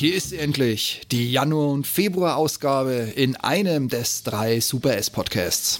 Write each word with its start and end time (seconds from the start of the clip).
hier 0.00 0.14
ist 0.14 0.30
sie 0.30 0.38
endlich, 0.38 1.02
die 1.10 1.30
Januar- 1.30 1.72
und 1.72 1.86
Februar-Ausgabe 1.86 3.12
in 3.16 3.36
einem 3.36 3.90
des 3.90 4.22
drei 4.22 4.58
Super 4.58 4.96
S-Podcasts. 4.96 5.78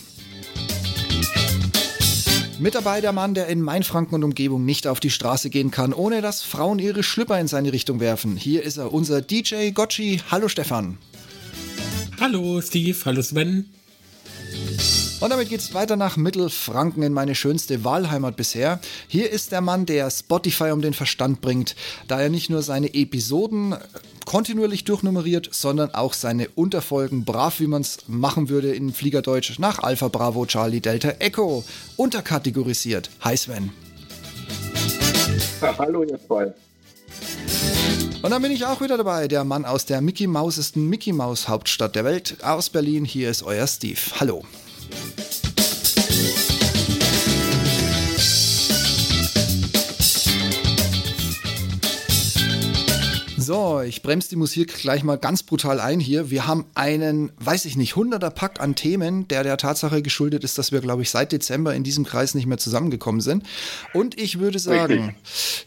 Mit 2.58 2.74
dabei 2.74 3.00
der 3.00 3.12
Mann, 3.12 3.32
der 3.32 3.46
in 3.46 3.62
Mainfranken 3.62 4.16
und 4.16 4.24
Umgebung 4.24 4.66
nicht 4.66 4.86
auf 4.86 5.00
die 5.00 5.08
Straße 5.08 5.48
gehen 5.48 5.70
kann, 5.70 5.94
ohne 5.94 6.20
dass 6.20 6.42
Frauen 6.42 6.78
ihre 6.78 7.02
Schlüpper 7.02 7.40
in 7.40 7.48
seine 7.48 7.72
Richtung 7.72 7.98
werfen. 7.98 8.36
Hier 8.36 8.62
ist 8.62 8.76
er, 8.76 8.92
unser 8.92 9.22
DJ 9.22 9.70
Gotchi. 9.70 10.20
Hallo 10.30 10.48
Stefan. 10.48 10.98
Hallo 12.20 12.60
Steve, 12.60 12.98
hallo 13.06 13.22
Sven. 13.22 13.70
Und 15.20 15.28
damit 15.28 15.50
geht's 15.50 15.74
weiter 15.74 15.96
nach 15.96 16.16
Mittelfranken 16.16 17.02
in 17.02 17.12
meine 17.12 17.34
schönste 17.34 17.84
Wahlheimat 17.84 18.36
bisher. 18.36 18.80
Hier 19.06 19.30
ist 19.30 19.52
der 19.52 19.60
Mann, 19.60 19.84
der 19.84 20.10
Spotify 20.10 20.70
um 20.70 20.80
den 20.80 20.94
Verstand 20.94 21.42
bringt, 21.42 21.76
da 22.08 22.18
er 22.22 22.30
nicht 22.30 22.48
nur 22.48 22.62
seine 22.62 22.94
Episoden 22.94 23.76
kontinuierlich 24.24 24.84
durchnummeriert, 24.84 25.50
sondern 25.52 25.94
auch 25.94 26.14
seine 26.14 26.48
Unterfolgen 26.48 27.26
brav, 27.26 27.60
wie 27.60 27.66
man 27.66 27.82
es 27.82 27.98
machen 28.06 28.48
würde 28.48 28.72
in 28.72 28.94
Fliegerdeutsch, 28.94 29.58
nach 29.58 29.80
Alpha 29.80 30.08
Bravo 30.08 30.46
Charlie 30.46 30.80
Delta 30.80 31.10
Echo 31.18 31.64
unterkategorisiert. 31.96 33.10
Hi 33.20 33.36
Sven. 33.36 33.72
Ja, 35.60 35.76
hallo 35.76 36.02
ihr 36.02 36.18
zwei. 36.26 36.54
Und 38.22 38.30
dann 38.30 38.40
bin 38.40 38.52
ich 38.52 38.64
auch 38.64 38.80
wieder 38.80 38.96
dabei, 38.96 39.28
der 39.28 39.44
Mann 39.44 39.66
aus 39.66 39.84
der 39.84 40.00
Mickey 40.00 40.26
Mausesten 40.26 40.88
Mickey 40.88 41.12
Maus 41.12 41.48
Hauptstadt 41.48 41.94
der 41.94 42.04
Welt 42.04 42.38
aus 42.42 42.70
Berlin. 42.70 43.04
Hier 43.04 43.30
ist 43.30 43.42
euer 43.42 43.66
Steve. 43.66 44.00
Hallo. 44.18 44.44
Thank 44.90 45.18
you. 45.20 45.29
So, 53.50 53.80
ich 53.80 54.02
bremse 54.02 54.28
die 54.28 54.36
Musik 54.36 54.78
gleich 54.78 55.02
mal 55.02 55.18
ganz 55.18 55.42
brutal 55.42 55.80
ein 55.80 55.98
hier. 55.98 56.30
Wir 56.30 56.46
haben 56.46 56.66
einen, 56.74 57.32
weiß 57.40 57.64
ich 57.64 57.74
nicht, 57.74 57.96
hunderter 57.96 58.30
Pack 58.30 58.60
an 58.60 58.76
Themen, 58.76 59.26
der 59.26 59.42
der 59.42 59.56
Tatsache 59.56 60.02
geschuldet 60.02 60.44
ist, 60.44 60.56
dass 60.56 60.70
wir, 60.70 60.80
glaube 60.80 61.02
ich, 61.02 61.10
seit 61.10 61.32
Dezember 61.32 61.74
in 61.74 61.82
diesem 61.82 62.04
Kreis 62.04 62.36
nicht 62.36 62.46
mehr 62.46 62.58
zusammengekommen 62.58 63.20
sind. 63.20 63.42
Und 63.92 64.20
ich 64.20 64.38
würde 64.38 64.60
sagen, 64.60 65.16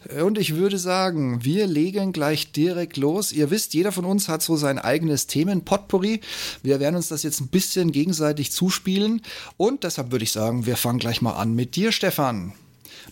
Richtig. 0.06 0.22
und 0.22 0.38
ich 0.38 0.54
würde 0.54 0.78
sagen, 0.78 1.44
wir 1.44 1.66
legen 1.66 2.14
gleich 2.14 2.52
direkt 2.52 2.96
los. 2.96 3.32
Ihr 3.32 3.50
wisst, 3.50 3.74
jeder 3.74 3.92
von 3.92 4.06
uns 4.06 4.30
hat 4.30 4.40
so 4.40 4.56
sein 4.56 4.78
eigenes 4.78 5.26
Themen-Potpourri. 5.26 6.22
Wir 6.62 6.80
werden 6.80 6.96
uns 6.96 7.08
das 7.08 7.22
jetzt 7.22 7.42
ein 7.42 7.48
bisschen 7.48 7.92
gegenseitig 7.92 8.50
zuspielen. 8.50 9.20
Und 9.58 9.84
deshalb 9.84 10.10
würde 10.10 10.24
ich 10.24 10.32
sagen, 10.32 10.64
wir 10.64 10.78
fangen 10.78 11.00
gleich 11.00 11.20
mal 11.20 11.34
an 11.34 11.54
mit 11.54 11.76
dir, 11.76 11.92
Stefan. 11.92 12.54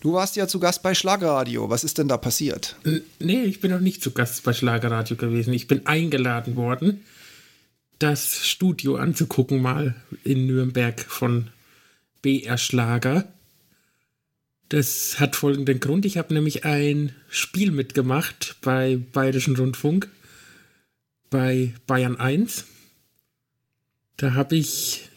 Du 0.03 0.11
warst 0.11 0.35
ja 0.35 0.49
zu 0.49 0.59
Gast 0.59 0.83
bei 0.83 0.93
Schlagerradio. 0.93 1.69
Was 1.69 1.85
ist 1.85 1.97
denn 1.97 2.09
da 2.09 2.17
passiert? 2.17 2.75
Nee, 3.19 3.43
ich 3.43 3.61
bin 3.61 3.71
noch 3.71 3.79
nicht 3.79 4.03
zu 4.03 4.11
Gast 4.11 4.43
bei 4.43 4.51
Schlagerradio 4.51 5.15
gewesen. 5.15 5.53
Ich 5.53 5.67
bin 5.67 5.87
eingeladen 5.87 6.57
worden, 6.57 7.05
das 7.99 8.45
Studio 8.45 8.97
anzugucken, 8.97 9.61
mal 9.61 9.95
in 10.25 10.45
Nürnberg 10.45 10.99
von 10.99 11.47
BR 12.21 12.57
Schlager. 12.57 13.31
Das 14.67 15.21
hat 15.21 15.37
folgenden 15.37 15.79
Grund. 15.79 16.05
Ich 16.05 16.17
habe 16.17 16.33
nämlich 16.33 16.65
ein 16.65 17.15
Spiel 17.29 17.71
mitgemacht 17.71 18.57
bei 18.59 18.97
Bayerischen 18.97 19.55
Rundfunk, 19.55 20.09
bei 21.29 21.73
Bayern 21.87 22.19
1. 22.19 22.65
Da 24.17 24.33
habe 24.33 24.57
ich 24.57 25.07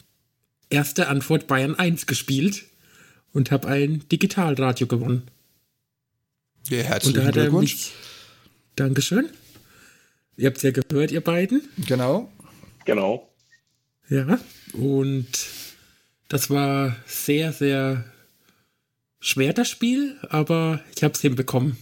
erste 0.71 1.09
Antwort 1.09 1.49
Bayern 1.49 1.75
1 1.75 2.07
gespielt 2.07 2.67
und 3.37 3.51
habe 3.51 3.69
ein 3.69 4.03
Digitalradio 4.11 4.87
gewonnen. 4.87 5.29
Ja, 6.69 6.79
herzlichen 6.79 7.19
und 7.19 7.23
da 7.23 7.29
hat 7.29 7.37
er 7.37 7.53
mich, 7.53 7.93
Dankeschön. 8.77 9.29
Ihr 10.39 10.47
habt 10.47 10.57
es 10.57 10.63
ja 10.63 10.71
gehört, 10.71 11.13
ihr 11.13 11.21
beiden. 11.21 11.61
Genau. 11.87 12.33
Genau. 12.87 13.31
Ja, 14.09 14.41
und 14.73 15.27
das 16.29 16.49
war 16.49 16.97
sehr, 17.07 17.53
sehr 17.53 18.05
schwer, 19.21 19.53
das 19.53 19.69
Spiel, 19.69 20.17
aber 20.31 20.83
ich 20.97 21.05
habe 21.05 21.13
es 21.13 21.21
hinbekommen. 21.21 21.77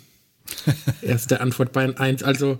erste 1.02 1.40
Antwort 1.40 1.72
Bayern 1.72 1.96
1. 1.96 2.24
Also 2.24 2.58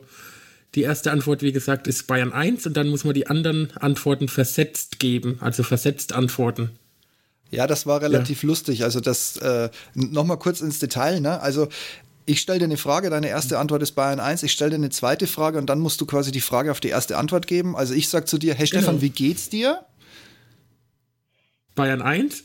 die 0.76 0.82
erste 0.82 1.10
Antwort, 1.10 1.42
wie 1.42 1.52
gesagt, 1.52 1.88
ist 1.88 2.06
Bayern 2.06 2.32
1 2.32 2.64
und 2.66 2.76
dann 2.76 2.88
muss 2.88 3.02
man 3.02 3.14
die 3.14 3.26
anderen 3.26 3.76
Antworten 3.76 4.28
versetzt 4.28 5.00
geben, 5.00 5.38
also 5.40 5.64
versetzt 5.64 6.12
antworten. 6.12 6.78
Ja, 7.54 7.66
das 7.66 7.86
war 7.86 8.02
relativ 8.02 8.42
ja. 8.42 8.48
lustig. 8.48 8.84
Also 8.84 9.00
das 9.00 9.36
äh, 9.38 9.70
nochmal 9.94 10.38
kurz 10.38 10.60
ins 10.60 10.78
Detail. 10.78 11.20
Ne? 11.20 11.40
Also 11.40 11.68
ich 12.26 12.40
stelle 12.40 12.60
dir 12.60 12.64
eine 12.66 12.76
Frage, 12.76 13.10
deine 13.10 13.28
erste 13.28 13.58
Antwort 13.58 13.82
ist 13.82 13.92
Bayern 13.92 14.20
1, 14.20 14.42
ich 14.42 14.52
stelle 14.52 14.70
dir 14.70 14.76
eine 14.76 14.90
zweite 14.90 15.26
Frage 15.26 15.58
und 15.58 15.66
dann 15.66 15.80
musst 15.80 16.00
du 16.00 16.06
quasi 16.06 16.32
die 16.32 16.40
Frage 16.40 16.70
auf 16.70 16.80
die 16.80 16.88
erste 16.88 17.18
Antwort 17.18 17.46
geben. 17.46 17.76
Also 17.76 17.94
ich 17.94 18.08
sage 18.08 18.24
zu 18.24 18.38
dir, 18.38 18.54
hey 18.54 18.66
genau. 18.66 18.82
Stefan, 18.82 19.00
wie 19.00 19.10
geht's 19.10 19.48
dir? 19.48 19.84
Bayern 21.74 22.02
1. 22.02 22.44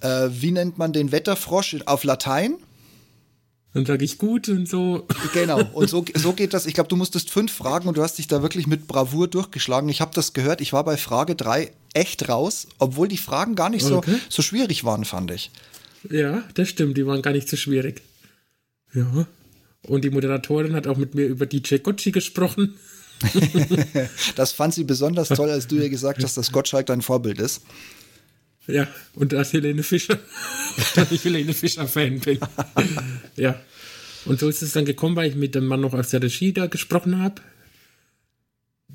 Äh, 0.00 0.28
wie 0.30 0.50
nennt 0.50 0.78
man 0.78 0.92
den 0.92 1.12
Wetterfrosch 1.12 1.76
auf 1.86 2.04
Latein? 2.04 2.56
Dann 3.72 3.84
sage 3.86 4.04
ich 4.04 4.18
gut 4.18 4.48
und 4.48 4.68
so. 4.68 5.06
Genau, 5.32 5.62
und 5.72 5.88
so, 5.88 6.04
so 6.14 6.32
geht 6.32 6.54
das. 6.54 6.66
Ich 6.66 6.74
glaube, 6.74 6.88
du 6.88 6.96
musstest 6.96 7.30
fünf 7.30 7.52
Fragen 7.52 7.88
und 7.88 7.96
du 7.96 8.02
hast 8.02 8.18
dich 8.18 8.26
da 8.26 8.42
wirklich 8.42 8.66
mit 8.66 8.86
Bravour 8.86 9.28
durchgeschlagen. 9.28 9.88
Ich 9.88 10.00
habe 10.00 10.12
das 10.14 10.32
gehört, 10.32 10.60
ich 10.60 10.72
war 10.72 10.84
bei 10.84 10.96
Frage 10.96 11.34
drei 11.34 11.72
echt 11.96 12.28
raus, 12.28 12.68
obwohl 12.78 13.08
die 13.08 13.16
Fragen 13.16 13.54
gar 13.54 13.70
nicht 13.70 13.84
okay. 13.90 14.12
so, 14.12 14.18
so 14.28 14.42
schwierig 14.42 14.84
waren, 14.84 15.04
fand 15.04 15.30
ich. 15.30 15.50
Ja, 16.10 16.44
das 16.54 16.68
stimmt, 16.68 16.96
die 16.96 17.06
waren 17.06 17.22
gar 17.22 17.32
nicht 17.32 17.48
so 17.48 17.56
schwierig. 17.56 18.02
Ja. 18.94 19.26
Und 19.82 20.04
die 20.04 20.10
Moderatorin 20.10 20.74
hat 20.74 20.86
auch 20.86 20.96
mit 20.96 21.14
mir 21.14 21.26
über 21.26 21.46
DJ 21.46 21.76
Gotchi 21.78 22.12
gesprochen. 22.12 22.76
das 24.36 24.52
fand 24.52 24.74
sie 24.74 24.84
besonders 24.84 25.28
toll, 25.28 25.50
als 25.50 25.66
du 25.66 25.76
ihr 25.76 25.88
gesagt 25.88 26.22
hast, 26.22 26.36
dass 26.36 26.52
Gottschalk 26.52 26.86
dein 26.86 27.02
Vorbild 27.02 27.40
ist. 27.40 27.62
Ja, 28.66 28.88
und 29.14 29.32
dass 29.32 29.52
Helene 29.52 29.82
Fischer, 29.82 30.18
dass 30.94 31.12
ich 31.12 31.24
Helene 31.24 31.54
Fischer-Fan 31.54 32.20
bin. 32.20 32.40
ja. 33.36 33.60
Und 34.24 34.40
so 34.40 34.48
ist 34.48 34.60
es 34.60 34.72
dann 34.72 34.84
gekommen, 34.84 35.14
weil 35.14 35.30
ich 35.30 35.36
mit 35.36 35.54
dem 35.54 35.66
Mann 35.66 35.80
noch 35.80 35.94
aus 35.94 36.10
der 36.10 36.22
Regie 36.22 36.52
da 36.52 36.66
gesprochen 36.66 37.22
habe, 37.22 37.40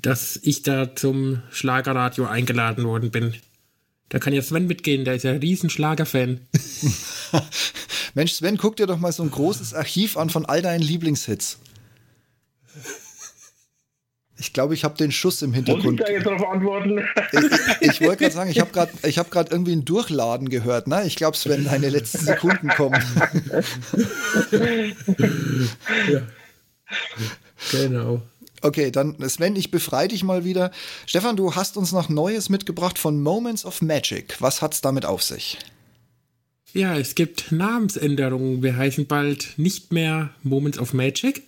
dass 0.02 0.38
ich 0.42 0.62
da 0.62 0.94
zum 0.94 1.42
Schlagerradio 1.50 2.26
eingeladen 2.26 2.84
worden 2.84 3.10
bin. 3.10 3.34
Da 4.08 4.18
kann 4.18 4.34
ja 4.34 4.42
Sven 4.42 4.66
mitgehen, 4.66 5.04
der 5.04 5.14
ist 5.14 5.22
ja 5.22 5.30
ein 5.30 5.38
riesen 5.38 5.70
Schlagerfan. 5.70 6.40
Mensch, 8.14 8.32
Sven, 8.32 8.58
guck 8.58 8.76
dir 8.76 8.86
doch 8.86 8.98
mal 8.98 9.12
so 9.12 9.22
ein 9.22 9.30
großes 9.30 9.72
Archiv 9.72 10.18
an 10.18 10.28
von 10.28 10.44
all 10.44 10.60
deinen 10.60 10.82
Lieblingshits. 10.82 11.60
Ich 14.36 14.52
glaube, 14.52 14.74
ich 14.74 14.82
habe 14.82 14.96
den 14.98 15.12
Schuss 15.12 15.40
im 15.42 15.54
Hintergrund. 15.54 16.00
Muss 16.00 16.00
ich 16.00 16.06
da 16.06 16.12
jetzt 16.12 16.26
darauf 16.26 16.48
antworten? 16.48 16.98
Ich, 17.80 17.92
ich 17.92 18.00
wollte 18.00 18.24
gerade 18.24 18.34
sagen, 18.34 18.50
ich 18.50 18.58
habe 18.58 18.72
gerade 18.72 18.92
hab 19.02 19.52
irgendwie 19.52 19.72
ein 19.72 19.84
Durchladen 19.84 20.48
gehört. 20.48 20.88
Ne? 20.88 21.04
Ich 21.06 21.14
glaube 21.14 21.36
es, 21.36 21.48
wenn 21.48 21.64
deine 21.64 21.90
letzten 21.90 22.24
Sekunden 22.24 22.68
kommen. 22.68 23.00
ja. 26.10 26.22
Genau. 27.70 28.20
Okay, 28.62 28.92
dann 28.92 29.16
Sven, 29.28 29.56
ich 29.56 29.72
befreie 29.72 30.06
dich 30.06 30.22
mal 30.22 30.44
wieder. 30.44 30.70
Stefan, 31.06 31.36
du 31.36 31.56
hast 31.56 31.76
uns 31.76 31.90
noch 31.90 32.08
Neues 32.08 32.48
mitgebracht 32.48 32.96
von 32.96 33.20
Moments 33.20 33.64
of 33.64 33.82
Magic. 33.82 34.40
Was 34.40 34.62
hat's 34.62 34.80
damit 34.80 35.04
auf 35.04 35.22
sich? 35.22 35.58
Ja, 36.72 36.96
es 36.96 37.16
gibt 37.16 37.50
Namensänderungen. 37.50 38.62
Wir 38.62 38.76
heißen 38.76 39.06
bald 39.06 39.54
nicht 39.56 39.92
mehr 39.92 40.30
Moments 40.44 40.78
of 40.78 40.94
Magic, 40.94 41.42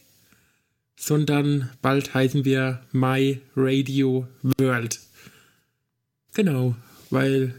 sondern 0.99 1.71
bald 1.81 2.13
heißen 2.15 2.45
wir 2.45 2.83
My 2.91 3.41
Radio 3.57 4.27
World. 4.59 4.99
Genau, 6.35 6.75
weil 7.11 7.55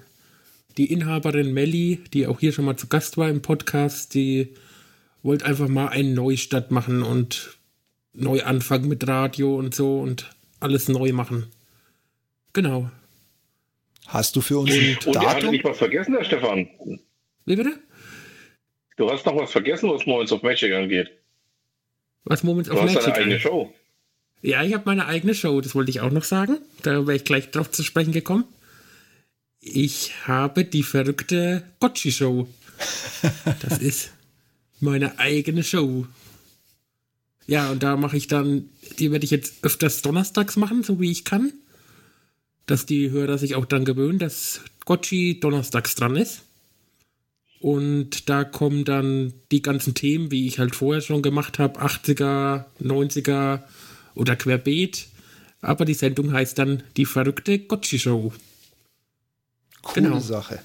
die 0.77 0.91
Inhaberin 0.91 1.53
Melli, 1.53 2.01
die 2.13 2.27
auch 2.27 2.41
hier 2.41 2.51
schon 2.51 2.65
mal 2.65 2.75
zu 2.75 2.88
Gast 2.88 3.17
war 3.17 3.29
im 3.29 3.41
Podcast, 3.41 4.13
die 4.13 4.49
wollte 5.23 5.45
einfach 5.45 5.69
mal 5.69 5.88
einen 5.88 6.13
Neustart 6.13 6.71
machen 6.71 7.01
und 7.01 7.55
neu 8.15 8.44
anfangen 8.44 8.88
mit 8.88 9.07
Radio 9.07 9.56
und 9.56 9.75
so 9.75 10.00
und 10.00 10.29
alles 10.59 10.88
neu 10.88 11.12
machen. 11.12 11.47
Genau. 12.53 12.89
Hast 14.07 14.35
du 14.35 14.41
für 14.41 14.59
uns 14.59 14.71
ein 14.71 14.97
und 15.06 15.15
Datum? 15.15 15.35
Und 15.35 15.44
ihr 15.44 15.51
nicht 15.51 15.65
was 15.65 15.77
vergessen, 15.77 16.13
Herr 16.15 16.23
Stefan? 16.25 16.69
Wie 17.45 17.56
bitte? 17.56 17.79
Du 18.97 19.09
hast 19.09 19.25
noch 19.25 19.35
was 19.35 19.51
vergessen, 19.51 19.89
was 19.89 20.06
Moments 20.06 20.31
of 20.31 20.41
Magic 20.41 20.73
angeht. 20.73 21.12
Was 22.23 22.44
Moments 22.44 22.69
of 22.69 22.77
du 22.77 22.85
Magic? 22.85 22.94
Du 22.94 23.00
hast 23.00 23.07
deine 23.07 23.25
eigene 23.25 23.39
Show. 23.39 23.73
Ja, 24.41 24.63
ich 24.63 24.73
habe 24.73 24.83
meine 24.85 25.07
eigene 25.07 25.33
Show, 25.33 25.59
das 25.59 25.75
wollte 25.75 25.89
ich 25.91 26.01
auch 26.01 26.11
noch 26.11 26.23
sagen. 26.23 26.59
Da 26.83 27.07
wäre 27.07 27.15
ich 27.15 27.25
gleich 27.25 27.51
drauf 27.51 27.71
zu 27.71 27.83
sprechen 27.83 28.11
gekommen. 28.11 28.45
Ich 29.59 30.13
habe 30.27 30.63
die 30.63 30.83
verrückte 30.83 31.63
Gotchi-Show. 31.79 32.47
Das 33.61 33.77
ist 33.81 34.13
meine 34.79 35.18
eigene 35.18 35.63
Show. 35.63 36.06
Ja, 37.47 37.69
und 37.69 37.83
da 37.83 37.95
mache 37.95 38.18
ich 38.18 38.27
dann, 38.27 38.69
die 39.00 39.12
werde 39.12 39.25
ich 39.25 39.31
jetzt 39.31 39.63
öfters 39.63 40.01
donnerstags 40.01 40.56
machen, 40.56 40.83
so 40.83 41.00
wie 41.00 41.12
ich 41.12 41.25
kann. 41.25 41.53
Dass 42.65 42.86
die 42.86 43.12
Hörer 43.12 43.38
sich 43.38 43.56
auch 43.56 43.65
dann 43.65 43.86
gewöhnen, 43.86 44.18
dass 44.18 44.62
Gotchi 44.86 45.39
donnerstags 45.39 45.95
dran 45.95 46.15
ist. 46.15 46.42
Und 47.59 48.30
da 48.30 48.44
kommen 48.44 48.86
dann 48.86 49.33
die 49.51 49.62
ganzen 49.62 49.94
Themen, 49.94 50.31
wie 50.31 50.47
ich 50.47 50.59
halt 50.59 50.75
vorher 50.75 51.01
schon 51.01 51.21
gemacht 51.21 51.59
habe, 51.59 51.81
80er, 51.81 52.65
90er 52.81 53.62
oder 54.15 54.36
querbeet. 54.36 55.07
Aber 55.62 55.86
die 55.86 55.94
Sendung 55.94 56.31
heißt 56.31 56.57
dann 56.57 56.83
Die 56.97 57.06
verrückte 57.06 57.59
Gotchi 57.59 58.00
Show. 58.00 58.33
Coole 59.81 60.07
genau. 60.07 60.19
Sache. 60.19 60.59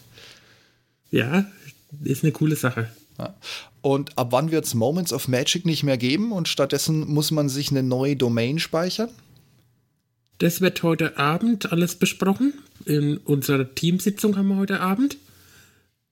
Ja, 1.11 1.50
ist 2.03 2.23
eine 2.23 2.32
coole 2.32 2.56
Sache. 2.56 2.91
Ja. 3.20 3.34
Und 3.82 4.17
ab 4.17 4.28
wann 4.31 4.50
wird 4.50 4.64
es 4.64 4.75
Moments 4.75 5.12
of 5.12 5.28
Magic 5.28 5.67
nicht 5.67 5.82
mehr 5.82 5.99
geben 5.99 6.32
und 6.32 6.49
stattdessen 6.49 7.06
muss 7.08 7.31
man 7.31 7.49
sich 7.49 7.70
eine 7.70 7.82
neue 7.82 8.17
Domain 8.17 8.58
speichern? 8.58 9.11
Das 10.38 10.62
wird 10.62 10.82
heute 10.82 11.19
Abend 11.19 11.70
alles 11.70 11.96
besprochen. 11.96 12.55
In 12.87 13.19
unserer 13.19 13.75
Teamsitzung 13.75 14.37
haben 14.37 14.49
wir 14.49 14.56
heute 14.56 14.81
Abend 14.81 15.19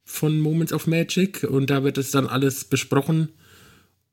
von 0.05 0.39
Moments 0.39 0.73
of 0.73 0.87
Magic 0.87 1.45
und 1.45 1.71
da 1.71 1.83
wird 1.83 1.97
es 1.97 2.11
dann 2.11 2.27
alles 2.27 2.65
besprochen 2.65 3.31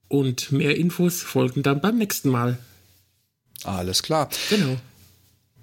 und 0.08 0.52
mehr 0.54 0.78
Infos 0.78 1.22
folgen 1.22 1.64
dann 1.64 1.82
beim 1.82 1.98
nächsten 1.98 2.30
Mal. 2.30 2.58
Alles 3.64 4.04
klar. 4.04 4.30
Genau. 4.50 4.78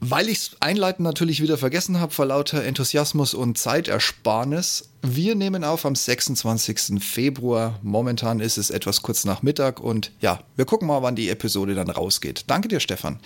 Weil 0.04 0.28
ich 0.28 0.38
es 0.38 0.56
einleitend 0.58 1.04
natürlich 1.04 1.40
wieder 1.42 1.56
vergessen 1.56 2.00
habe, 2.00 2.12
vor 2.12 2.26
lauter 2.26 2.64
Enthusiasmus 2.64 3.34
und 3.34 3.56
Zeitersparnis. 3.56 4.90
Wir 5.00 5.36
nehmen 5.36 5.62
auf 5.62 5.86
am 5.86 5.94
26. 5.94 7.00
Februar. 7.00 7.78
Momentan 7.84 8.40
ist 8.40 8.58
es 8.58 8.70
etwas 8.70 9.02
kurz 9.02 9.24
nach 9.24 9.42
Mittag 9.42 9.78
und 9.78 10.10
ja, 10.20 10.42
wir 10.56 10.64
gucken 10.64 10.88
mal, 10.88 11.02
wann 11.02 11.14
die 11.14 11.28
Episode 11.28 11.76
dann 11.76 11.88
rausgeht. 11.88 12.46
Danke 12.48 12.66
dir, 12.66 12.80
Stefan. 12.80 13.20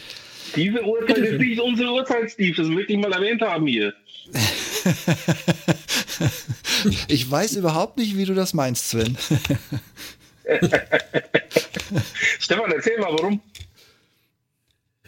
Diese 0.54 0.84
Uhrzeit 0.84 1.16
ist 1.16 1.40
nicht 1.40 1.58
unsere 1.58 1.92
Uhrzeit, 1.92 2.30
Steve. 2.30 2.54
Das 2.54 2.66
möchte 2.66 2.92
ich 2.92 2.98
mal 2.98 3.10
erwähnt 3.10 3.40
haben 3.40 3.66
hier. 3.66 3.94
ich 7.08 7.30
weiß 7.30 7.56
überhaupt 7.56 7.96
nicht, 7.96 8.18
wie 8.18 8.26
du 8.26 8.34
das 8.34 8.52
meinst, 8.52 8.90
Sven. 8.90 9.16
Stefan, 12.38 12.70
erzähl 12.70 12.98
mal, 12.98 13.12
warum. 13.12 13.40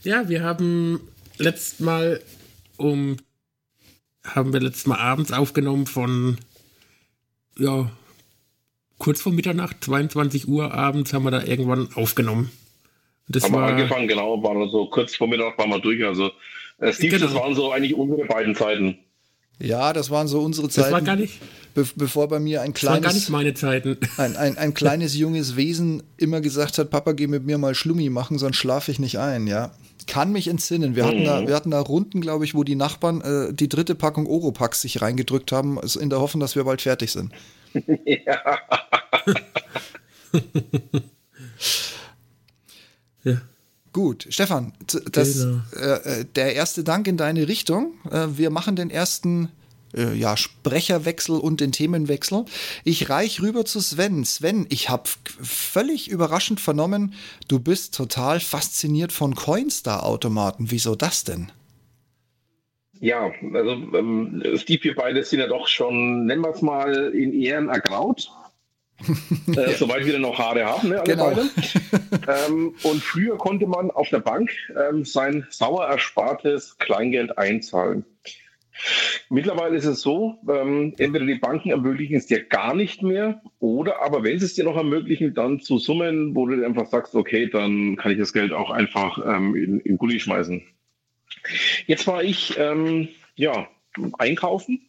Ja, 0.03 0.31
wir 0.31 0.43
haben 0.43 1.03
letztes 1.39 1.81
Mal 1.81 2.21
um 2.77 3.17
haben 4.25 4.53
wir 4.53 4.61
letztes 4.61 4.87
Mal 4.87 4.99
abends 4.99 5.33
aufgenommen 5.33 5.87
von 5.87 6.39
ja 7.59 7.91
kurz 8.99 9.23
vor 9.23 9.33
Mitternacht, 9.33 9.83
22 9.85 10.49
Uhr 10.49 10.75
abends 10.75 11.13
haben 11.13 11.25
wir 11.25 11.31
da 11.31 11.43
irgendwann 11.43 11.89
aufgenommen. 11.95 12.51
Das 13.29 13.45
haben 13.45 13.55
war, 13.55 13.69
wir 13.69 13.75
angefangen, 13.75 14.09
genau, 14.09 14.43
war 14.43 14.69
so 14.71 14.87
kurz 14.87 15.15
vor 15.15 15.29
Mittag 15.29 15.59
waren 15.59 15.71
wir 15.71 15.81
durch. 15.81 16.05
Also 16.05 16.31
äh, 16.79 16.93
Steve, 16.93 17.19
genau. 17.19 17.27
das 17.27 17.35
waren 17.35 17.55
so 17.55 17.73
eigentlich 17.73 17.95
unsere 17.95 18.25
beiden 18.25 18.55
Zeiten. 18.55 18.99
Ja, 19.61 19.93
das 19.93 20.11
waren 20.11 20.29
so 20.29 20.41
unsere 20.41 20.69
Zeiten. 20.69 20.85
Das 20.87 20.93
war 20.93 21.03
gar 21.03 21.17
nicht. 21.17 21.41
Be 21.75 21.87
bevor 21.97 22.29
bei 22.29 22.39
mir 22.39 22.63
ein 22.63 22.75
kleines. 22.75 23.03
Das 23.03 23.05
war 23.05 23.11
gar 23.11 23.15
nicht 23.15 23.31
meine 23.31 23.55
Zeiten. 23.55 23.99
Ein, 24.17 24.37
ein, 24.37 24.57
ein 24.57 24.73
kleines 24.73 25.17
junges 25.17 25.57
Wesen 25.57 26.03
immer 26.17 26.41
gesagt 26.41 26.79
hat: 26.79 26.91
Papa, 26.91 27.13
geh 27.13 27.27
mit 27.27 27.45
mir 27.45 27.59
mal 27.59 27.75
Schlummi 27.75 28.09
machen, 28.09 28.39
sonst 28.39 28.57
schlafe 28.57 28.91
ich 28.91 28.99
nicht 28.99 29.19
ein, 29.19 29.47
ja. 29.47 29.73
Kann 30.09 30.33
mich 30.33 30.49
entsinnen. 30.49 30.97
Wir 30.97 31.05
hatten, 31.05 31.25
da, 31.25 31.41
mhm. 31.41 31.47
wir 31.49 31.55
hatten 31.55 31.71
da 31.71 31.79
Runden, 31.81 32.21
glaube 32.21 32.45
ich, 32.45 32.55
wo 32.55 32.65
die 32.65 32.75
Nachbarn 32.75 33.21
äh, 33.21 33.53
die 33.53 33.69
dritte 33.69 33.95
Packung 33.95 34.27
Oropax 34.27 34.81
sich 34.81 35.01
reingedrückt 35.01 35.53
haben, 35.53 35.79
in 36.01 36.11
der 36.11 36.21
Hoffnung, 36.21 36.41
dass 36.41 36.57
wir 36.57 36.65
bald 36.65 36.83
fertig 36.83 37.13
sind. 37.13 37.33
ja. 38.05 38.59
ja. 43.25 43.41
Gut, 43.93 44.27
Stefan, 44.31 44.73
das, 45.13 45.43
genau. 45.43 45.61
äh, 45.73 46.25
der 46.37 46.55
erste 46.55 46.85
Dank 46.85 47.07
in 47.07 47.17
deine 47.17 47.49
Richtung. 47.49 47.95
Äh, 48.11 48.29
wir 48.37 48.51
machen 48.51 48.77
den 48.77 48.91
ersten 48.91 49.51
äh, 49.97 50.15
ja, 50.15 50.37
Sprecherwechsel 50.37 51.39
und 51.39 51.61
den 51.61 51.73
Themenwechsel. 51.73 52.45
Ich 52.85 53.09
reich 53.11 53.41
rüber 53.41 53.65
zu 53.65 53.81
Sven. 53.81 54.25
Sven, 54.25 54.67
ich 54.69 54.89
habe 54.89 55.09
völlig 55.43 56.09
überraschend 56.09 56.61
vernommen, 56.61 57.15
du 57.49 57.59
bist 57.61 57.95
total 57.95 58.41
fasziniert 58.41 59.13
von 59.13 59.35
Coinstar-Automaten. 59.35 60.71
Wieso 60.71 60.95
das 60.95 61.25
denn? 61.25 61.51
Ja, 63.01 63.31
also 63.55 63.71
ähm, 63.71 64.43
Steve, 64.57 64.83
wir 64.83 64.95
beide 64.95 65.23
sind 65.23 65.39
ja 65.41 65.47
doch 65.47 65.69
schon, 65.69 66.27
nennen 66.27 66.43
wir 66.43 66.51
es 66.51 66.63
mal, 66.63 67.15
in 67.15 67.33
Ehren 67.33 67.69
ergraut. 67.69 68.31
äh, 69.57 69.75
soweit 69.75 70.05
wir 70.05 70.19
noch 70.19 70.37
Haare 70.39 70.65
haben, 70.65 70.89
ne, 70.89 71.01
alle 71.01 71.13
genau. 71.13 71.31
beide. 71.31 71.49
ähm, 72.49 72.75
und 72.83 73.01
früher 73.01 73.39
konnte 73.39 73.67
man 73.69 73.93
auf 73.93 74.09
der 74.09 74.19
Bank 74.19 74.51
ähm, 74.77 75.05
sein 75.05 75.47
sauer 75.51 75.87
erspartes 75.87 76.77
Kleingeld 76.79 77.39
einzahlen. 77.39 78.05
Mittlerweile 79.29 79.77
ist 79.77 79.85
es 79.85 80.01
so, 80.01 80.39
ähm, 80.49 80.95
entweder 80.99 81.27
die 81.27 81.35
Banken 81.35 81.71
ermöglichen 81.71 82.17
es 82.17 82.27
dir 82.27 82.45
gar 82.45 82.75
nicht 82.75 83.03
mehr 83.03 83.43
oder 83.59 84.03
aber 84.03 84.23
wenn 84.23 84.39
sie 84.39 84.47
es 84.47 84.55
dir 84.55 84.65
noch 84.65 84.77
ermöglichen, 84.77 85.35
dann 85.35 85.61
zu 85.61 85.79
Summen, 85.79 86.35
wo 86.35 86.47
du 86.47 86.65
einfach 86.65 86.87
sagst, 86.87 87.15
okay, 87.15 87.49
dann 87.49 87.97
kann 87.97 88.13
ich 88.13 88.19
das 88.19 88.33
Geld 88.33 88.53
auch 88.53 88.71
einfach 88.71 89.19
ähm, 89.27 89.55
in, 89.55 89.81
in 89.81 89.99
Gulli 89.99 90.21
schmeißen. 90.21 90.63
Jetzt 91.87 92.07
war 92.07 92.23
ich 92.23 92.57
ähm, 92.59 93.09
ja 93.35 93.69
einkaufen 94.19 94.89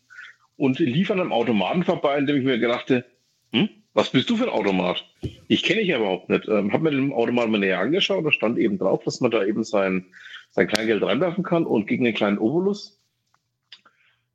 und 0.55 0.79
lief 0.79 1.09
an 1.11 1.19
einem 1.19 1.31
Automaten 1.31 1.83
vorbei, 1.83 2.17
in 2.17 2.27
dem 2.27 2.37
ich 2.37 2.43
mir 2.43 2.59
gedachte, 2.59 3.05
hm, 3.51 3.69
was 3.93 4.11
bist 4.11 4.29
du 4.29 4.37
für 4.37 4.43
ein 4.43 4.49
Automat? 4.49 5.03
Ich 5.47 5.63
kenne 5.63 5.79
dich 5.79 5.89
ja 5.89 5.97
überhaupt 5.97 6.29
nicht. 6.29 6.47
Ähm, 6.47 6.71
habe 6.73 6.83
mir 6.83 6.91
den 6.91 7.11
Automat 7.11 7.49
mal 7.49 7.57
näher 7.57 7.79
angeschaut, 7.79 8.25
da 8.25 8.31
stand 8.31 8.57
eben 8.59 8.77
drauf, 8.77 9.03
dass 9.03 9.19
man 9.19 9.31
da 9.31 9.43
eben 9.43 9.63
sein, 9.63 10.05
sein 10.51 10.67
Kleingeld 10.67 11.03
reinwerfen 11.03 11.43
kann 11.43 11.65
und 11.65 11.87
gegen 11.87 12.05
einen 12.05 12.15
kleinen 12.15 12.37
Obolus 12.37 12.98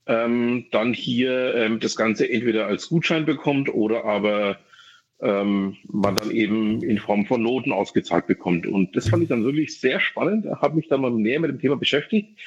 ähm, 0.07 0.67
dann 0.71 0.93
hier 0.93 1.55
ähm, 1.55 1.81
das 1.81 1.97
Ganze 1.97 2.31
entweder 2.31 2.67
als 2.67 2.89
Gutschein 2.89 3.25
bekommt 3.25 3.73
oder 3.73 4.05
aber 4.05 4.59
ähm, 5.21 5.77
man 5.85 6.17
dann 6.17 6.31
eben 6.31 6.83
in 6.83 6.99
Form 6.99 7.27
von 7.27 7.43
Noten 7.43 7.73
ausgezahlt 7.73 8.27
bekommt. 8.27 8.67
Und 8.67 8.97
das 8.97 9.09
fand 9.09 9.23
ich 9.23 9.29
dann 9.29 9.45
wirklich 9.45 9.81
sehr 9.81 10.01
spannend, 10.01 10.47
habe 10.47 10.77
mich 10.77 10.89
dann 10.89 11.01
mal 11.01 11.11
näher 11.11 11.41
mit 11.41 11.51
dem 11.51 11.61
Thema 11.61 11.77
beschäftigt. 11.77 12.39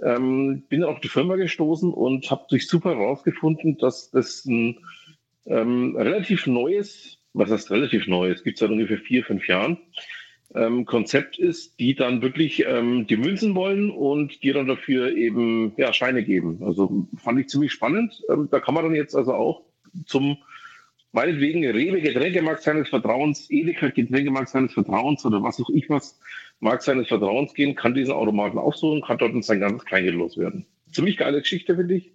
Ähm, 0.00 0.62
bin 0.68 0.80
dann 0.80 0.90
auf 0.90 1.00
die 1.00 1.08
Firma 1.08 1.36
gestoßen 1.36 1.92
und 1.92 2.30
habe 2.30 2.46
durch 2.48 2.68
super 2.68 2.96
herausgefunden, 2.96 3.78
dass 3.78 4.10
das 4.10 4.44
ein 4.44 4.78
ähm, 5.46 5.96
relativ 5.96 6.46
neues, 6.46 7.18
was 7.32 7.50
heißt 7.50 7.70
relativ 7.70 8.06
neues, 8.06 8.44
gibt 8.44 8.56
es 8.56 8.60
seit 8.60 8.70
ungefähr 8.70 8.98
vier, 8.98 9.24
fünf 9.24 9.48
Jahren, 9.48 9.78
ähm, 10.54 10.84
Konzept 10.86 11.38
ist, 11.38 11.78
die 11.78 11.94
dann 11.94 12.22
wirklich 12.22 12.64
ähm, 12.66 13.06
die 13.06 13.16
Münzen 13.16 13.54
wollen 13.54 13.90
und 13.90 14.42
dir 14.42 14.54
dann 14.54 14.66
dafür 14.66 15.14
eben 15.14 15.72
ja, 15.76 15.92
Scheine 15.92 16.24
geben. 16.24 16.62
Also 16.64 17.06
fand 17.16 17.40
ich 17.40 17.48
ziemlich 17.48 17.72
spannend. 17.72 18.22
Ähm, 18.30 18.48
da 18.50 18.60
kann 18.60 18.74
man 18.74 18.84
dann 18.84 18.94
jetzt 18.94 19.14
also 19.14 19.34
auch 19.34 19.62
zum 20.06 20.38
meinetwegen 21.12 21.64
Rewe 21.64 22.00
Getränkemarkt 22.00 22.62
seines 22.62 22.88
Vertrauens, 22.88 23.50
Edeka 23.50 23.88
Getränkemarkt 23.88 24.50
seines 24.50 24.72
Vertrauens 24.72 25.24
oder 25.24 25.42
was 25.42 25.60
auch 25.60 25.70
ich 25.70 25.88
was, 25.90 26.18
Markt 26.60 26.82
seines 26.82 27.08
Vertrauens 27.08 27.54
gehen, 27.54 27.74
kann 27.74 27.94
diesen 27.94 28.12
Automaten 28.12 28.58
aufsuchen, 28.58 29.02
kann 29.02 29.18
dort 29.18 29.44
sein 29.44 29.60
ganzes 29.60 29.84
Kleingeld 29.84 30.16
loswerden. 30.16 30.66
Ziemlich 30.90 31.16
geile 31.16 31.40
Geschichte, 31.40 31.76
finde 31.76 31.94
ich. 31.96 32.10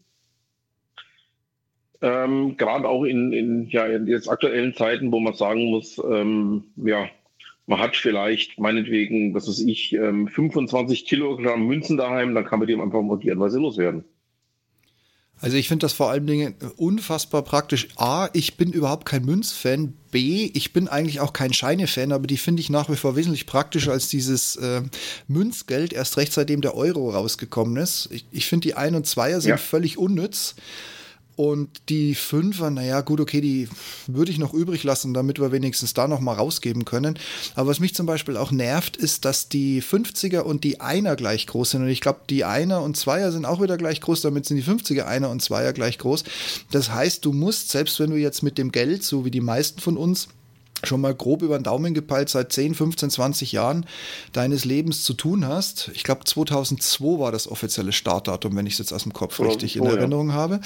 Ähm, 2.01 2.58
Gerade 2.58 2.88
auch 2.88 3.05
in, 3.05 3.31
in, 3.31 3.69
ja, 3.69 3.86
in 3.86 4.08
jetzt 4.08 4.27
aktuellen 4.27 4.74
Zeiten, 4.74 5.12
wo 5.12 5.19
man 5.19 5.36
sagen 5.36 5.69
muss, 5.69 5.98
ähm, 6.00 6.65
ja, 6.75 7.08
man 7.65 7.79
hat 7.79 7.96
vielleicht 7.96 8.60
meinetwegen, 8.60 9.34
was 9.34 9.48
weiß 9.48 9.60
ich, 9.62 9.98
25 9.98 11.01
ähm, 11.01 11.08
Kilogramm 11.08 11.65
Münzen 11.65 11.98
daheim, 11.98 12.36
dann 12.36 12.46
kann 12.46 12.60
man 12.60 12.67
die 12.67 12.75
einfach 12.75 13.01
modernweise 13.01 13.60
loswerden. 13.60 14.03
Also 15.43 15.58
ich 15.58 15.67
finde 15.67 15.84
das 15.84 15.91
vor 15.91 16.10
allen 16.10 16.25
Dingen 16.25 16.55
unfassbar 16.77 17.41
praktisch. 17.41 17.89
A, 17.98 18.29
ich 18.32 18.55
bin 18.55 18.72
überhaupt 18.72 19.05
kein 19.05 19.25
Münzfan. 19.25 19.93
B, 20.10 20.50
ich 20.53 20.72
bin 20.72 20.88
eigentlich 20.88 21.20
auch 21.20 21.34
kein 21.34 21.51
Scheine-Fan, 21.51 22.13
aber 22.13 22.27
die 22.27 22.38
finde 22.38 22.62
ich 22.62 22.70
nach 22.70 22.89
wie 22.89 22.96
vor 22.96 23.17
wesentlich 23.17 23.46
praktischer 23.46 23.91
als 23.91 24.08
dieses 24.08 24.55
äh, 24.55 24.84
Münzgeld, 25.27 25.91
erst 25.91 26.15
recht 26.15 26.32
seitdem 26.32 26.62
der 26.62 26.75
Euro 26.75 27.10
rausgekommen 27.10 27.75
ist. 27.75 28.08
Ich, 28.12 28.25
ich 28.32 28.46
finde 28.46 28.67
die 28.70 28.75
Ein- 28.75 28.96
und 28.96 29.05
Zweier 29.05 29.41
sind 29.41 29.50
ja. 29.50 29.58
völlig 29.58 29.98
unnütz. 29.98 30.55
Und 31.36 31.70
die 31.90 32.13
Fünfer, 32.13 32.70
naja, 32.70 33.02
gut, 33.02 33.20
okay, 33.20 33.42
die 33.42 33.68
würde 34.06 34.32
ich 34.32 34.38
noch 34.38 34.54
übrig 34.54 34.84
lassen, 34.84 35.16
damit 35.16 35.40
wir 35.40 35.52
wenigstens 35.52 35.94
da 35.96 36.08
noch 36.08 36.20
mal 36.20 36.36
rausgeben 36.36 36.86
können. 36.86 37.18
Aber 37.56 37.70
was 37.70 37.80
mich 37.80 37.96
zum 37.96 38.06
Beispiel 38.06 38.38
auch 38.38 38.52
nervt, 38.52 38.98
ist, 38.98 39.25
dass 39.25 39.50
die 39.50 39.82
50er 39.82 40.42
und 40.42 40.63
die 40.63 40.80
Einer 40.80 41.16
gleich 41.16 41.48
groß 41.48 41.72
sind. 41.72 41.82
Und 41.82 41.90
ich 41.90 42.02
glaube, 42.02 42.20
die 42.30 42.46
Einer 42.46 42.84
und 42.84 42.98
Zweier 42.98 43.32
sind 43.32 43.46
auch 43.46 43.62
wieder 43.62 43.78
gleich 43.78 44.00
groß, 44.00 44.22
damit 44.22 44.46
sind 44.46 44.58
die 44.58 44.63
50er 44.63 45.06
Einer 45.06 45.32
und 45.32 45.42
Zweier 45.42 45.74
gleich 45.74 45.98
groß. 45.98 46.24
Das 46.72 46.92
heißt, 46.92 47.25
du 47.25 47.34
musst, 47.34 47.70
selbst 47.70 48.00
wenn 48.00 48.12
du 48.12 48.18
jetzt 48.18 48.44
mit 48.44 48.60
dem 48.60 48.72
Geld, 48.72 49.04
so 49.04 49.25
wie 49.25 49.32
die 49.32 49.42
meisten 49.42 49.82
von 49.82 49.98
uns, 49.98 50.28
schon 50.84 51.02
mal 51.02 51.16
grob 51.16 51.42
über 51.42 51.58
den 51.58 51.63
Daumen 51.63 51.94
gepeilt 51.94 52.30
seit 52.30 52.52
10, 52.52 52.75
15, 52.75 53.10
20 53.10 53.52
Jahren 53.54 53.86
deines 54.34 54.66
Lebens 54.66 55.04
zu 55.04 55.13
tun 55.13 55.48
hast. 55.48 55.90
Ich 55.94 56.04
glaube, 56.04 56.25
2002 56.25 57.20
war 57.20 57.32
das 57.32 57.48
offizielle 57.48 57.94
Startdatum, 57.94 58.56
wenn 58.56 58.68
ich 58.68 58.74
es 58.74 58.80
jetzt 58.80 58.94
aus 58.94 59.04
dem 59.04 59.13
Kopf 59.13 59.40
richtig 59.40 59.78
in 59.78 59.86
Erinnerung 59.86 60.30
ja. 60.30 60.36
habe 60.36 60.60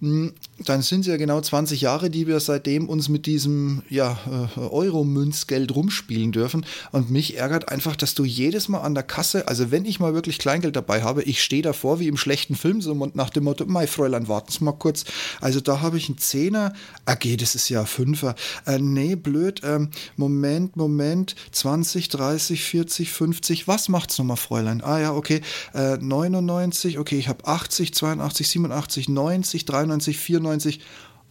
dann 0.00 0.80
sind 0.80 1.00
es 1.00 1.06
ja 1.08 1.18
genau 1.18 1.42
20 1.42 1.82
Jahre, 1.82 2.08
die 2.08 2.26
wir 2.26 2.40
seitdem 2.40 2.88
uns 2.88 3.10
mit 3.10 3.26
diesem 3.26 3.82
ja, 3.90 4.18
äh, 4.56 4.60
Euro-Münzgeld 4.60 5.74
rumspielen 5.74 6.32
dürfen. 6.32 6.64
Und 6.90 7.10
mich 7.10 7.36
ärgert 7.36 7.68
einfach, 7.68 7.96
dass 7.96 8.14
du 8.14 8.24
jedes 8.24 8.68
Mal 8.68 8.80
an 8.80 8.94
der 8.94 9.02
Kasse, 9.02 9.46
also 9.48 9.70
wenn 9.70 9.84
ich 9.84 10.00
mal 10.00 10.14
wirklich 10.14 10.38
Kleingeld 10.38 10.74
dabei 10.74 11.02
habe, 11.02 11.22
ich 11.24 11.42
stehe 11.42 11.62
davor 11.62 12.00
wie 12.00 12.08
im 12.08 12.16
schlechten 12.16 12.54
Film, 12.54 12.80
so 12.80 12.94
nach 13.12 13.28
dem 13.28 13.44
Motto, 13.44 13.66
mein 13.66 13.88
Fräulein, 13.88 14.26
warten 14.28 14.50
Sie 14.50 14.64
mal 14.64 14.72
kurz. 14.72 15.04
Also 15.40 15.60
da 15.60 15.82
habe 15.82 15.98
ich 15.98 16.08
einen 16.08 16.18
Zehner, 16.18 16.72
ah 17.04 17.12
okay, 17.12 17.36
das 17.36 17.54
ist 17.54 17.68
ja 17.68 17.84
Fünfer. 17.84 18.34
Äh, 18.66 18.78
nee, 18.78 19.16
blöd, 19.16 19.60
ähm, 19.64 19.90
Moment, 20.16 20.76
Moment, 20.76 21.34
20, 21.52 22.08
30, 22.08 22.64
40, 22.64 23.12
50, 23.12 23.68
was 23.68 23.90
macht's 23.90 24.16
nochmal, 24.16 24.38
Fräulein? 24.38 24.82
Ah 24.82 24.98
ja, 24.98 25.12
okay, 25.12 25.42
äh, 25.74 25.98
99, 25.98 26.98
okay, 26.98 27.18
ich 27.18 27.28
habe 27.28 27.46
80, 27.46 27.92
82, 27.92 28.48
87, 28.48 29.08
90, 29.10 29.64
93, 29.66 29.89
93, 29.90 30.18
94. 30.18 30.80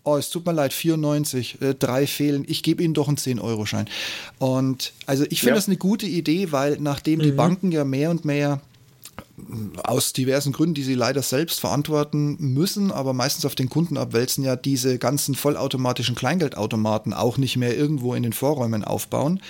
Oh, 0.03 0.15
es 0.15 0.29
tut 0.29 0.45
mir 0.45 0.53
leid, 0.53 0.73
94, 0.73 1.61
äh, 1.61 1.75
drei 1.75 2.07
fehlen. 2.07 2.45
Ich 2.47 2.63
gebe 2.63 2.81
Ihnen 2.83 2.93
doch 2.93 3.07
einen 3.07 3.17
10-Euro-Schein. 3.17 3.89
Und 4.39 4.93
also 5.05 5.25
ich 5.29 5.41
finde 5.41 5.51
ja. 5.51 5.55
das 5.55 5.67
eine 5.67 5.77
gute 5.77 6.05
Idee, 6.05 6.51
weil 6.51 6.77
nachdem 6.79 7.19
mhm. 7.19 7.23
die 7.23 7.31
Banken 7.31 7.71
ja 7.71 7.83
mehr 7.83 8.09
und 8.09 8.25
mehr 8.25 8.61
aus 9.83 10.13
diversen 10.13 10.51
Gründen, 10.51 10.73
die 10.73 10.83
sie 10.83 10.95
leider 10.95 11.21
selbst 11.21 11.59
verantworten 11.59 12.37
müssen, 12.39 12.91
aber 12.91 13.13
meistens 13.13 13.45
auf 13.45 13.55
den 13.55 13.69
Kunden 13.69 13.97
abwälzen, 13.97 14.43
ja 14.43 14.55
diese 14.55 14.97
ganzen 14.97 15.35
vollautomatischen 15.35 16.15
Kleingeldautomaten 16.15 17.13
auch 17.13 17.37
nicht 17.37 17.57
mehr 17.57 17.75
irgendwo 17.75 18.13
in 18.13 18.23
den 18.23 18.33
Vorräumen 18.33 18.83
aufbauen, 18.83 19.41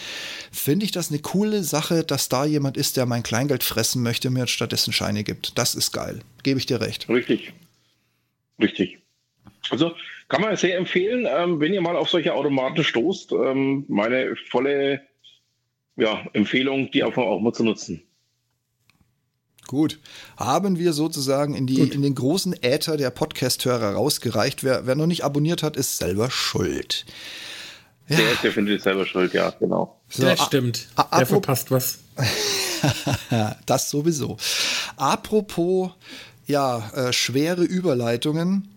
finde 0.52 0.86
ich 0.86 0.92
das 0.92 1.10
eine 1.10 1.20
coole 1.20 1.64
Sache, 1.64 2.04
dass 2.04 2.30
da 2.30 2.46
jemand 2.46 2.78
ist, 2.78 2.98
der 2.98 3.06
mein 3.06 3.24
Kleingeld 3.24 3.64
fressen 3.64 4.04
möchte 4.04 4.30
und 4.30 4.36
mir 4.36 4.48
stattdessen 4.48 4.94
Scheine 4.94 5.24
gibt. 5.24 5.58
Das 5.58 5.76
ist 5.76 5.92
geil. 5.92 6.22
Gebe 6.44 6.60
ich 6.60 6.66
dir 6.66 6.82
recht. 6.82 7.10
Richtig. 7.10 7.54
Richtig. 8.60 9.00
Also 9.70 9.94
kann 10.28 10.42
man 10.42 10.56
sehr 10.56 10.78
empfehlen, 10.78 11.28
ähm, 11.30 11.60
wenn 11.60 11.74
ihr 11.74 11.82
mal 11.82 11.96
auf 11.96 12.10
solche 12.10 12.34
Automaten 12.34 12.84
stoßt, 12.84 13.32
ähm, 13.32 13.86
meine 13.88 14.36
volle 14.50 15.02
ja, 15.96 16.26
Empfehlung, 16.34 16.92
die 16.92 17.04
einfach 17.04 17.24
auch 17.24 17.40
mal 17.40 17.54
zu 17.54 17.64
nutzen. 17.64 18.04
Gut. 19.68 20.00
Haben 20.38 20.80
wir 20.80 20.94
sozusagen 20.94 21.54
in, 21.54 21.68
die, 21.68 21.80
in 21.80 22.02
den 22.02 22.16
großen 22.16 22.56
Äther 22.64 22.98
der 22.98 23.12
Podcast-Hörer 23.12 23.94
rausgereicht. 23.94 24.64
Wer, 24.64 24.88
wer 24.88 24.96
noch 24.96 25.06
nicht 25.06 25.24
abonniert 25.24 25.62
hat, 25.62 25.78
ist 25.78 25.98
selber 25.98 26.32
schuld. 26.32 27.06
Ja. 28.08 28.18
Der 28.18 28.32
ist 28.32 28.44
definitiv 28.44 28.82
selber 28.82 29.06
schuld, 29.06 29.34
ja, 29.34 29.52
genau. 29.60 30.00
So, 30.10 30.24
das 30.24 30.42
stimmt. 30.42 30.88
Der 31.16 31.26
verpasst 31.28 31.70
was. 31.70 32.00
das 33.68 33.92
sowieso. 33.92 34.38
Apropos 34.98 35.92
ja, 36.50 36.92
äh, 36.96 37.14
schwere 37.14 37.64
Überleitungen. 37.64 38.68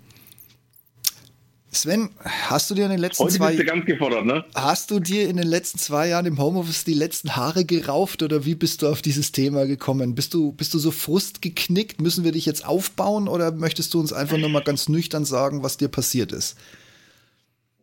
Sven, 1.75 2.11
hast 2.23 2.71
du 2.71 2.75
dir 2.75 2.85
in 2.85 2.91
den 2.91 3.01
letzten 3.01 3.25
Heute 3.25 3.37
zwei 3.37 3.55
ganz 3.57 3.87
gefordert, 3.87 4.27
ne? 4.27 4.45
Hast 4.55 4.91
du 4.91 5.01
dir 5.01 5.27
in 5.27 5.39
den 5.39 5.47
letzten 5.47 5.79
zwei 5.79 6.09
Jahren 6.09 6.27
im 6.27 6.39
Homeoffice 6.39 6.85
die 6.85 6.93
letzten 6.93 7.35
Haare 7.35 7.65
gerauft 7.65 8.23
oder 8.23 8.45
wie 8.45 8.55
bist 8.55 8.83
du 8.83 8.89
auf 8.89 9.01
dieses 9.01 9.33
Thema 9.33 9.67
gekommen? 9.67 10.15
Bist 10.15 10.35
du, 10.35 10.53
bist 10.53 10.75
du 10.75 10.79
so 10.79 10.91
frustgeknickt? 10.91 12.03
Müssen 12.03 12.25
wir 12.25 12.33
dich 12.33 12.45
jetzt 12.45 12.67
aufbauen 12.67 13.27
oder 13.27 13.53
möchtest 13.53 13.95
du 13.95 14.01
uns 14.01 14.13
einfach 14.13 14.37
nur 14.37 14.51
mal 14.51 14.63
ganz 14.63 14.91
nüchtern 14.91 15.25
sagen, 15.25 15.63
was 15.63 15.79
dir 15.79 15.89
passiert 15.89 16.33
ist? 16.33 16.59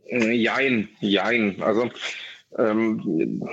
Äh, 0.05 0.33
jein, 0.33 0.87
jein. 0.99 1.63
Also 1.63 1.89
ähm, 2.59 3.49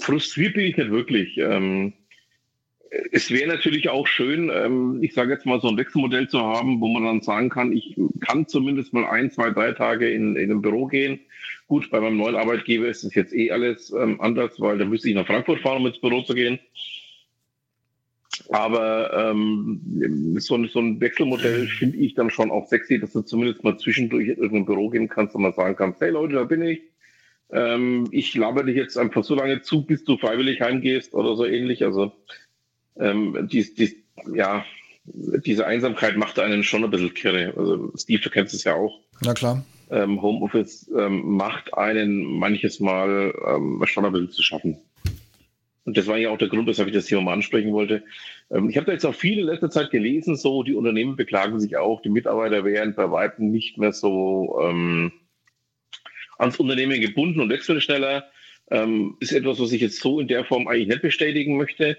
frustriert 0.00 0.54
bin 0.54 0.66
ich 0.66 0.76
nicht 0.76 0.90
wirklich. 0.90 1.38
Ähm, 1.38 1.92
es 3.12 3.30
wäre 3.30 3.48
natürlich 3.48 3.88
auch 3.88 4.06
schön, 4.06 4.50
ähm, 4.52 4.98
ich 5.00 5.14
sage 5.14 5.32
jetzt 5.32 5.46
mal 5.46 5.60
so 5.60 5.68
ein 5.68 5.76
Wechselmodell 5.76 6.28
zu 6.28 6.40
haben, 6.40 6.80
wo 6.80 6.88
man 6.88 7.04
dann 7.04 7.22
sagen 7.22 7.48
kann, 7.48 7.72
ich 7.72 7.96
kann 8.20 8.48
zumindest 8.48 8.92
mal 8.92 9.06
ein, 9.06 9.30
zwei, 9.30 9.50
drei 9.50 9.72
Tage 9.72 10.10
in, 10.10 10.34
in 10.36 10.50
ein 10.50 10.62
Büro 10.62 10.86
gehen. 10.86 11.20
Gut, 11.68 11.90
bei 11.90 12.00
meinem 12.00 12.16
neuen 12.16 12.34
Arbeitgeber 12.34 12.88
ist 12.88 13.04
es 13.04 13.14
jetzt 13.14 13.32
eh 13.32 13.52
alles 13.52 13.92
ähm, 13.92 14.20
anders, 14.20 14.60
weil 14.60 14.78
da 14.78 14.84
müsste 14.84 15.08
ich 15.08 15.14
nach 15.14 15.26
Frankfurt 15.26 15.60
fahren, 15.60 15.78
um 15.78 15.86
ins 15.86 16.00
Büro 16.00 16.22
zu 16.22 16.34
gehen. 16.34 16.58
Aber 18.48 19.30
ähm, 19.30 20.36
so, 20.38 20.56
ein, 20.56 20.68
so 20.68 20.80
ein 20.80 21.00
Wechselmodell 21.00 21.68
finde 21.68 21.98
ich 21.98 22.14
dann 22.14 22.30
schon 22.30 22.50
auch 22.50 22.66
sexy, 22.66 22.98
dass 22.98 23.12
du 23.12 23.22
zumindest 23.22 23.62
mal 23.62 23.78
zwischendurch 23.78 24.28
in 24.28 24.36
irgendein 24.36 24.66
Büro 24.66 24.88
gehen 24.88 25.08
kannst 25.08 25.36
und 25.36 25.42
mal 25.42 25.54
sagen 25.54 25.76
kannst, 25.76 26.00
hey 26.00 26.10
Leute, 26.10 26.34
da 26.34 26.44
bin 26.44 26.62
ich. 26.62 26.80
Ähm, 27.52 28.08
ich 28.10 28.34
laber 28.34 28.64
dich 28.64 28.76
jetzt 28.76 28.96
einfach 28.96 29.22
so 29.22 29.34
lange 29.34 29.60
zu, 29.62 29.84
bis 29.84 30.04
du 30.04 30.16
freiwillig 30.16 30.60
heimgehst 30.60 31.14
oder 31.14 31.36
so 31.36 31.44
ähnlich. 31.44 31.84
Also 31.84 32.12
ähm, 33.00 33.48
die, 33.50 33.74
die, 33.74 34.04
ja, 34.34 34.64
diese 35.04 35.66
Einsamkeit 35.66 36.16
macht 36.16 36.38
einen 36.38 36.62
schon 36.62 36.84
ein 36.84 36.90
bisschen 36.90 37.14
kirre. 37.14 37.54
Also 37.56 37.92
Steve, 37.96 38.22
du 38.22 38.30
kennst 38.30 38.54
es 38.54 38.64
ja 38.64 38.74
auch. 38.74 39.00
Na 39.22 39.34
klar. 39.34 39.64
Ähm, 39.90 40.22
Homeoffice 40.22 40.88
ähm, 40.96 41.32
macht 41.32 41.74
einen 41.74 42.22
manches 42.22 42.78
Mal 42.78 43.34
ähm, 43.46 43.82
schon 43.86 44.04
ein 44.04 44.12
bisschen 44.12 44.30
zu 44.30 44.42
schaffen. 44.42 44.78
Und 45.84 45.96
das 45.96 46.06
war 46.06 46.18
ja 46.18 46.30
auch 46.30 46.38
der 46.38 46.48
Grund, 46.48 46.68
weshalb 46.68 46.88
ich 46.88 46.94
das 46.94 47.06
Thema 47.06 47.22
mal 47.22 47.32
ansprechen 47.32 47.72
wollte. 47.72 48.04
Ähm, 48.50 48.68
ich 48.68 48.76
habe 48.76 48.86
da 48.86 48.92
jetzt 48.92 49.04
auch 49.04 49.14
viel 49.14 49.40
in 49.40 49.46
letzter 49.46 49.70
Zeit 49.70 49.90
gelesen, 49.90 50.36
so 50.36 50.62
die 50.62 50.74
Unternehmen 50.74 51.16
beklagen 51.16 51.58
sich 51.58 51.76
auch, 51.76 52.02
die 52.02 52.10
Mitarbeiter 52.10 52.64
wären 52.64 52.94
bei 52.94 53.10
Weitem 53.10 53.50
nicht 53.50 53.78
mehr 53.78 53.92
so 53.92 54.60
ähm, 54.62 55.10
ans 56.38 56.56
Unternehmen 56.56 57.00
gebunden 57.00 57.40
und 57.40 57.48
wechseln 57.50 57.80
schneller. 57.80 58.24
Ähm, 58.70 59.16
ist 59.18 59.32
etwas, 59.32 59.58
was 59.58 59.72
ich 59.72 59.80
jetzt 59.80 60.00
so 60.00 60.20
in 60.20 60.28
der 60.28 60.44
Form 60.44 60.68
eigentlich 60.68 60.86
nicht 60.86 61.02
bestätigen 61.02 61.56
möchte. 61.56 61.98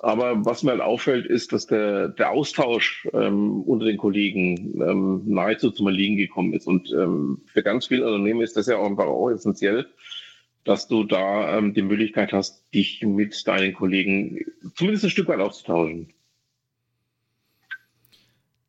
Aber 0.00 0.44
was 0.44 0.62
mir 0.62 0.70
halt 0.70 0.80
auffällt, 0.80 1.26
ist, 1.26 1.52
dass 1.52 1.66
der, 1.66 2.08
der 2.08 2.30
Austausch 2.30 3.08
ähm, 3.12 3.62
unter 3.62 3.86
den 3.86 3.96
Kollegen 3.96 4.80
ähm, 4.80 5.22
nahezu 5.26 5.70
zum 5.70 5.88
Erliegen 5.88 6.16
gekommen 6.16 6.52
ist. 6.52 6.66
Und 6.66 6.92
ähm, 6.92 7.42
für 7.46 7.62
ganz 7.62 7.86
viele 7.86 8.06
Unternehmen 8.06 8.42
ist 8.42 8.56
das 8.56 8.66
ja 8.66 8.76
auch, 8.76 8.96
auch 8.96 9.30
essentiell, 9.30 9.86
dass 10.64 10.86
du 10.86 11.02
da 11.02 11.58
ähm, 11.58 11.74
die 11.74 11.82
Möglichkeit 11.82 12.32
hast, 12.32 12.62
dich 12.72 13.02
mit 13.02 13.46
deinen 13.46 13.74
Kollegen 13.74 14.44
zumindest 14.76 15.04
ein 15.04 15.10
Stück 15.10 15.28
weit 15.28 15.40
auszutauschen. 15.40 16.12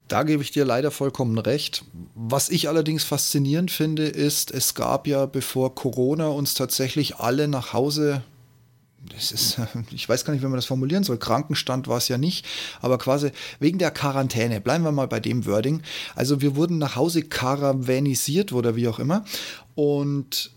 Da 0.08 0.24
gebe 0.24 0.42
ich 0.42 0.50
dir 0.50 0.66
leider 0.66 0.90
vollkommen 0.90 1.38
recht. 1.38 1.86
Was 2.16 2.50
ich 2.50 2.68
allerdings 2.68 3.04
faszinierend 3.04 3.70
finde, 3.70 4.08
ist, 4.08 4.50
es 4.50 4.74
gab 4.74 5.06
ja, 5.06 5.28
bevor 5.28 5.76
Corona 5.76 6.30
uns 6.30 6.56
tatsächlich 6.56 7.18
alle 7.18 7.48
nach 7.48 7.74
Hause 7.74 8.24
das 9.08 9.32
ist, 9.32 9.58
ich 9.92 10.08
weiß 10.08 10.26
gar 10.26 10.34
nicht, 10.34 10.42
wie 10.42 10.48
man 10.48 10.56
das 10.56 10.66
formulieren 10.66 11.04
soll. 11.04 11.18
Krankenstand 11.18 11.88
war 11.88 11.98
es 11.98 12.08
ja 12.08 12.18
nicht, 12.18 12.46
aber 12.82 12.98
quasi 12.98 13.32
wegen 13.60 13.80
der 13.80 13.92
Quarantäne. 13.92 14.62
Bleiben 14.62 14.84
wir 14.84 14.92
mal 14.92 15.08
bei 15.08 15.20
dem 15.20 15.46
Wording. 15.46 15.82
Also 16.16 16.42
wir 16.42 16.56
wurden 16.56 16.78
nach 16.78 16.96
Hause 16.96 17.24
karavanisiert 17.24 18.52
oder 18.52 18.76
wie 18.76 18.88
auch 18.88 19.00
immer. 19.00 19.26
Und 19.76 20.52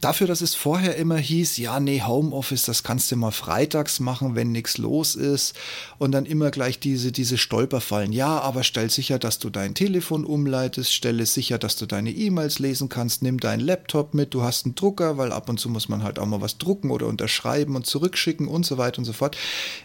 dafür, 0.00 0.26
dass 0.26 0.40
es 0.40 0.54
vorher 0.54 0.96
immer 0.96 1.16
hieß, 1.16 1.56
ja, 1.56 1.80
nee, 1.80 2.02
Homeoffice, 2.02 2.62
das 2.62 2.82
kannst 2.82 3.10
du 3.10 3.16
mal 3.16 3.30
freitags 3.30 4.00
machen, 4.00 4.34
wenn 4.34 4.52
nichts 4.52 4.78
los 4.78 5.14
ist. 5.14 5.54
Und 5.98 6.12
dann 6.12 6.26
immer 6.26 6.50
gleich 6.50 6.78
diese, 6.78 7.12
diese 7.12 7.38
Stolperfallen. 7.38 8.12
Ja, 8.12 8.40
aber 8.40 8.62
stell 8.62 8.90
sicher, 8.90 9.18
dass 9.18 9.38
du 9.38 9.50
dein 9.50 9.74
Telefon 9.74 10.24
umleitest, 10.24 10.92
stelle 10.92 11.26
sicher, 11.26 11.58
dass 11.58 11.76
du 11.76 11.86
deine 11.86 12.10
E-Mails 12.10 12.58
lesen 12.58 12.88
kannst, 12.88 13.22
nimm 13.22 13.40
deinen 13.40 13.60
Laptop 13.60 14.14
mit, 14.14 14.34
du 14.34 14.42
hast 14.42 14.64
einen 14.64 14.74
Drucker, 14.74 15.18
weil 15.18 15.32
ab 15.32 15.48
und 15.48 15.58
zu 15.58 15.68
muss 15.68 15.88
man 15.88 16.02
halt 16.02 16.18
auch 16.18 16.26
mal 16.26 16.40
was 16.40 16.58
drucken 16.58 16.90
oder 16.90 17.06
unterschreiben 17.06 17.76
und 17.76 17.86
zurückschicken 17.86 18.48
und 18.48 18.64
so 18.64 18.78
weiter 18.78 18.98
und 18.98 19.04
so 19.04 19.12
fort. 19.12 19.36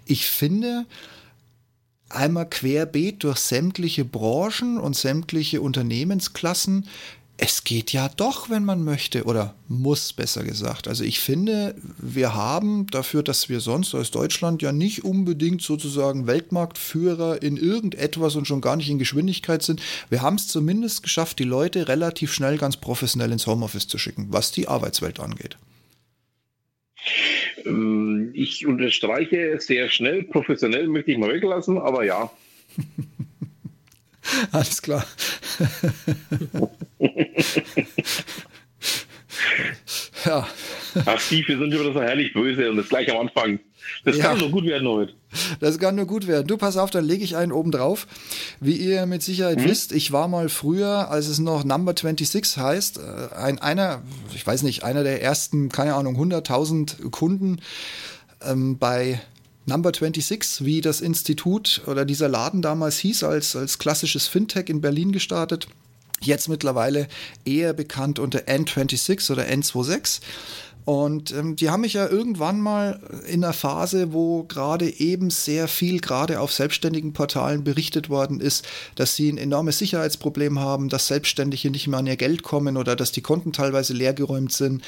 Ich 0.05 0.27
finde, 0.27 0.85
einmal 2.09 2.47
querbeet 2.47 3.23
durch 3.23 3.39
sämtliche 3.39 4.05
Branchen 4.05 4.77
und 4.77 4.95
sämtliche 4.95 5.61
Unternehmensklassen 5.61 6.87
es 7.45 7.65
geht 7.65 7.91
ja 7.91 8.07
doch, 8.07 8.49
wenn 8.49 8.63
man 8.63 8.85
möchte, 8.85 9.25
oder 9.25 9.53
muss 9.67 10.13
besser 10.13 10.45
gesagt. 10.45 10.87
Also 10.87 11.03
ich 11.03 11.19
finde, 11.19 11.75
wir 11.97 12.33
haben 12.33 12.87
dafür, 12.87 13.21
dass 13.21 13.49
wir 13.49 13.59
sonst 13.59 13.93
als 13.95 14.11
Deutschland 14.11 14.61
ja 14.61 14.71
nicht 14.71 15.03
unbedingt 15.03 15.61
sozusagen 15.61 16.25
Weltmarktführer 16.25 17.41
in 17.41 17.57
irgendetwas 17.57 18.37
und 18.37 18.47
schon 18.47 18.61
gar 18.61 18.77
nicht 18.77 18.89
in 18.89 18.97
Geschwindigkeit 18.97 19.61
sind, 19.61 19.81
wir 20.09 20.21
haben 20.21 20.35
es 20.35 20.47
zumindest 20.47 21.03
geschafft, 21.03 21.37
die 21.37 21.43
Leute 21.43 21.89
relativ 21.89 22.33
schnell 22.33 22.57
ganz 22.57 22.77
professionell 22.77 23.33
ins 23.33 23.45
Homeoffice 23.45 23.89
zu 23.89 23.97
schicken, 23.97 24.27
was 24.29 24.53
die 24.53 24.69
Arbeitswelt 24.69 25.19
angeht. 25.19 25.57
Ähm, 27.65 28.31
ich 28.33 28.65
unterstreiche 28.65 29.59
sehr 29.59 29.89
schnell, 29.89 30.23
professionell 30.23 30.87
möchte 30.87 31.11
ich 31.11 31.17
mal 31.17 31.33
weglassen, 31.33 31.77
aber 31.77 32.05
ja. 32.05 32.31
Alles 34.51 34.81
klar. 34.81 35.05
ja. 40.25 40.47
Ach, 41.05 41.19
Steve, 41.19 41.47
wir 41.47 41.57
sind 41.57 41.73
über 41.73 41.91
das 41.91 41.95
herrlich 41.95 42.33
böse 42.33 42.69
und 42.69 42.77
das 42.77 42.89
gleich 42.89 43.11
am 43.11 43.21
Anfang. 43.21 43.59
Das 44.05 44.17
ja. 44.17 44.25
kann 44.25 44.37
nur 44.37 44.49
gut 44.49 44.65
werden 44.65 44.87
heute. 44.87 45.13
Das 45.59 45.79
kann 45.79 45.95
nur 45.95 46.05
gut 46.05 46.27
werden. 46.27 46.47
Du, 46.47 46.57
pass 46.57 46.77
auf, 46.77 46.91
dann 46.91 47.05
lege 47.05 47.23
ich 47.23 47.35
einen 47.35 47.51
oben 47.51 47.71
drauf. 47.71 48.07
Wie 48.59 48.75
ihr 48.75 49.05
mit 49.05 49.23
Sicherheit 49.23 49.59
hm? 49.59 49.69
wisst, 49.69 49.91
ich 49.91 50.11
war 50.11 50.27
mal 50.27 50.49
früher, 50.49 51.09
als 51.09 51.27
es 51.27 51.39
noch 51.39 51.63
Number 51.63 51.93
26 51.97 52.57
heißt, 52.57 52.99
äh, 52.99 53.35
ein, 53.35 53.59
einer, 53.59 54.03
ich 54.33 54.45
weiß 54.45 54.63
nicht, 54.63 54.83
einer 54.83 55.03
der 55.03 55.21
ersten, 55.21 55.69
keine 55.69 55.95
Ahnung, 55.95 56.15
100.000 56.15 57.09
Kunden 57.09 57.59
ähm, 58.45 58.77
bei 58.77 59.19
Number 59.65 59.91
26, 59.93 60.65
wie 60.65 60.81
das 60.81 60.99
Institut 60.99 61.81
oder 61.87 62.03
dieser 62.05 62.27
Laden 62.27 62.61
damals 62.61 62.97
hieß, 62.99 63.23
als, 63.23 63.55
als 63.55 63.79
klassisches 63.79 64.27
Fintech 64.27 64.69
in 64.69 64.81
Berlin 64.81 65.11
gestartet. 65.11 65.67
Jetzt 66.19 66.49
mittlerweile 66.49 67.07
eher 67.45 67.73
bekannt 67.73 68.19
unter 68.19 68.39
N26 68.39 69.31
oder 69.31 69.43
N26. 69.43 70.21
Und 70.85 71.31
ähm, 71.31 71.55
die 71.55 71.69
haben 71.69 71.81
mich 71.81 71.93
ja 71.93 72.07
irgendwann 72.07 72.59
mal 72.59 72.99
in 73.25 73.43
einer 73.43 73.53
Phase, 73.53 74.11
wo 74.11 74.43
gerade 74.43 74.89
eben 74.99 75.29
sehr 75.29 75.67
viel 75.67 75.99
gerade 75.99 76.39
auf 76.39 76.51
selbstständigen 76.51 77.13
Portalen 77.13 77.63
berichtet 77.63 78.09
worden 78.09 78.41
ist, 78.41 78.65
dass 78.95 79.15
sie 79.15 79.29
ein 79.29 79.37
enormes 79.37 79.77
Sicherheitsproblem 79.77 80.59
haben, 80.59 80.89
dass 80.89 81.07
Selbstständige 81.07 81.71
nicht 81.71 81.87
mehr 81.87 81.99
an 81.99 82.07
ihr 82.07 82.17
Geld 82.17 82.43
kommen 82.43 82.75
oder 82.77 82.95
dass 82.95 83.11
die 83.11 83.21
Konten 83.21 83.53
teilweise 83.53 83.93
leergeräumt 83.93 84.51
sind. 84.51 84.83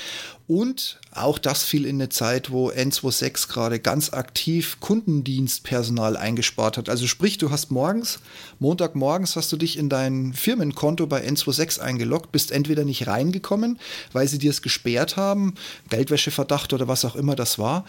Und 0.47 0.99
auch 1.11 1.39
das 1.39 1.63
fiel 1.63 1.85
in 1.85 1.95
eine 1.95 2.09
Zeit, 2.09 2.51
wo 2.51 2.69
N26 2.69 3.47
gerade 3.47 3.79
ganz 3.79 4.13
aktiv 4.13 4.77
Kundendienstpersonal 4.79 6.17
eingespart 6.17 6.77
hat. 6.77 6.89
Also 6.89 7.07
sprich, 7.07 7.37
du 7.37 7.49
hast 7.49 7.71
morgens, 7.71 8.19
Montagmorgens 8.59 9.35
hast 9.35 9.51
du 9.51 9.57
dich 9.57 9.77
in 9.77 9.89
dein 9.89 10.33
Firmenkonto 10.33 11.07
bei 11.07 11.25
N26 11.25 11.79
eingeloggt, 11.79 12.31
bist 12.31 12.51
entweder 12.51 12.83
nicht 12.83 13.07
reingekommen, 13.07 13.79
weil 14.11 14.27
sie 14.27 14.37
dir 14.37 14.51
es 14.51 14.61
gesperrt 14.61 15.17
haben, 15.17 15.55
Geldwäscheverdacht 15.89 16.74
oder 16.74 16.88
was 16.88 17.06
auch 17.06 17.15
immer 17.15 17.36
das 17.36 17.60
war. 17.60 17.86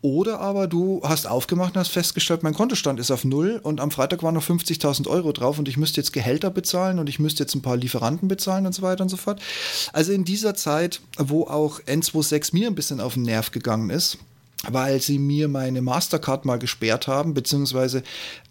Oder 0.00 0.38
aber 0.40 0.68
du 0.68 1.00
hast 1.02 1.26
aufgemacht 1.26 1.74
und 1.74 1.80
hast 1.80 1.88
festgestellt, 1.88 2.44
mein 2.44 2.54
Kontostand 2.54 3.00
ist 3.00 3.10
auf 3.10 3.24
Null 3.24 3.58
und 3.60 3.80
am 3.80 3.90
Freitag 3.90 4.22
waren 4.22 4.34
noch 4.34 4.44
50.000 4.44 5.08
Euro 5.08 5.32
drauf 5.32 5.58
und 5.58 5.66
ich 5.66 5.76
müsste 5.76 6.00
jetzt 6.00 6.12
Gehälter 6.12 6.50
bezahlen 6.50 7.00
und 7.00 7.08
ich 7.08 7.18
müsste 7.18 7.42
jetzt 7.42 7.56
ein 7.56 7.62
paar 7.62 7.76
Lieferanten 7.76 8.28
bezahlen 8.28 8.64
und 8.66 8.74
so 8.74 8.82
weiter 8.82 9.02
und 9.02 9.08
so 9.08 9.16
fort. 9.16 9.40
Also 9.92 10.12
in 10.12 10.24
dieser 10.24 10.54
Zeit, 10.54 11.00
wo 11.18 11.48
auch 11.48 11.80
N26 11.80 12.54
mir 12.54 12.68
ein 12.68 12.76
bisschen 12.76 13.00
auf 13.00 13.14
den 13.14 13.24
Nerv 13.24 13.50
gegangen 13.50 13.90
ist, 13.90 14.18
weil 14.68 15.00
sie 15.00 15.18
mir 15.18 15.48
meine 15.48 15.82
Mastercard 15.82 16.44
mal 16.44 16.60
gesperrt 16.60 17.08
haben, 17.08 17.34
beziehungsweise 17.34 18.04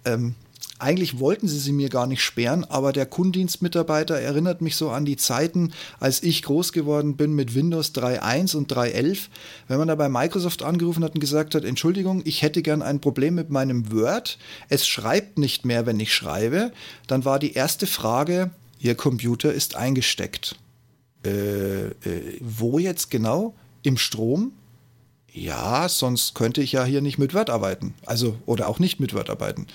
ähm, 0.04 0.36
eigentlich 0.79 1.19
wollten 1.19 1.48
sie 1.48 1.60
sie 1.60 1.72
mir 1.72 1.89
gar 1.89 2.07
nicht 2.07 2.22
sperren, 2.22 2.63
aber 2.63 2.93
der 2.93 3.05
Kundendienstmitarbeiter 3.05 4.19
erinnert 4.19 4.62
mich 4.62 4.75
so 4.75 4.89
an 4.89 5.05
die 5.05 5.17
Zeiten, 5.17 5.74
als 6.00 6.22
ich 6.22 6.43
groß 6.43 6.72
geworden 6.72 7.17
bin 7.17 7.34
mit 7.34 7.55
Windows 7.55 7.93
3.1 7.93 8.55
und 8.55 8.72
3.11. 8.72 9.27
Wenn 9.67 9.79
man 9.79 9.88
da 9.88 9.96
bei 9.96 10.10
Microsoft 10.10 10.63
angerufen 10.63 11.03
hat 11.03 11.15
und 11.15 11.19
gesagt 11.19 11.55
hat, 11.55 11.65
Entschuldigung, 11.65 12.22
ich 12.25 12.41
hätte 12.41 12.62
gern 12.62 12.81
ein 12.81 13.01
Problem 13.01 13.36
mit 13.36 13.50
meinem 13.50 13.91
Word, 13.91 14.38
es 14.69 14.88
schreibt 14.88 15.38
nicht 15.38 15.65
mehr, 15.65 15.86
wenn 15.86 16.00
ich 16.00 16.13
schreibe, 16.13 16.72
dann 17.07 17.25
war 17.25 17.39
die 17.39 17.53
erste 17.53 17.88
Frage, 17.88 18.51
Ihr 18.79 18.93
Computer 18.96 19.51
ist 19.51 19.75
eingesteckt. 19.75 20.55
Äh, 21.25 21.88
äh, 21.88 21.93
wo 22.39 22.77
jetzt 22.77 23.10
genau? 23.10 23.55
Im 23.81 23.98
Strom? 23.98 24.51
Ja, 25.34 25.89
sonst 25.89 26.36
könnte 26.36 26.62
ich 26.62 26.74
ja 26.74 26.86
hier 26.86 27.01
nicht 27.01 27.17
mit 27.17 27.34
Word 27.34 27.50
arbeiten. 27.50 27.96
Also, 28.05 28.38
oder 28.46 28.67
auch 28.69 28.77
nicht 28.77 29.00
mit 29.00 29.15
Word 29.15 29.31
arbeiten 29.31 29.65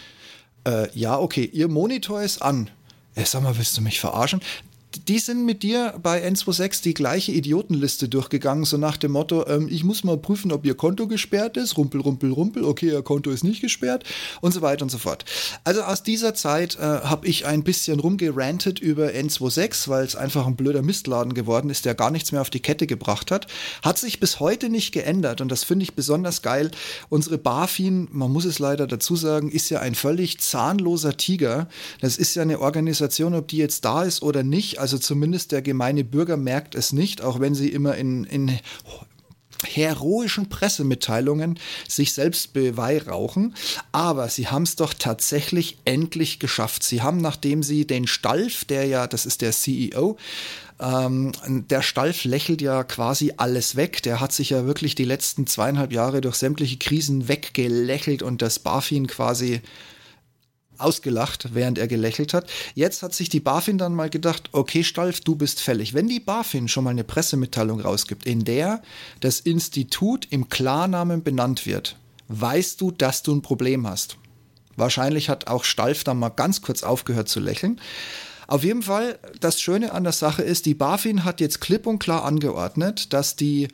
äh, 0.67 0.89
ja, 0.99 1.19
okay, 1.19 1.45
ihr 1.45 1.69
Monitor 1.69 2.23
ist 2.23 2.43
an. 2.43 2.71
Äh, 3.15 3.25
sag 3.25 3.43
mal, 3.43 3.57
willst 3.57 3.77
du 3.77 3.83
mich 3.83 4.01
verarschen? 4.01 4.41
Die 5.09 5.19
sind 5.19 5.45
mit 5.45 5.63
dir 5.63 5.95
bei 6.03 6.27
N26 6.27 6.83
die 6.83 6.95
gleiche 6.95 7.33
Idiotenliste 7.33 8.09
durchgegangen, 8.09 8.65
so 8.65 8.77
nach 8.77 8.97
dem 8.97 9.13
Motto, 9.13 9.47
ähm, 9.47 9.69
ich 9.71 9.85
muss 9.85 10.05
mal 10.05 10.17
prüfen, 10.17 10.53
ob 10.53 10.67
ihr 10.67 10.75
Konto 10.75 11.07
gesperrt 11.07 11.57
ist, 11.57 11.77
rumpel, 11.77 12.01
rumpel, 12.01 12.33
rumpel, 12.33 12.65
okay, 12.65 12.89
ihr 12.89 13.03
Konto 13.03 13.31
ist 13.31 13.45
nicht 13.45 13.61
gesperrt 13.61 14.05
und 14.41 14.53
so 14.53 14.63
weiter 14.63 14.83
und 14.83 14.91
so 14.91 14.99
fort. 14.99 15.25
Also 15.65 15.83
aus 15.83 16.03
dieser 16.03 16.35
Zeit 16.35 16.77
äh, 16.77 16.81
habe 16.81 17.27
ich 17.27 17.47
ein 17.47 17.63
bisschen 17.63 18.01
rumgerantet 18.01 18.79
über 18.79 19.09
N26, 19.09 19.89
weil 19.89 20.05
es 20.05 20.17
einfach 20.17 20.47
ein 20.47 20.57
blöder 20.57 20.83
Mistladen 20.83 21.35
geworden 21.35 21.71
ist, 21.71 21.85
der 21.85 21.95
gar 21.95 22.11
nichts 22.11 22.33
mehr 22.33 22.41
auf 22.41 22.51
die 22.51 22.61
Kette 22.61 22.87
gebracht 22.87 23.31
hat. 23.31 23.47
Hat 23.83 23.99
sich 23.99 24.21
bis 24.21 24.41
heute 24.41 24.69
nicht 24.69 24.93
geändert 24.93 25.41
und 25.41 25.51
das 25.51 25.65
finde 25.65 25.85
ich 25.85 25.95
besonders 25.95 26.43
geil. 26.43 26.71
Unsere 27.09 27.39
BaFin, 27.39 28.09
man 28.13 28.31
muss 28.31 28.45
es 28.45 28.59
leider 28.59 28.87
dazu 28.87 29.17
sagen, 29.17 29.51
ist 29.51 29.71
ja 29.71 29.81
ein 29.81 29.95
völlig 29.95 30.41
zahnloser 30.41 31.17
Tiger. 31.17 31.69
Das 32.01 32.17
ist 32.17 32.35
ja 32.35 32.43
eine 32.43 32.61
Organisation, 32.61 33.35
ob 33.35 33.49
die 33.49 33.57
jetzt 33.57 33.85
da 33.85 34.03
ist 34.03 34.23
oder 34.23 34.43
nicht 34.43 34.82
also 34.83 34.99
zumindest 34.99 35.53
der 35.53 35.63
gemeine 35.63 36.03
Bürger 36.03 36.37
merkt 36.37 36.75
es 36.75 36.93
nicht, 36.93 37.23
auch 37.23 37.39
wenn 37.39 37.55
sie 37.55 37.69
immer 37.69 37.95
in, 37.95 38.25
in 38.25 38.59
heroischen 39.65 40.49
Pressemitteilungen 40.49 41.57
sich 41.89 42.13
selbst 42.13 42.53
beweihräuchen. 42.53 43.55
Aber 43.93 44.29
sie 44.29 44.49
haben 44.49 44.65
es 44.65 44.75
doch 44.75 44.93
tatsächlich 44.93 45.79
endlich 45.85 46.41
geschafft. 46.41 46.83
Sie 46.83 47.01
haben, 47.01 47.19
nachdem 47.19 47.63
sie 47.63 47.87
den 47.87 48.09
Stalf, 48.09 48.65
der 48.65 48.87
ja, 48.87 49.07
das 49.07 49.25
ist 49.25 49.41
der 49.41 49.53
CEO, 49.53 50.17
ähm, 50.81 51.31
der 51.47 51.83
Stalf 51.83 52.25
lächelt 52.25 52.61
ja 52.61 52.83
quasi 52.83 53.35
alles 53.37 53.77
weg. 53.77 54.03
Der 54.03 54.19
hat 54.19 54.33
sich 54.33 54.51
ja 54.51 54.67
wirklich 54.67 54.97
die 54.97 55.05
letzten 55.05 55.47
zweieinhalb 55.47 55.93
Jahre 55.93 56.21
durch 56.21 56.35
sämtliche 56.35 56.79
Krisen 56.79 57.29
weggelächelt 57.29 58.23
und 58.23 58.43
das 58.43 58.59
BaFin 58.59 59.07
quasi 59.07 59.61
ausgelacht, 60.79 61.55
während 61.55 61.79
er 61.79 61.87
gelächelt 61.87 62.35
hat. 62.35 62.51
Jetzt 62.75 63.03
hat 63.03 63.15
sich 63.15 63.29
die 63.29 63.41
BaFin 63.41 63.79
dann 63.79 63.95
mal 63.95 64.11
gedacht, 64.11 64.51
okay, 64.53 64.85
Stalf, 64.85 65.21
du 65.21 65.37
bist 65.37 65.61
fällig. 65.61 65.95
Wenn 65.95 66.09
die 66.09 66.21
BaFin 66.21 66.69
schon 66.69 66.85
mal 66.85 66.91
eine 66.91 67.05
Pressemitteilung 67.05 67.81
rausgibt, 67.81 68.27
in 68.27 68.45
der 68.45 68.83
das 69.21 69.41
Institut 69.41 70.27
im 70.31 70.49
Klarnamen 70.49 71.23
benannt 71.23 71.67
wird, 71.67 71.97
weißt 72.29 72.81
du, 72.81 72.91
dass 72.91 73.23
du 73.23 73.35
ein 73.35 73.43
Problem 73.43 73.87
hast. 73.87 74.17
Wahrscheinlich 74.77 75.29
hat 75.29 75.49
auch 75.49 75.65
Stalf 75.65 76.05
dann 76.05 76.19
mal 76.19 76.31
ganz 76.31 76.63
kurz 76.63 76.83
aufgehört 76.83 77.29
zu 77.29 77.41
lächeln. 77.41 77.81
Auf 78.47 78.65
jeden 78.65 78.83
Fall, 78.83 79.19
das 79.41 79.61
Schöne 79.61 79.93
an 79.93 80.05
der 80.05 80.13
Sache 80.13 80.43
ist, 80.43 80.67
die 80.67 80.75
BaFin 80.75 81.25
hat 81.25 81.41
jetzt 81.41 81.61
klipp 81.61 81.87
und 81.87 81.99
klar 81.99 82.25
angeordnet, 82.25 83.13
dass 83.13 83.37
die 83.37 83.69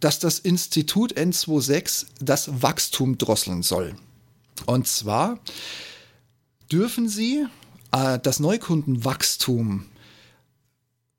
dass 0.00 0.18
das 0.18 0.40
Institut 0.40 1.16
N26 1.16 2.06
das 2.20 2.62
Wachstum 2.62 3.16
drosseln 3.16 3.62
soll. 3.62 3.94
Und 4.66 4.88
zwar 4.88 5.38
dürfen 6.70 7.08
Sie 7.08 7.46
äh, 7.92 8.18
das 8.18 8.40
Neukundenwachstum 8.40 9.86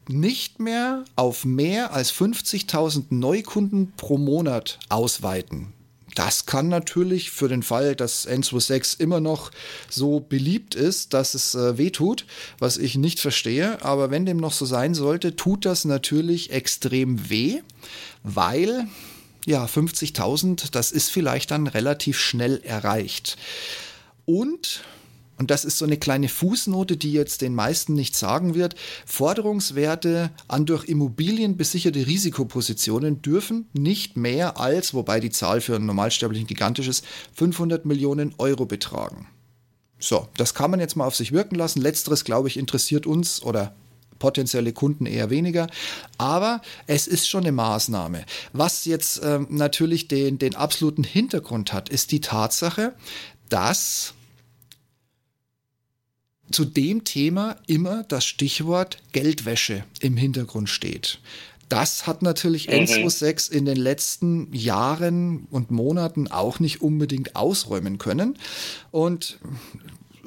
nicht 0.08 0.60
mehr 0.60 1.04
auf 1.16 1.46
mehr 1.46 1.94
als 1.94 2.14
50.000 2.14 3.06
Neukunden 3.10 3.94
pro 3.98 4.18
Monat 4.18 4.80
ausweiten. 4.90 5.74
Das 6.14 6.46
kann 6.46 6.70
natürlich 6.70 7.30
für 7.32 7.50
den 7.50 7.62
Fall, 7.62 7.94
dass 7.94 8.26
N26 8.26 9.02
immer 9.02 9.20
noch 9.20 9.52
so 9.90 10.22
beliebt 10.22 10.74
ist, 10.74 11.14
dass 11.14 11.34
es 11.34 11.56
äh, 11.56 11.78
wehtut, 11.78 12.26
was 12.58 12.78
ich 12.78 12.96
nicht 12.96 13.20
verstehe. 13.20 13.84
Aber 13.84 14.12
wenn 14.12 14.26
dem 14.26 14.38
noch 14.38 14.54
so 14.54 14.66
sein 14.66 14.94
sollte, 14.94 15.36
tut 15.36 15.66
das 15.66 15.84
natürlich 15.84 16.52
extrem 16.52 17.30
weh, 17.30 17.62
weil 18.24 18.88
ja 19.46 19.66
50.000, 19.66 20.72
das 20.72 20.92
ist 20.92 21.12
vielleicht 21.12 21.52
dann 21.52 21.68
relativ 21.68 22.18
schnell 22.18 22.62
erreicht. 22.64 23.36
Und 24.24 24.84
und 25.38 25.52
das 25.52 25.66
ist 25.66 25.78
so 25.78 25.86
eine 25.86 25.98
kleine 25.98 26.30
Fußnote, 26.30 26.98
die 26.98 27.12
jetzt 27.12 27.42
den 27.42 27.56
meisten 27.56 27.94
nicht 27.94 28.16
sagen 28.16 28.56
wird, 28.56 28.76
Forderungswerte 29.06 30.32
an 30.48 30.66
durch 30.66 30.86
Immobilien 30.86 31.58
besicherte 31.58 32.08
Risikopositionen 32.08 33.22
dürfen 33.22 33.68
nicht 33.74 34.16
mehr 34.16 34.60
als, 34.60 34.94
wobei 34.94 35.20
die 35.20 35.32
Zahl 35.32 35.60
für 35.62 35.76
einen 35.76 35.88
Normalsterblichen 35.88 36.48
gigantisch 36.48 36.88
ist, 36.88 37.06
500 37.34 37.86
Millionen 37.86 38.34
Euro 38.38 38.66
betragen. 38.66 39.28
So, 40.00 40.28
das 40.38 40.54
kann 40.54 40.72
man 40.72 40.80
jetzt 40.80 40.96
mal 40.96 41.06
auf 41.06 41.16
sich 41.16 41.32
wirken 41.32 41.56
lassen. 41.56 41.82
Letzteres, 41.82 42.24
glaube 42.24 42.48
ich, 42.48 42.58
interessiert 42.58 43.06
uns 43.06 43.42
oder 43.42 43.76
potenzielle 44.20 44.74
Kunden 44.74 45.06
eher 45.06 45.30
weniger. 45.30 45.68
Aber 46.18 46.62
es 46.88 47.08
ist 47.08 47.28
schon 47.28 47.44
eine 47.44 47.52
Maßnahme. 47.52 48.26
Was 48.54 48.86
jetzt 48.86 49.18
äh, 49.20 49.40
natürlich 49.50 50.08
den, 50.08 50.38
den 50.38 50.56
absoluten 50.56 51.04
Hintergrund 51.04 51.74
hat, 51.74 51.90
ist 51.90 52.12
die 52.12 52.22
Tatsache, 52.22 52.94
dass 53.50 54.14
zu 56.52 56.66
dem 56.66 57.04
Thema 57.04 57.58
immer 57.68 58.04
das 58.04 58.26
Stichwort 58.26 59.00
Geldwäsche 59.12 59.84
im 60.00 60.18
Hintergrund 60.18 60.70
steht. 60.70 61.20
Das 61.70 62.06
hat 62.06 62.22
natürlich 62.22 62.68
mhm. 62.68 62.74
N26 62.74 63.52
in 63.52 63.66
den 63.66 63.78
letzten 63.78 64.54
Jahren 64.54 65.48
und 65.50 65.72
Monaten 65.72 66.28
auch 66.28 66.60
nicht 66.60 66.82
unbedingt 66.82 67.36
ausräumen 67.36 67.98
können. 67.98 68.38
Und 68.92 69.40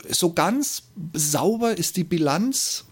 so 0.09 0.33
ganz 0.33 0.85
sauber 1.13 1.79
ist 1.79 1.97
die 1.97 2.05
Bilanz 2.05 2.87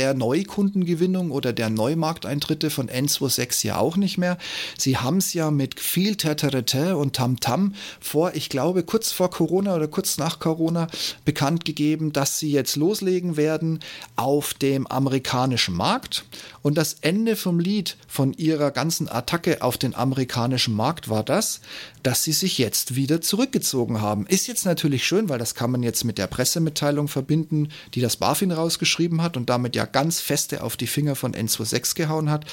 der 0.00 0.14
Neukundengewinnung 0.14 1.30
oder 1.30 1.52
der 1.52 1.68
Neumarkteintritte 1.68 2.70
von 2.70 2.88
N26 2.88 3.66
ja 3.66 3.76
auch 3.76 3.98
nicht 3.98 4.16
mehr. 4.16 4.38
Sie 4.78 4.96
haben 4.96 5.18
es 5.18 5.34
ja 5.34 5.50
mit 5.50 5.78
viel 5.78 6.16
Teterete 6.16 6.96
und 6.96 7.16
Tamtam 7.16 7.74
vor, 8.00 8.32
ich 8.34 8.48
glaube, 8.48 8.82
kurz 8.82 9.12
vor 9.12 9.30
Corona 9.30 9.76
oder 9.76 9.88
kurz 9.88 10.16
nach 10.16 10.38
Corona 10.38 10.86
bekannt 11.26 11.66
gegeben, 11.66 12.14
dass 12.14 12.38
sie 12.38 12.50
jetzt 12.50 12.76
loslegen 12.76 13.36
werden 13.36 13.80
auf 14.16 14.54
dem 14.54 14.86
amerikanischen 14.86 15.76
Markt. 15.76 16.24
Und 16.62 16.76
das 16.76 16.96
Ende 17.00 17.36
vom 17.36 17.58
Lied 17.58 17.96
von 18.06 18.34
ihrer 18.34 18.70
ganzen 18.70 19.08
Attacke 19.08 19.62
auf 19.62 19.78
den 19.78 19.94
amerikanischen 19.94 20.74
Markt 20.74 21.08
war 21.08 21.22
das, 21.22 21.60
dass 22.02 22.24
sie 22.24 22.32
sich 22.32 22.58
jetzt 22.58 22.96
wieder 22.96 23.20
zurückgezogen 23.20 24.00
haben. 24.00 24.26
Ist 24.26 24.46
jetzt 24.46 24.66
natürlich 24.66 25.06
schön, 25.06 25.28
weil 25.28 25.38
das 25.38 25.54
kann 25.54 25.70
man 25.70 25.82
jetzt 25.82 26.04
mit 26.04 26.18
der 26.18 26.26
Pressemitteilung 26.26 27.08
verbinden, 27.08 27.68
die 27.94 28.00
das 28.00 28.16
BaFin 28.16 28.52
rausgeschrieben 28.52 29.22
hat 29.22 29.36
und 29.36 29.48
damit 29.48 29.74
ja 29.74 29.86
ganz 29.86 30.20
feste 30.20 30.62
auf 30.62 30.76
die 30.76 30.86
Finger 30.86 31.16
von 31.16 31.34
N26 31.34 31.94
gehauen 31.94 32.30
hat. 32.30 32.44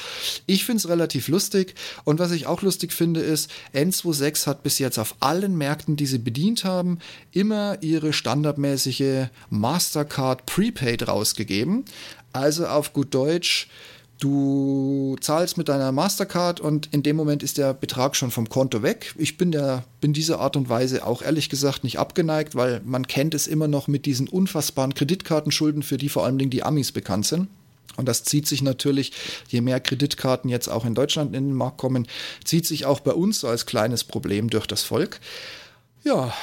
Ich 0.46 0.66
finde 0.66 0.80
es 0.80 0.90
relativ 0.90 1.28
lustig 1.28 1.76
und 2.04 2.20
was 2.20 2.32
ich 2.32 2.48
auch 2.48 2.62
lustig 2.62 2.94
finde 2.94 3.22
ist, 3.22 3.52
N26 3.74 4.48
hat 4.48 4.64
bis 4.64 4.80
jetzt 4.80 5.00
auf 5.00 5.16
allen 5.20 5.58
Märkten, 5.58 5.96
die 5.96 6.06
sie 6.06 6.20
bedient 6.20 6.64
haben, 6.64 7.00
immer 7.32 7.78
ihre 7.82 8.14
standardmäßige 8.14 9.28
Mastercard 9.50 10.46
Prepaid 10.46 11.08
rausgegeben. 11.08 11.86
Also 12.34 12.68
auf 12.68 12.94
gut 12.94 13.14
Deutsch, 13.14 13.68
Du 14.20 15.16
zahlst 15.22 15.58
mit 15.58 15.70
deiner 15.70 15.92
Mastercard 15.92 16.60
und 16.60 16.90
in 16.92 17.04
dem 17.04 17.16
Moment 17.16 17.44
ist 17.44 17.60
der 17.60 17.76
Betrag 17.76 18.16
schon 18.16 18.32
vom 18.32 18.50
Konto 18.50 18.82
weg. 18.82 19.14
Ich 19.18 19.38
bin 19.38 19.52
der, 19.52 19.84
bin 20.02 20.12
dieser 20.12 20.40
Art 20.40 20.56
und 20.56 20.70
Weise 20.70 21.06
auch 21.06 21.22
ehrlich 21.22 21.50
gesagt 21.50 21.84
nicht 21.84 22.00
abgeneigt, 22.00 22.56
weil 22.56 22.82
man 22.84 23.06
kennt 23.06 23.36
es 23.36 23.46
immer 23.46 23.68
noch 23.68 23.88
mit 23.88 24.08
diesen 24.08 24.28
unfassbaren 24.28 24.96
Kreditkartenschulden, 24.96 25.84
für 25.84 25.98
die 25.98 26.10
vor 26.10 26.26
allen 26.26 26.40
Dingen 26.40 26.50
die 26.50 26.64
Amis 26.64 26.92
bekannt 26.92 27.28
sind. 27.28 27.48
Und 27.96 28.08
das 28.08 28.24
zieht 28.24 28.48
sich 28.48 28.62
natürlich, 28.64 29.12
je 29.50 29.62
mehr 29.62 29.80
Kreditkarten 29.80 30.50
jetzt 30.50 30.68
auch 30.68 30.86
in 30.86 30.96
Deutschland 30.96 31.36
in 31.36 31.50
den 31.50 31.56
Markt 31.56 31.78
kommen, 31.78 32.08
zieht 32.44 32.66
sich 32.66 32.86
auch 32.86 33.00
bei 33.00 33.12
uns 33.12 33.42
so 33.42 33.48
als 33.48 33.66
kleines 33.66 34.04
Problem 34.04 34.50
durch 34.50 34.66
das 34.66 34.84
Volk. 34.84 35.20
Ja, 36.04 36.34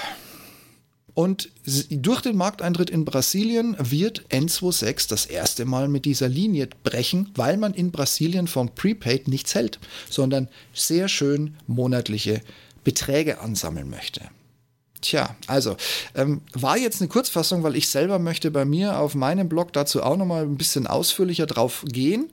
und 1.14 1.48
durch 1.90 2.20
den 2.20 2.36
Markteintritt 2.36 2.90
in 2.90 3.04
Brasilien 3.04 3.76
wird 3.78 4.26
N26 4.30 5.08
das 5.08 5.26
erste 5.26 5.64
Mal 5.64 5.88
mit 5.88 6.04
dieser 6.04 6.28
Linie 6.28 6.68
brechen, 6.82 7.30
weil 7.36 7.56
man 7.56 7.72
in 7.72 7.92
Brasilien 7.92 8.48
vom 8.48 8.74
Prepaid 8.74 9.28
nichts 9.28 9.54
hält, 9.54 9.78
sondern 10.10 10.48
sehr 10.72 11.08
schön 11.08 11.56
monatliche 11.68 12.40
Beträge 12.82 13.40
ansammeln 13.40 13.88
möchte. 13.88 14.22
Tja, 15.00 15.36
also 15.46 15.76
ähm, 16.14 16.40
war 16.54 16.78
jetzt 16.78 17.00
eine 17.00 17.08
Kurzfassung, 17.08 17.62
weil 17.62 17.76
ich 17.76 17.88
selber 17.88 18.18
möchte 18.18 18.50
bei 18.50 18.64
mir 18.64 18.98
auf 18.98 19.14
meinem 19.14 19.50
Blog 19.50 19.72
dazu 19.74 20.02
auch 20.02 20.16
nochmal 20.16 20.44
ein 20.44 20.56
bisschen 20.56 20.86
ausführlicher 20.86 21.46
drauf 21.46 21.84
gehen. 21.86 22.30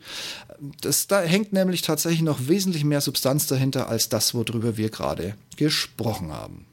Das, 0.80 1.08
da 1.08 1.22
hängt 1.22 1.52
nämlich 1.52 1.82
tatsächlich 1.82 2.22
noch 2.22 2.48
wesentlich 2.48 2.86
mehr 2.86 3.02
Substanz 3.02 3.46
dahinter 3.46 3.90
als 3.90 4.08
das, 4.08 4.34
worüber 4.34 4.78
wir 4.78 4.90
gerade 4.90 5.36
gesprochen 5.58 6.32
haben. 6.32 6.66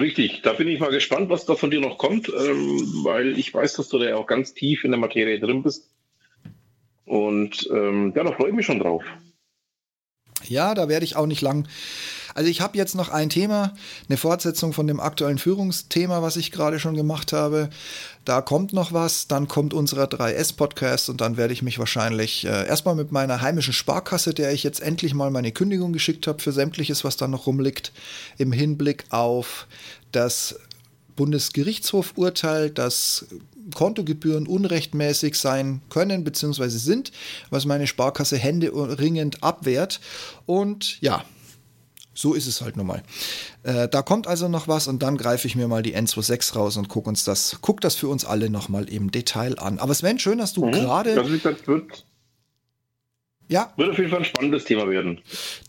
Richtig, 0.00 0.40
da 0.42 0.54
bin 0.54 0.68
ich 0.68 0.80
mal 0.80 0.90
gespannt, 0.90 1.28
was 1.28 1.44
da 1.44 1.54
von 1.54 1.70
dir 1.70 1.80
noch 1.80 1.98
kommt, 1.98 2.28
ähm, 2.28 3.04
weil 3.04 3.38
ich 3.38 3.52
weiß, 3.52 3.74
dass 3.74 3.88
du 3.88 3.98
da 3.98 4.06
ja 4.06 4.16
auch 4.16 4.26
ganz 4.26 4.54
tief 4.54 4.84
in 4.84 4.92
der 4.92 5.00
Materie 5.00 5.38
drin 5.38 5.62
bist. 5.62 5.90
Und 7.04 7.68
ähm, 7.70 8.12
ja, 8.16 8.24
da 8.24 8.32
freue 8.32 8.48
ich 8.48 8.54
mich 8.54 8.66
schon 8.66 8.78
drauf. 8.78 9.04
Ja, 10.44 10.74
da 10.74 10.88
werde 10.88 11.04
ich 11.04 11.16
auch 11.16 11.26
nicht 11.26 11.42
lang 11.42 11.68
also 12.34 12.48
ich 12.48 12.60
habe 12.60 12.76
jetzt 12.76 12.94
noch 12.94 13.08
ein 13.08 13.30
Thema, 13.30 13.74
eine 14.08 14.16
Fortsetzung 14.16 14.72
von 14.72 14.86
dem 14.86 15.00
aktuellen 15.00 15.38
Führungsthema, 15.38 16.22
was 16.22 16.36
ich 16.36 16.52
gerade 16.52 16.78
schon 16.78 16.94
gemacht 16.94 17.32
habe. 17.32 17.70
Da 18.24 18.40
kommt 18.40 18.72
noch 18.72 18.92
was, 18.92 19.26
dann 19.28 19.48
kommt 19.48 19.74
unser 19.74 20.04
3S-Podcast 20.04 21.08
und 21.08 21.20
dann 21.20 21.36
werde 21.36 21.52
ich 21.52 21.62
mich 21.62 21.78
wahrscheinlich 21.78 22.44
äh, 22.44 22.66
erstmal 22.66 22.94
mit 22.94 23.12
meiner 23.12 23.40
heimischen 23.40 23.72
Sparkasse, 23.72 24.34
der 24.34 24.52
ich 24.52 24.62
jetzt 24.62 24.80
endlich 24.80 25.14
mal 25.14 25.30
meine 25.30 25.52
Kündigung 25.52 25.92
geschickt 25.92 26.26
habe 26.26 26.42
für 26.42 26.52
sämtliches, 26.52 27.04
was 27.04 27.16
da 27.16 27.28
noch 27.28 27.46
rumliegt, 27.46 27.92
im 28.38 28.52
Hinblick 28.52 29.04
auf 29.10 29.66
das 30.12 30.56
Bundesgerichtshof-Urteil, 31.16 32.70
dass 32.70 33.26
Kontogebühren 33.74 34.46
unrechtmäßig 34.46 35.34
sein 35.36 35.82
können 35.90 36.24
bzw. 36.24 36.68
sind, 36.68 37.12
was 37.50 37.66
meine 37.66 37.86
Sparkasse 37.86 38.36
händeringend 38.36 39.42
abwehrt. 39.42 40.00
Und 40.46 41.00
ja, 41.00 41.24
so 42.20 42.34
ist 42.34 42.46
es 42.46 42.60
halt 42.60 42.76
nun 42.76 42.86
mal. 42.86 43.02
Äh, 43.62 43.88
da 43.88 44.02
kommt 44.02 44.26
also 44.26 44.48
noch 44.48 44.68
was 44.68 44.88
und 44.88 45.02
dann 45.02 45.16
greife 45.16 45.46
ich 45.46 45.56
mir 45.56 45.68
mal 45.68 45.82
die 45.82 45.96
N26 45.96 46.54
raus 46.54 46.76
und 46.76 46.88
guck 46.88 47.06
uns 47.06 47.24
das, 47.24 47.58
guck 47.60 47.80
das 47.80 47.94
für 47.94 48.08
uns 48.08 48.24
alle 48.24 48.50
nochmal 48.50 48.88
im 48.88 49.10
Detail 49.10 49.58
an. 49.58 49.78
Aber 49.78 49.94
Sven, 49.94 50.18
schön, 50.18 50.38
dass 50.38 50.52
du 50.52 50.66
mhm. 50.66 50.72
gerade. 50.72 51.18
Also 51.18 51.36
das 51.36 51.66
wird 51.66 52.04
ja. 53.50 53.72
Wird 53.76 53.90
auf 53.90 53.98
jeden 53.98 54.10
Fall 54.10 54.20
ein 54.20 54.24
spannendes 54.24 54.64
Thema 54.64 54.88
werden. 54.88 55.20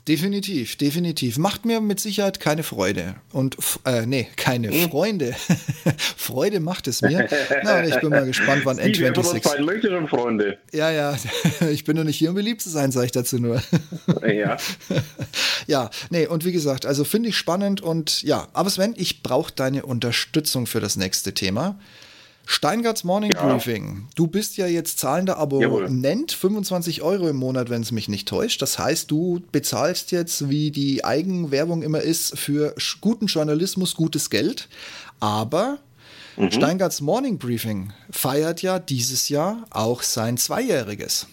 Definitiv, 0.08 0.76
definitiv. 0.76 1.39
Macht 1.39 1.65
mir 1.65 1.82
mit 1.82 2.00
Sicherheit 2.00 2.39
keine 2.39 2.62
Freude. 2.62 3.15
Und, 3.34 3.58
äh, 3.86 4.06
nee, 4.06 4.28
keine 4.36 4.70
hm. 4.70 4.89
Freunde. 4.89 5.34
Freude 6.15 6.60
macht 6.60 6.88
es 6.88 7.02
mir. 7.02 7.28
Na, 7.63 7.84
ich 7.84 8.00
bin 8.00 8.10
mal 8.10 8.28
gespannt, 8.28 8.62
wann 8.65 8.80
N26. 8.80 9.63
möchte 9.63 9.89
schon 9.89 10.08
Freunde. 10.08 10.60
Ja, 10.72 10.91
ja. 10.91 11.17
Ich 11.72 11.84
bin 11.84 11.96
nur 11.96 12.06
nicht 12.06 12.17
hier, 12.17 12.30
um 12.30 12.36
beliebt 12.36 12.62
zu 12.62 12.70
sein, 12.70 12.91
sage 12.91 13.08
ich 13.08 13.12
dazu 13.12 13.39
nur. 13.39 13.62
ja. 14.28 14.58
ja, 15.65 15.89
nee, 16.12 16.28
und 16.28 16.46
wie 16.46 16.52
gesagt, 16.52 16.86
also 16.86 17.04
finde 17.04 17.30
ich 17.30 17.38
spannend 17.38 17.82
und 17.82 18.22
ja, 18.22 18.48
aber 18.54 18.70
Sven, 18.70 18.94
ich 18.96 19.24
brauche 19.24 19.52
deine 19.54 19.86
Unterstützung 19.86 20.67
für 20.67 20.80
das 20.80 20.98
nächste 20.98 21.34
Thema. 21.34 21.80
Steingarts 22.52 23.06
Morning 23.06 23.32
ja. 23.34 23.46
Briefing. 23.46 24.08
Du 24.16 24.28
bist 24.28 24.58
ja 24.58 24.68
jetzt 24.68 25.00
zahlender 25.00 25.38
Abonnent, 25.38 26.34
25 26.34 27.02
Euro 27.02 27.30
im 27.30 27.38
Monat, 27.38 27.70
wenn 27.70 27.82
es 27.82 27.94
mich 27.94 28.10
nicht 28.10 28.28
täuscht. 28.28 28.62
Das 28.62 28.78
heißt, 28.78 29.10
du 29.10 29.42
bezahlst 29.54 30.12
jetzt, 30.12 30.50
wie 30.50 30.70
die 30.70 31.06
Eigenwerbung 31.06 31.82
immer 31.82 32.02
ist, 32.02 32.38
für 32.38 32.76
guten 33.00 33.28
Journalismus 33.28 33.96
gutes 33.96 34.30
Geld. 34.30 34.68
Aber 35.22 35.80
mhm. 36.36 36.52
Steingarts 36.52 37.00
Morning 37.00 37.38
Briefing 37.38 37.94
feiert 38.12 38.62
ja 38.62 38.80
dieses 38.80 39.30
Jahr 39.30 39.66
auch 39.70 40.02
sein 40.02 40.36
Zweijähriges. 40.36 41.28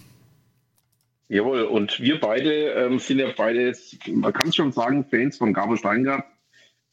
Jawohl, 1.29 1.63
und 1.63 1.99
wir 1.99 2.21
beide 2.21 2.71
ähm, 2.71 3.01
sind 3.01 3.19
ja 3.19 3.27
beide, 3.37 3.77
man 4.07 4.33
kann 4.33 4.51
es 4.51 4.55
schon 4.55 4.71
sagen, 4.71 5.05
Fans 5.11 5.37
von 5.37 5.53
Gabo 5.53 5.75
Steingart. 5.75 6.25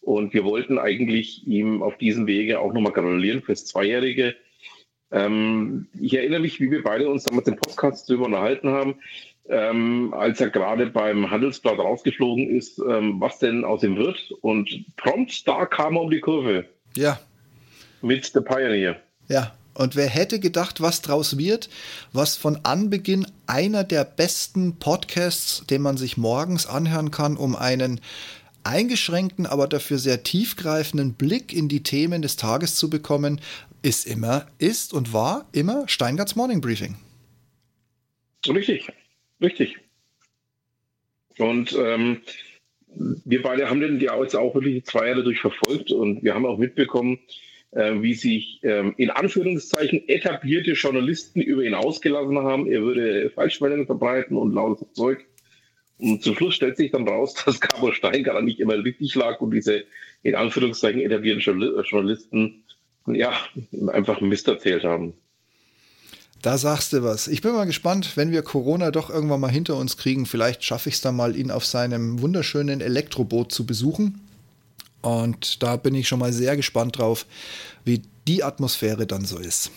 Und 0.05 0.35
wir 0.35 0.43
wollten 0.43 0.77
eigentlich 0.77 1.47
ihm 1.47 1.81
auf 1.81 1.97
diesem 1.97 2.27
Wege 2.27 2.59
auch 2.59 2.71
nochmal 2.71 2.93
gratulieren 2.93 3.41
fürs 3.41 3.65
Zweijährige. 3.65 4.35
Ähm, 5.11 5.87
ich 5.99 6.13
erinnere 6.13 6.41
mich, 6.41 6.59
wie 6.59 6.69
wir 6.69 6.83
beide 6.83 7.09
uns 7.09 7.23
damals 7.23 7.47
im 7.47 7.55
Podcast 7.55 8.07
darüber 8.07 8.25
unterhalten 8.25 8.69
haben, 8.69 8.95
ähm, 9.49 10.13
als 10.13 10.39
er 10.39 10.51
gerade 10.51 10.85
beim 10.85 11.31
Handelsblatt 11.31 11.79
rausgeflogen 11.79 12.55
ist, 12.55 12.77
ähm, 12.77 13.19
was 13.19 13.39
denn 13.39 13.65
aus 13.65 13.81
ihm 13.81 13.97
wird. 13.97 14.31
Und 14.41 14.85
prompt 14.95 15.47
da 15.47 15.65
kam 15.65 15.95
er 15.95 16.01
um 16.03 16.11
die 16.11 16.21
Kurve. 16.21 16.65
Ja. 16.95 17.19
Mit 18.03 18.25
The 18.25 18.41
Pioneer. 18.41 18.97
Ja. 19.27 19.55
Und 19.73 19.95
wer 19.95 20.07
hätte 20.07 20.39
gedacht, 20.39 20.81
was 20.81 21.01
draus 21.01 21.37
wird, 21.37 21.67
was 22.13 22.37
von 22.37 22.59
Anbeginn 22.63 23.25
einer 23.45 23.83
der 23.83 24.05
besten 24.05 24.77
Podcasts, 24.77 25.65
den 25.67 25.81
man 25.81 25.97
sich 25.97 26.15
morgens 26.15 26.65
anhören 26.65 27.11
kann, 27.11 27.35
um 27.35 27.55
einen 27.57 27.99
eingeschränkten, 28.65 29.45
aber 29.45 29.67
dafür 29.67 29.97
sehr 29.97 30.23
tiefgreifenden 30.23 31.13
Blick 31.13 31.53
in 31.53 31.67
die 31.67 31.83
Themen 31.83 32.21
des 32.21 32.35
Tages 32.35 32.75
zu 32.75 32.89
bekommen, 32.89 33.39
ist 33.81 34.07
immer, 34.07 34.47
ist 34.57 34.93
und 34.93 35.13
war 35.13 35.47
immer 35.51 35.87
Steingarts 35.87 36.35
Morning 36.35 36.61
Briefing. 36.61 36.95
Richtig, 38.47 38.87
richtig. 39.41 39.77
Und 41.37 41.77
ähm, 41.77 42.21
wir 42.95 43.41
beide 43.41 43.69
haben 43.69 43.81
den 43.81 43.99
ja 43.99 44.19
jetzt 44.21 44.35
auch 44.35 44.55
wirklich 44.55 44.85
zwei 44.85 45.07
Jahre 45.09 45.23
durch 45.23 45.39
verfolgt 45.39 45.91
und 45.91 46.23
wir 46.23 46.33
haben 46.33 46.45
auch 46.45 46.57
mitbekommen, 46.57 47.19
äh, 47.71 48.01
wie 48.01 48.13
sich 48.13 48.59
ähm, 48.63 48.93
in 48.97 49.09
Anführungszeichen 49.09 50.07
etablierte 50.07 50.71
Journalisten 50.71 51.41
über 51.41 51.63
ihn 51.63 51.73
ausgelassen 51.73 52.37
haben. 52.39 52.67
Er 52.67 52.81
würde 52.81 53.29
Falschmeldungen 53.31 53.85
verbreiten 53.85 54.37
und 54.37 54.53
lautes 54.53 54.93
Zeug. 54.93 55.25
Und 55.97 56.23
zum 56.23 56.35
Schluss 56.35 56.55
stellt 56.55 56.77
sich 56.77 56.91
dann 56.91 57.07
raus, 57.07 57.33
dass 57.45 57.59
Gabor 57.59 57.93
Stein 57.93 58.23
gar 58.23 58.41
nicht 58.41 58.59
immer 58.59 58.83
richtig 58.83 59.15
lag 59.15 59.39
und 59.41 59.51
diese 59.51 59.85
in 60.23 60.35
Anführungszeichen 60.35 61.01
etablierten 61.01 61.41
Journalisten 61.83 62.63
ja 63.07 63.33
einfach 63.87 64.19
Mist 64.21 64.47
erzählt 64.47 64.83
haben. 64.83 65.13
Da 66.41 66.57
sagst 66.57 66.93
du 66.93 67.03
was. 67.03 67.27
Ich 67.27 67.41
bin 67.41 67.53
mal 67.53 67.65
gespannt, 67.65 68.17
wenn 68.17 68.31
wir 68.31 68.43
Corona 68.43 68.91
doch 68.91 69.09
irgendwann 69.09 69.39
mal 69.39 69.49
hinter 69.49 69.77
uns 69.77 69.97
kriegen. 69.97 70.25
Vielleicht 70.25 70.63
schaffe 70.63 70.89
ich 70.89 70.95
es 70.95 71.01
dann 71.01 71.15
mal, 71.15 71.35
ihn 71.35 71.49
auf 71.49 71.65
seinem 71.65 72.21
wunderschönen 72.21 72.81
Elektroboot 72.81 73.51
zu 73.51 73.65
besuchen. 73.65 74.21
Und 75.01 75.63
da 75.63 75.75
bin 75.75 75.95
ich 75.95 76.07
schon 76.07 76.19
mal 76.19 76.33
sehr 76.33 76.55
gespannt 76.55 76.97
drauf, 76.97 77.25
wie 77.83 78.01
die 78.27 78.43
Atmosphäre 78.43 79.07
dann 79.07 79.25
so 79.25 79.37
ist. 79.37 79.71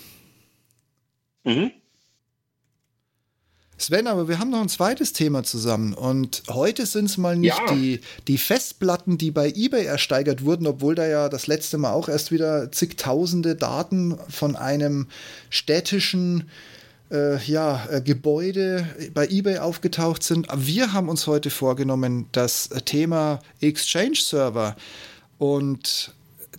Mhm. 1.44 1.70
Sven, 3.78 4.08
aber 4.08 4.26
wir 4.26 4.40
haben 4.40 4.50
noch 4.50 4.60
ein 4.60 4.68
zweites 4.68 5.12
Thema 5.12 5.44
zusammen. 5.44 5.94
Und 5.94 6.42
heute 6.50 6.84
sind 6.84 7.04
es 7.04 7.16
mal 7.16 7.36
nicht 7.36 7.56
ja. 7.56 7.72
die, 7.72 8.00
die 8.26 8.36
Festplatten, 8.36 9.18
die 9.18 9.30
bei 9.30 9.50
eBay 9.50 9.84
ersteigert 9.84 10.44
wurden, 10.44 10.66
obwohl 10.66 10.96
da 10.96 11.06
ja 11.06 11.28
das 11.28 11.46
letzte 11.46 11.78
Mal 11.78 11.92
auch 11.92 12.08
erst 12.08 12.32
wieder 12.32 12.72
zigtausende 12.72 13.54
Daten 13.54 14.18
von 14.28 14.56
einem 14.56 15.06
städtischen 15.48 16.50
äh, 17.12 17.42
ja, 17.44 17.86
äh, 17.88 18.00
Gebäude 18.00 18.86
bei 19.14 19.28
eBay 19.28 19.58
aufgetaucht 19.58 20.24
sind. 20.24 20.48
Wir 20.56 20.92
haben 20.92 21.08
uns 21.08 21.28
heute 21.28 21.50
vorgenommen, 21.50 22.26
das 22.32 22.70
Thema 22.84 23.38
Exchange-Server 23.60 24.74
und 25.38 26.12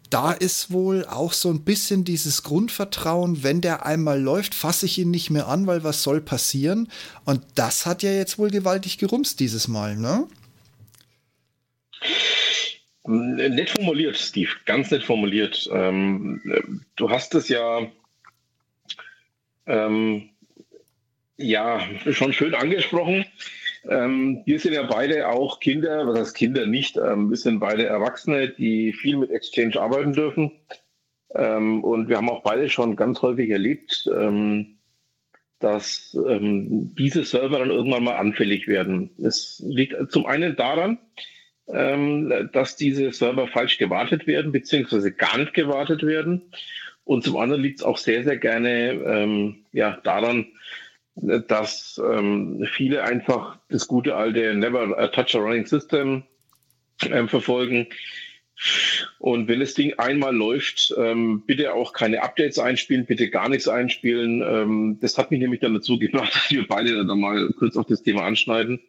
da 0.10 0.32
ist 0.32 0.72
wohl 0.72 1.06
auch 1.06 1.34
so 1.34 1.50
ein 1.50 1.64
bisschen 1.64 2.04
dieses 2.04 2.44
Grundvertrauen, 2.44 3.44
wenn 3.44 3.62
der 3.62 3.86
einmal 3.86 4.22
läuft, 4.22 4.56
fasse 4.56 4.86
ich 4.86 4.98
ihn 4.98 5.12
nicht 5.12 5.30
mehr 5.30 5.48
an, 5.48 5.68
weil 5.68 5.84
was 5.84 6.04
soll 6.04 6.22
passieren? 6.22 6.90
Und 7.26 7.44
das 7.56 7.86
hat 7.86 8.04
ja 8.04 8.12
jetzt 8.12 8.40
wohl 8.40 8.50
gewaltig 8.50 8.98
gerumst 8.98 9.40
dieses 9.40 9.68
Mal, 9.68 9.96
ne? 9.96 10.28
Nett 13.06 13.70
formuliert, 13.72 14.18
Steve, 14.18 14.52
ganz 14.66 14.92
nett 14.92 15.04
formuliert. 15.04 15.70
Ähm, 15.72 16.84
du 16.96 17.10
hast 17.10 17.34
es 17.36 17.50
ja 17.50 17.88
Ähm, 19.70 20.30
ja, 21.38 21.80
schon 22.12 22.34
schön 22.34 22.56
angesprochen. 22.56 23.24
Ähm, 23.88 24.42
wir 24.46 24.60
sind 24.60 24.74
ja 24.74 24.84
beide 24.84 25.30
auch 25.30 25.60
Kinder, 25.60 26.06
was 26.08 26.20
heißt 26.20 26.36
Kinder 26.36 26.66
nicht, 26.66 26.98
ähm, 26.98 27.30
wir 27.30 27.38
sind 27.38 27.60
beide 27.60 27.86
Erwachsene, 27.86 28.50
die 28.50 28.94
viel 28.94 29.18
mit 29.18 29.32
Exchange 29.32 29.80
arbeiten 29.80 30.14
dürfen. 30.14 30.52
Ähm, 31.34 31.84
und 31.84 32.10
wir 32.10 32.18
haben 32.18 32.30
auch 32.30 32.44
beide 32.44 32.70
schon 32.70 32.96
ganz 32.96 33.22
häufig 33.22 33.50
erlebt, 33.50 34.10
ähm, 34.14 34.80
dass 35.60 36.18
ähm, 36.28 36.96
diese 36.98 37.24
Server 37.24 37.60
dann 37.60 37.70
irgendwann 37.70 38.04
mal 38.04 38.16
anfällig 38.16 38.68
werden. 38.68 39.12
Es 39.22 39.62
liegt 39.66 39.96
zum 40.12 40.26
einen 40.26 40.56
daran, 40.56 40.98
ähm, 41.68 42.50
dass 42.54 42.78
diese 42.78 43.12
Server 43.12 43.48
falsch 43.48 43.78
gewartet 43.78 44.26
werden, 44.26 44.52
beziehungsweise 44.52 45.12
gar 45.12 45.38
nicht 45.38 45.54
gewartet 45.54 46.04
werden. 46.04 46.52
Und 47.04 47.24
zum 47.24 47.38
anderen 47.38 47.62
liegt 47.62 47.80
es 47.80 47.86
auch 47.86 47.98
sehr, 47.98 48.24
sehr 48.24 48.38
gerne 48.38 49.58
ja, 49.72 50.00
daran, 50.04 50.46
dass 51.22 52.02
ähm, 52.04 52.68
viele 52.74 53.04
einfach 53.04 53.58
das 53.70 53.88
gute 53.88 54.16
alte 54.16 54.54
Never 54.54 55.12
Touch 55.12 55.36
a 55.36 55.40
Running 55.40 55.66
System 55.66 56.24
ähm, 57.10 57.28
verfolgen. 57.28 57.88
Und 59.20 59.48
wenn 59.48 59.62
das 59.62 59.74
Ding 59.74 59.94
einmal 59.98 60.36
läuft, 60.36 60.94
ähm, 60.98 61.44
bitte 61.46 61.74
auch 61.74 61.94
keine 61.94 62.24
Updates 62.24 62.60
einspielen, 62.60 63.06
bitte 63.06 63.30
gar 63.30 63.48
nichts 63.48 63.68
einspielen. 63.68 64.42
Ähm, 64.42 64.98
das 65.02 65.18
hat 65.18 65.32
mich 65.32 65.40
nämlich 65.40 65.62
dann 65.62 65.74
dazu 65.74 65.98
gebracht, 65.98 66.36
dass 66.36 66.52
wir 66.52 66.68
beide 66.68 67.06
dann 67.06 67.20
mal 67.20 67.50
kurz 67.58 67.78
auf 67.78 67.86
das 67.86 68.04
Thema 68.04 68.24
anschneiden, 68.24 68.82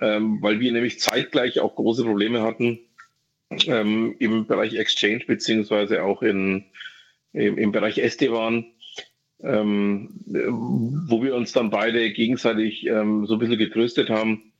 ähm, 0.00 0.38
weil 0.42 0.58
wir 0.58 0.72
nämlich 0.72 0.98
zeitgleich 0.98 1.60
auch 1.60 1.76
große 1.76 2.04
Probleme 2.04 2.42
hatten 2.42 2.80
ähm, 3.66 4.16
im 4.18 4.46
Bereich 4.46 4.74
Exchange 4.74 5.24
beziehungsweise 5.26 6.02
auch 6.02 6.22
in, 6.22 6.64
im, 7.32 7.58
im 7.58 7.70
Bereich 7.70 7.98
SD-WAN 7.98 8.66
ähm, 9.42 10.10
wo 11.08 11.22
wir 11.22 11.34
uns 11.34 11.52
dann 11.52 11.70
beide 11.70 12.12
gegenseitig 12.12 12.86
ähm, 12.86 13.26
so 13.26 13.34
ein 13.34 13.38
bisschen 13.38 13.58
getröstet 13.58 14.08
haben, 14.08 14.52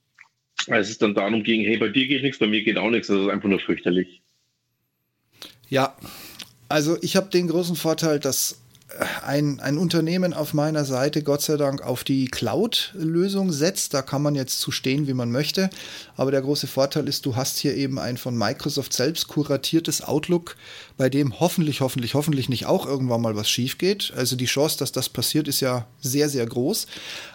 als 0.67 0.89
es 0.89 0.97
dann 0.97 1.15
darum 1.15 1.43
ging, 1.43 1.61
hey, 1.61 1.77
bei 1.77 1.89
dir 1.89 2.07
geht 2.07 2.23
nichts, 2.23 2.39
bei 2.39 2.47
mir 2.47 2.63
geht 2.63 2.77
auch 2.77 2.89
nichts, 2.89 3.07
das 3.07 3.21
ist 3.21 3.29
einfach 3.29 3.49
nur 3.49 3.59
fürchterlich. 3.59 4.21
Ja, 5.69 5.95
also 6.69 6.97
ich 7.01 7.15
habe 7.15 7.29
den 7.29 7.47
großen 7.47 7.75
Vorteil, 7.75 8.19
dass 8.19 8.61
ein, 9.21 9.59
ein 9.59 9.77
Unternehmen 9.77 10.33
auf 10.33 10.53
meiner 10.53 10.85
Seite 10.85 11.21
Gott 11.21 11.41
sei 11.41 11.57
Dank 11.57 11.81
auf 11.81 12.05
die 12.05 12.27
Cloud-Lösung 12.27 13.51
setzt. 13.51 13.93
Da 13.93 14.01
kann 14.01 14.21
man 14.21 14.33
jetzt 14.33 14.61
zu 14.61 14.71
stehen, 14.71 15.07
wie 15.07 15.13
man 15.13 15.29
möchte. 15.29 15.69
Aber 16.15 16.31
der 16.31 16.41
große 16.41 16.67
Vorteil 16.67 17.07
ist, 17.09 17.25
du 17.25 17.35
hast 17.35 17.57
hier 17.57 17.75
eben 17.75 17.99
ein 17.99 18.15
von 18.15 18.37
Microsoft 18.37 18.93
selbst 18.93 19.27
kuratiertes 19.27 20.01
Outlook, 20.01 20.55
bei 20.95 21.09
dem 21.09 21.39
hoffentlich, 21.39 21.81
hoffentlich, 21.81 22.13
hoffentlich 22.13 22.47
nicht 22.47 22.65
auch 22.65 22.85
irgendwann 22.85 23.21
mal 23.21 23.35
was 23.35 23.49
schief 23.49 23.77
geht. 23.77 24.13
Also 24.15 24.37
die 24.37 24.45
Chance, 24.45 24.77
dass 24.77 24.93
das 24.93 25.09
passiert, 25.09 25.49
ist 25.49 25.59
ja 25.59 25.85
sehr, 25.99 26.29
sehr 26.29 26.45
groß. 26.45 26.87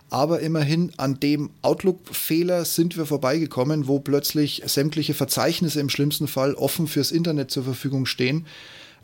Aber 0.09 0.41
immerhin 0.41 0.93
an 0.97 1.21
dem 1.21 1.51
Outlook-Fehler 1.61 2.65
sind 2.65 2.97
wir 2.97 3.05
vorbeigekommen, 3.05 3.89
wo 3.89 3.99
plötzlich 3.99 4.63
sämtliche 4.65 5.15
Verzeichnisse 5.15 5.81
im 5.81 5.91
schlimmsten 5.91 6.29
Fall 6.29 6.55
offen 6.55 6.87
fürs 6.87 7.13
Internet 7.13 7.51
zur 7.51 7.65
Verfügung 7.65 8.07
stehen 8.07 8.47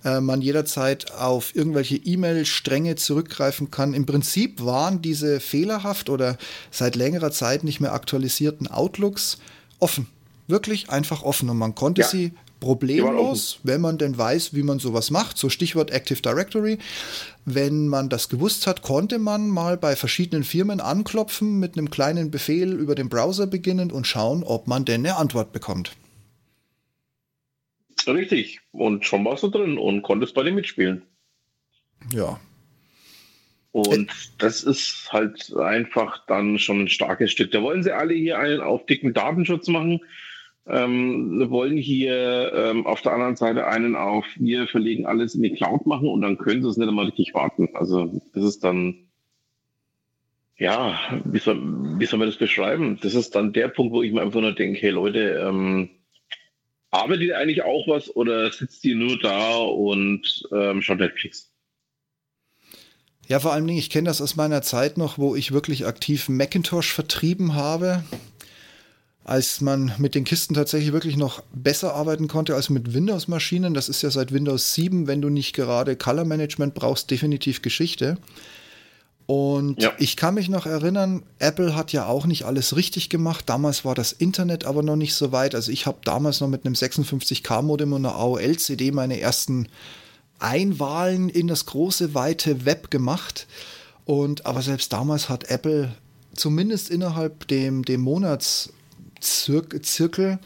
äh, 0.05 0.21
man 0.21 0.43
jederzeit 0.43 1.13
auf 1.13 1.55
irgendwelche 1.55 1.97
E-Mail-Stränge 1.97 2.97
zurückgreifen 2.97 3.71
kann. 3.71 3.95
Im 3.95 4.07
Prinzip 4.07 4.65
waren 4.65 5.03
diese 5.03 5.41
fehlerhaft 5.41 6.09
oder 6.09 6.37
seit 6.71 6.97
längerer 6.97 7.31
Zeit 7.31 7.65
nicht 7.65 7.81
mehr 7.81 7.93
aktualisierten 7.93 8.69
Outlooks 8.69 9.39
offen. 9.79 10.07
Wirklich 10.47 10.91
einfach 10.91 11.23
offen 11.23 11.51
und 11.51 11.59
man 11.59 11.75
konnte 11.75 12.03
ja. 12.03 12.09
sie 12.09 12.33
problemlos, 12.61 13.61
wenn 13.63 13.81
man 13.81 13.99
denn 13.99 14.19
weiß, 14.19 14.55
wie 14.55 14.63
man 14.63 14.79
sowas 14.79 15.11
macht, 15.11 15.39
so 15.39 15.49
Stichwort 15.49 15.91
Active 15.91 16.21
Directory. 16.21 16.79
Wenn 17.45 17.89
man 17.89 18.09
das 18.09 18.29
gewusst 18.29 18.67
hat, 18.67 18.83
konnte 18.83 19.19
man 19.19 19.49
mal 19.49 19.77
bei 19.77 19.97
verschiedenen 19.97 20.45
Firmen 20.45 20.81
anklopfen, 20.81 21.59
mit 21.59 21.77
einem 21.77 21.91
kleinen 21.91 22.31
Befehl 22.31 22.73
über 22.73 22.95
den 22.95 23.09
Browser 23.09 23.47
beginnen 23.47 23.93
und 23.93 24.07
schauen, 24.07 24.43
ob 24.43 24.67
man 24.67 24.85
denn 24.85 25.07
eine 25.07 25.17
Antwort 25.17 25.53
bekommt. 25.53 25.93
Richtig. 28.09 28.61
Und 28.73 29.05
schon 29.05 29.25
warst 29.25 29.43
du 29.43 29.49
drin 29.49 29.79
und 29.79 30.03
konntest 30.03 30.35
bei 30.35 30.43
dem 30.43 30.55
mitspielen. 30.55 31.03
Ja. 32.13 32.41
Und 33.73 34.11
das 34.39 34.63
ist 34.63 35.13
halt 35.13 35.55
einfach 35.55 36.25
dann 36.27 36.59
schon 36.59 36.83
ein 36.83 36.89
starkes 36.89 37.31
Stück. 37.31 37.51
Da 37.53 37.63
wollen 37.63 37.83
sie 37.83 37.93
alle 37.93 38.15
hier 38.15 38.39
einen 38.39 38.61
auf 38.61 38.87
dicken 38.87 39.13
Datenschutz 39.13 39.69
machen. 39.69 40.01
Ähm, 40.67 41.49
wollen 41.49 41.79
hier 41.79 42.53
ähm, 42.55 42.87
auf 42.87 43.01
der 43.01 43.13
anderen 43.13 43.37
Seite 43.37 43.67
einen 43.67 43.97
auf, 43.97 44.27
wir 44.37 44.67
verlegen 44.67 45.07
alles 45.07 45.35
in 45.35 45.43
die 45.43 45.55
Cloud 45.55 45.87
machen 45.87 46.09
und 46.09 46.21
dann 46.21 46.37
können 46.37 46.63
sie 46.63 46.69
es 46.69 46.77
nicht 46.77 46.89
einmal 46.89 47.07
richtig 47.07 47.33
warten. 47.33 47.71
Also 47.73 48.21
das 48.35 48.45
ist 48.45 48.65
dann, 48.65 49.09
ja, 50.59 50.99
wie 51.25 51.39
soll, 51.39 51.59
wie 51.99 52.05
soll 52.05 52.19
man 52.19 52.29
das 52.29 52.37
beschreiben? 52.37 52.99
Das 53.01 53.15
ist 53.15 53.35
dann 53.35 53.55
der 53.55 53.69
Punkt, 53.69 53.95
wo 53.95 54.03
ich 54.03 54.13
mir 54.13 54.21
einfach 54.21 54.43
nur 54.43 54.53
denke, 54.53 54.79
hey 54.79 54.91
Leute, 54.91 55.43
ähm, 55.43 55.89
arbeitet 56.91 57.25
ihr 57.25 57.39
eigentlich 57.39 57.63
auch 57.63 57.87
was 57.89 58.15
oder 58.15 58.51
sitzt 58.53 58.85
ihr 58.85 58.97
nur 58.97 59.19
da 59.19 59.57
und 59.57 60.49
ähm, 60.53 60.83
schaut 60.83 60.99
Netflix? 60.99 61.53
Ja, 63.29 63.41
vor 63.41 63.53
allem, 63.53 63.67
Dingen, 63.67 63.79
ich 63.79 63.91
kenne 63.91 64.09
das 64.09 64.23
aus 64.23 64.37
meiner 64.37 64.63
Zeit 64.63 64.97
noch, 64.97 65.19
wo 65.19 65.37
ich 65.37 65.53
wirklich 65.53 65.87
aktiv 65.87 66.31
Macintosh 66.31 66.95
vertrieben 66.95 67.55
habe, 67.55 68.03
als 69.23 69.61
man 69.61 69.93
mit 69.99 70.15
den 70.15 70.25
Kisten 70.25 70.55
tatsächlich 70.55 70.93
wirklich 70.93 71.19
noch 71.19 71.43
besser 71.53 71.93
arbeiten 71.95 72.27
konnte 72.27 72.55
als 72.55 72.71
mit 72.71 72.95
Windows-Maschinen. 72.95 73.75
Das 73.75 73.91
ist 73.91 74.01
ja 74.01 74.11
seit 74.11 74.33
Windows 74.33 74.73
7, 74.73 75.07
wenn 75.07 75.21
du 75.21 75.29
nicht 75.29 75.55
gerade 75.55 75.95
Color 75.95 76.25
Management 76.25 76.73
brauchst, 76.73 77.11
definitiv 77.11 77.61
Geschichte. 77.61 78.17
Und 79.29 79.81
ja. 79.83 79.93
ich 79.99 80.17
kann 80.17 80.35
mich 80.37 80.49
noch 80.49 80.65
erinnern, 80.65 81.23
Apple 81.39 81.77
hat 81.77 81.93
ja 81.93 82.07
auch 82.07 82.25
nicht 82.25 82.47
alles 82.47 82.77
richtig 82.77 83.11
gemacht. 83.11 83.51
Damals 83.51 83.85
war 83.85 83.95
das 83.95 84.13
Internet 84.13 84.65
aber 84.65 84.83
noch 84.83 84.97
nicht 84.97 85.15
so 85.15 85.33
weit. 85.33 85.55
Also 85.55 85.71
ich 85.71 85.85
habe 85.85 85.99
damals 86.03 86.41
noch 86.41 86.49
mit 86.49 86.65
einem 86.65 86.73
56K-Modem 86.73 87.93
und 87.93 88.07
einer 88.07 88.15
AOL-CD 88.15 88.91
meine 88.91 89.21
ersten 89.21 89.69
Einwahlen 90.39 91.29
in 91.29 91.47
das 91.47 91.67
große, 91.67 92.15
weite 92.15 92.65
Web 92.65 92.91
gemacht. 92.91 93.47
Und 94.07 94.47
aber 94.47 94.63
selbst 94.63 94.95
damals 94.95 95.29
hat 95.29 95.51
Apple 95.51 95.95
zumindest 96.35 96.89
innerhalb 96.89 97.47
dem, 97.49 97.85
dem 97.85 98.01
Monatszirkel 98.01 100.39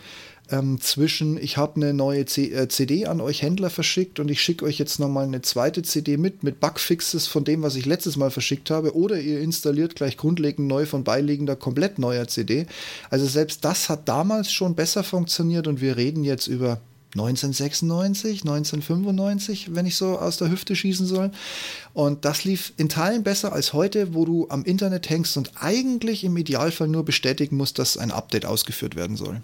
ähm, 0.52 0.80
zwischen, 0.80 1.38
ich 1.38 1.56
habe 1.56 1.76
eine 1.76 1.94
neue 1.94 2.26
C 2.26 2.52
äh, 2.52 2.68
CD 2.68 3.06
an 3.06 3.20
euch 3.20 3.42
Händler 3.42 3.70
verschickt 3.70 4.20
und 4.20 4.30
ich 4.30 4.42
schicke 4.42 4.64
euch 4.64 4.78
jetzt 4.78 5.00
nochmal 5.00 5.24
eine 5.24 5.42
zweite 5.42 5.82
CD 5.82 6.16
mit, 6.18 6.42
mit 6.42 6.60
Bugfixes 6.60 7.26
von 7.26 7.44
dem, 7.44 7.62
was 7.62 7.74
ich 7.74 7.86
letztes 7.86 8.16
Mal 8.16 8.30
verschickt 8.30 8.70
habe, 8.70 8.94
oder 8.94 9.18
ihr 9.18 9.40
installiert 9.40 9.96
gleich 9.96 10.16
grundlegend 10.16 10.68
neu 10.68 10.86
von 10.86 11.04
beiliegender 11.04 11.56
komplett 11.56 11.98
neuer 11.98 12.28
CD. 12.28 12.66
Also 13.10 13.26
selbst 13.26 13.64
das 13.64 13.88
hat 13.88 14.08
damals 14.08 14.52
schon 14.52 14.74
besser 14.74 15.02
funktioniert 15.02 15.66
und 15.66 15.80
wir 15.80 15.96
reden 15.96 16.22
jetzt 16.22 16.46
über 16.46 16.80
1996, 17.14 18.42
1995, 18.42 19.74
wenn 19.74 19.84
ich 19.84 19.96
so 19.96 20.18
aus 20.18 20.38
der 20.38 20.50
Hüfte 20.50 20.74
schießen 20.74 21.06
soll. 21.06 21.30
Und 21.92 22.24
das 22.24 22.44
lief 22.44 22.72
in 22.78 22.88
Teilen 22.88 23.22
besser 23.22 23.52
als 23.52 23.72
heute, 23.72 24.14
wo 24.14 24.24
du 24.24 24.46
am 24.48 24.64
Internet 24.64 25.10
hängst 25.10 25.36
und 25.36 25.52
eigentlich 25.56 26.24
im 26.24 26.36
Idealfall 26.36 26.88
nur 26.88 27.04
bestätigen 27.04 27.56
musst, 27.56 27.78
dass 27.78 27.98
ein 27.98 28.10
Update 28.10 28.46
ausgeführt 28.46 28.96
werden 28.96 29.16
soll. 29.16 29.42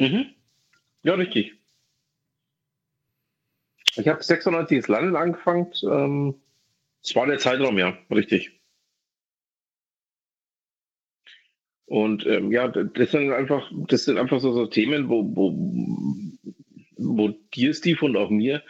Mhm. 0.00 0.34
Ja, 1.02 1.14
richtig. 1.14 1.54
Ich 3.96 4.08
habe 4.08 4.22
96 4.22 4.78
ins 4.78 4.88
London 4.88 5.14
angefangen. 5.14 5.70
Ähm, 5.82 6.34
das 7.02 7.14
war 7.14 7.26
der 7.26 7.38
Zeitraum, 7.38 7.76
ja, 7.78 7.98
richtig. 8.10 8.58
Und 11.84 12.24
ähm, 12.26 12.50
ja, 12.50 12.68
das 12.68 13.10
sind 13.10 13.30
einfach, 13.32 13.70
das 13.88 14.04
sind 14.04 14.16
einfach 14.16 14.40
so, 14.40 14.52
so 14.52 14.66
Themen, 14.66 15.08
wo, 15.10 15.24
wo, 15.36 15.54
wo 16.96 17.28
dir, 17.52 17.74
Steve, 17.74 18.02
und 18.04 18.16
auch 18.16 18.30
mir 18.30 18.62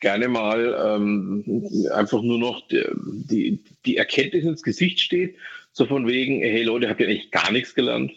gerne 0.00 0.28
mal 0.28 0.74
ähm, 0.86 1.66
einfach 1.92 2.22
nur 2.22 2.38
noch 2.38 2.66
die, 2.68 2.84
die, 3.28 3.64
die 3.84 3.96
Erkenntnis 3.96 4.44
ins 4.44 4.62
Gesicht 4.62 5.00
steht, 5.00 5.36
so 5.72 5.86
von 5.86 6.06
wegen, 6.06 6.40
hey 6.40 6.62
Leute, 6.62 6.88
habt 6.88 7.00
ihr 7.00 7.08
eigentlich 7.08 7.30
gar 7.30 7.50
nichts 7.52 7.74
gelernt? 7.74 8.12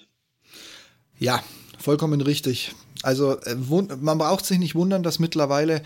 Ja, 1.18 1.44
vollkommen 1.82 2.22
richtig. 2.22 2.74
Also 3.04 3.38
äh, 3.40 3.56
man 4.00 4.18
braucht 4.18 4.46
sich 4.46 4.60
nicht 4.60 4.76
wundern, 4.76 5.04
dass 5.04 5.20
mittlerweile 5.20 5.82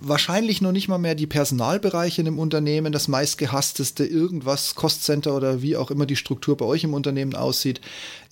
wahrscheinlich 0.00 0.60
noch 0.60 0.72
nicht 0.72 0.88
mal 0.88 0.98
mehr 0.98 1.14
die 1.14 1.26
Personalbereiche 1.26 2.20
in 2.20 2.26
einem 2.26 2.38
Unternehmen 2.38 2.92
das 2.92 3.08
meistgehassteste 3.08 4.04
irgendwas, 4.04 4.74
Costcenter 4.74 5.34
oder 5.34 5.62
wie 5.62 5.76
auch 5.76 5.90
immer 5.90 6.06
die 6.06 6.16
Struktur 6.16 6.56
bei 6.56 6.64
euch 6.64 6.84
im 6.84 6.94
Unternehmen 6.94 7.34
aussieht, 7.34 7.80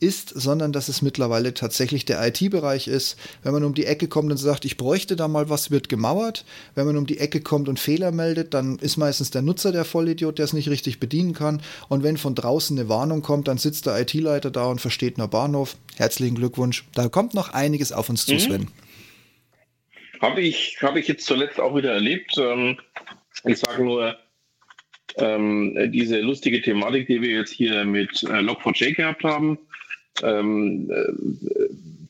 ist, 0.00 0.29
sondern 0.29 0.72
dass 0.72 0.88
es 0.88 1.03
mittlerweile 1.03 1.55
tatsächlich 1.55 2.05
der 2.05 2.24
IT-Bereich 2.27 2.88
ist. 2.88 3.16
Wenn 3.42 3.53
man 3.53 3.64
um 3.64 3.74
die 3.74 3.87
Ecke 3.87 4.09
kommt 4.09 4.31
und 4.31 4.37
sagt, 4.37 4.64
ich 4.64 4.77
bräuchte 4.77 5.16
da 5.16 5.29
mal 5.29 5.48
was, 5.48 5.70
wird 5.70 5.88
gemauert. 5.88 6.44
Wenn 6.74 6.87
man 6.87 6.96
um 6.96 7.07
die 7.07 7.18
Ecke 7.18 7.40
kommt 7.40 7.68
und 7.68 7.81
Fehler 7.81 8.12
meldet, 8.12 8.55
dann 8.55 8.79
ist 8.79 8.96
meistens 8.96 9.31
der 9.31 9.42
Nutzer 9.42 9.72
der 9.72 9.85
Vollidiot, 9.85 10.38
der 10.38 10.44
es 10.44 10.53
nicht 10.53 10.68
richtig 10.68 11.00
bedienen 11.00 11.33
kann. 11.33 11.62
Und 11.88 12.03
wenn 12.03 12.16
von 12.16 12.35
draußen 12.35 12.79
eine 12.79 12.88
Warnung 12.88 13.22
kommt, 13.22 13.48
dann 13.48 13.59
sitzt 13.59 13.87
der 13.87 13.98
IT-Leiter 14.00 14.50
da 14.50 14.66
und 14.66 14.81
versteht 14.81 15.18
nur 15.18 15.29
Bahnhof. 15.29 15.77
Herzlichen 15.96 16.37
Glückwunsch. 16.37 16.85
Da 16.94 17.09
kommt 17.09 17.35
noch 17.35 17.50
einiges 17.50 17.92
auf 17.92 18.09
uns 18.09 18.27
zu, 18.27 18.35
mhm. 18.35 18.40
Sven. 18.40 18.68
Habe 20.24 20.40
ich, 20.40 20.78
hab 20.80 20.96
ich 20.96 21.06
jetzt 21.06 21.26
zuletzt 21.26 21.60
auch 21.60 21.76
wieder 21.76 21.92
erlebt. 21.92 22.34
Ähm, 22.38 22.78
ich 23.44 23.58
sage 23.58 23.84
nur, 23.84 24.16
ähm, 25.16 25.76
diese 25.92 26.20
lustige 26.20 26.62
Thematik, 26.62 27.08
die 27.08 27.20
wir 27.20 27.28
jetzt 27.28 27.52
hier 27.52 27.84
mit 27.84 28.22
äh, 28.22 28.38
Log4j 28.38 28.94
gehabt 28.94 29.22
haben, 29.22 29.58
ähm, 30.22 30.90
äh, 30.90 31.12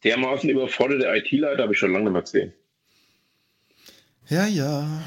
dermaßen 0.04 0.48
überforderte 0.48 1.08
IT-Leiter 1.08 1.64
habe 1.64 1.72
ich 1.72 1.78
schon 1.80 1.92
lange 1.92 2.04
nicht 2.04 2.12
mehr 2.12 2.22
gesehen. 2.22 2.52
Ja, 4.28 4.46
ja. 4.46 5.02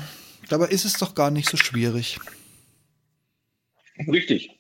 Dabei 0.50 0.68
ist 0.68 0.84
es 0.84 0.94
doch 0.94 1.16
gar 1.16 1.32
nicht 1.32 1.48
so 1.48 1.56
schwierig. 1.56 2.20
Richtig. 4.06 4.60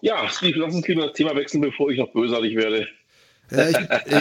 Ja, 0.00 0.28
Steve, 0.28 0.58
lass 0.58 0.74
uns 0.74 0.88
lieber 0.88 1.06
das 1.06 1.16
Thema 1.16 1.36
wechseln, 1.36 1.60
bevor 1.60 1.90
ich 1.90 1.98
noch 1.98 2.12
bösartig 2.12 2.56
werde. 2.56 2.88
Ja, 3.50 3.68
ich, 3.68 3.76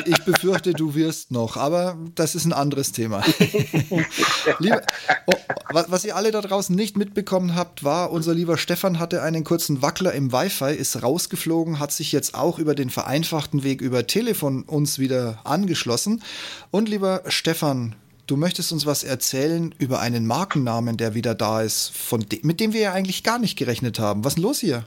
ich, 0.05 0.23
befürchte, 0.25 0.73
du 0.73 0.95
wirst 0.95 1.31
noch, 1.31 1.55
aber 1.55 1.97
das 2.13 2.35
ist 2.35 2.45
ein 2.45 2.51
anderes 2.51 2.91
Thema. 2.91 3.23
Liebe, 4.59 4.81
oh, 5.27 5.33
was 5.71 6.03
ihr 6.03 6.15
alle 6.17 6.31
da 6.31 6.41
draußen 6.41 6.75
nicht 6.75 6.97
mitbekommen 6.97 7.55
habt, 7.55 7.85
war, 7.85 8.11
unser 8.11 8.33
lieber 8.33 8.57
Stefan 8.57 8.99
hatte 8.99 9.21
einen 9.21 9.45
kurzen 9.45 9.81
Wackler 9.81 10.11
im 10.13 10.33
Wi-Fi, 10.33 10.73
ist 10.73 11.01
rausgeflogen, 11.01 11.79
hat 11.79 11.93
sich 11.93 12.11
jetzt 12.11 12.35
auch 12.35 12.59
über 12.59 12.75
den 12.75 12.89
vereinfachten 12.89 13.63
Weg 13.63 13.79
über 13.79 14.07
Telefon 14.07 14.63
uns 14.63 14.99
wieder 14.99 15.39
angeschlossen. 15.45 16.21
Und 16.69 16.89
lieber 16.89 17.23
Stefan, 17.27 17.95
du 18.27 18.35
möchtest 18.35 18.73
uns 18.73 18.85
was 18.85 19.05
erzählen 19.05 19.73
über 19.77 20.01
einen 20.01 20.27
Markennamen, 20.27 20.97
der 20.97 21.13
wieder 21.13 21.33
da 21.33 21.61
ist, 21.61 21.95
von 21.95 22.19
de 22.21 22.41
mit 22.43 22.59
dem 22.59 22.73
wir 22.73 22.81
ja 22.81 22.93
eigentlich 22.93 23.23
gar 23.23 23.39
nicht 23.39 23.57
gerechnet 23.57 23.99
haben. 23.99 24.25
Was 24.25 24.33
ist 24.33 24.35
denn 24.35 24.43
los 24.43 24.59
hier? 24.59 24.83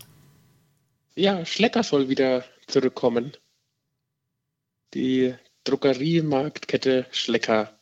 Ja, 1.15 1.47
Schlecker 1.47 1.83
soll 1.83 2.11
wieder 2.11 2.45
zurückkommen 2.67 3.33
die 4.97 5.35
Drogeriemarktkette 5.65 7.05
Schlecker. 7.11 7.79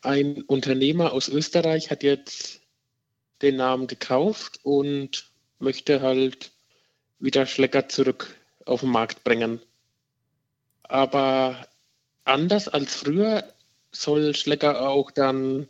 Ein 0.00 0.40
Unternehmer 0.42 1.12
aus 1.12 1.28
Österreich 1.28 1.90
hat 1.90 2.02
jetzt 2.02 2.62
den 3.42 3.56
Namen 3.56 3.86
gekauft 3.86 4.58
und 4.62 5.30
möchte 5.58 6.00
halt 6.00 6.52
wieder 7.18 7.44
Schlecker 7.44 7.90
zurück 7.90 8.34
auf 8.64 8.80
den 8.80 8.88
Markt 8.88 9.22
bringen. 9.22 9.60
Aber 10.82 11.68
anders 12.24 12.68
als 12.68 12.94
früher 12.94 13.44
soll 13.92 14.34
Schlecker 14.34 14.88
auch 14.88 15.10
dann 15.10 15.68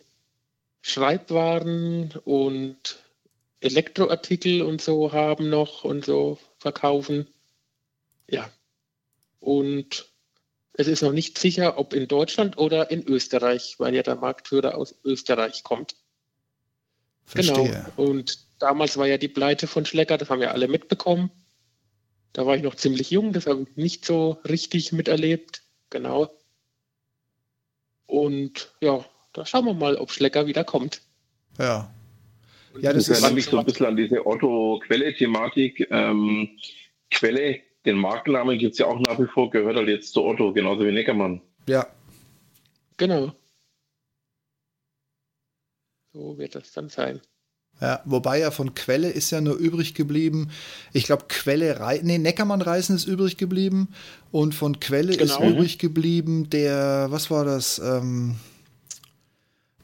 Schreibwaren 0.83 2.13
und 2.25 3.03
Elektroartikel 3.59 4.63
und 4.63 4.81
so 4.81 5.13
haben 5.13 5.51
noch 5.51 5.83
und 5.83 6.05
so 6.05 6.39
verkaufen. 6.59 7.27
Ja. 8.29 8.49
Und 9.41 10.10
es 10.73 10.87
ist 10.87 11.03
noch 11.03 11.13
nicht 11.13 11.39
sicher, 11.39 11.79
ob 11.79 11.95
in 11.95 12.09
Deutschland 12.09 12.59
oder 12.59 12.91
in 12.91 13.07
Österreich, 13.07 13.77
weil 13.79 13.95
ja 13.95 14.03
der 14.03 14.17
Marktführer 14.17 14.77
aus 14.77 14.95
Österreich 15.05 15.63
kommt. 15.63 15.97
Verstehe. 17.25 17.85
Genau. 17.97 18.11
Und 18.11 18.39
damals 18.59 18.97
war 18.97 19.07
ja 19.07 19.19
die 19.19 19.29
Pleite 19.29 19.67
von 19.67 19.85
Schlecker, 19.85 20.19
das 20.19 20.31
haben 20.31 20.43
ja 20.43 20.51
alle 20.51 20.69
mitbekommen. 20.69 21.31
Da 22.33 22.47
war 22.47 22.57
ich 22.57 22.63
noch 22.63 22.77
ziemlich 22.77 23.11
jung, 23.11 23.33
das 23.33 23.47
habe 23.47 23.63
ich 23.63 23.77
nicht 23.77 24.05
so 24.05 24.39
richtig 24.49 24.93
miterlebt. 24.93 25.63
Genau. 25.91 26.31
Und 28.07 28.73
ja, 28.81 29.05
da 29.33 29.47
schauen 29.47 29.65
wir 29.67 29.75
mal, 29.75 29.97
ob 29.97 30.11
Schlecker 30.11 30.47
wieder 30.47 30.65
kommt. 30.65 31.03
Ja. 31.59 31.93
Ja, 32.81 32.93
das, 32.93 33.07
das 33.07 33.19
erinnert 33.19 33.35
mich 33.35 33.47
so 33.47 33.59
ein 33.59 33.65
bisschen 33.65 33.87
an 33.87 33.97
diese 33.97 34.25
Otto-Quelle-Thematik. 34.25 35.89
Ähm, 35.91 36.51
Quelle 37.11 37.61
den 37.85 37.97
Markennamen 37.97 38.59
gibt 38.59 38.73
es 38.73 38.79
ja 38.79 38.87
auch 38.87 38.99
nach 38.99 39.19
wie 39.19 39.27
vor, 39.27 39.51
gehört 39.51 39.77
halt 39.77 39.89
jetzt 39.89 40.13
zu 40.13 40.25
Otto, 40.25 40.53
genauso 40.53 40.85
wie 40.85 40.93
Neckermann. 40.93 41.41
Ja. 41.67 41.87
Genau. 42.97 43.33
So 46.13 46.37
wird 46.39 46.55
das 46.55 46.73
dann 46.73 46.89
sein. 46.89 47.21
Ja, 47.81 48.03
wobei 48.05 48.41
ja 48.41 48.51
von 48.51 48.75
Quelle 48.75 49.09
ist 49.09 49.31
ja 49.31 49.41
nur 49.41 49.57
übrig 49.57 49.95
geblieben, 49.95 50.51
ich 50.93 51.05
glaube 51.05 51.25
Quelle, 51.29 51.81
Re 51.81 52.01
nee, 52.03 52.19
Neckermann 52.19 52.61
Reisen 52.61 52.95
ist 52.95 53.07
übrig 53.07 53.39
geblieben 53.39 53.89
und 54.31 54.55
von 54.55 54.81
Quelle 54.81 55.17
genau. 55.17 55.41
ist 55.41 55.51
übrig 55.51 55.79
geblieben 55.79 56.51
der, 56.51 57.07
was 57.09 57.31
war 57.31 57.47
das, 57.47 57.79
ähm, 57.79 58.37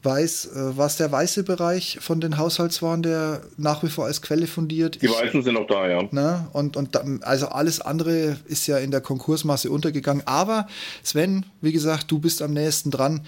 weiß, 0.07 0.45
äh, 0.55 0.77
war 0.77 0.87
es 0.87 0.95
der 0.95 1.11
weiße 1.11 1.43
Bereich 1.43 1.99
von 2.01 2.21
den 2.21 2.37
Haushaltswaren, 2.37 3.03
der 3.03 3.41
nach 3.57 3.83
wie 3.83 3.89
vor 3.89 4.05
als 4.05 4.21
Quelle 4.21 4.47
fundiert? 4.47 5.01
Die 5.01 5.09
weißen 5.09 5.43
sind 5.43 5.53
noch 5.53 5.67
da, 5.67 5.87
ja. 5.87 6.07
Ne? 6.11 6.47
Und, 6.53 6.77
und 6.77 6.95
also 7.23 7.49
alles 7.49 7.81
andere 7.81 8.37
ist 8.47 8.65
ja 8.67 8.77
in 8.77 8.91
der 8.91 9.01
Konkursmasse 9.01 9.69
untergegangen. 9.69 10.25
Aber 10.25 10.67
Sven, 11.03 11.45
wie 11.61 11.73
gesagt, 11.73 12.09
du 12.09 12.19
bist 12.19 12.41
am 12.41 12.53
nächsten 12.53 12.89
dran. 12.89 13.25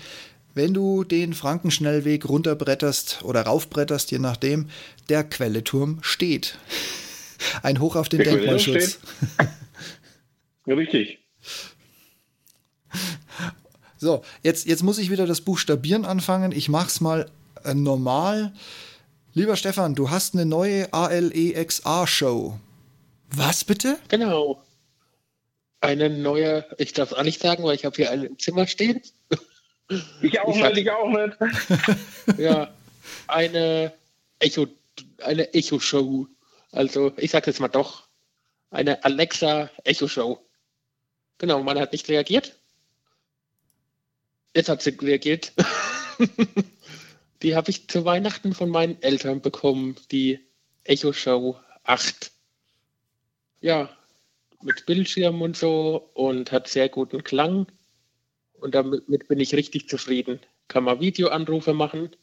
Wenn 0.55 0.73
du 0.73 1.03
den 1.03 1.33
Frankenschnellweg 1.33 2.27
runterbretterst 2.27 3.19
oder 3.23 3.43
raufbretterst, 3.43 4.11
je 4.11 4.19
nachdem, 4.19 4.69
der 5.09 5.23
Quelleturm 5.23 5.99
steht. 6.01 6.57
Ein 7.61 7.79
Hoch 7.79 7.95
auf 7.95 8.09
den 8.09 8.23
der 8.23 8.33
Denkmalschutz. 8.33 8.99
ja, 10.65 10.75
richtig. 10.75 11.19
So, 13.99 14.23
jetzt, 14.43 14.65
jetzt 14.65 14.81
muss 14.81 14.97
ich 14.97 15.11
wieder 15.11 15.27
das 15.27 15.41
Buchstabieren 15.41 16.05
anfangen. 16.05 16.53
Ich 16.53 16.69
mach's 16.69 17.01
mal 17.01 17.29
äh, 17.65 17.73
normal. 17.73 18.53
Lieber 19.33 19.57
Stefan, 19.57 19.93
du 19.93 20.09
hast 20.09 20.33
eine 20.33 20.45
neue 20.45 20.91
ALEXA-Show. 20.93 22.57
Was 23.31 23.65
bitte? 23.65 23.97
Genau. 24.07 24.63
Eine 25.81 26.09
neue, 26.09 26.65
ich 26.77 26.93
darf 26.93 27.11
es 27.11 27.17
auch 27.17 27.23
nicht 27.23 27.41
sagen, 27.41 27.63
weil 27.63 27.75
ich 27.75 27.83
habe 27.83 27.95
hier 27.95 28.09
eine 28.09 28.27
im 28.27 28.39
Zimmer 28.39 28.67
stehen. 28.67 29.01
Ich 30.21 30.39
auch 30.39 30.55
ich 30.55 30.61
nicht, 30.61 30.77
ich 30.77 30.91
auch 30.91 31.09
nicht. 31.09 31.37
ja, 32.37 32.69
eine 33.27 33.91
Echo, 34.39 34.67
eine 35.21 35.53
Echo-Show. 35.53 36.27
Also, 36.71 37.11
ich 37.17 37.31
sage 37.31 37.47
jetzt 37.47 37.59
mal 37.59 37.69
doch, 37.69 38.07
eine 38.71 39.03
Alexa 39.03 39.69
Echo-Show. 39.83 40.39
Genau, 41.39 41.63
man 41.63 41.79
hat 41.79 41.91
nicht 41.91 42.07
reagiert. 42.07 42.58
Jetzt 44.55 44.69
hat 44.69 44.81
sie 44.81 44.91
reagiert. 45.01 45.53
die 47.41 47.55
habe 47.55 47.69
ich 47.69 47.87
zu 47.87 48.05
Weihnachten 48.05 48.53
von 48.53 48.69
meinen 48.69 49.01
Eltern 49.01 49.41
bekommen, 49.41 49.95
die 50.11 50.39
Echo 50.83 51.13
Show 51.13 51.57
8. 51.83 52.31
Ja, 53.61 53.89
mit 54.61 54.85
Bildschirm 54.85 55.41
und 55.41 55.55
so 55.55 56.09
und 56.13 56.51
hat 56.51 56.67
sehr 56.67 56.89
guten 56.89 57.23
Klang. 57.23 57.67
Und 58.53 58.75
damit 58.75 59.27
bin 59.27 59.39
ich 59.39 59.53
richtig 59.53 59.87
zufrieden. 59.87 60.39
Kann 60.67 60.83
man 60.83 60.99
Videoanrufe 60.99 61.73
machen. 61.73 62.15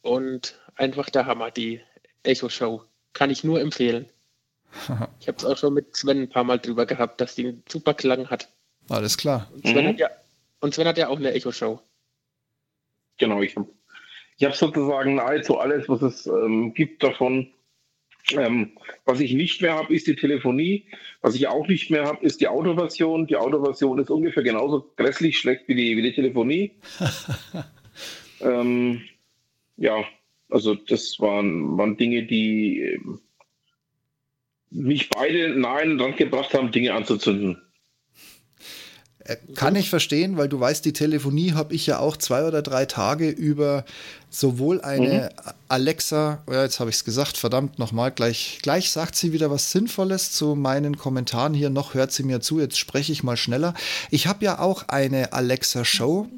Und 0.00 0.58
einfach 0.74 1.10
der 1.10 1.26
Hammer, 1.26 1.50
die 1.50 1.80
Echo 2.22 2.48
Show. 2.48 2.82
Kann 3.12 3.30
ich 3.30 3.44
nur 3.44 3.60
empfehlen. 3.60 4.08
ich 5.20 5.28
habe 5.28 5.38
es 5.38 5.44
auch 5.44 5.58
schon 5.58 5.74
mit 5.74 5.94
Sven 5.94 6.22
ein 6.22 6.28
paar 6.28 6.44
Mal 6.44 6.58
drüber 6.58 6.86
gehabt, 6.86 7.20
dass 7.20 7.34
die 7.34 7.46
einen 7.48 7.62
super 7.68 7.94
Klang 7.94 8.30
hat. 8.30 8.48
Alles 8.88 9.16
klar. 9.16 9.50
Und 9.52 9.66
Sven 9.66 9.84
mhm. 9.84 9.88
hat 9.88 9.98
ja 9.98 10.10
und 10.62 10.72
Sven 10.72 10.86
hat 10.86 10.96
ja 10.96 11.08
auch 11.08 11.18
eine 11.18 11.32
Echo-Show. 11.32 11.80
Genau, 13.18 13.42
ich 13.42 13.56
habe 13.56 13.68
ich 14.38 14.44
hab 14.44 14.54
sozusagen 14.54 15.16
nahezu 15.16 15.58
alles, 15.58 15.88
was 15.88 16.02
es 16.02 16.26
ähm, 16.26 16.72
gibt 16.72 17.02
davon. 17.02 17.48
Ähm, 18.30 18.70
was 19.04 19.18
ich 19.18 19.32
nicht 19.34 19.60
mehr 19.60 19.74
habe, 19.74 19.92
ist 19.92 20.06
die 20.06 20.14
Telefonie. 20.14 20.86
Was 21.20 21.34
ich 21.34 21.48
auch 21.48 21.66
nicht 21.66 21.90
mehr 21.90 22.04
habe, 22.04 22.24
ist 22.24 22.40
die 22.40 22.46
Autoversion. 22.46 23.26
Die 23.26 23.36
Autoversion 23.36 23.98
ist 23.98 24.10
ungefähr 24.10 24.44
genauso 24.44 24.92
grässlich 24.96 25.38
schlecht 25.38 25.66
wie 25.66 25.74
die, 25.74 25.96
wie 25.96 26.02
die 26.02 26.14
Telefonie. 26.14 26.72
ähm, 28.40 29.02
ja, 29.76 30.04
also 30.48 30.76
das 30.76 31.18
waren, 31.18 31.76
waren 31.76 31.96
Dinge, 31.96 32.22
die 32.22 32.80
ähm, 32.80 33.20
mich 34.70 35.10
beide 35.10 35.58
nahe 35.58 35.96
dran 35.96 36.14
gebracht 36.14 36.54
haben, 36.54 36.70
Dinge 36.70 36.94
anzuzünden. 36.94 37.60
Äh, 39.24 39.36
kann 39.54 39.76
ich 39.76 39.88
verstehen, 39.88 40.36
weil 40.36 40.48
du 40.48 40.58
weißt, 40.58 40.84
die 40.84 40.92
Telefonie 40.92 41.52
habe 41.52 41.74
ich 41.74 41.86
ja 41.86 41.98
auch 41.98 42.16
zwei 42.16 42.44
oder 42.44 42.62
drei 42.62 42.86
Tage 42.86 43.28
über 43.28 43.84
sowohl 44.30 44.80
eine 44.80 45.30
mhm. 45.32 45.52
Alexa, 45.68 46.42
ja, 46.50 46.62
jetzt 46.62 46.80
habe 46.80 46.90
ich 46.90 46.96
es 46.96 47.04
gesagt, 47.04 47.36
verdammt 47.36 47.78
nochmal, 47.78 48.10
gleich, 48.10 48.58
gleich 48.62 48.90
sagt 48.90 49.14
sie 49.14 49.32
wieder 49.32 49.50
was 49.50 49.70
Sinnvolles 49.70 50.32
zu 50.32 50.54
meinen 50.54 50.96
Kommentaren 50.96 51.54
hier, 51.54 51.70
noch 51.70 51.94
hört 51.94 52.12
sie 52.12 52.22
mir 52.22 52.40
zu, 52.40 52.58
jetzt 52.58 52.78
spreche 52.78 53.12
ich 53.12 53.22
mal 53.22 53.36
schneller. 53.36 53.74
Ich 54.10 54.26
habe 54.26 54.44
ja 54.44 54.58
auch 54.58 54.88
eine 54.88 55.32
Alexa-Show. 55.32 56.28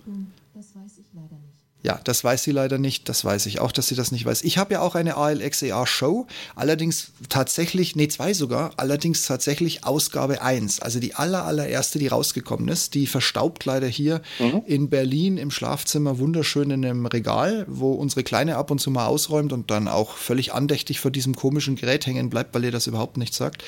Ja, 1.85 2.01
das 2.03 2.25
weiß 2.25 2.43
sie 2.43 2.51
leider 2.51 2.79
nicht. 2.79 3.11
Das 3.11 3.27
weiß 3.27 3.45
ich 3.45 3.61
auch, 3.61 3.71
dass 3.71 3.89
sie 3.89 3.95
das 3.95 4.11
nicht 4.11 4.25
weiß. 4.25 4.43
Ich 4.43 4.57
habe 4.57 4.73
ja 4.73 4.81
auch 4.81 4.95
eine 4.95 5.19
ALXEA-Show, 5.19 6.27
allerdings 6.57 7.13
tatsächlich, 7.29 7.95
nee, 7.95 8.09
zwei 8.09 8.33
sogar, 8.33 8.71
allerdings 8.79 9.27
tatsächlich 9.27 9.85
Ausgabe 9.85 10.41
1. 10.41 10.81
Also 10.81 10.99
die 10.99 11.15
aller, 11.15 11.45
allererste, 11.45 11.99
die 11.99 12.07
rausgekommen 12.07 12.69
ist. 12.69 12.95
Die 12.95 13.07
verstaubt 13.07 13.67
leider 13.67 13.87
hier 13.87 14.23
mhm. 14.39 14.63
in 14.65 14.89
Berlin 14.89 15.37
im 15.37 15.51
Schlafzimmer 15.51 16.19
wunderschön 16.19 16.71
in 16.71 16.87
einem 16.87 17.05
Regal, 17.05 17.67
wo 17.69 17.93
unsere 17.93 18.25
Kleine 18.25 18.57
ab 18.57 18.71
und 18.71 18.81
zu 18.81 18.91
mal 18.91 19.05
ausräumt 19.05 19.53
und 19.53 19.71
dann 19.71 19.87
auch 19.87 20.17
völlig 20.17 20.55
andächtig 20.55 21.01
vor 21.01 21.11
diesem 21.11 21.37
komischen 21.37 21.77
Gerät 21.77 22.07
hängen 22.07 22.31
bleibt, 22.31 22.55
weil 22.55 22.65
ihr 22.65 22.73
das 22.73 22.87
überhaupt 22.87 23.19
nicht 23.19 23.35
sagt. 23.35 23.63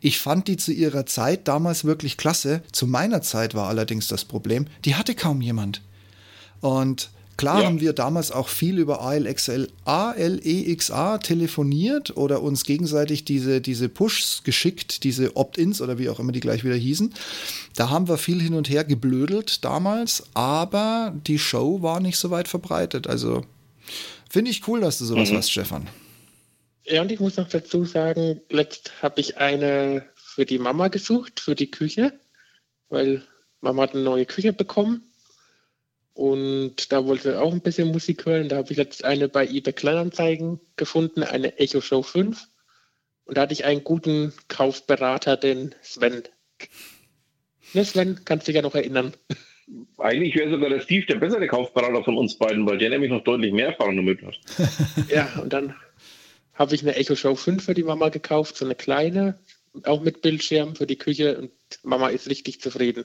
Ich 0.00 0.20
fand 0.20 0.48
die 0.48 0.56
zu 0.56 0.72
ihrer 0.72 1.04
Zeit 1.04 1.46
damals 1.46 1.84
wirklich 1.84 2.16
klasse. 2.16 2.62
Zu 2.72 2.86
meiner 2.86 3.20
Zeit 3.20 3.54
war 3.54 3.68
allerdings 3.68 4.08
das 4.08 4.24
Problem, 4.24 4.68
die 4.86 4.94
hatte 4.94 5.14
kaum 5.14 5.42
jemand. 5.42 5.82
Und 6.62 7.10
Klar 7.38 7.60
ja. 7.60 7.66
haben 7.66 7.80
wir 7.80 7.92
damals 7.92 8.32
auch 8.32 8.48
viel 8.48 8.78
über 8.78 9.00
ALXL, 9.00 9.68
ALEXA 9.84 11.18
telefoniert 11.18 12.16
oder 12.16 12.42
uns 12.42 12.64
gegenseitig 12.64 13.24
diese, 13.24 13.60
diese 13.60 13.88
Pushs 13.88 14.42
geschickt, 14.42 15.04
diese 15.04 15.36
Opt-ins 15.36 15.80
oder 15.80 15.98
wie 15.98 16.08
auch 16.08 16.18
immer 16.18 16.32
die 16.32 16.40
gleich 16.40 16.64
wieder 16.64 16.74
hießen. 16.74 17.14
Da 17.76 17.90
haben 17.90 18.08
wir 18.08 18.18
viel 18.18 18.42
hin 18.42 18.54
und 18.54 18.68
her 18.68 18.82
geblödelt 18.82 19.64
damals, 19.64 20.24
aber 20.34 21.14
die 21.28 21.38
Show 21.38 21.80
war 21.80 22.00
nicht 22.00 22.18
so 22.18 22.32
weit 22.32 22.48
verbreitet. 22.48 23.06
Also 23.06 23.44
finde 24.28 24.50
ich 24.50 24.66
cool, 24.66 24.80
dass 24.80 24.98
du 24.98 25.04
sowas 25.04 25.30
mhm. 25.30 25.36
hast, 25.36 25.52
Stefan. 25.52 25.86
Ja, 26.86 27.02
und 27.02 27.12
ich 27.12 27.20
muss 27.20 27.36
noch 27.36 27.48
dazu 27.48 27.84
sagen, 27.84 28.40
letzt 28.50 28.90
habe 29.00 29.20
ich 29.20 29.38
eine 29.38 30.04
für 30.16 30.44
die 30.44 30.58
Mama 30.58 30.88
gesucht, 30.88 31.38
für 31.38 31.54
die 31.54 31.70
Küche, 31.70 32.18
weil 32.88 33.22
Mama 33.60 33.82
hat 33.82 33.94
eine 33.94 34.02
neue 34.02 34.26
Küche 34.26 34.52
bekommen 34.52 35.07
und 36.18 36.90
da 36.90 37.06
wollte 37.06 37.30
sie 37.30 37.40
auch 37.40 37.52
ein 37.52 37.60
bisschen 37.60 37.92
Musik 37.92 38.26
hören. 38.26 38.48
Da 38.48 38.56
habe 38.56 38.72
ich 38.72 38.76
jetzt 38.76 39.04
eine 39.04 39.28
bei 39.28 39.46
eBay 39.46 39.72
Kleinanzeigen 39.72 40.58
gefunden, 40.74 41.22
eine 41.22 41.60
Echo 41.60 41.80
Show 41.80 42.02
5. 42.02 42.44
Und 43.24 43.36
da 43.36 43.42
hatte 43.42 43.52
ich 43.52 43.64
einen 43.64 43.84
guten 43.84 44.32
Kaufberater, 44.48 45.36
den 45.36 45.76
Sven. 45.80 46.24
Ne, 47.72 47.84
Sven, 47.84 48.18
kannst 48.24 48.48
du 48.48 48.50
dich 48.50 48.56
ja 48.56 48.62
noch 48.62 48.74
erinnern. 48.74 49.14
Eigentlich 49.98 50.34
wäre 50.34 50.50
sogar 50.50 50.70
der 50.70 50.80
Steve 50.80 51.06
der 51.06 51.20
bessere 51.20 51.46
Kaufberater 51.46 52.02
von 52.02 52.18
uns 52.18 52.36
beiden, 52.36 52.66
weil 52.66 52.78
der 52.78 52.90
nämlich 52.90 53.12
noch 53.12 53.22
deutlich 53.22 53.52
mehr 53.52 53.68
Erfahrung 53.68 53.94
damit 53.94 54.20
hat. 54.22 54.40
ja, 55.08 55.28
und 55.40 55.52
dann 55.52 55.76
habe 56.52 56.74
ich 56.74 56.82
eine 56.82 56.96
Echo 56.96 57.14
Show 57.14 57.36
5 57.36 57.64
für 57.64 57.74
die 57.74 57.84
Mama 57.84 58.08
gekauft, 58.08 58.56
so 58.56 58.64
eine 58.64 58.74
kleine, 58.74 59.38
auch 59.84 60.00
mit 60.00 60.20
Bildschirm 60.20 60.74
für 60.74 60.88
die 60.88 60.98
Küche 60.98 61.38
und 61.38 61.52
Mama 61.84 62.08
ist 62.08 62.28
richtig 62.28 62.60
zufrieden. 62.60 63.04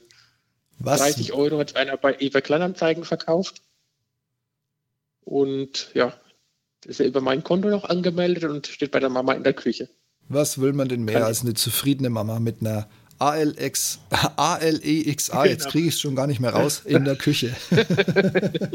Was? 0.78 1.00
30 1.00 1.32
Euro 1.32 1.58
hat 1.58 1.76
einer 1.76 1.96
bei 1.96 2.16
eBay 2.18 2.42
Kleinanzeigen 2.42 3.04
verkauft. 3.04 3.62
Und 5.24 5.90
ja, 5.94 6.12
ist 6.84 7.00
er 7.00 7.06
über 7.06 7.20
mein 7.20 7.42
Konto 7.42 7.68
noch 7.68 7.84
angemeldet 7.84 8.44
und 8.44 8.66
steht 8.66 8.90
bei 8.90 9.00
der 9.00 9.08
Mama 9.08 9.32
in 9.32 9.44
der 9.44 9.54
Küche. 9.54 9.88
Was 10.28 10.60
will 10.60 10.72
man 10.72 10.88
denn 10.88 11.04
mehr 11.04 11.14
Kann 11.20 11.24
als 11.24 11.42
eine 11.42 11.54
zufriedene 11.54 12.10
Mama 12.10 12.38
mit 12.40 12.60
einer 12.60 12.88
ALX, 13.18 14.00
ALEXA, 14.36 15.42
genau. 15.42 15.44
jetzt 15.44 15.68
kriege 15.68 15.88
ich 15.88 15.94
es 15.94 16.00
schon 16.00 16.16
gar 16.16 16.26
nicht 16.26 16.40
mehr 16.40 16.50
raus, 16.50 16.82
in 16.84 17.04
der 17.04 17.16
Küche. 17.16 17.54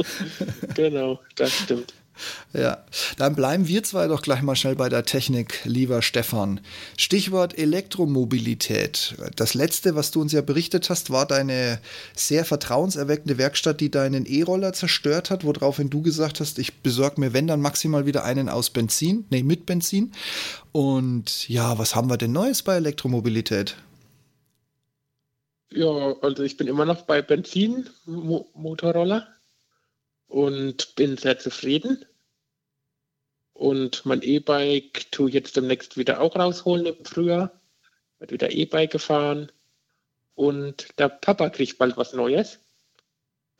genau, 0.76 1.20
das 1.36 1.52
stimmt. 1.52 1.94
Ja, 2.54 2.84
dann 3.18 3.36
bleiben 3.36 3.68
wir 3.68 3.84
zwei 3.84 4.08
doch 4.08 4.22
gleich 4.22 4.42
mal 4.42 4.56
schnell 4.56 4.76
bei 4.76 4.90
der 4.90 5.06
Technik, 5.06 5.62
lieber 5.66 6.02
Stefan. 6.02 6.60
Stichwort 6.98 7.58
Elektromobilität. 7.58 9.16
Das 9.36 9.54
letzte, 9.54 9.96
was 9.96 10.12
du 10.12 10.22
uns 10.22 10.32
ja 10.32 10.42
berichtet 10.42 10.90
hast, 10.90 11.12
war 11.12 11.26
deine 11.26 11.80
sehr 12.16 12.46
vertrauenserweckende 12.46 13.38
Werkstatt, 13.38 13.80
die 13.80 13.92
deinen 13.92 14.26
E-Roller 14.26 14.74
zerstört 14.74 15.30
hat, 15.30 15.44
woraufhin 15.44 15.90
du 15.90 16.02
gesagt 16.02 16.40
hast, 16.40 16.60
ich 16.60 16.82
besorge 16.82 17.22
mir, 17.22 17.34
wenn 17.34 17.48
dann 17.48 17.62
maximal 17.62 18.06
wieder 18.06 18.24
einen 18.24 18.50
aus 18.50 18.70
Benzin, 18.70 19.26
nee, 19.30 19.44
mit 19.44 19.66
Benzin. 19.66 20.12
Und 20.72 21.48
ja, 21.50 21.78
was 21.78 21.96
haben 21.96 22.10
wir 22.10 22.18
denn 22.18 22.32
Neues 22.32 22.64
bei 22.64 22.76
Elektromobilität? 22.76 23.76
Ja, 25.72 26.16
also 26.22 26.44
ich 26.44 26.58
bin 26.58 26.68
immer 26.68 26.86
noch 26.86 27.04
bei 27.04 27.22
Benzin-Motorroller 27.22 29.28
und 30.28 30.96
bin 30.96 31.18
sehr 31.18 31.38
zufrieden. 31.38 32.06
Und 33.60 34.06
mein 34.06 34.22
E-Bike 34.22 35.12
tue 35.12 35.28
ich 35.28 35.36
jetzt 35.36 35.58
demnächst 35.58 35.98
wieder 35.98 36.22
auch 36.22 36.38
rausholen 36.38 36.86
im 36.86 37.04
Frühjahr. 37.04 37.52
Wird 38.20 38.32
wieder 38.32 38.54
E-Bike 38.54 38.92
gefahren. 38.92 39.52
Und 40.34 40.98
der 40.98 41.10
Papa 41.10 41.50
kriegt 41.50 41.78
bald 41.78 41.98
was 41.98 42.14
Neues. 42.14 42.62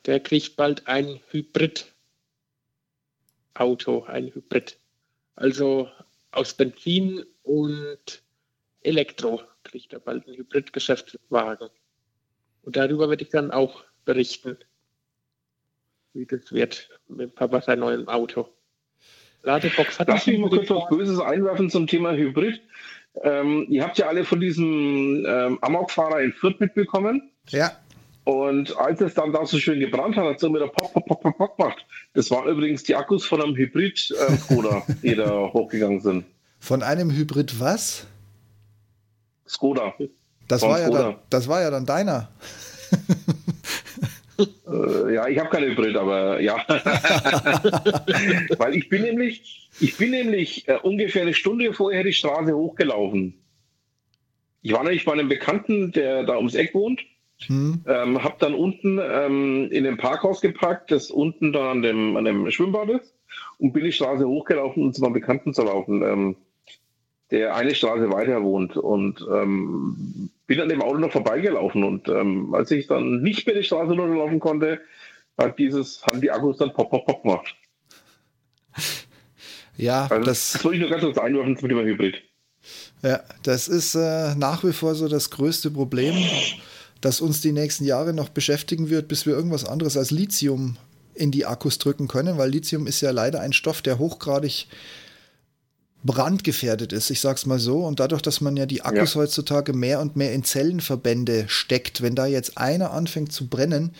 Der 0.06 0.20
kriegt 0.20 0.56
bald 0.56 0.86
ein 0.86 1.20
Hybrid-Auto, 1.30 4.04
ein 4.04 4.34
Hybrid. 4.34 4.78
Also 5.34 5.90
aus 6.30 6.54
Benzin 6.54 7.26
und 7.42 8.22
Elektro 8.80 9.42
kriegt 9.64 9.92
er 9.92 10.00
bald 10.00 10.26
einen 10.26 10.38
Hybrid-Geschäftswagen. 10.38 11.68
Und 12.62 12.76
darüber 12.76 13.10
werde 13.10 13.24
ich 13.24 13.30
dann 13.30 13.50
auch 13.50 13.84
berichten, 14.06 14.56
wie 16.14 16.24
das 16.24 16.52
wird 16.52 16.88
mit 17.06 17.34
Papa 17.34 17.60
sein 17.60 17.80
neuem 17.80 18.08
Auto. 18.08 18.48
Ladebox 19.42 19.98
hat 19.98 20.08
Lass 20.08 20.26
mich 20.26 20.38
mal 20.38 20.50
kurz 20.50 20.70
was 20.70 20.88
Böses 20.88 21.20
einwerfen 21.20 21.70
zum 21.70 21.86
Thema 21.86 22.12
Hybrid. 22.12 22.60
Ähm, 23.22 23.66
ihr 23.68 23.82
habt 23.82 23.98
ja 23.98 24.06
alle 24.06 24.24
von 24.24 24.40
diesem 24.40 25.24
ähm, 25.26 25.58
Amokfahrer 25.62 26.20
in 26.20 26.32
Fürth 26.32 26.60
mitbekommen. 26.60 27.30
Ja. 27.48 27.72
Und 28.24 28.76
als 28.76 29.00
es 29.00 29.14
dann 29.14 29.32
da 29.32 29.44
so 29.46 29.58
schön 29.58 29.80
gebrannt 29.80 30.16
hat, 30.16 30.24
hat 30.24 30.36
es 30.36 30.42
immer 30.42 30.60
Pop, 30.68 30.92
Pop, 30.92 31.06
Pop, 31.06 31.22
Pop, 31.22 31.36
Pop 31.36 31.56
gemacht. 31.56 31.84
Das 32.14 32.30
waren 32.30 32.48
übrigens 32.48 32.84
die 32.84 32.94
Akkus 32.94 33.24
von 33.24 33.42
einem 33.42 33.56
Hybrid-Skoda, 33.56 34.84
äh, 34.86 34.94
die 35.02 35.16
da 35.16 35.50
hochgegangen 35.52 36.00
sind. 36.00 36.24
Von 36.58 36.82
einem 36.82 37.10
Hybrid 37.10 37.58
was? 37.58 38.06
Skoda. 39.48 39.94
Das, 40.46 40.62
war 40.62 40.80
ja, 40.80 40.90
dann, 40.90 41.16
das 41.30 41.48
war 41.48 41.62
ja 41.62 41.70
dann 41.70 41.86
deiner. 41.86 42.30
Äh, 44.40 45.14
ja, 45.14 45.28
ich 45.28 45.38
habe 45.38 45.50
keine 45.50 45.66
Hybrid, 45.66 45.96
aber 45.96 46.40
ja. 46.40 46.56
Weil 48.58 48.76
ich 48.76 48.88
bin 48.88 49.02
nämlich, 49.02 49.70
ich 49.80 49.96
bin 49.96 50.10
nämlich 50.10 50.68
äh, 50.68 50.78
ungefähr 50.82 51.22
eine 51.22 51.34
Stunde 51.34 51.72
vorher 51.72 52.04
die 52.04 52.12
Straße 52.12 52.54
hochgelaufen. 52.54 53.34
Ich 54.62 54.72
war 54.72 54.84
nämlich 54.84 55.04
bei 55.04 55.12
einem 55.12 55.28
Bekannten, 55.28 55.92
der 55.92 56.24
da 56.24 56.36
ums 56.36 56.54
Eck 56.54 56.74
wohnt. 56.74 57.02
Hm. 57.46 57.82
Ähm, 57.86 58.22
hab 58.22 58.38
dann 58.38 58.54
unten 58.54 59.00
ähm, 59.02 59.68
in 59.70 59.84
dem 59.84 59.96
Parkhaus 59.96 60.42
geparkt, 60.42 60.90
das 60.90 61.10
unten 61.10 61.52
da 61.52 61.70
an 61.70 61.80
dem, 61.80 62.16
an 62.16 62.26
dem 62.26 62.50
Schwimmbad 62.50 62.90
ist, 62.90 63.14
und 63.58 63.72
bin 63.72 63.84
die 63.84 63.92
Straße 63.92 64.26
hochgelaufen, 64.26 64.82
um 64.82 64.92
zu 64.92 65.00
meinem 65.00 65.14
Bekannten 65.14 65.54
zu 65.54 65.62
laufen, 65.62 66.02
ähm, 66.02 66.36
der 67.30 67.54
eine 67.54 67.74
Straße 67.74 68.12
weiter 68.12 68.42
wohnt. 68.42 68.76
Und 68.76 69.26
ähm, 69.32 70.30
bin 70.50 70.60
an 70.60 70.68
dem 70.68 70.82
Auto 70.82 70.98
noch 70.98 71.12
vorbeigelaufen 71.12 71.84
und 71.84 72.08
ähm, 72.08 72.52
als 72.56 72.72
ich 72.72 72.88
dann 72.88 73.22
nicht 73.22 73.46
mehr 73.46 73.54
die 73.54 73.62
Straße 73.62 73.92
runterlaufen 73.92 74.40
konnte, 74.40 74.80
hat 75.38 75.56
dieses, 75.60 76.02
haben 76.02 76.20
die 76.20 76.32
Akkus 76.32 76.56
dann 76.56 76.72
pop, 76.72 76.90
pop, 76.90 77.06
pop 77.06 77.22
gemacht. 77.22 77.54
Ja, 79.76 80.08
also 80.10 80.24
das, 80.24 80.52
das 80.54 80.64
wollte 80.64 80.78
ich 80.78 80.80
nur 80.80 80.90
ganz 80.90 81.04
kurz 81.04 81.18
einwerfen 81.18 81.56
zum 81.56 81.68
Thema 81.68 81.82
Hybrid. 81.82 82.16
Ja, 83.04 83.22
das 83.44 83.68
ist 83.68 83.94
äh, 83.94 84.34
nach 84.34 84.64
wie 84.64 84.72
vor 84.72 84.96
so 84.96 85.06
das 85.06 85.30
größte 85.30 85.70
Problem, 85.70 86.16
das 87.00 87.20
uns 87.20 87.40
die 87.40 87.52
nächsten 87.52 87.84
Jahre 87.84 88.12
noch 88.12 88.28
beschäftigen 88.28 88.90
wird, 88.90 89.06
bis 89.06 89.26
wir 89.26 89.34
irgendwas 89.34 89.64
anderes 89.64 89.96
als 89.96 90.10
Lithium 90.10 90.78
in 91.14 91.30
die 91.30 91.46
Akkus 91.46 91.78
drücken 91.78 92.08
können, 92.08 92.38
weil 92.38 92.50
Lithium 92.50 92.88
ist 92.88 93.00
ja 93.02 93.12
leider 93.12 93.40
ein 93.40 93.52
Stoff, 93.52 93.82
der 93.82 94.00
hochgradig 94.00 94.66
brandgefährdet 96.02 96.92
ist, 96.92 97.10
ich 97.10 97.20
sag's 97.20 97.46
mal 97.46 97.58
so. 97.58 97.84
Und 97.84 98.00
dadurch, 98.00 98.22
dass 98.22 98.40
man 98.40 98.56
ja 98.56 98.66
die 98.66 98.82
Akkus 98.82 99.14
ja. 99.14 99.20
heutzutage 99.20 99.72
mehr 99.72 100.00
und 100.00 100.16
mehr 100.16 100.32
in 100.32 100.44
Zellenverbände 100.44 101.44
steckt, 101.48 102.00
wenn 102.00 102.14
da 102.14 102.26
jetzt 102.26 102.56
einer 102.56 102.92
anfängt 102.92 103.32
zu 103.32 103.48
brennen 103.48 103.94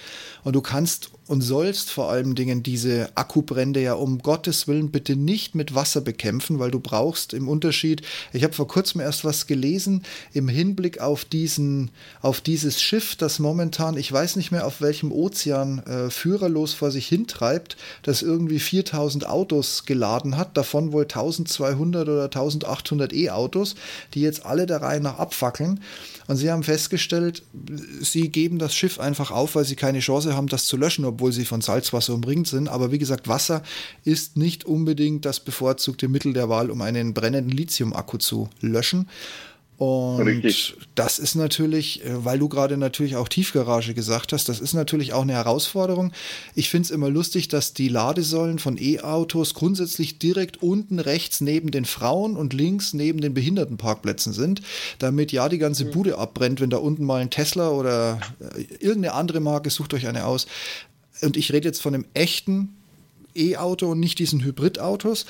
und 0.45 0.55
du 0.55 0.61
kannst 0.61 1.11
und 1.27 1.43
sollst 1.43 1.91
vor 1.91 2.11
allen 2.11 2.35
Dingen 2.35 2.63
diese 2.63 3.11
Akkubrände 3.15 3.81
ja 3.81 3.95
um 3.95 4.19
Gottes 4.19 4.67
Willen 4.67 4.91
bitte 4.91 5.15
nicht 5.15 5.55
mit 5.55 5.75
Wasser 5.75 6.01
bekämpfen, 6.01 6.59
weil 6.59 6.71
du 6.71 6.81
brauchst 6.81 7.35
im 7.35 7.49
Unterschied, 7.49 8.03
ich 8.33 8.43
habe 8.43 8.53
vor 8.53 8.67
kurzem 8.67 9.01
erst 9.01 9.25
was 9.25 9.47
gelesen 9.47 10.03
im 10.33 10.49
Hinblick 10.49 11.01
auf 11.01 11.25
diesen, 11.25 11.91
auf 12.21 12.41
dieses 12.41 12.83
Schiff, 12.83 13.15
das 13.15 13.39
momentan, 13.39 13.97
ich 13.97 14.11
weiß 14.11 14.37
nicht 14.37 14.51
mehr 14.51 14.67
auf 14.67 14.81
welchem 14.81 15.13
Ozean 15.13 15.79
äh, 15.87 16.11
führerlos 16.11 16.75
vor 16.75 16.91
sich 16.91 17.07
hintreibt, 17.07 17.77
das 18.03 18.23
irgendwie 18.23 18.59
4000 18.59 19.29
Autos 19.29 19.85
geladen 19.85 20.37
hat, 20.37 20.57
davon 20.57 20.93
wohl 20.93 21.05
1200 21.05 22.09
oder 22.09 22.25
1800 22.25 23.13
E-Autos, 23.13 23.77
die 24.15 24.21
jetzt 24.21 24.45
alle 24.45 24.67
der 24.67 24.83
Reihe 24.83 25.01
nach 25.01 25.19
abfackeln. 25.19 25.81
Und 26.31 26.37
sie 26.37 26.49
haben 26.49 26.63
festgestellt, 26.63 27.43
sie 28.03 28.29
geben 28.29 28.61
das 28.61 28.73
Schiff 28.73 29.01
einfach 29.01 29.33
auf, 29.33 29.57
weil 29.57 29.65
sie 29.65 29.75
keine 29.75 29.99
Chance 29.99 30.37
haben, 30.37 30.47
das 30.47 30.67
zu 30.67 30.77
löschen, 30.77 31.05
obwohl 31.05 31.33
sie 31.33 31.45
von 31.45 31.61
Salzwasser 31.61 32.15
umringt 32.15 32.47
sind. 32.47 32.69
Aber 32.69 32.93
wie 32.93 33.01
gesagt, 33.01 33.27
Wasser 33.27 33.65
ist 34.05 34.37
nicht 34.37 34.65
unbedingt 34.65 35.25
das 35.25 35.41
bevorzugte 35.41 36.07
Mittel 36.07 36.33
der 36.33 36.49
Wahl, 36.49 36.71
um 36.71 36.83
einen 36.83 37.15
brennenden 37.15 37.51
Lithium-Akku 37.51 38.19
zu 38.19 38.49
löschen. 38.61 39.09
Und 39.81 40.21
Richtig. 40.21 40.77
das 40.95 41.19
ist 41.19 41.37
natürlich, 41.37 42.05
äh, 42.05 42.23
weil 42.23 42.39
du 42.39 42.51
gerade 42.51 42.77
natürlich 42.77 43.17
auch 43.17 43.29
Tiefgarage 43.29 43.95
gesagt 43.95 44.35
hast, 44.35 44.47
das 44.51 44.61
ist 44.61 44.75
natürlich 44.75 45.15
auch 45.15 45.23
eine 45.23 45.33
Herausforderung. 45.33 46.13
Ich 46.55 46.69
finde 46.69 46.85
es 46.85 46.91
immer 46.91 47.09
lustig, 47.09 47.49
dass 47.49 47.73
die 47.73 47.89
Ladesäulen 47.89 48.59
von 48.59 48.77
E-Autos 48.79 49.55
grundsätzlich 49.55 50.19
direkt 50.19 50.63
unten 50.63 50.99
rechts 50.99 51.41
neben 51.41 51.71
den 51.71 51.87
Frauen 51.87 52.37
und 52.37 52.53
links 52.53 52.93
neben 52.93 53.23
den 53.23 53.33
Behindertenparkplätzen 53.33 54.35
sind, 54.35 54.61
damit 54.99 55.33
ja 55.33 55.49
die 55.49 55.57
ganze 55.57 55.87
mhm. 55.87 55.93
Bude 55.93 56.19
abbrennt, 56.19 56.61
wenn 56.61 56.69
da 56.69 56.77
unten 56.77 57.07
mal 57.07 57.23
ein 57.23 57.31
Tesla 57.31 57.71
oder 57.71 58.21
äh, 58.39 58.61
irgendeine 58.81 59.15
andere 59.15 59.41
Marke, 59.41 59.71
sucht 59.71 59.95
euch 59.95 60.07
eine 60.07 60.27
aus. 60.27 60.47
Und 61.23 61.39
ich 61.39 61.55
rede 61.55 61.67
jetzt 61.67 61.81
von 61.81 61.95
einem 61.95 62.05
echten 62.13 62.77
E-Auto 63.35 63.91
und 63.91 64.01
nicht 64.01 64.19
diesen 64.19 64.43
Hybridautos. 64.43 65.27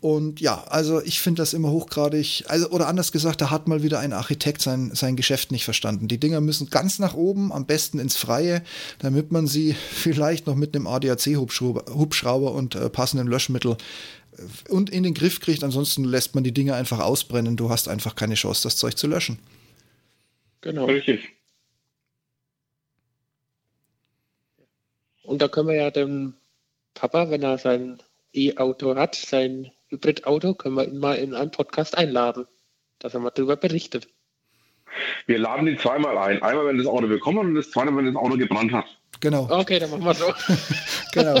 Und 0.00 0.40
ja, 0.40 0.64
also 0.68 1.02
ich 1.02 1.20
finde 1.20 1.42
das 1.42 1.54
immer 1.54 1.70
hochgradig, 1.70 2.44
also 2.48 2.68
oder 2.70 2.88
anders 2.88 3.12
gesagt, 3.12 3.40
da 3.40 3.50
hat 3.50 3.68
mal 3.68 3.82
wieder 3.82 3.98
ein 4.00 4.12
Architekt 4.12 4.62
sein, 4.62 4.90
sein 4.94 5.16
Geschäft 5.16 5.52
nicht 5.52 5.64
verstanden. 5.64 6.08
Die 6.08 6.18
Dinger 6.18 6.40
müssen 6.40 6.70
ganz 6.70 6.98
nach 6.98 7.14
oben, 7.14 7.52
am 7.52 7.66
besten 7.66 7.98
ins 7.98 8.16
Freie, 8.16 8.62
damit 8.98 9.32
man 9.32 9.46
sie 9.46 9.74
vielleicht 9.90 10.46
noch 10.46 10.56
mit 10.56 10.74
einem 10.74 10.86
ADAC-Hubschrauber 10.86 12.52
und 12.52 12.74
äh, 12.74 12.90
passendem 12.90 13.28
Löschmittel 13.28 13.76
äh, 14.36 14.70
und 14.70 14.90
in 14.90 15.02
den 15.02 15.14
Griff 15.14 15.40
kriegt. 15.40 15.64
Ansonsten 15.64 16.04
lässt 16.04 16.34
man 16.34 16.44
die 16.44 16.52
Dinger 16.52 16.74
einfach 16.74 17.00
ausbrennen. 17.00 17.56
Du 17.56 17.70
hast 17.70 17.88
einfach 17.88 18.14
keine 18.14 18.34
Chance, 18.34 18.62
das 18.64 18.76
Zeug 18.76 18.96
zu 18.96 19.06
löschen. 19.06 19.38
Genau. 20.60 20.86
Richtig. 20.86 21.28
Und 25.24 25.40
da 25.40 25.48
können 25.48 25.68
wir 25.68 25.74
ja 25.74 25.90
dem 25.90 26.34
Papa, 26.94 27.30
wenn 27.30 27.42
er 27.42 27.58
sein 27.58 28.02
E-Auto 28.32 28.96
hat, 28.96 29.14
sein 29.16 29.70
Hybrid-Auto, 29.88 30.54
können 30.54 30.76
wir 30.76 30.86
ihn 30.86 30.98
mal 30.98 31.16
in 31.16 31.34
einen 31.34 31.50
Podcast 31.50 31.96
einladen, 31.96 32.46
dass 32.98 33.14
er 33.14 33.20
mal 33.20 33.30
darüber 33.30 33.56
berichtet. 33.56 34.08
Wir 35.26 35.38
laden 35.38 35.66
ihn 35.66 35.78
zweimal 35.78 36.16
ein. 36.18 36.42
Einmal, 36.42 36.66
wenn 36.66 36.78
das 36.78 36.86
Auto 36.86 37.06
bekommen 37.06 37.38
hat 37.38 37.46
und 37.46 37.54
das 37.54 37.70
zweite, 37.70 37.94
wenn 37.96 38.06
das 38.06 38.16
Auto 38.16 38.36
gebrannt 38.36 38.72
hat. 38.72 38.86
Genau. 39.20 39.48
Okay, 39.50 39.78
dann 39.78 39.90
machen 39.90 40.04
wir 40.04 40.14
so. 40.14 40.26
genau. 41.12 41.40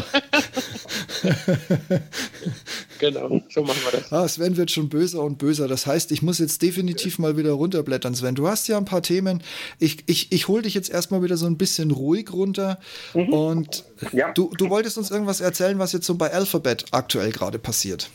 genau, 2.98 3.42
so 3.50 3.62
machen 3.62 3.80
wir 3.84 4.00
das. 4.00 4.12
Ah, 4.12 4.26
Sven 4.26 4.56
wird 4.56 4.70
schon 4.70 4.88
böser 4.88 5.22
und 5.22 5.36
böser. 5.38 5.68
Das 5.68 5.86
heißt, 5.86 6.12
ich 6.12 6.22
muss 6.22 6.38
jetzt 6.38 6.62
definitiv 6.62 7.18
mal 7.18 7.36
wieder 7.36 7.52
runterblättern, 7.52 8.14
Sven. 8.14 8.34
Du 8.34 8.48
hast 8.48 8.68
ja 8.68 8.78
ein 8.78 8.84
paar 8.84 9.02
Themen. 9.02 9.42
Ich, 9.78 10.04
ich, 10.06 10.32
ich 10.32 10.48
hole 10.48 10.62
dich 10.62 10.74
jetzt 10.74 10.88
erstmal 10.88 11.22
wieder 11.22 11.36
so 11.36 11.46
ein 11.46 11.58
bisschen 11.58 11.90
ruhig 11.90 12.32
runter. 12.32 12.78
Mhm. 13.12 13.28
Und 13.32 13.84
ja. 14.12 14.32
du, 14.32 14.50
du 14.56 14.70
wolltest 14.70 14.96
uns 14.96 15.10
irgendwas 15.10 15.40
erzählen, 15.40 15.78
was 15.78 15.92
jetzt 15.92 16.06
so 16.06 16.14
bei 16.14 16.32
Alphabet 16.32 16.86
aktuell 16.92 17.32
gerade 17.32 17.58
passiert. 17.58 18.10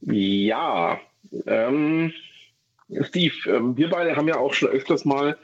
Ja, 0.00 0.98
ähm, 1.46 2.12
Steve, 3.02 3.34
ähm, 3.46 3.76
wir 3.76 3.90
beide 3.90 4.16
haben 4.16 4.28
ja 4.28 4.38
auch 4.38 4.54
schon 4.54 4.68
öfters 4.68 5.04
mal 5.04 5.36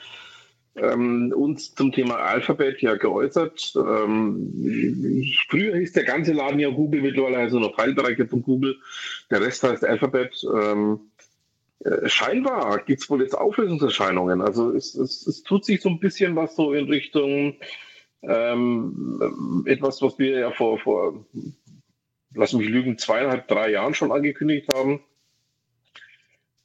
ähm, 0.77 1.33
uns 1.35 1.75
zum 1.75 1.93
Thema 1.93 2.17
Alphabet 2.17 2.83
ja 2.83 2.97
geäußert. 2.97 3.75
Ähm, 3.77 5.25
früher 5.49 5.77
hieß 5.77 5.93
der 5.93 6.05
ganze 6.05 6.33
Laden 6.33 6.61
ja 6.61 6.71
Google, 6.71 7.03
mittlerweile 7.03 7.39
heißt 7.39 7.55
er 7.55 7.61
noch 7.61 7.77
Teilbereiche 7.77 8.27
von 8.27 8.43
Google. 8.43 8.77
Der 9.31 9.41
Rest 9.41 9.63
heißt 9.63 9.85
Alphabet. 9.85 10.45
Ähm, 10.55 11.11
äh, 11.81 12.09
scheinbar 12.09 12.83
gibt 12.85 13.03
es 13.03 13.11
wohl 13.11 13.23
jetzt 13.23 13.37
Auflösungserscheinungen. 13.37 14.43
Also 14.43 14.73
es, 14.73 14.95
es, 14.95 15.27
es, 15.27 15.43
tut 15.43 15.65
sich 15.65 15.81
so 15.81 15.89
ein 15.89 16.01
bisschen 16.01 16.37
was 16.37 16.57
so 16.57 16.73
in 16.73 16.87
Richtung 16.87 17.57
ähm, 18.23 19.65
etwas, 19.67 20.03
was 20.03 20.19
wir 20.19 20.39
ja 20.39 20.51
vor, 20.51 20.79
vor, 20.79 21.25
lass 22.35 22.53
mich 22.53 22.69
lügen, 22.69 22.99
zweieinhalb, 22.99 23.49
drei 23.49 23.71
Jahren 23.71 23.95
schon 23.95 24.13
angekündigt 24.13 24.73
haben 24.73 25.01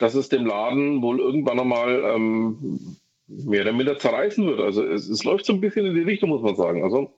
dass 0.01 0.15
es 0.15 0.29
dem 0.29 0.45
Laden 0.45 1.01
wohl 1.01 1.19
irgendwann 1.19 1.57
nochmal 1.57 2.03
ähm, 2.03 2.97
mehr 3.27 3.61
oder 3.61 3.73
minder 3.73 3.99
zerreißen 3.99 4.45
wird. 4.47 4.59
Also 4.59 4.83
es, 4.83 5.07
es, 5.07 5.23
läuft 5.23 5.45
so 5.45 5.53
ein 5.53 5.61
bisschen 5.61 5.85
in 5.85 5.93
die 5.93 6.01
Richtung, 6.01 6.29
muss 6.29 6.41
man 6.41 6.55
sagen. 6.55 6.83
Also 6.83 7.13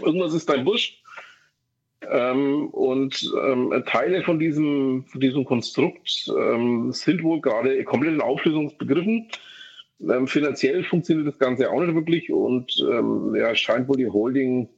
irgendwas 0.00 0.32
ist 0.32 0.50
ein 0.50 0.64
Busch. 0.64 1.02
Ähm, 2.08 2.68
und 2.68 3.32
ähm, 3.42 3.82
Teile 3.86 4.22
von 4.22 4.38
diesem, 4.38 5.04
von 5.06 5.20
diesem 5.20 5.44
Konstrukt 5.44 6.30
ähm, 6.38 6.92
sind 6.92 7.22
wohl 7.24 7.40
gerade 7.40 7.82
komplett 7.84 8.14
in 8.14 8.20
Auflösungsbegriffen. 8.20 9.28
Ähm, 10.08 10.28
finanziell 10.28 10.84
funktioniert 10.84 11.26
das 11.26 11.38
Ganze 11.38 11.70
auch 11.70 11.80
nicht 11.80 11.94
wirklich 11.94 12.30
und 12.30 12.86
ähm, 12.88 13.34
ja, 13.34 13.54
scheint 13.54 13.88
wohl 13.88 13.96
die 13.96 14.08
Holding 14.08 14.68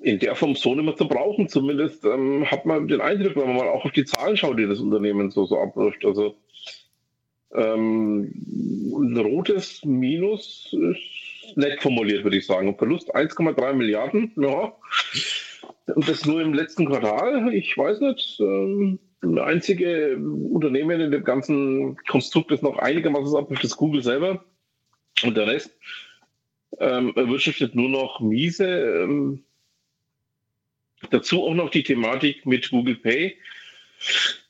in 0.00 0.18
der 0.18 0.34
Form 0.34 0.54
so 0.54 0.74
nicht 0.74 0.84
mehr 0.84 0.96
zu 0.96 1.08
brauchen. 1.08 1.48
Zumindest 1.48 2.04
ähm, 2.04 2.50
hat 2.50 2.66
man 2.66 2.88
den 2.88 3.00
Eindruck, 3.00 3.36
wenn 3.36 3.48
man 3.48 3.56
mal 3.56 3.68
auch 3.68 3.84
auf 3.84 3.92
die 3.92 4.04
Zahlen 4.04 4.36
schaut, 4.36 4.58
die 4.58 4.66
das 4.66 4.80
Unternehmen 4.80 5.30
so, 5.30 5.46
so 5.46 5.58
abwirft. 5.58 6.04
Also 6.04 6.36
ähm, 7.54 8.32
ein 8.92 9.16
rotes 9.16 9.84
Minus 9.84 10.74
ist 10.78 11.56
nett 11.56 11.80
formuliert, 11.80 12.24
würde 12.24 12.36
ich 12.36 12.46
sagen. 12.46 12.76
Verlust 12.76 13.14
1,3 13.14 13.72
Milliarden, 13.72 14.32
ja. 14.36 14.72
Und 15.94 16.08
das 16.08 16.26
nur 16.26 16.40
im 16.40 16.52
letzten 16.52 16.86
Quartal. 16.86 17.52
Ich 17.54 17.76
weiß 17.76 18.00
nicht. 18.00 18.40
Ähm, 18.40 18.98
ein 19.22 19.38
einzige 19.38 20.16
Unternehmen 20.16 21.00
in 21.00 21.10
dem 21.10 21.24
ganzen 21.24 21.96
Konstrukt, 22.08 22.50
das 22.50 22.62
noch 22.62 22.78
einigermaßen 22.78 23.36
abwirft, 23.36 23.64
ist 23.64 23.76
Google 23.76 24.02
selber. 24.02 24.44
Und 25.24 25.36
der 25.36 25.46
Rest 25.46 25.74
ähm, 26.78 27.12
erwirtschaftet 27.16 27.74
nur 27.74 27.88
noch 27.88 28.20
miese. 28.20 28.66
Ähm, 28.66 29.44
dazu 31.10 31.44
auch 31.44 31.54
noch 31.54 31.70
die 31.70 31.82
Thematik 31.82 32.46
mit 32.46 32.70
Google 32.70 32.96
Pay 32.96 33.36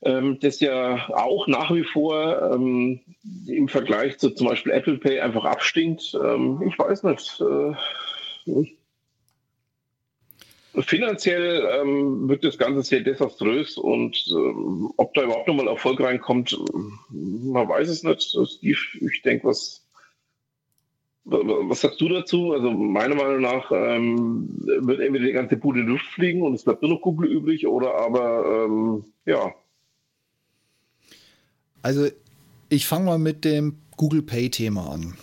ähm, 0.03 0.39
das 0.41 0.61
ja 0.61 1.09
auch 1.11 1.47
nach 1.47 1.73
wie 1.75 1.85
vor 1.85 2.53
ähm, 2.53 3.01
im 3.47 3.69
Vergleich 3.69 4.19
zu 4.19 4.31
zum 4.31 4.49
Beispiel 4.49 4.73
Apple 4.73 4.99
Pay 4.99 5.21
einfach 5.21 5.45
abstinkt. 5.45 6.15
Ähm, 6.15 6.63
ich 6.67 6.79
weiß 6.79 7.05
nicht. 7.05 7.41
Äh, 7.41 7.75
finanziell 10.83 11.67
ähm, 11.81 12.29
wird 12.29 12.45
das 12.45 12.59
Ganze 12.59 12.83
sehr 12.83 13.01
desaströs 13.01 13.79
und 13.79 14.23
ähm, 14.31 14.93
ob 14.99 15.15
da 15.15 15.23
überhaupt 15.23 15.49
nochmal 15.49 15.69
Erfolg 15.69 16.01
reinkommt, 16.01 16.59
man 17.09 17.69
weiß 17.69 17.89
es 17.89 18.03
nicht. 18.03 18.23
Steve, 18.23 18.79
ich 19.01 19.23
denke, 19.23 19.47
was 19.47 19.86
was 21.27 21.81
sagst 21.81 22.01
du 22.01 22.09
dazu? 22.09 22.53
Also 22.53 22.71
meiner 22.71 23.17
Meinung 23.17 23.41
nach 23.41 23.71
ähm, 23.73 24.49
wird 24.65 25.01
entweder 25.01 25.27
die 25.27 25.33
ganze 25.33 25.57
Bude 25.57 25.81
in 25.81 25.87
Luft 25.87 26.07
fliegen 26.07 26.43
und 26.43 26.55
es 26.55 26.63
bleibt 26.63 26.83
nur 26.83 26.93
noch 26.93 27.01
Google 27.01 27.31
übrig 27.31 27.67
oder 27.67 27.97
aber 27.97 28.67
ähm, 28.67 29.05
ja. 29.25 29.53
Also 31.83 32.07
ich 32.69 32.87
fange 32.87 33.07
mal 33.07 33.19
mit 33.19 33.45
dem 33.45 33.77
Google 33.97 34.23
Pay-Thema 34.23 34.93
an 34.93 35.15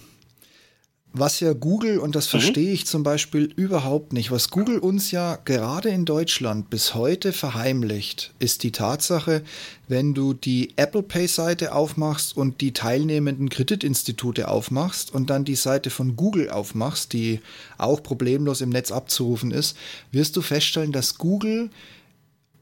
was 1.14 1.40
ja 1.40 1.54
Google, 1.54 2.00
und 2.00 2.16
das 2.16 2.26
mhm. 2.26 2.40
verstehe 2.40 2.74
ich 2.74 2.88
zum 2.88 3.04
Beispiel 3.04 3.54
überhaupt 3.56 4.14
nicht, 4.14 4.32
was 4.32 4.50
Google 4.50 4.80
uns 4.80 5.12
ja 5.12 5.38
gerade 5.46 5.90
in 5.90 6.06
Deutschland 6.06 6.72
bis 6.72 6.96
heute 6.96 7.32
verheimlicht, 7.34 8.34
ist 8.40 8.64
die 8.64 8.72
Tatsache, 8.72 9.44
wenn 9.88 10.16
du 10.16 10.34
die 10.34 10.74
Apple 10.76 11.04
Pay-Seite 11.04 11.76
aufmachst 11.76 12.36
und 12.36 12.62
die 12.62 12.74
teilnehmenden 12.74 13.50
Kreditinstitute 13.50 14.48
aufmachst 14.48 15.14
und 15.14 15.30
dann 15.30 15.46
die 15.46 15.56
Seite 15.56 15.92
von 15.92 16.16
Google 16.16 16.50
aufmachst, 16.50 17.14
die 17.14 17.42
auch 17.78 18.02
problemlos 18.02 18.62
im 18.62 18.70
Netz 18.70 18.92
abzurufen 18.92 19.52
ist, 19.52 19.78
wirst 20.12 20.36
du 20.36 20.42
feststellen, 20.42 20.92
dass 20.92 21.20
Google, 21.20 21.70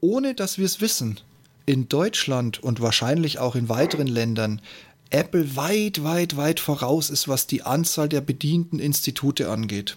ohne 0.02 0.34
dass 0.34 0.58
wir 0.58 0.66
es 0.66 0.82
wissen, 0.82 1.18
in 1.64 1.88
Deutschland 1.88 2.62
und 2.62 2.80
wahrscheinlich 2.80 3.38
auch 3.38 3.54
in 3.54 3.68
weiteren 3.68 4.08
Ländern 4.08 4.60
Apple 5.12 5.56
weit, 5.56 6.02
weit, 6.04 6.36
weit 6.36 6.58
voraus 6.58 7.10
ist, 7.10 7.28
was 7.28 7.46
die 7.46 7.62
Anzahl 7.62 8.08
der 8.08 8.22
bedienten 8.22 8.78
Institute 8.78 9.48
angeht. 9.48 9.96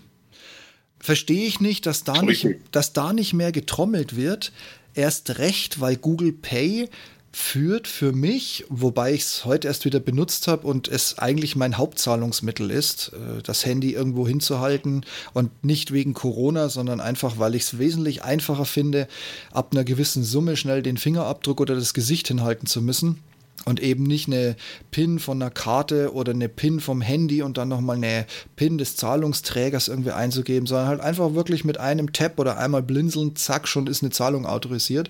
Verstehe 0.99 1.47
ich 1.47 1.61
nicht, 1.61 1.86
dass 1.86 2.03
da 2.03 2.22
nicht, 2.22 2.47
dass 2.72 2.91
da 2.91 3.13
nicht 3.13 3.34
mehr 3.34 3.51
getrommelt 3.51 4.16
wird. 4.16 4.51
Erst 4.93 5.38
recht, 5.38 5.80
weil 5.80 5.95
Google 5.95 6.34
Pay 6.34 6.89
führt 7.32 7.88
für 7.88 8.13
mich, 8.13 8.66
wobei 8.70 9.13
ich 9.13 9.22
es 9.22 9.45
heute 9.45 9.68
erst 9.68 9.84
wieder 9.84 9.99
benutzt 9.99 10.47
habe 10.47 10.66
und 10.68 10.88
es 10.88 11.18
eigentlich 11.20 11.57
mein 11.57 11.78
Hauptzahlungsmittel 11.78 12.72
ist, 12.72 13.11
äh, 13.13 13.41
das 13.43 13.66
Handy 13.66 13.91
irgendwo 13.91 14.26
hinzuhalten 14.26 15.05
und 15.34 15.63
nicht 15.63 15.91
wegen 15.91 16.13
Corona, 16.13 16.70
sondern 16.70 17.01
einfach, 17.01 17.38
weil 17.38 17.55
ich 17.55 17.63
es 17.63 17.78
wesentlich 17.78 18.24
einfacher 18.24 18.66
finde, 18.66 19.07
ab 19.51 19.70
einer 19.72 19.84
gewissen 19.84 20.24
Summe 20.24 20.55
schnell 20.55 20.82
den 20.82 20.97
Fingerabdruck 20.97 21.59
oder 21.59 21.76
das 21.76 21.93
Gesicht 21.93 22.30
hinhalten 22.30 22.68
zu 22.68 22.82
müssen 22.82 23.20
und 23.64 23.80
eben 23.80 24.03
nicht 24.03 24.28
eine 24.28 24.56
PIN 24.91 25.20
von 25.20 25.41
einer 25.41 25.49
Karte 25.49 26.14
oder 26.14 26.34
eine 26.34 26.49
PIN 26.49 26.80
vom 26.80 27.01
Handy 27.01 27.41
und 27.41 27.58
dann 27.58 27.70
nochmal 27.70 27.95
eine 27.95 28.28
PIN 28.56 28.78
des 28.78 28.95
Zahlungsträgers 28.95 29.88
irgendwie 29.88 30.12
einzugeben, 30.12 30.68
sondern 30.68 30.88
halt 30.88 31.01
einfach 31.01 31.34
wirklich 31.34 31.64
mit 31.64 31.80
einem 31.80 32.14
Tab 32.14 32.38
oder 32.39 32.58
einmal 32.58 32.84
blinzeln, 32.84 33.36
zack, 33.36 33.68
schon 33.68 33.88
ist 33.88 34.03
eine 34.03 34.12
Zahlung 34.12 34.45
autorisiert. 34.45 35.10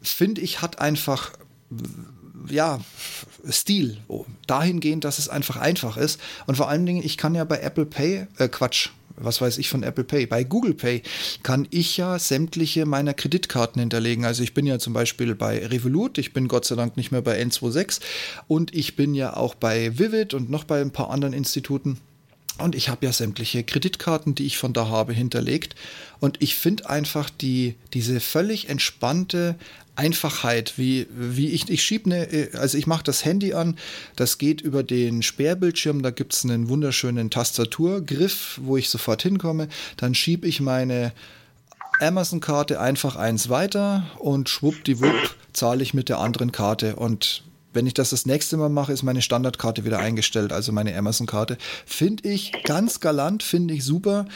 Finde 0.00 0.40
ich, 0.40 0.62
hat 0.62 0.80
einfach 0.80 1.32
ja, 2.48 2.80
Stil. 3.50 3.98
Dahingehend, 4.46 5.04
dass 5.04 5.18
es 5.18 5.28
einfach 5.28 5.56
einfach 5.56 5.96
ist. 5.96 6.20
Und 6.46 6.56
vor 6.56 6.68
allen 6.68 6.86
Dingen, 6.86 7.04
ich 7.04 7.16
kann 7.16 7.34
ja 7.34 7.44
bei 7.44 7.60
Apple 7.60 7.86
Pay, 7.86 8.26
äh, 8.38 8.48
Quatsch, 8.48 8.90
was 9.20 9.40
weiß 9.40 9.58
ich 9.58 9.68
von 9.68 9.82
Apple 9.82 10.04
Pay. 10.04 10.26
Bei 10.26 10.44
Google 10.44 10.74
Pay 10.74 11.02
kann 11.42 11.66
ich 11.70 11.96
ja 11.96 12.18
sämtliche 12.18 12.86
meiner 12.86 13.14
Kreditkarten 13.14 13.80
hinterlegen. 13.80 14.24
Also 14.24 14.42
ich 14.42 14.54
bin 14.54 14.66
ja 14.66 14.78
zum 14.78 14.92
Beispiel 14.92 15.34
bei 15.34 15.66
Revolut, 15.66 16.18
ich 16.18 16.32
bin 16.32 16.48
Gott 16.48 16.64
sei 16.64 16.76
Dank 16.76 16.96
nicht 16.96 17.12
mehr 17.12 17.22
bei 17.22 17.40
N26 17.42 18.00
und 18.46 18.74
ich 18.74 18.96
bin 18.96 19.14
ja 19.14 19.36
auch 19.36 19.54
bei 19.54 19.98
Vivid 19.98 20.34
und 20.34 20.50
noch 20.50 20.64
bei 20.64 20.80
ein 20.80 20.90
paar 20.90 21.10
anderen 21.10 21.34
Instituten. 21.34 21.98
Und 22.58 22.74
ich 22.74 22.88
habe 22.88 23.06
ja 23.06 23.12
sämtliche 23.12 23.62
Kreditkarten, 23.62 24.34
die 24.34 24.46
ich 24.46 24.58
von 24.58 24.72
da 24.72 24.88
habe, 24.88 25.12
hinterlegt. 25.12 25.76
Und 26.20 26.42
ich 26.42 26.56
finde 26.56 26.90
einfach 26.90 27.30
die, 27.30 27.76
diese 27.94 28.20
völlig 28.20 28.68
entspannte 28.68 29.56
Einfachheit, 29.94 30.74
wie, 30.76 31.06
wie 31.10 31.48
ich, 31.48 31.68
ich 31.68 31.82
schiebe 31.82 32.10
eine, 32.10 32.50
also 32.54 32.78
ich 32.78 32.86
mache 32.86 33.02
das 33.02 33.24
Handy 33.24 33.54
an, 33.54 33.76
das 34.14 34.38
geht 34.38 34.60
über 34.60 34.82
den 34.82 35.22
Sperrbildschirm, 35.22 36.02
da 36.02 36.10
gibt 36.10 36.34
es 36.34 36.44
einen 36.44 36.68
wunderschönen 36.68 37.30
Tastaturgriff, 37.30 38.60
wo 38.62 38.76
ich 38.76 38.90
sofort 38.90 39.22
hinkomme. 39.22 39.68
Dann 39.96 40.14
schiebe 40.14 40.46
ich 40.46 40.60
meine 40.60 41.12
Amazon-Karte 42.00 42.80
einfach 42.80 43.16
eins 43.16 43.48
weiter 43.48 44.04
und 44.18 44.48
schwuppdiwupp 44.48 45.36
zahle 45.52 45.82
ich 45.82 45.94
mit 45.94 46.08
der 46.08 46.20
anderen 46.20 46.52
Karte 46.52 46.94
und 46.96 47.42
wenn 47.78 47.86
ich 47.86 47.94
das 47.94 48.10
das 48.10 48.26
nächste 48.26 48.56
Mal 48.56 48.70
mache, 48.70 48.92
ist 48.92 49.04
meine 49.04 49.22
Standardkarte 49.22 49.84
wieder 49.84 50.00
eingestellt, 50.00 50.52
also 50.52 50.72
meine 50.72 50.96
Amazon-Karte. 50.98 51.56
Finde 51.86 52.28
ich 52.28 52.50
ganz 52.64 52.98
galant, 52.98 53.44
finde 53.44 53.72
ich 53.72 53.84
super 53.84 54.26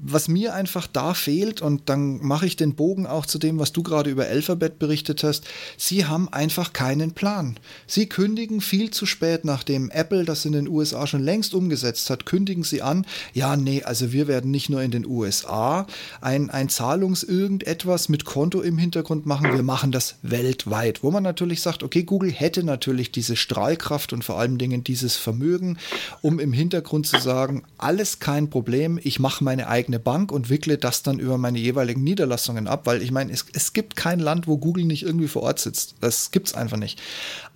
was 0.00 0.28
mir 0.28 0.54
einfach 0.54 0.86
da 0.86 1.14
fehlt, 1.14 1.60
und 1.60 1.88
dann 1.88 2.22
mache 2.22 2.46
ich 2.46 2.56
den 2.56 2.74
Bogen 2.74 3.06
auch 3.06 3.26
zu 3.26 3.38
dem, 3.38 3.58
was 3.58 3.72
du 3.72 3.82
gerade 3.82 4.10
über 4.10 4.26
Alphabet 4.26 4.78
berichtet 4.78 5.24
hast, 5.24 5.44
sie 5.76 6.06
haben 6.06 6.28
einfach 6.28 6.72
keinen 6.72 7.12
Plan. 7.12 7.58
Sie 7.86 8.08
kündigen 8.08 8.60
viel 8.60 8.90
zu 8.90 9.06
spät, 9.06 9.44
nachdem 9.44 9.90
Apple 9.90 10.24
das 10.24 10.44
in 10.44 10.52
den 10.52 10.68
USA 10.68 11.06
schon 11.06 11.22
längst 11.22 11.54
umgesetzt 11.54 12.10
hat, 12.10 12.26
kündigen 12.26 12.64
sie 12.64 12.82
an, 12.82 13.06
ja, 13.32 13.56
nee, 13.56 13.82
also 13.82 14.12
wir 14.12 14.28
werden 14.28 14.50
nicht 14.50 14.70
nur 14.70 14.82
in 14.82 14.90
den 14.90 15.06
USA 15.06 15.86
ein, 16.20 16.50
ein 16.50 16.68
Zahlungs-Irgendetwas 16.68 18.08
mit 18.08 18.24
Konto 18.24 18.60
im 18.60 18.78
Hintergrund 18.78 19.26
machen, 19.26 19.52
wir 19.52 19.62
machen 19.62 19.92
das 19.92 20.16
weltweit. 20.22 21.02
Wo 21.02 21.10
man 21.10 21.22
natürlich 21.22 21.60
sagt, 21.60 21.82
okay, 21.82 22.02
Google 22.02 22.30
hätte 22.30 22.62
natürlich 22.62 23.10
diese 23.10 23.36
Strahlkraft 23.36 24.12
und 24.12 24.24
vor 24.24 24.38
allen 24.38 24.58
Dingen 24.58 24.84
dieses 24.84 25.16
Vermögen, 25.16 25.78
um 26.22 26.38
im 26.38 26.52
Hintergrund 26.52 27.06
zu 27.06 27.18
sagen, 27.18 27.64
alles 27.78 28.20
kein 28.20 28.50
Problem, 28.50 29.00
ich 29.02 29.18
mache 29.18 29.42
meine 29.44 29.68
eigene 29.68 29.87
eigene 29.88 29.98
Bank 29.98 30.30
und 30.32 30.50
wickle 30.50 30.76
das 30.76 31.02
dann 31.02 31.18
über 31.18 31.38
meine 31.38 31.58
jeweiligen 31.58 32.04
Niederlassungen 32.04 32.68
ab, 32.68 32.82
weil 32.84 33.02
ich 33.02 33.10
meine, 33.10 33.32
es, 33.32 33.46
es 33.54 33.72
gibt 33.72 33.96
kein 33.96 34.20
Land, 34.20 34.46
wo 34.46 34.58
Google 34.58 34.84
nicht 34.84 35.02
irgendwie 35.02 35.28
vor 35.28 35.42
Ort 35.42 35.58
sitzt. 35.58 35.94
Das 36.00 36.30
gibt 36.30 36.48
es 36.48 36.54
einfach 36.54 36.76
nicht. 36.76 37.00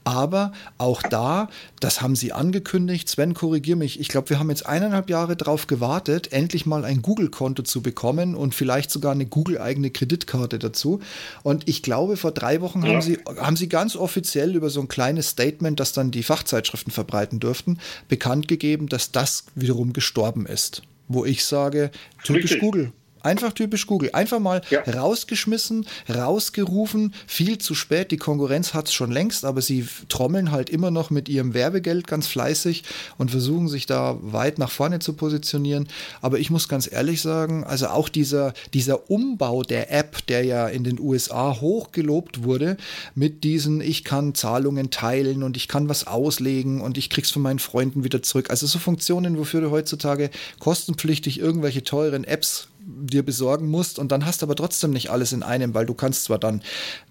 Aber 0.04 0.52
auch 0.78 1.00
da, 1.02 1.48
das 1.78 2.00
haben 2.00 2.16
sie 2.16 2.32
angekündigt. 2.32 3.08
Sven, 3.08 3.34
korrigier 3.34 3.76
mich. 3.76 4.00
Ich 4.00 4.08
glaube, 4.08 4.30
wir 4.30 4.40
haben 4.40 4.50
jetzt 4.50 4.66
eineinhalb 4.66 5.08
Jahre 5.08 5.36
darauf 5.36 5.68
gewartet, 5.68 6.32
endlich 6.32 6.66
mal 6.66 6.84
ein 6.84 7.02
Google-Konto 7.02 7.62
zu 7.62 7.82
bekommen 7.82 8.34
und 8.34 8.52
vielleicht 8.52 8.90
sogar 8.90 9.12
eine 9.12 9.26
Google-eigene 9.26 9.90
Kreditkarte 9.90 10.58
dazu. 10.58 11.00
Und 11.44 11.68
ich 11.68 11.82
glaube, 11.84 12.16
vor 12.16 12.32
drei 12.32 12.60
Wochen 12.62 12.82
ja. 12.82 12.94
haben, 12.94 13.02
sie, 13.02 13.18
haben 13.38 13.56
sie 13.56 13.68
ganz 13.68 13.94
offiziell 13.94 14.56
über 14.56 14.70
so 14.70 14.80
ein 14.80 14.88
kleines 14.88 15.28
Statement, 15.28 15.78
das 15.78 15.92
dann 15.92 16.10
die 16.10 16.24
Fachzeitschriften 16.24 16.92
verbreiten 16.92 17.38
dürften, 17.38 17.78
bekannt 18.08 18.48
gegeben, 18.48 18.88
dass 18.88 19.12
das 19.12 19.44
wiederum 19.54 19.92
gestorben 19.92 20.46
ist 20.46 20.82
wo 21.08 21.24
ich 21.24 21.44
sage, 21.44 21.90
typisch 22.24 22.44
Richtig. 22.44 22.60
Google. 22.60 22.92
Einfach 23.22 23.52
typisch 23.52 23.86
Google. 23.86 24.10
Einfach 24.12 24.40
mal 24.40 24.62
ja. 24.70 24.80
rausgeschmissen, 24.82 25.86
rausgerufen, 26.12 27.14
viel 27.26 27.58
zu 27.58 27.74
spät. 27.74 28.10
Die 28.10 28.16
Konkurrenz 28.16 28.74
hat 28.74 28.88
es 28.88 28.94
schon 28.94 29.12
längst, 29.12 29.44
aber 29.44 29.62
sie 29.62 29.86
trommeln 30.08 30.50
halt 30.50 30.70
immer 30.70 30.90
noch 30.90 31.10
mit 31.10 31.28
ihrem 31.28 31.54
Werbegeld 31.54 32.06
ganz 32.06 32.26
fleißig 32.26 32.84
und 33.18 33.30
versuchen 33.30 33.68
sich 33.68 33.86
da 33.86 34.18
weit 34.20 34.58
nach 34.58 34.70
vorne 34.70 34.98
zu 34.98 35.12
positionieren. 35.12 35.88
Aber 36.20 36.38
ich 36.38 36.50
muss 36.50 36.68
ganz 36.68 36.90
ehrlich 36.90 37.20
sagen, 37.20 37.64
also 37.64 37.88
auch 37.88 38.08
dieser, 38.08 38.54
dieser 38.74 39.10
Umbau 39.10 39.62
der 39.62 39.92
App, 39.92 40.26
der 40.26 40.44
ja 40.44 40.68
in 40.68 40.84
den 40.84 40.98
USA 40.98 41.60
hochgelobt 41.60 42.42
wurde, 42.42 42.76
mit 43.14 43.44
diesen, 43.44 43.80
ich 43.80 44.04
kann 44.04 44.34
Zahlungen 44.34 44.90
teilen 44.90 45.42
und 45.42 45.56
ich 45.56 45.68
kann 45.68 45.88
was 45.88 46.06
auslegen 46.06 46.80
und 46.80 46.98
ich 46.98 47.10
krieg's 47.10 47.30
von 47.30 47.42
meinen 47.42 47.58
Freunden 47.58 48.04
wieder 48.04 48.22
zurück. 48.22 48.50
Also 48.50 48.66
so 48.66 48.78
Funktionen, 48.78 49.38
wofür 49.38 49.60
du 49.60 49.70
heutzutage 49.70 50.30
kostenpflichtig 50.58 51.38
irgendwelche 51.38 51.84
teuren 51.84 52.24
Apps 52.24 52.68
dir 52.84 53.24
besorgen 53.24 53.68
musst 53.68 53.98
und 53.98 54.12
dann 54.12 54.26
hast 54.26 54.42
du 54.42 54.46
aber 54.46 54.56
trotzdem 54.56 54.90
nicht 54.90 55.10
alles 55.10 55.32
in 55.32 55.42
einem, 55.42 55.74
weil 55.74 55.86
du 55.86 55.94
kannst 55.94 56.24
zwar 56.24 56.38
dann 56.38 56.62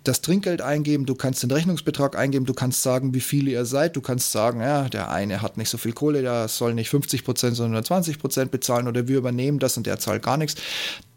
das 0.03 0.21
Trinkgeld 0.21 0.61
eingeben, 0.61 1.05
du 1.05 1.15
kannst 1.15 1.43
den 1.43 1.51
Rechnungsbetrag 1.51 2.17
eingeben, 2.17 2.45
du 2.45 2.53
kannst 2.53 2.83
sagen, 2.83 3.13
wie 3.13 3.21
viele 3.21 3.51
ihr 3.51 3.65
seid, 3.65 3.95
du 3.95 4.01
kannst 4.01 4.31
sagen, 4.31 4.61
ja, 4.61 4.89
der 4.89 5.11
eine 5.11 5.41
hat 5.41 5.57
nicht 5.57 5.69
so 5.69 5.77
viel 5.77 5.93
Kohle, 5.93 6.21
der 6.21 6.47
soll 6.47 6.73
nicht 6.73 6.89
50 6.89 7.23
Prozent, 7.23 7.55
sondern 7.55 7.83
20 7.83 8.19
Prozent 8.19 8.51
bezahlen 8.51 8.87
oder 8.87 9.07
wir 9.07 9.17
übernehmen 9.17 9.59
das 9.59 9.77
und 9.77 9.87
der 9.87 9.99
zahlt 9.99 10.23
gar 10.23 10.37
nichts. 10.37 10.55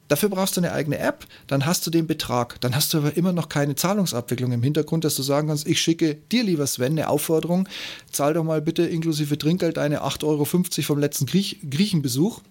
Dafür 0.08 0.28
brauchst 0.28 0.56
du 0.56 0.60
eine 0.60 0.72
eigene 0.72 0.98
App, 0.98 1.26
dann 1.46 1.64
hast 1.64 1.86
du 1.86 1.90
den 1.90 2.06
Betrag. 2.06 2.60
Dann 2.60 2.76
hast 2.76 2.92
du 2.92 2.98
aber 2.98 3.16
immer 3.16 3.32
noch 3.32 3.48
keine 3.48 3.74
Zahlungsabwicklung 3.74 4.52
im 4.52 4.62
Hintergrund, 4.62 5.04
dass 5.04 5.14
du 5.14 5.22
sagen 5.22 5.48
kannst, 5.48 5.66
ich 5.66 5.80
schicke 5.80 6.16
dir, 6.30 6.44
lieber 6.44 6.66
Sven, 6.66 6.92
eine 6.92 7.08
Aufforderung, 7.08 7.68
zahl 8.12 8.34
doch 8.34 8.44
mal 8.44 8.60
bitte 8.60 8.82
inklusive 8.82 9.38
Trinkgeld 9.38 9.78
eine 9.78 10.02
8,50 10.02 10.24
Euro 10.24 10.44
vom 10.44 10.98
letzten 10.98 11.24
Griech 11.24 11.58
Griechenbesuch 11.68 12.42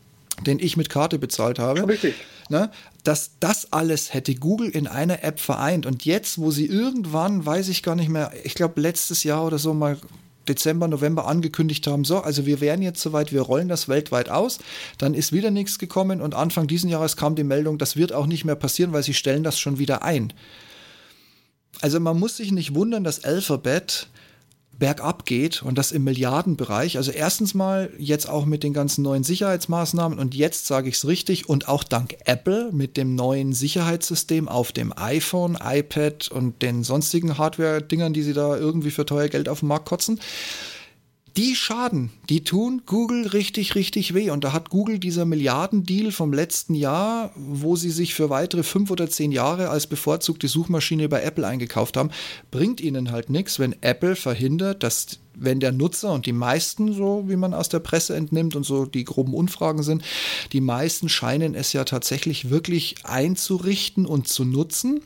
den 0.41 0.59
ich 0.59 0.77
mit 0.77 0.89
Karte 0.89 1.19
bezahlt 1.19 1.59
habe. 1.59 1.87
Richtig. 1.87 2.15
Ne, 2.49 2.69
dass 3.03 3.31
das 3.39 3.71
alles 3.71 4.13
hätte 4.13 4.35
Google 4.35 4.69
in 4.69 4.87
einer 4.87 5.23
App 5.23 5.39
vereint. 5.39 5.85
Und 5.85 6.03
jetzt, 6.03 6.39
wo 6.39 6.51
sie 6.51 6.65
irgendwann, 6.65 7.45
weiß 7.45 7.69
ich 7.69 7.83
gar 7.83 7.95
nicht 7.95 8.09
mehr, 8.09 8.31
ich 8.43 8.53
glaube 8.53 8.81
letztes 8.81 9.23
Jahr 9.23 9.45
oder 9.45 9.57
so 9.57 9.73
mal 9.73 9.97
Dezember, 10.47 10.87
November 10.89 11.25
angekündigt 11.27 11.87
haben, 11.87 12.03
so, 12.03 12.19
also 12.19 12.45
wir 12.45 12.59
wären 12.59 12.81
jetzt 12.81 13.01
soweit, 13.01 13.31
wir 13.31 13.41
rollen 13.41 13.69
das 13.69 13.87
weltweit 13.87 14.29
aus, 14.29 14.59
dann 14.97 15.13
ist 15.13 15.31
wieder 15.31 15.51
nichts 15.51 15.79
gekommen 15.79 16.21
und 16.21 16.35
Anfang 16.35 16.67
diesen 16.67 16.89
Jahres 16.89 17.15
kam 17.15 17.35
die 17.35 17.45
Meldung, 17.45 17.77
das 17.77 17.95
wird 17.95 18.11
auch 18.11 18.25
nicht 18.25 18.43
mehr 18.43 18.55
passieren, 18.55 18.91
weil 18.91 19.03
sie 19.03 19.13
stellen 19.13 19.43
das 19.43 19.57
schon 19.57 19.79
wieder 19.79 20.03
ein. 20.03 20.33
Also 21.81 21.99
man 21.99 22.19
muss 22.19 22.37
sich 22.37 22.51
nicht 22.51 22.75
wundern, 22.75 23.03
dass 23.03 23.23
Alphabet 23.23 24.07
bergab 24.83 25.25
geht 25.25 25.63
und 25.63 25.77
das 25.77 25.93
im 25.93 26.03
Milliardenbereich. 26.03 26.97
Also 26.97 27.11
erstens 27.11 27.53
mal 27.53 27.89
jetzt 27.97 28.27
auch 28.27 28.43
mit 28.43 28.63
den 28.63 28.73
ganzen 28.73 29.01
neuen 29.01 29.23
Sicherheitsmaßnahmen 29.23 30.19
und 30.19 30.35
jetzt 30.35 30.67
sage 30.67 30.89
ich 30.89 30.95
es 30.95 31.07
richtig 31.07 31.47
und 31.47 31.69
auch 31.69 31.85
dank 31.85 32.17
Apple 32.25 32.69
mit 32.73 32.97
dem 32.97 33.15
neuen 33.15 33.53
Sicherheitssystem 33.53 34.49
auf 34.49 34.73
dem 34.73 34.91
iPhone, 34.93 35.57
iPad 35.63 36.27
und 36.27 36.61
den 36.61 36.83
sonstigen 36.83 37.37
Hardware-Dingern, 37.37 38.11
die 38.11 38.23
sie 38.23 38.33
da 38.33 38.57
irgendwie 38.57 38.91
für 38.91 39.05
teuer 39.05 39.29
Geld 39.29 39.47
auf 39.47 39.61
den 39.61 39.69
Markt 39.69 39.85
kotzen 39.85 40.19
die 41.35 41.55
schaden, 41.55 42.11
die 42.29 42.43
tun 42.43 42.83
Google 42.85 43.27
richtig, 43.27 43.75
richtig 43.75 44.13
weh. 44.13 44.29
Und 44.29 44.43
da 44.43 44.53
hat 44.53 44.69
Google 44.69 44.99
dieser 44.99 45.25
Milliardendeal 45.25 46.11
vom 46.11 46.31
letzten 46.31 46.75
Jahr, 46.75 47.31
wo 47.35 47.75
sie 47.75 47.89
sich 47.89 48.13
für 48.13 48.29
weitere 48.29 48.63
fünf 48.63 48.91
oder 48.91 49.09
zehn 49.09 49.31
Jahre 49.31 49.69
als 49.69 49.87
bevorzugte 49.87 50.47
Suchmaschine 50.47 51.09
bei 51.09 51.23
Apple 51.23 51.47
eingekauft 51.47 51.97
haben, 51.97 52.11
bringt 52.51 52.81
ihnen 52.81 53.11
halt 53.11 53.29
nichts, 53.29 53.57
wenn 53.57 53.75
Apple 53.81 54.15
verhindert, 54.15 54.83
dass 54.83 55.19
wenn 55.35 55.59
der 55.59 55.71
Nutzer 55.71 56.13
und 56.13 56.27
die 56.27 56.33
meisten, 56.33 56.93
so 56.93 57.23
wie 57.27 57.35
man 57.35 57.55
aus 57.55 57.69
der 57.69 57.79
Presse 57.79 58.15
entnimmt 58.15 58.55
und 58.55 58.63
so 58.63 58.85
die 58.85 59.03
groben 59.03 59.33
Unfragen 59.33 59.81
sind, 59.81 60.03
die 60.51 60.61
meisten 60.61 61.09
scheinen 61.09 61.55
es 61.55 61.73
ja 61.73 61.83
tatsächlich 61.83 62.51
wirklich 62.51 62.95
einzurichten 63.03 64.05
und 64.05 64.27
zu 64.27 64.45
nutzen. 64.45 65.01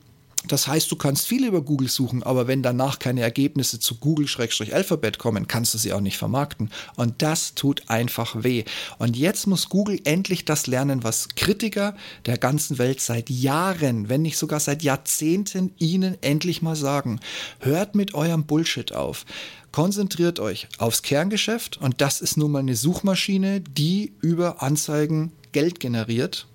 Das 0.47 0.67
heißt, 0.67 0.91
du 0.91 0.95
kannst 0.95 1.27
viel 1.27 1.45
über 1.45 1.61
Google 1.61 1.89
suchen, 1.89 2.23
aber 2.23 2.47
wenn 2.47 2.63
danach 2.63 2.99
keine 2.99 3.21
Ergebnisse 3.21 3.79
zu 3.79 3.95
Google-Alphabet 3.95 5.17
kommen, 5.17 5.47
kannst 5.47 5.73
du 5.73 5.77
sie 5.77 5.93
auch 5.93 6.01
nicht 6.01 6.17
vermarkten. 6.17 6.69
Und 6.95 7.21
das 7.21 7.53
tut 7.55 7.89
einfach 7.89 8.43
weh. 8.43 8.63
Und 8.97 9.17
jetzt 9.17 9.47
muss 9.47 9.69
Google 9.69 9.99
endlich 10.03 10.45
das 10.45 10.67
lernen, 10.67 11.03
was 11.03 11.29
Kritiker 11.35 11.95
der 12.25 12.37
ganzen 12.37 12.77
Welt 12.77 13.01
seit 13.01 13.29
Jahren, 13.29 14.09
wenn 14.09 14.21
nicht 14.21 14.37
sogar 14.37 14.59
seit 14.59 14.83
Jahrzehnten 14.83 15.73
ihnen 15.77 16.17
endlich 16.21 16.61
mal 16.61 16.75
sagen. 16.75 17.19
Hört 17.59 17.95
mit 17.95 18.13
eurem 18.13 18.45
Bullshit 18.45 18.93
auf. 18.93 19.25
Konzentriert 19.71 20.39
euch 20.39 20.67
aufs 20.77 21.01
Kerngeschäft 21.01 21.77
und 21.77 22.01
das 22.01 22.21
ist 22.21 22.37
nun 22.37 22.51
mal 22.51 22.59
eine 22.59 22.75
Suchmaschine, 22.75 23.61
die 23.61 24.13
über 24.21 24.63
Anzeigen 24.63 25.33
Geld 25.51 25.79
generiert 25.79 26.47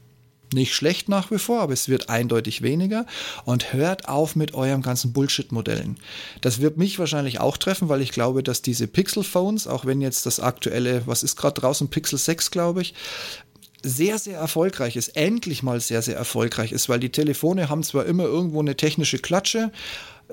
nicht 0.52 0.74
schlecht 0.74 1.08
nach 1.08 1.30
wie 1.30 1.38
vor, 1.38 1.60
aber 1.60 1.72
es 1.72 1.88
wird 1.88 2.08
eindeutig 2.08 2.62
weniger. 2.62 3.06
Und 3.44 3.72
hört 3.72 4.08
auf 4.08 4.36
mit 4.36 4.54
eurem 4.54 4.82
ganzen 4.82 5.12
Bullshit-Modellen. 5.12 5.96
Das 6.40 6.60
wird 6.60 6.76
mich 6.76 6.98
wahrscheinlich 6.98 7.40
auch 7.40 7.56
treffen, 7.56 7.88
weil 7.88 8.02
ich 8.02 8.12
glaube, 8.12 8.42
dass 8.42 8.62
diese 8.62 8.86
Pixel-Phones, 8.86 9.66
auch 9.66 9.84
wenn 9.84 10.00
jetzt 10.00 10.26
das 10.26 10.40
aktuelle, 10.40 11.06
was 11.06 11.22
ist 11.22 11.36
gerade 11.36 11.60
draußen, 11.60 11.88
Pixel 11.88 12.18
6, 12.18 12.50
glaube 12.50 12.82
ich, 12.82 12.94
sehr, 13.82 14.18
sehr 14.18 14.38
erfolgreich 14.38 14.96
ist, 14.96 15.08
endlich 15.16 15.62
mal 15.62 15.80
sehr, 15.80 16.02
sehr 16.02 16.16
erfolgreich 16.16 16.72
ist, 16.72 16.88
weil 16.88 17.00
die 17.00 17.10
Telefone 17.10 17.68
haben 17.68 17.82
zwar 17.82 18.06
immer 18.06 18.24
irgendwo 18.24 18.60
eine 18.60 18.76
technische 18.76 19.18
Klatsche, 19.18 19.72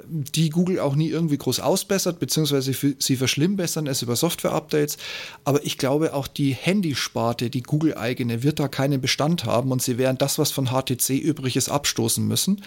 die 0.07 0.49
Google 0.49 0.79
auch 0.79 0.95
nie 0.95 1.09
irgendwie 1.09 1.37
groß 1.37 1.59
ausbessert, 1.59 2.19
beziehungsweise 2.19 2.73
sie 2.73 3.15
verschlimmbessern 3.15 3.87
es 3.87 4.01
über 4.01 4.15
Software-Updates. 4.15 4.97
Aber 5.43 5.65
ich 5.65 5.77
glaube, 5.77 6.13
auch 6.13 6.27
die 6.27 6.53
Handysparte, 6.53 7.49
die 7.49 7.63
Google-eigene, 7.63 8.43
wird 8.43 8.59
da 8.59 8.67
keinen 8.67 9.01
Bestand 9.01 9.45
haben 9.45 9.71
und 9.71 9.81
sie 9.81 9.97
werden 9.97 10.17
das, 10.17 10.37
was 10.37 10.51
von 10.51 10.67
HTC 10.67 11.17
übrig 11.17 11.55
ist, 11.55 11.69
abstoßen 11.69 12.27
müssen. 12.27 12.63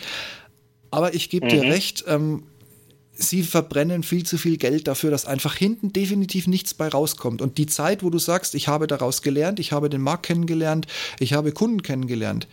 Aber 0.91 1.15
ich 1.15 1.31
gebe 1.31 1.47
mhm. 1.47 1.51
dir 1.51 1.63
recht, 1.63 2.05
ähm, 2.07 2.45
sie 3.15 3.43
verbrennen 3.43 4.03
viel 4.03 4.25
zu 4.25 4.39
viel 4.39 4.57
Geld 4.57 4.89
dafür, 4.89 5.11
dass 5.11 5.27
einfach 5.27 5.55
hinten 5.55 5.93
definitiv 5.93 6.47
nichts 6.47 6.75
bei 6.75 6.89
rauskommt. 6.89 7.43
Und 7.43 7.59
die 7.59 7.67
Zeit, 7.67 8.03
wo 8.03 8.11
du 8.11 8.19
sagst, 8.19 8.55
ich 8.55 8.69
habe 8.69 8.87
daraus 8.87 9.23
gelernt, 9.23 9.61
ich 9.61 9.73
habe 9.73 9.89
den 9.89 10.01
Markt 10.01 10.27
kennengelernt, 10.27 10.87
ich 11.19 11.33
habe 11.33 11.53
Kunden 11.53 11.83
kennengelernt, 11.83 12.49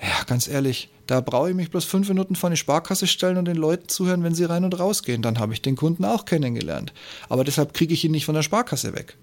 ja, 0.00 0.24
ganz 0.26 0.48
ehrlich, 0.48 0.90
da 1.06 1.20
brauche 1.20 1.50
ich 1.50 1.56
mich 1.56 1.70
bloß 1.70 1.84
fünf 1.84 2.08
Minuten 2.08 2.36
vor 2.36 2.48
eine 2.48 2.56
Sparkasse 2.56 3.06
stellen 3.06 3.36
und 3.36 3.46
den 3.46 3.56
Leuten 3.56 3.88
zuhören, 3.88 4.22
wenn 4.22 4.34
sie 4.34 4.44
rein 4.44 4.64
und 4.64 4.78
rausgehen. 4.78 5.22
Dann 5.22 5.38
habe 5.38 5.52
ich 5.52 5.62
den 5.62 5.76
Kunden 5.76 6.04
auch 6.04 6.24
kennengelernt. 6.24 6.92
Aber 7.28 7.44
deshalb 7.44 7.74
kriege 7.74 7.94
ich 7.94 8.04
ihn 8.04 8.12
nicht 8.12 8.24
von 8.24 8.34
der 8.34 8.42
Sparkasse 8.42 8.94
weg. 8.94 9.16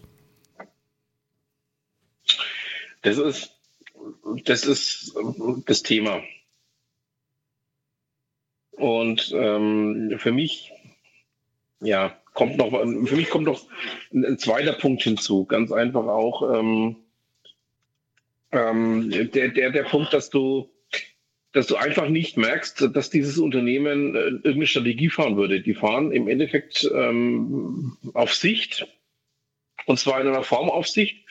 Das 3.01 3.17
ist 3.17 3.51
das, 4.45 4.65
ist 4.65 5.15
das 5.65 5.83
Thema. 5.83 6.21
Und 8.71 9.31
ähm, 9.35 10.15
für 10.17 10.31
mich, 10.31 10.71
ja, 11.79 12.17
kommt 12.33 12.57
noch, 12.57 12.71
für 12.71 13.15
mich 13.15 13.29
kommt 13.29 13.45
noch 13.45 13.61
ein, 14.13 14.25
ein 14.25 14.37
zweiter 14.37 14.73
Punkt 14.73 15.03
hinzu. 15.03 15.45
Ganz 15.45 15.71
einfach 15.71 16.05
auch 16.05 16.59
ähm, 16.59 16.95
ähm, 18.51 19.09
der, 19.33 19.49
der, 19.49 19.71
der 19.71 19.83
Punkt, 19.83 20.13
dass 20.13 20.29
du 20.29 20.69
dass 21.53 21.67
du 21.67 21.75
einfach 21.75 22.07
nicht 22.07 22.37
merkst, 22.37 22.89
dass 22.93 23.09
dieses 23.09 23.37
Unternehmen 23.37 24.15
äh, 24.15 24.19
irgendeine 24.19 24.67
Strategie 24.67 25.09
fahren 25.09 25.35
würde. 25.35 25.61
Die 25.61 25.73
fahren 25.73 26.11
im 26.11 26.27
Endeffekt 26.27 26.89
ähm, 26.93 27.97
auf 28.13 28.33
Sicht, 28.33 28.87
und 29.85 29.99
zwar 29.99 30.21
in 30.21 30.27
einer 30.27 30.43
Formaufsicht, 30.43 31.25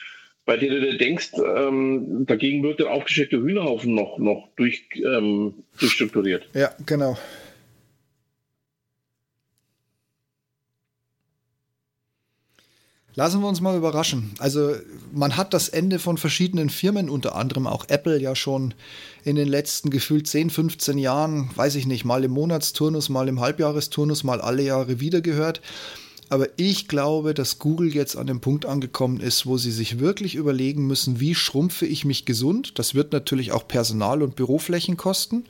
bei 0.45 0.57
der 0.57 0.69
du 0.69 0.81
dir 0.81 0.97
denkst, 0.97 1.31
ähm, 1.37 2.25
dagegen 2.25 2.63
wird 2.63 2.79
der 2.79 2.91
aufgeschreckte 2.91 3.37
Hühnerhaufen 3.37 3.95
noch, 3.95 4.17
noch 4.17 4.49
durch, 4.55 4.83
ähm, 4.95 5.63
durchstrukturiert. 5.79 6.49
Ja, 6.53 6.73
genau. 6.85 7.17
Lassen 13.15 13.41
wir 13.41 13.47
uns 13.47 13.59
mal 13.59 13.75
überraschen. 13.75 14.31
Also 14.39 14.73
man 15.11 15.35
hat 15.35 15.53
das 15.53 15.67
Ende 15.67 15.99
von 15.99 16.17
verschiedenen 16.17 16.69
Firmen, 16.69 17.09
unter 17.09 17.35
anderem 17.35 17.67
auch 17.67 17.85
Apple, 17.89 18.19
ja 18.19 18.35
schon 18.35 18.73
in 19.25 19.35
den 19.35 19.49
letzten 19.49 19.89
gefühlt 19.89 20.27
10, 20.27 20.49
15 20.49 20.97
Jahren, 20.97 21.49
weiß 21.55 21.75
ich 21.75 21.85
nicht, 21.85 22.05
mal 22.05 22.23
im 22.23 22.31
Monatsturnus, 22.31 23.09
mal 23.09 23.27
im 23.27 23.41
Halbjahresturnus, 23.41 24.23
mal 24.23 24.39
alle 24.39 24.63
Jahre 24.63 25.01
wieder 25.01 25.19
gehört. 25.19 25.61
Aber 26.29 26.47
ich 26.55 26.87
glaube, 26.87 27.33
dass 27.33 27.59
Google 27.59 27.93
jetzt 27.93 28.15
an 28.15 28.27
dem 28.27 28.39
Punkt 28.39 28.65
angekommen 28.65 29.19
ist, 29.19 29.45
wo 29.45 29.57
sie 29.57 29.71
sich 29.71 29.99
wirklich 29.99 30.35
überlegen 30.35 30.87
müssen, 30.87 31.19
wie 31.19 31.35
schrumpfe 31.35 31.85
ich 31.85 32.05
mich 32.05 32.23
gesund. 32.23 32.79
Das 32.79 32.95
wird 32.95 33.11
natürlich 33.11 33.51
auch 33.51 33.67
Personal- 33.67 34.23
und 34.23 34.37
Büroflächen 34.37 34.95
kosten. 34.95 35.43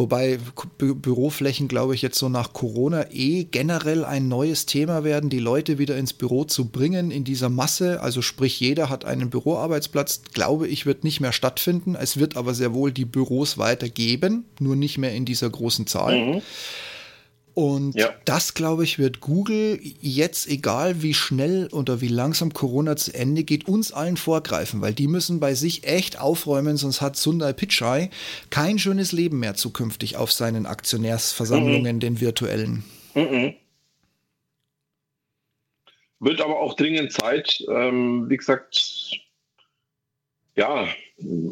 Wobei 0.00 0.38
Bü 0.78 0.94
Büroflächen, 0.94 1.68
glaube 1.68 1.94
ich, 1.94 2.00
jetzt 2.00 2.18
so 2.18 2.30
nach 2.30 2.54
Corona 2.54 3.04
eh 3.10 3.44
generell 3.44 4.02
ein 4.02 4.28
neues 4.28 4.64
Thema 4.64 5.04
werden, 5.04 5.28
die 5.28 5.38
Leute 5.38 5.76
wieder 5.76 5.98
ins 5.98 6.14
Büro 6.14 6.44
zu 6.44 6.68
bringen 6.68 7.10
in 7.10 7.22
dieser 7.22 7.50
Masse. 7.50 8.00
Also 8.00 8.22
sprich, 8.22 8.58
jeder 8.60 8.88
hat 8.88 9.04
einen 9.04 9.28
Büroarbeitsplatz, 9.28 10.22
glaube 10.32 10.68
ich, 10.68 10.86
wird 10.86 11.04
nicht 11.04 11.20
mehr 11.20 11.32
stattfinden. 11.32 11.96
Es 11.96 12.16
wird 12.16 12.38
aber 12.38 12.54
sehr 12.54 12.72
wohl 12.72 12.92
die 12.92 13.04
Büros 13.04 13.58
weitergeben, 13.58 14.46
nur 14.58 14.74
nicht 14.74 14.96
mehr 14.96 15.12
in 15.12 15.26
dieser 15.26 15.50
großen 15.50 15.86
Zahl. 15.86 16.16
Mhm. 16.18 16.42
Und 17.54 17.94
ja. 17.94 18.14
das, 18.24 18.54
glaube 18.54 18.84
ich, 18.84 18.98
wird 18.98 19.20
Google 19.20 19.80
jetzt, 20.00 20.48
egal 20.48 21.02
wie 21.02 21.14
schnell 21.14 21.68
oder 21.72 22.00
wie 22.00 22.08
langsam 22.08 22.52
Corona 22.52 22.96
zu 22.96 23.12
Ende 23.12 23.44
geht, 23.44 23.68
uns 23.68 23.92
allen 23.92 24.16
vorgreifen, 24.16 24.80
weil 24.80 24.94
die 24.94 25.08
müssen 25.08 25.40
bei 25.40 25.54
sich 25.54 25.84
echt 25.84 26.18
aufräumen, 26.18 26.76
sonst 26.76 27.00
hat 27.00 27.16
Sundar 27.16 27.52
Pichai 27.52 28.10
kein 28.50 28.78
schönes 28.78 29.12
Leben 29.12 29.40
mehr 29.40 29.54
zukünftig 29.54 30.16
auf 30.16 30.32
seinen 30.32 30.66
Aktionärsversammlungen, 30.66 31.96
mhm. 31.96 32.00
den 32.00 32.20
virtuellen. 32.20 32.84
Mhm. 33.14 33.54
Wird 36.20 36.40
aber 36.40 36.60
auch 36.60 36.74
dringend 36.74 37.12
Zeit. 37.12 37.64
Ähm, 37.68 38.28
wie 38.28 38.36
gesagt, 38.36 39.18
ja, 40.54 40.86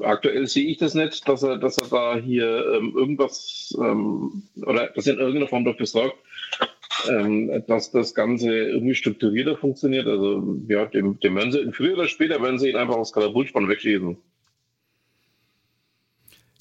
aktuell 0.02 0.46
sehe 0.46 0.66
ich 0.66 0.78
das 0.78 0.94
nicht, 0.94 1.28
dass 1.28 1.42
er, 1.42 1.58
dass 1.58 1.78
er 1.78 1.88
da 1.88 2.16
hier 2.16 2.64
ähm, 2.74 2.94
irgendwas 2.96 3.76
ähm, 3.78 4.42
oder 4.62 4.88
dass 4.88 5.06
in 5.06 5.18
irgendeiner 5.18 5.48
Form 5.48 5.64
dafür 5.64 5.86
sorgt, 5.86 6.16
ähm, 7.08 7.62
dass 7.66 7.90
das 7.90 8.14
Ganze 8.14 8.52
irgendwie 8.52 8.94
strukturierter 8.94 9.56
funktioniert. 9.56 10.06
Also 10.06 10.56
ja, 10.68 10.86
dem, 10.86 11.18
dem 11.20 11.36
werden 11.36 11.52
sie 11.52 11.72
früher 11.72 11.94
oder 11.94 12.08
später 12.08 12.42
werden 12.42 12.58
sie 12.58 12.70
ihn 12.70 12.76
einfach 12.76 12.96
aus 12.96 13.12
Katapultspann 13.12 13.68
wegschießen. 13.68 14.16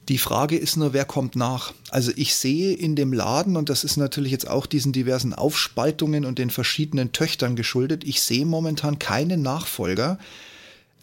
Die 0.09 0.17
Frage 0.17 0.55
ist 0.55 0.77
nur, 0.77 0.93
wer 0.93 1.03
kommt 1.03 1.35
nach? 1.35 1.73
Also 1.91 2.13
ich 2.15 2.33
sehe 2.35 2.73
in 2.73 2.95
dem 2.95 3.11
Laden, 3.11 3.57
und 3.57 3.67
das 3.67 3.83
ist 3.83 3.97
natürlich 3.97 4.31
jetzt 4.31 4.49
auch 4.49 4.65
diesen 4.65 4.93
diversen 4.93 5.33
Aufspaltungen 5.33 6.23
und 6.23 6.39
den 6.39 6.49
verschiedenen 6.49 7.11
Töchtern 7.11 7.57
geschuldet, 7.57 8.05
ich 8.05 8.21
sehe 8.21 8.45
momentan 8.45 8.99
keinen 8.99 9.41
Nachfolger, 9.41 10.17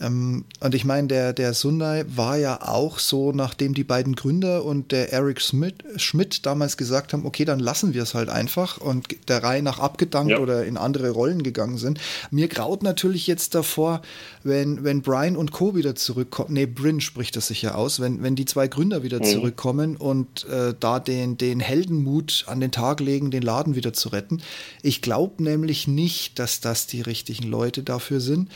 ähm, 0.01 0.45
und 0.59 0.75
ich 0.75 0.85
meine, 0.85 1.07
der, 1.07 1.33
der 1.33 1.55
Sundai 1.55 2.05
war 2.09 2.37
ja 2.37 2.61
auch 2.63 2.99
so, 2.99 3.31
nachdem 3.31 3.75
die 3.75 3.85
beiden 3.85 4.17
Gründer 4.17 4.65
und 4.65 4.91
der 4.91 5.13
Eric 5.13 5.41
Schmidt, 5.41 5.85
Schmidt 5.97 6.45
damals 6.47 6.77
gesagt 6.77 7.13
haben, 7.13 7.25
okay, 7.25 7.45
dann 7.45 7.61
lassen 7.61 7.95
wir 7.95 8.03
es 8.03 8.13
halt 8.15 8.29
einfach 8.29 8.79
und 8.79 9.07
der 9.29 9.45
Reihe 9.45 9.63
nach 9.63 9.79
abgedankt 9.79 10.33
ja. 10.33 10.39
oder 10.39 10.65
in 10.65 10.77
andere 10.77 11.11
Rollen 11.11 11.45
gegangen 11.45 11.79
sind. 11.79 12.01
Mir 12.33 12.49
graut 12.49 12.83
natürlich 12.83 13.29
jetzt 13.29 13.55
davor, 13.55 14.03
wenn, 14.43 14.83
wenn 14.83 15.03
Brian 15.03 15.37
und 15.37 15.53
Co. 15.53 15.77
wieder 15.77 15.95
zurückkommen, 15.95 16.55
nee, 16.55 16.67
Bryn 16.67 17.01
spricht 17.01 17.37
das 17.37 17.47
sicher 17.47 17.79
aus, 17.79 18.01
wenn, 18.01 18.23
wenn 18.23 18.35
die 18.35 18.47
zwei 18.47 18.67
Gründer 18.67 19.05
wieder 19.05 19.21
mhm. 19.21 19.25
zurückkommen 19.25 19.97
und 19.97 20.45
äh, 20.49 20.75
da 20.79 20.99
den, 20.99 21.39
den 21.39 21.61
Heldenmut 21.61 22.45
an 22.49 22.59
den 22.59 22.73
Tag 22.73 22.99
legen, 22.99 23.31
den 23.31 23.43
Laden 23.43 23.77
wieder 23.77 23.93
zu 23.93 24.09
retten. 24.09 24.43
Ich 24.83 25.03
glaube 25.03 25.41
nämlich 25.43 25.87
nicht, 25.87 26.41
dass 26.41 26.61
das 26.61 26.89
die 26.89 27.01
richtigen 27.01 27.45
Leute 27.45 27.85
dafür 27.85 28.19
sind. 28.19 28.51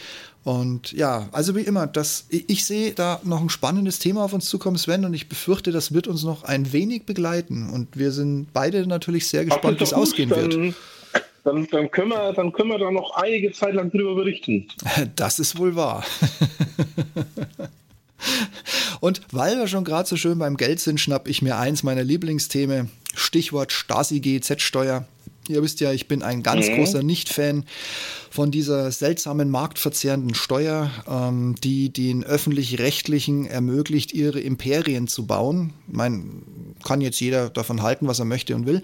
Und 0.48 0.92
ja, 0.92 1.28
also 1.32 1.54
wie 1.54 1.60
immer, 1.60 1.86
das, 1.86 2.24
ich 2.30 2.64
sehe 2.64 2.92
da 2.92 3.20
noch 3.22 3.42
ein 3.42 3.50
spannendes 3.50 3.98
Thema 3.98 4.24
auf 4.24 4.32
uns 4.32 4.46
zukommen, 4.46 4.78
Sven, 4.78 5.04
und 5.04 5.12
ich 5.12 5.28
befürchte, 5.28 5.72
das 5.72 5.92
wird 5.92 6.08
uns 6.08 6.24
noch 6.24 6.42
ein 6.42 6.72
wenig 6.72 7.04
begleiten. 7.04 7.68
Und 7.68 7.98
wir 7.98 8.12
sind 8.12 8.46
beide 8.54 8.86
natürlich 8.86 9.28
sehr 9.28 9.44
gespannt, 9.44 9.78
wie 9.78 9.84
es 9.84 9.92
ausgehen 9.92 10.30
dann, 10.30 10.50
wird. 10.50 10.74
Dann, 11.44 11.68
dann, 11.70 11.90
können 11.90 12.08
wir, 12.12 12.32
dann 12.32 12.50
können 12.52 12.70
wir 12.70 12.78
da 12.78 12.90
noch 12.90 13.10
einige 13.10 13.52
Zeit 13.52 13.74
lang 13.74 13.90
drüber 13.90 14.14
berichten. 14.14 14.68
Das 15.16 15.38
ist 15.38 15.58
wohl 15.58 15.76
wahr. 15.76 16.02
Und 19.00 19.20
weil 19.30 19.58
wir 19.58 19.66
schon 19.66 19.84
gerade 19.84 20.08
so 20.08 20.16
schön 20.16 20.38
beim 20.38 20.56
Geld 20.56 20.80
sind, 20.80 20.98
schnapp 20.98 21.28
ich 21.28 21.42
mir 21.42 21.58
eins 21.58 21.82
meiner 21.82 22.04
Lieblingsthemen. 22.04 22.90
Stichwort 23.14 23.70
Stasi-GZ-Steuer. 23.70 25.04
Ihr 25.48 25.62
wisst 25.62 25.80
ja, 25.80 25.92
ich 25.92 26.08
bin 26.08 26.22
ein 26.22 26.42
ganz 26.42 26.68
mhm. 26.68 26.76
großer 26.76 27.02
Nicht-Fan 27.02 27.64
von 28.30 28.50
dieser 28.50 28.90
seltsamen 28.90 29.50
marktverzerrenden 29.50 30.34
Steuer, 30.34 30.90
ähm, 31.08 31.54
die 31.62 31.90
den 31.90 32.24
öffentlich-rechtlichen 32.24 33.46
ermöglicht, 33.46 34.12
ihre 34.12 34.40
Imperien 34.40 35.08
zu 35.08 35.26
bauen. 35.26 35.72
Ich 35.88 35.94
meine, 35.94 36.24
kann 36.84 37.00
jetzt 37.00 37.20
jeder 37.20 37.50
davon 37.50 37.82
halten, 37.82 38.06
was 38.06 38.18
er 38.18 38.24
möchte 38.24 38.54
und 38.54 38.66
will. 38.66 38.82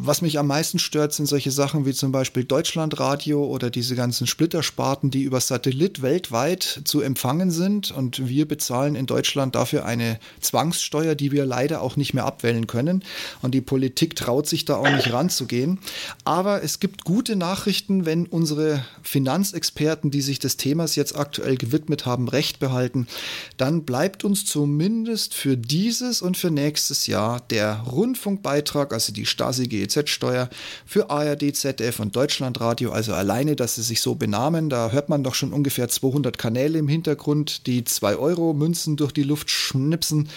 Was 0.00 0.22
mich 0.22 0.38
am 0.38 0.46
meisten 0.46 0.78
stört, 0.78 1.12
sind 1.12 1.26
solche 1.26 1.50
Sachen 1.50 1.84
wie 1.84 1.92
zum 1.92 2.12
Beispiel 2.12 2.44
Deutschlandradio 2.44 3.44
oder 3.44 3.68
diese 3.68 3.96
ganzen 3.96 4.28
Splittersparten, 4.28 5.10
die 5.10 5.22
über 5.22 5.40
Satellit 5.40 6.02
weltweit 6.02 6.82
zu 6.84 7.00
empfangen 7.00 7.50
sind. 7.50 7.90
Und 7.90 8.28
wir 8.28 8.46
bezahlen 8.46 8.94
in 8.94 9.06
Deutschland 9.06 9.56
dafür 9.56 9.84
eine 9.84 10.20
Zwangssteuer, 10.40 11.16
die 11.16 11.32
wir 11.32 11.44
leider 11.44 11.82
auch 11.82 11.96
nicht 11.96 12.14
mehr 12.14 12.26
abwählen 12.26 12.68
können. 12.68 13.02
Und 13.42 13.56
die 13.56 13.60
Politik 13.60 14.14
traut 14.14 14.46
sich 14.46 14.64
da 14.64 14.76
auch 14.76 14.88
nicht 14.88 15.12
ranzugehen. 15.12 15.80
Aber 16.24 16.62
es 16.62 16.78
gibt 16.78 17.02
gute 17.02 17.34
Nachrichten, 17.34 18.06
wenn 18.06 18.26
unsere 18.26 18.84
Finanzexperten, 19.02 20.12
die 20.12 20.22
sich 20.22 20.38
des 20.38 20.56
Themas 20.56 20.94
jetzt 20.94 21.16
aktuell 21.16 21.56
gewidmet 21.56 22.06
haben, 22.06 22.28
recht 22.28 22.60
behalten. 22.60 23.08
Dann 23.56 23.82
bleibt 23.82 24.22
uns 24.22 24.46
zumindest 24.46 25.34
für 25.34 25.56
dieses 25.56 26.22
und 26.22 26.36
für 26.36 26.52
nächstes 26.52 27.08
Jahr 27.08 27.40
der 27.40 27.80
Rundfunkbeitrag, 27.80 28.92
also 28.92 29.12
die 29.12 29.26
Stasi 29.26 29.66
GEZ-Steuer 29.88 30.48
für 30.86 31.10
ARD, 31.10 31.56
ZDF 31.56 31.98
und 32.00 32.14
Deutschlandradio. 32.14 32.92
Also 32.92 33.14
alleine, 33.14 33.56
dass 33.56 33.74
sie 33.74 33.82
sich 33.82 34.00
so 34.00 34.14
benamen, 34.14 34.70
da 34.70 34.90
hört 34.90 35.08
man 35.08 35.24
doch 35.24 35.34
schon 35.34 35.52
ungefähr 35.52 35.88
200 35.88 36.38
Kanäle 36.38 36.78
im 36.78 36.88
Hintergrund, 36.88 37.66
die 37.66 37.84
2 37.84 38.16
Euro 38.16 38.54
Münzen 38.54 38.96
durch 38.96 39.12
die 39.12 39.24
Luft 39.24 39.50
schnipsen 39.50 40.28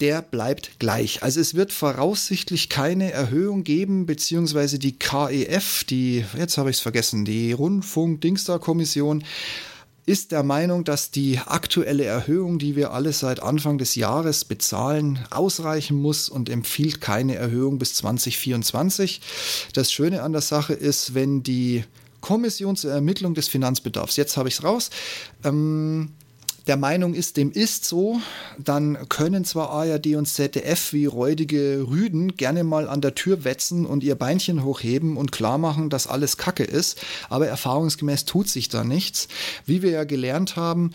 der 0.00 0.22
bleibt 0.22 0.78
gleich. 0.78 1.22
Also 1.22 1.40
es 1.40 1.54
wird 1.54 1.72
voraussichtlich 1.72 2.68
keine 2.68 3.12
Erhöhung 3.12 3.64
geben, 3.64 4.06
beziehungsweise 4.06 4.78
die 4.78 4.98
KEF, 4.98 5.84
die, 5.84 6.24
jetzt 6.36 6.58
habe 6.58 6.70
ich 6.70 6.76
es 6.76 6.82
vergessen, 6.82 7.24
die 7.24 7.52
Rundfunk-Dingsda-Kommission, 7.52 9.24
ist 10.06 10.30
der 10.30 10.44
Meinung, 10.44 10.84
dass 10.84 11.10
die 11.10 11.40
aktuelle 11.44 12.04
Erhöhung, 12.04 12.60
die 12.60 12.76
wir 12.76 12.92
alle 12.92 13.12
seit 13.12 13.42
Anfang 13.42 13.76
des 13.76 13.96
Jahres 13.96 14.44
bezahlen, 14.44 15.18
ausreichen 15.30 16.00
muss 16.00 16.28
und 16.28 16.48
empfiehlt 16.48 17.00
keine 17.00 17.34
Erhöhung 17.34 17.78
bis 17.78 17.94
2024. 17.94 19.20
Das 19.72 19.92
Schöne 19.92 20.22
an 20.22 20.32
der 20.32 20.42
Sache 20.42 20.74
ist, 20.74 21.14
wenn 21.14 21.42
die 21.42 21.84
Kommission 22.20 22.76
zur 22.76 22.92
Ermittlung 22.92 23.34
des 23.34 23.48
Finanzbedarfs, 23.48 24.16
jetzt 24.16 24.36
habe 24.36 24.48
ich 24.48 24.54
es 24.54 24.64
raus, 24.64 24.90
ähm, 25.44 26.12
der 26.66 26.76
Meinung 26.76 27.14
ist, 27.14 27.36
dem 27.36 27.52
ist 27.52 27.84
so, 27.84 28.20
dann 28.58 29.08
können 29.08 29.44
zwar 29.44 29.70
ARD 29.70 30.16
und 30.16 30.26
ZDF 30.26 30.92
wie 30.92 31.06
räudige 31.06 31.86
Rüden 31.88 32.36
gerne 32.36 32.64
mal 32.64 32.88
an 32.88 33.00
der 33.00 33.14
Tür 33.14 33.44
wetzen 33.44 33.86
und 33.86 34.02
ihr 34.02 34.16
Beinchen 34.16 34.64
hochheben 34.64 35.16
und 35.16 35.30
klar 35.30 35.58
machen, 35.58 35.90
dass 35.90 36.06
alles 36.08 36.36
Kacke 36.36 36.64
ist, 36.64 37.00
aber 37.28 37.46
erfahrungsgemäß 37.46 38.24
tut 38.24 38.48
sich 38.48 38.68
da 38.68 38.82
nichts. 38.82 39.28
Wie 39.64 39.82
wir 39.82 39.90
ja 39.90 40.04
gelernt 40.04 40.56
haben, 40.56 40.90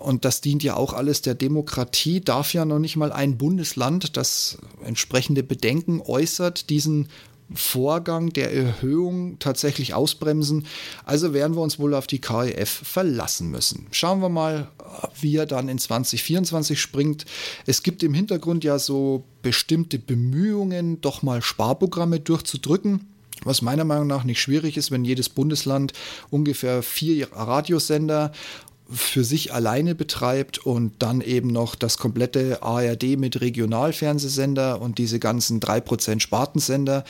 und 0.00 0.24
das 0.24 0.40
dient 0.40 0.62
ja 0.62 0.76
auch 0.76 0.92
alles 0.92 1.22
der 1.22 1.34
Demokratie, 1.34 2.20
darf 2.20 2.52
ja 2.52 2.64
noch 2.64 2.78
nicht 2.78 2.96
mal 2.96 3.12
ein 3.12 3.38
Bundesland, 3.38 4.16
das 4.16 4.58
entsprechende 4.84 5.42
Bedenken 5.42 6.02
äußert, 6.02 6.68
diesen 6.68 7.08
Vorgang 7.52 8.32
der 8.32 8.52
Erhöhung 8.52 9.38
tatsächlich 9.38 9.94
ausbremsen. 9.94 10.66
Also 11.04 11.34
werden 11.34 11.54
wir 11.54 11.62
uns 11.62 11.78
wohl 11.78 11.94
auf 11.94 12.06
die 12.06 12.20
KEF 12.20 12.70
verlassen 12.70 13.50
müssen. 13.50 13.86
Schauen 13.90 14.20
wir 14.20 14.28
mal, 14.28 14.68
wie 15.20 15.36
er 15.36 15.46
dann 15.46 15.68
in 15.68 15.78
2024 15.78 16.80
springt. 16.80 17.26
Es 17.66 17.82
gibt 17.82 18.02
im 18.02 18.14
Hintergrund 18.14 18.64
ja 18.64 18.78
so 18.78 19.24
bestimmte 19.42 19.98
Bemühungen, 19.98 21.00
doch 21.00 21.22
mal 21.22 21.42
Sparprogramme 21.42 22.20
durchzudrücken. 22.20 23.08
Was 23.42 23.62
meiner 23.62 23.84
Meinung 23.84 24.06
nach 24.06 24.24
nicht 24.24 24.40
schwierig 24.40 24.76
ist, 24.76 24.90
wenn 24.90 25.04
jedes 25.04 25.28
Bundesland 25.28 25.92
ungefähr 26.30 26.82
vier 26.82 27.30
Radiosender 27.32 28.32
für 28.90 29.24
sich 29.24 29.52
alleine 29.52 29.94
betreibt 29.94 30.58
und 30.58 30.92
dann 30.98 31.20
eben 31.20 31.48
noch 31.48 31.74
das 31.74 31.98
komplette 31.98 32.62
ARD 32.62 33.18
mit 33.18 33.40
Regionalfernsehsender 33.40 34.80
und 34.80 34.98
diese 34.98 35.18
ganzen 35.18 35.60
3% 35.60 36.20
Spartensender, 36.20 37.04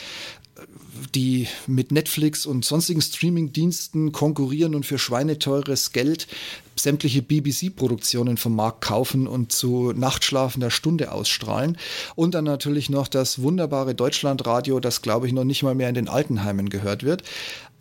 die 1.15 1.49
mit 1.67 1.91
Netflix 1.91 2.47
und 2.47 2.65
sonstigen 2.65 3.03
Streamingdiensten 3.03 4.13
konkurrieren 4.13 4.75
und 4.75 4.87
für 4.87 4.99
schweineteures 4.99 5.93
Geld 5.93 6.29
sämtliche 6.77 7.23
BBC-Produktionen 7.23 8.37
vom 8.37 8.57
Markt 8.57 8.81
kaufen 8.81 9.27
und 9.27 9.53
zu 9.53 9.93
Nachtschlafen 9.93 10.61
der 10.61 10.71
Stunde 10.71 11.13
ausstrahlen. 11.13 11.79
Und 12.15 12.35
dann 12.35 12.45
natürlich 12.45 12.91
noch 12.91 13.09
das 13.09 13.43
wunderbare 13.43 13.95
Deutschlandradio, 13.95 14.81
das 14.81 15.03
glaube 15.03 15.27
ich 15.27 15.33
noch 15.33 15.45
nicht 15.45 15.63
mal 15.63 15.75
mehr 15.75 15.89
in 15.89 15.95
den 15.95 16.09
Altenheimen 16.09 16.69
gehört 16.69 17.03
wird. 17.03 17.23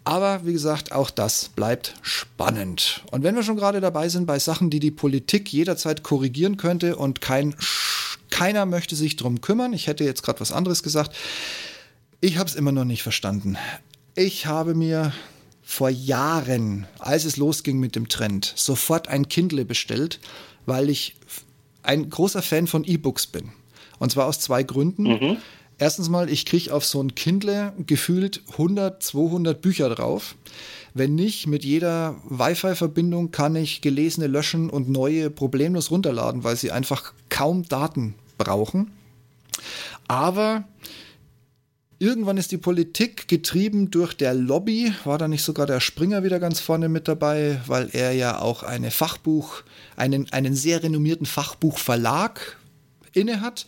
Aber 0.06 0.46
wie 0.46 0.54
gesagt, 0.54 0.92
auch 0.92 1.10
das 1.10 1.50
bleibt 1.50 1.96
spannend. 2.02 3.04
Und 3.12 3.24
wenn 3.24 3.36
wir 3.36 3.44
schon 3.44 3.56
gerade 3.56 3.80
dabei 3.80 4.10
sind 4.10 4.26
bei 4.26 4.38
Sachen, 4.40 4.70
die 4.70 4.80
die 4.80 4.92
Politik 4.92 5.52
jederzeit 5.52 6.04
korrigieren 6.04 6.58
könnte 6.58 6.98
und 6.98 7.22
kein, 7.22 7.56
keiner 8.30 8.66
möchte 8.66 8.96
sich 8.96 9.16
drum 9.16 9.40
kümmern, 9.40 9.72
ich 9.72 9.88
hätte 9.88 10.04
jetzt 10.04 10.24
gerade 10.24 10.42
was 10.42 10.52
anderes 10.52 10.84
gesagt, 10.84 11.16
ich 12.20 12.38
habe 12.38 12.50
es 12.50 12.56
immer 12.56 12.72
noch 12.72 12.86
nicht 12.86 13.04
verstanden. 13.04 13.58
Ich 14.16 14.46
habe 14.46 14.76
mir 14.76 15.14
vor 15.62 15.90
Jahren, 15.90 16.86
als 17.00 17.24
es 17.24 17.38
losging 17.38 17.80
mit 17.80 17.96
dem 17.96 18.10
Trend, 18.10 18.54
sofort 18.56 19.08
ein 19.08 19.30
Kindle 19.30 19.66
bestellt, 19.66 20.20
weil 20.66 20.90
ich 20.90 21.16
ein 21.82 22.10
großer 22.10 22.42
Fan 22.42 22.68
von 22.68 22.84
E-Books 22.84 23.28
bin. 23.28 23.52
Und 24.00 24.12
zwar 24.12 24.26
aus 24.26 24.40
zwei 24.40 24.64
Gründen. 24.64 25.04
Mhm. 25.04 25.38
Erstens 25.78 26.10
mal, 26.10 26.30
ich 26.30 26.46
kriege 26.46 26.74
auf 26.74 26.86
so 26.86 27.02
ein 27.02 27.16
Kindle 27.16 27.74
gefühlt 27.86 28.44
100, 28.52 29.02
200 29.02 29.62
Bücher 29.62 29.90
drauf. 29.90 30.36
Wenn 30.94 31.16
nicht, 31.16 31.48
mit 31.48 31.66
jeder 31.66 32.16
Wi-Fi-Verbindung 32.30 33.32
kann 33.32 33.56
ich 33.56 33.82
gelesene 33.82 34.28
löschen 34.28 34.70
und 34.70 34.90
neue 34.90 35.30
problemlos 35.30 35.90
runterladen, 35.90 36.44
weil 36.44 36.56
sie 36.56 36.72
einfach 36.72 37.14
kaum 37.30 37.68
Daten 37.68 38.14
brauchen. 38.38 38.92
Aber 40.08 40.66
irgendwann 41.98 42.38
ist 42.38 42.52
die 42.52 42.58
Politik 42.58 43.28
getrieben 43.28 43.90
durch 43.90 44.14
der 44.14 44.36
Lobby. 44.36 44.94
War 45.04 45.18
da 45.18 45.28
nicht 45.28 45.44
sogar 45.44 45.66
der 45.66 45.80
Springer 45.80 46.24
wieder 46.24 46.40
ganz 46.40 46.60
vorne 46.60 46.90
mit 46.90 47.08
dabei, 47.08 47.60
weil 47.66 47.90
er 47.94 48.12
ja 48.12 48.40
auch 48.40 48.62
eine 48.62 48.92
Fachbuch, 48.92 49.64
einen, 49.96 50.32
einen 50.32 50.56
sehr 50.56 50.84
renommierten 50.84 51.26
Fachbuchverlag 51.26 52.58
inne 53.14 53.42
hat. 53.42 53.66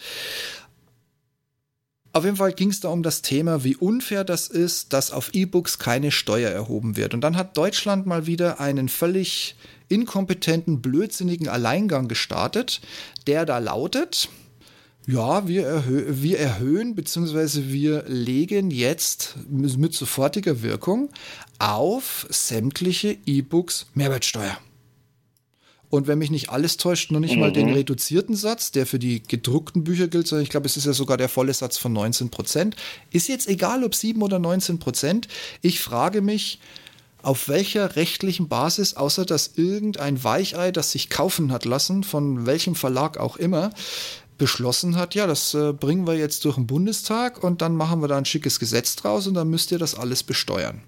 Auf 2.16 2.24
jeden 2.24 2.38
Fall 2.38 2.53
ging 2.53 2.70
es 2.70 2.80
da 2.80 2.88
um 2.88 3.03
das 3.03 3.24
Thema, 3.24 3.66
wie 3.66 3.76
unfair 3.76 4.24
das 4.24 4.47
ist, 4.47 4.93
dass 4.93 5.11
auf 5.11 5.34
E-Books 5.34 5.80
keine 5.80 6.11
Steuer 6.11 6.49
erhoben 6.49 6.95
wird. 6.95 7.13
Und 7.13 7.20
dann 7.20 7.36
hat 7.36 7.57
Deutschland 7.57 8.05
mal 8.05 8.26
wieder 8.26 8.61
einen 8.61 8.88
völlig 8.88 9.57
inkompetenten, 9.89 10.82
blödsinnigen 10.82 11.49
Alleingang 11.49 12.07
gestartet, 12.07 12.80
der 13.28 13.45
da 13.45 13.57
lautet, 13.57 14.30
ja, 15.05 15.45
wir, 15.49 15.68
erhö 15.68 16.05
wir 16.07 16.39
erhöhen 16.39 16.95
bzw. 16.95 17.63
wir 17.74 18.05
legen 18.07 18.72
jetzt 18.72 19.36
mit 19.49 19.93
sofortiger 19.93 20.61
Wirkung 20.61 21.09
auf 21.59 22.28
sämtliche 22.30 23.18
E-Books 23.26 23.88
Mehrwertsteuer. 23.93 24.57
Und 25.90 26.08
wenn 26.08 26.18
mich 26.18 26.32
nicht 26.32 26.50
alles 26.50 26.78
täuscht, 26.78 27.12
noch 27.12 27.20
nicht 27.20 27.36
mhm. 27.36 27.42
mal 27.42 27.52
den 27.52 27.68
mhm. 27.68 27.74
reduzierten 27.74 28.36
Satz, 28.36 28.72
der 28.72 28.86
für 28.86 29.00
die 29.00 29.22
gedruckten 29.24 29.84
Bücher 29.84 30.08
gilt, 30.08 30.28
sondern 30.28 30.44
ich 30.44 30.50
glaube, 30.50 30.66
es 30.66 30.78
ist 30.78 30.86
ja 30.86 30.94
sogar 30.94 31.18
der 31.18 31.30
volle 31.30 31.54
Satz 31.54 31.78
von 31.78 31.94
19 31.94 32.30
Prozent. 32.30 32.76
Ist 33.12 33.28
jetzt 33.28 33.48
egal, 33.48 33.84
ob 33.84 33.96
7 33.96 34.22
oder 34.22 34.40
19 34.40 34.80
Prozent. 34.80 35.28
Ich 35.62 35.80
frage 35.80 36.22
mich, 36.22 36.60
auf 37.22 37.48
welcher 37.48 37.96
rechtlichen 37.96 38.48
Basis, 38.48 38.96
außer 38.96 39.26
dass 39.26 39.54
irgendein 39.56 40.24
Weichei, 40.24 40.72
das 40.72 40.92
sich 40.92 41.10
kaufen 41.10 41.52
hat 41.52 41.66
lassen, 41.66 42.04
von 42.04 42.46
welchem 42.46 42.76
Verlag 42.76 43.18
auch 43.18 43.38
immer, 43.38 43.72
beschlossen 44.38 44.96
hat, 44.96 45.16
ja, 45.16 45.28
das 45.28 45.54
äh, 45.54 45.74
bringen 45.74 46.06
wir 46.08 46.16
jetzt 46.16 46.46
durch 46.46 46.56
den 46.56 46.68
Bundestag 46.68 47.44
und 47.44 47.62
dann 47.62 47.76
machen 47.76 48.02
wir 48.02 48.08
da 48.08 48.18
ein 48.18 48.26
schickes 48.26 48.60
Gesetz 48.60 48.96
draus 48.96 49.28
und 49.28 49.34
dann 49.34 49.50
müsst 49.50 49.72
ihr 49.72 49.80
das 49.80 49.96
alles 49.96 50.24
besteuern. 50.24 50.82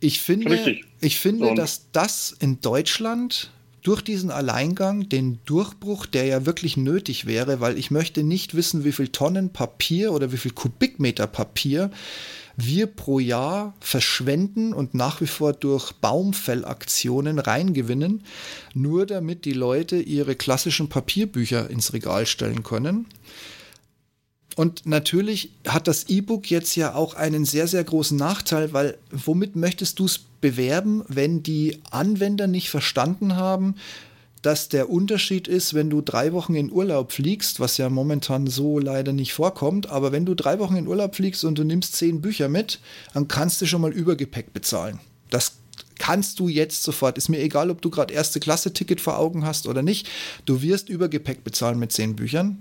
Ich 0.00 0.20
finde, 0.20 0.78
ich 1.00 1.18
finde, 1.18 1.54
dass 1.54 1.86
das 1.92 2.34
in 2.38 2.60
Deutschland 2.60 3.50
durch 3.82 4.02
diesen 4.02 4.30
Alleingang 4.30 5.08
den 5.08 5.38
Durchbruch, 5.44 6.06
der 6.06 6.24
ja 6.24 6.46
wirklich 6.46 6.76
nötig 6.76 7.26
wäre, 7.26 7.60
weil 7.60 7.78
ich 7.78 7.90
möchte 7.90 8.22
nicht 8.22 8.54
wissen, 8.54 8.84
wie 8.84 8.92
viel 8.92 9.08
Tonnen 9.08 9.50
Papier 9.52 10.12
oder 10.12 10.32
wie 10.32 10.36
viel 10.36 10.52
Kubikmeter 10.52 11.26
Papier 11.26 11.90
wir 12.56 12.86
pro 12.86 13.18
Jahr 13.20 13.74
verschwenden 13.80 14.74
und 14.74 14.94
nach 14.94 15.20
wie 15.20 15.26
vor 15.26 15.52
durch 15.52 15.92
Baumfellaktionen 15.92 17.38
reingewinnen, 17.38 18.22
nur 18.74 19.06
damit 19.06 19.44
die 19.44 19.52
Leute 19.52 19.96
ihre 19.96 20.34
klassischen 20.34 20.88
Papierbücher 20.88 21.70
ins 21.70 21.92
Regal 21.92 22.26
stellen 22.26 22.62
können. 22.62 23.06
Und 24.56 24.84
natürlich 24.84 25.52
hat 25.66 25.86
das 25.86 26.08
E-Book 26.08 26.50
jetzt 26.50 26.74
ja 26.76 26.94
auch 26.94 27.14
einen 27.14 27.44
sehr, 27.44 27.68
sehr 27.68 27.84
großen 27.84 28.16
Nachteil, 28.16 28.72
weil 28.72 28.98
womit 29.10 29.56
möchtest 29.56 29.98
du 29.98 30.06
es 30.06 30.18
bewerben, 30.40 31.04
wenn 31.08 31.42
die 31.42 31.80
Anwender 31.90 32.46
nicht 32.46 32.70
verstanden 32.70 33.36
haben, 33.36 33.76
dass 34.42 34.68
der 34.68 34.88
Unterschied 34.88 35.48
ist, 35.48 35.74
wenn 35.74 35.90
du 35.90 36.00
drei 36.00 36.32
Wochen 36.32 36.54
in 36.54 36.72
Urlaub 36.72 37.12
fliegst, 37.12 37.60
was 37.60 37.76
ja 37.76 37.90
momentan 37.90 38.46
so 38.46 38.78
leider 38.78 39.12
nicht 39.12 39.34
vorkommt, 39.34 39.88
aber 39.90 40.12
wenn 40.12 40.24
du 40.24 40.34
drei 40.34 40.58
Wochen 40.58 40.76
in 40.76 40.86
Urlaub 40.86 41.14
fliegst 41.14 41.44
und 41.44 41.58
du 41.58 41.64
nimmst 41.64 41.94
zehn 41.96 42.20
Bücher 42.20 42.48
mit, 42.48 42.80
dann 43.12 43.28
kannst 43.28 43.60
du 43.60 43.66
schon 43.66 43.82
mal 43.82 43.92
Übergepäck 43.92 44.52
bezahlen. 44.52 44.98
Das 45.28 45.52
kannst 45.98 46.40
du 46.40 46.48
jetzt 46.48 46.82
sofort. 46.82 47.18
Ist 47.18 47.28
mir 47.28 47.40
egal, 47.40 47.70
ob 47.70 47.82
du 47.82 47.90
gerade 47.90 48.12
erste 48.14 48.40
Klasse 48.40 48.72
Ticket 48.72 49.00
vor 49.00 49.18
Augen 49.18 49.44
hast 49.44 49.66
oder 49.66 49.82
nicht. 49.82 50.08
Du 50.46 50.62
wirst 50.62 50.88
Übergepäck 50.88 51.44
bezahlen 51.44 51.78
mit 51.78 51.92
zehn 51.92 52.16
Büchern. 52.16 52.60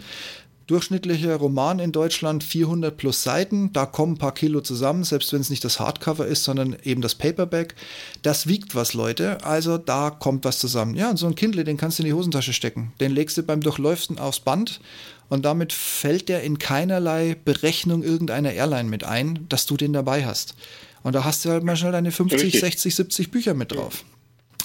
Durchschnittlicher 0.70 1.36
Roman 1.36 1.80
in 1.80 1.92
Deutschland 1.92 2.44
400 2.44 2.96
plus 2.96 3.24
Seiten, 3.24 3.74
da 3.74 3.88
kommen 3.88 4.14
ein 4.14 4.18
paar 4.20 4.36
Kilo 4.36 4.62
zusammen, 4.62 5.04
selbst 5.04 5.34
wenn 5.34 5.42
es 5.42 5.50
nicht 5.50 5.66
das 5.66 5.80
Hardcover 5.80 6.28
ist, 6.28 6.44
sondern 6.44 6.78
eben 6.84 7.02
das 7.02 7.16
Paperback. 7.16 7.74
Das 8.22 8.46
wiegt 8.46 8.76
was, 8.76 8.94
Leute, 8.94 9.44
also 9.44 9.80
da 9.80 10.12
kommt 10.12 10.46
was 10.46 10.60
zusammen. 10.60 10.94
Ja, 10.94 11.10
und 11.10 11.18
so 11.18 11.26
ein 11.26 11.34
Kindle, 11.34 11.64
den 11.64 11.78
kannst 11.78 11.98
du 11.98 12.04
in 12.04 12.08
die 12.08 12.14
Hosentasche 12.14 12.54
stecken. 12.54 12.94
Den 13.00 13.12
legst 13.12 13.36
du 13.36 13.42
beim 13.42 13.62
Durchläuften 13.62 14.20
aufs 14.20 14.42
Band 14.42 14.80
und 15.28 15.44
damit 15.44 15.74
fällt 15.74 16.30
der 16.30 16.44
in 16.44 16.60
keinerlei 16.60 17.36
Berechnung 17.44 18.04
irgendeiner 18.04 18.54
Airline 18.54 18.90
mit 18.90 19.04
ein, 19.04 19.48
dass 19.50 19.66
du 19.66 19.76
den 19.76 19.92
dabei 19.92 20.24
hast. 20.24 20.54
Und 21.02 21.16
da 21.16 21.24
hast 21.24 21.46
du 21.46 21.50
halt 21.50 21.64
mal 21.64 21.78
schnell 21.78 21.94
deine 21.94 22.12
50, 22.12 22.44
Richtig. 22.44 22.62
60, 22.62 22.94
70 22.94 23.32
Bücher 23.32 23.56
mit 23.56 23.72
drauf. 23.72 24.04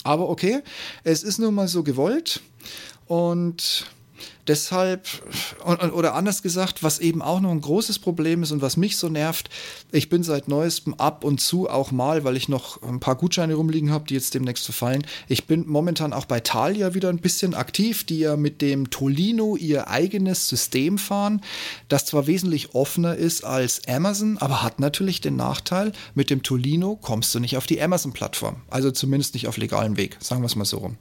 Aber 0.03 0.29
okay, 0.29 0.61
es 1.03 1.23
ist 1.23 1.39
nun 1.39 1.55
mal 1.55 1.67
so 1.67 1.83
gewollt 1.83 2.43
und 3.07 3.87
Deshalb, 4.47 5.07
oder 5.65 6.15
anders 6.15 6.43
gesagt, 6.43 6.83
was 6.83 6.99
eben 6.99 7.23
auch 7.23 7.41
noch 7.41 7.51
ein 7.51 7.63
großes 7.63 7.99
Problem 7.99 8.43
ist 8.43 8.53
und 8.53 8.61
was 8.61 8.77
mich 8.77 8.99
so 8.99 9.09
nervt, 9.09 9.49
ich 9.91 10.11
bin 10.11 10.23
seit 10.23 10.49
neuestem 10.49 10.93
ab 10.95 11.25
und 11.25 11.41
zu 11.41 11.71
auch 11.71 11.93
mal, 11.93 12.25
weil 12.25 12.37
ich 12.37 12.51
noch 12.51 12.83
ein 12.83 13.01
paar 13.01 13.15
Gutscheine 13.15 13.55
rumliegen 13.55 13.91
habe, 13.91 14.05
die 14.07 14.15
jetzt 14.15 14.35
demnächst 14.35 14.67
verfallen. 14.67 15.07
Ich 15.29 15.47
bin 15.47 15.67
momentan 15.67 16.13
auch 16.13 16.27
bei 16.27 16.41
Thalia 16.41 16.93
wieder 16.93 17.09
ein 17.09 17.21
bisschen 17.21 17.55
aktiv, 17.55 18.05
die 18.05 18.19
ja 18.19 18.37
mit 18.37 18.61
dem 18.61 18.91
Tolino 18.91 19.57
ihr 19.57 19.89
eigenes 19.89 20.47
System 20.47 20.99
fahren, 20.99 21.41
das 21.89 22.05
zwar 22.05 22.27
wesentlich 22.27 22.75
offener 22.75 23.15
ist 23.15 23.45
als 23.45 23.89
Amazon, 23.89 24.37
aber 24.39 24.63
hat 24.63 24.79
natürlich 24.79 25.23
den 25.23 25.37
Nachteil, 25.37 25.93
mit 26.15 26.29
dem 26.29 26.43
Tolino 26.43 26.97
kommst 26.97 27.35
du 27.35 27.41
nicht 27.41 27.57
auf 27.57 27.67
die 27.67 27.81
Amazon-Plattform. 27.81 28.57
Also 28.69 28.91
zumindest 28.91 29.33
nicht 29.33 29.49
auf 29.49 29.57
legalem 29.57 29.97
Weg, 29.97 30.19
sagen 30.21 30.43
wir 30.43 30.47
es 30.47 30.57
mal 30.57 30.67
so 30.67 30.79
rum. 30.79 30.99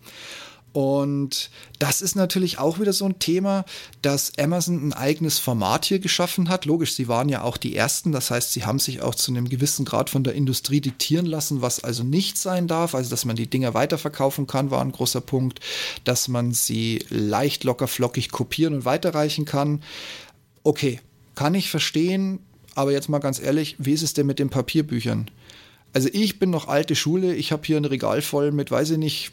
Und 0.74 1.52
das 1.78 2.02
ist 2.02 2.16
natürlich 2.16 2.58
auch 2.58 2.80
wieder 2.80 2.94
so 2.94 3.06
ein 3.06 3.20
Thema, 3.20 3.64
dass 4.02 4.38
Amazon 4.40 4.88
ein 4.88 4.94
eigenes 4.94 5.38
Format 5.38 5.86
hier 5.86 6.00
geschaffen 6.00 6.50
hat. 6.50 6.66
Logisch, 6.66 6.96
sie 6.96 7.08
waren 7.08 7.30
ja 7.30 7.44
auch 7.44 7.58
die 7.58 7.76
Ersten. 7.76 8.12
Das 8.12 8.32
heißt, 8.32 8.54
sie 8.54 8.66
haben 8.66 8.80
sich 8.80 9.04
auch 9.04 9.14
zu 9.14 9.32
einem 9.32 9.48
gewissen 9.48 9.86
Grad 9.86 10.10
von 10.10 10.24
der 10.24 10.34
Industrie 10.34 10.82
diktieren 10.82 11.28
lassen, 11.28 11.62
was 11.62 11.84
also 11.84 12.04
nicht 12.04 12.40
sein 12.40 12.68
darf. 12.68 12.96
Also, 12.96 13.12
dass 13.12 13.24
man 13.24 13.36
die 13.36 13.46
Dinger 13.46 13.76
weiterverkaufen 13.76 14.48
kann, 14.48 14.72
war 14.72 14.82
ein 14.82 14.92
großer 14.92 15.22
Punkt. 15.22 15.60
Dass 16.06 16.28
man 16.28 16.54
sie 16.54 17.06
leicht 17.10 17.64
locker 17.64 17.88
flockig 17.88 18.32
kopieren 18.32 18.74
und 18.74 18.86
weiterreichen 18.86 19.46
kann. 19.46 19.84
Okay, 20.64 21.00
kann 21.36 21.54
ich 21.54 21.70
verstehen. 21.70 22.40
Aber 22.74 22.92
jetzt 22.92 23.10
mal 23.10 23.20
ganz 23.20 23.40
ehrlich, 23.40 23.76
wie 23.78 23.94
ist 23.94 24.02
es 24.02 24.16
denn 24.16 24.26
mit 24.26 24.40
den 24.40 24.50
Papierbüchern? 24.50 25.30
Also 25.94 26.10
ich 26.12 26.40
bin 26.40 26.50
noch 26.50 26.68
alte 26.68 26.96
Schule. 26.96 27.36
Ich 27.36 27.52
habe 27.52 27.62
hier 27.64 27.78
ein 27.78 27.86
Regal 27.86 28.24
voll 28.24 28.52
mit, 28.52 28.72
weiß 28.72 28.90
ich 28.90 28.98
nicht, 28.98 29.32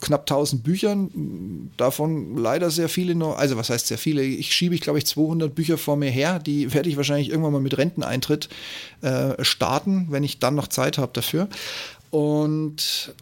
knapp 0.00 0.22
1000 0.22 0.62
Büchern, 0.62 1.70
davon 1.76 2.36
leider 2.36 2.70
sehr 2.70 2.88
viele 2.88 3.14
noch, 3.14 3.36
also 3.36 3.56
was 3.56 3.70
heißt 3.70 3.88
sehr 3.88 3.98
viele, 3.98 4.22
ich 4.22 4.54
schiebe 4.54 4.74
ich 4.74 4.80
glaube 4.80 4.98
ich 4.98 5.06
200 5.06 5.54
Bücher 5.54 5.78
vor 5.78 5.96
mir 5.96 6.10
her, 6.10 6.38
die 6.38 6.72
werde 6.72 6.88
ich 6.88 6.96
wahrscheinlich 6.96 7.30
irgendwann 7.30 7.52
mal 7.52 7.60
mit 7.60 7.76
Renteneintritt 7.76 8.48
äh, 9.02 9.42
starten, 9.44 10.06
wenn 10.10 10.24
ich 10.24 10.38
dann 10.38 10.54
noch 10.54 10.68
Zeit 10.68 10.98
habe 10.98 11.12
dafür. 11.12 11.48
Und 12.10 13.12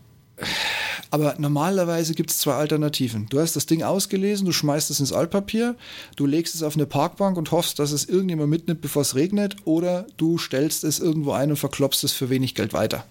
aber 1.11 1.37
normalerweise 1.39 2.15
gibt 2.15 2.31
es 2.31 2.39
zwei 2.39 2.55
Alternativen. 2.55 3.27
Du 3.31 3.41
hast 3.41 3.57
das 3.57 3.67
Ding 3.67 3.83
ausgelesen, 3.83 4.45
du 4.45 4.53
schmeißt 4.53 4.91
es 4.91 5.01
ins 5.01 5.13
Altpapier, 5.13 5.77
du 6.17 6.27
legst 6.27 6.55
es 6.55 6.63
auf 6.63 6.75
eine 6.75 6.87
Parkbank 6.87 7.39
und 7.39 7.53
hoffst, 7.53 7.79
dass 7.79 7.93
es 7.93 8.05
irgendjemand 8.05 8.51
mitnimmt, 8.51 8.83
bevor 8.83 9.03
es 9.03 9.15
regnet, 9.15 9.57
oder 9.65 10.07
du 10.19 10.37
stellst 10.37 10.85
es 10.85 10.99
irgendwo 10.99 11.33
ein 11.33 11.51
und 11.51 11.57
verklopst 11.57 12.05
es 12.05 12.13
für 12.13 12.29
wenig 12.29 12.55
Geld 12.55 12.75
weiter. 12.75 13.07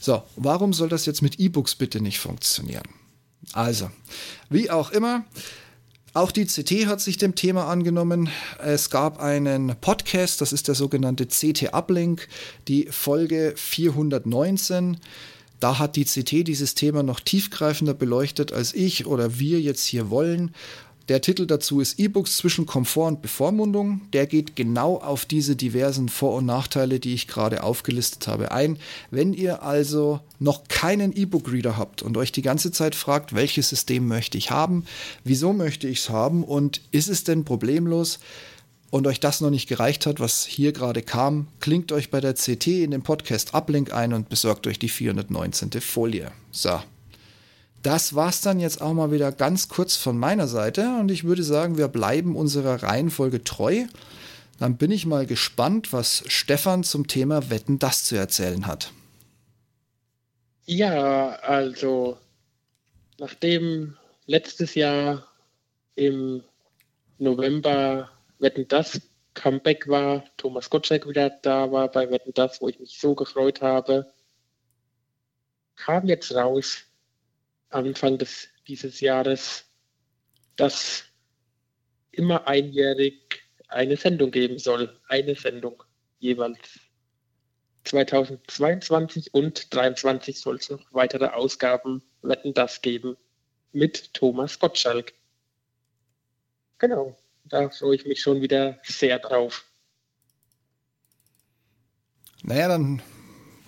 So, 0.00 0.22
warum 0.36 0.72
soll 0.72 0.88
das 0.88 1.06
jetzt 1.06 1.22
mit 1.22 1.40
E-Books 1.40 1.74
bitte 1.74 2.00
nicht 2.00 2.18
funktionieren? 2.18 2.84
Also, 3.52 3.90
wie 4.48 4.70
auch 4.70 4.90
immer, 4.90 5.24
auch 6.14 6.30
die 6.30 6.46
CT 6.46 6.86
hat 6.86 7.00
sich 7.00 7.18
dem 7.18 7.34
Thema 7.34 7.66
angenommen. 7.66 8.28
Es 8.58 8.88
gab 8.88 9.20
einen 9.20 9.74
Podcast, 9.80 10.40
das 10.40 10.52
ist 10.52 10.68
der 10.68 10.76
sogenannte 10.76 11.26
CT 11.26 11.74
Uplink, 11.74 12.28
die 12.68 12.86
Folge 12.90 13.54
419. 13.56 14.98
Da 15.58 15.78
hat 15.78 15.96
die 15.96 16.04
CT 16.04 16.46
dieses 16.46 16.74
Thema 16.74 17.02
noch 17.02 17.20
tiefgreifender 17.20 17.94
beleuchtet, 17.94 18.52
als 18.52 18.74
ich 18.74 19.06
oder 19.06 19.38
wir 19.38 19.60
jetzt 19.60 19.84
hier 19.84 20.10
wollen. 20.10 20.54
Der 21.08 21.20
Titel 21.20 21.46
dazu 21.46 21.80
ist 21.80 21.98
E-Books 21.98 22.38
zwischen 22.38 22.64
Komfort 22.64 23.08
und 23.08 23.22
Bevormundung. 23.22 24.00
Der 24.14 24.26
geht 24.26 24.56
genau 24.56 24.96
auf 24.96 25.26
diese 25.26 25.54
diversen 25.54 26.08
Vor- 26.08 26.36
und 26.36 26.46
Nachteile, 26.46 26.98
die 26.98 27.12
ich 27.12 27.28
gerade 27.28 27.62
aufgelistet 27.62 28.26
habe, 28.26 28.52
ein. 28.52 28.78
Wenn 29.10 29.34
ihr 29.34 29.62
also 29.62 30.20
noch 30.38 30.66
keinen 30.68 31.14
E-Book-Reader 31.14 31.76
habt 31.76 32.00
und 32.00 32.16
euch 32.16 32.32
die 32.32 32.40
ganze 32.40 32.72
Zeit 32.72 32.94
fragt, 32.94 33.34
welches 33.34 33.68
System 33.68 34.08
möchte 34.08 34.38
ich 34.38 34.50
haben, 34.50 34.86
wieso 35.24 35.52
möchte 35.52 35.88
ich 35.88 35.98
es 35.98 36.08
haben 36.08 36.42
und 36.42 36.80
ist 36.90 37.08
es 37.08 37.22
denn 37.22 37.44
problemlos 37.44 38.18
und 38.88 39.06
euch 39.06 39.20
das 39.20 39.42
noch 39.42 39.50
nicht 39.50 39.68
gereicht 39.68 40.06
hat, 40.06 40.20
was 40.20 40.46
hier 40.46 40.72
gerade 40.72 41.02
kam, 41.02 41.48
klingt 41.60 41.92
euch 41.92 42.10
bei 42.10 42.22
der 42.22 42.32
CT 42.32 42.66
in 42.68 42.92
den 42.92 43.02
Podcast 43.02 43.52
Uplink 43.52 43.92
ein 43.92 44.14
und 44.14 44.30
besorgt 44.30 44.66
euch 44.66 44.78
die 44.78 44.88
419. 44.88 45.70
Folie. 45.82 46.30
So. 46.50 46.80
Das 47.84 48.14
war's 48.14 48.40
dann 48.40 48.60
jetzt 48.60 48.80
auch 48.80 48.94
mal 48.94 49.12
wieder 49.12 49.30
ganz 49.30 49.68
kurz 49.68 49.94
von 49.94 50.16
meiner 50.16 50.48
Seite 50.48 50.96
und 50.98 51.10
ich 51.10 51.24
würde 51.24 51.42
sagen, 51.42 51.76
wir 51.76 51.88
bleiben 51.88 52.34
unserer 52.34 52.82
Reihenfolge 52.82 53.44
treu. 53.44 53.84
Dann 54.58 54.78
bin 54.78 54.90
ich 54.90 55.04
mal 55.04 55.26
gespannt, 55.26 55.92
was 55.92 56.24
Stefan 56.26 56.82
zum 56.82 57.08
Thema 57.08 57.50
Wetten 57.50 57.78
das 57.78 58.04
zu 58.04 58.16
erzählen 58.16 58.66
hat. 58.66 58.90
Ja, 60.64 61.32
also 61.40 62.16
nachdem 63.18 63.98
letztes 64.24 64.74
Jahr 64.74 65.28
im 65.94 66.42
November 67.18 68.08
Wetten 68.38 68.66
das 68.66 68.98
Comeback 69.34 69.88
war, 69.88 70.24
Thomas 70.38 70.70
Gottschalk 70.70 71.06
wieder 71.06 71.28
da 71.28 71.70
war 71.70 71.88
bei 71.88 72.10
Wetten 72.10 72.32
das, 72.32 72.62
wo 72.62 72.68
ich 72.70 72.80
mich 72.80 72.98
so 72.98 73.14
gefreut 73.14 73.60
habe, 73.60 74.10
kam 75.76 76.06
jetzt 76.06 76.34
raus, 76.34 76.86
Anfang 77.74 78.18
des, 78.18 78.48
dieses 78.66 79.00
Jahres, 79.00 79.64
dass 80.56 81.04
immer 82.12 82.46
einjährig 82.46 83.42
eine 83.68 83.96
Sendung 83.96 84.30
geben 84.30 84.58
soll. 84.58 84.98
Eine 85.08 85.34
Sendung 85.34 85.82
jeweils. 86.18 86.80
2022 87.84 89.34
und 89.34 89.58
2023 89.58 90.40
soll 90.40 90.56
es 90.56 90.70
noch 90.70 90.80
weitere 90.92 91.26
Ausgaben 91.26 92.02
Wetten 92.22 92.54
das 92.54 92.80
geben 92.80 93.16
mit 93.72 94.14
Thomas 94.14 94.58
Gottschalk. 94.58 95.12
Genau, 96.78 97.16
da 97.44 97.68
freue 97.68 97.96
ich 97.96 98.06
mich 98.06 98.20
schon 98.20 98.40
wieder 98.40 98.80
sehr 98.84 99.18
drauf. 99.18 99.64
Naja, 102.42 102.68
dann 102.68 103.02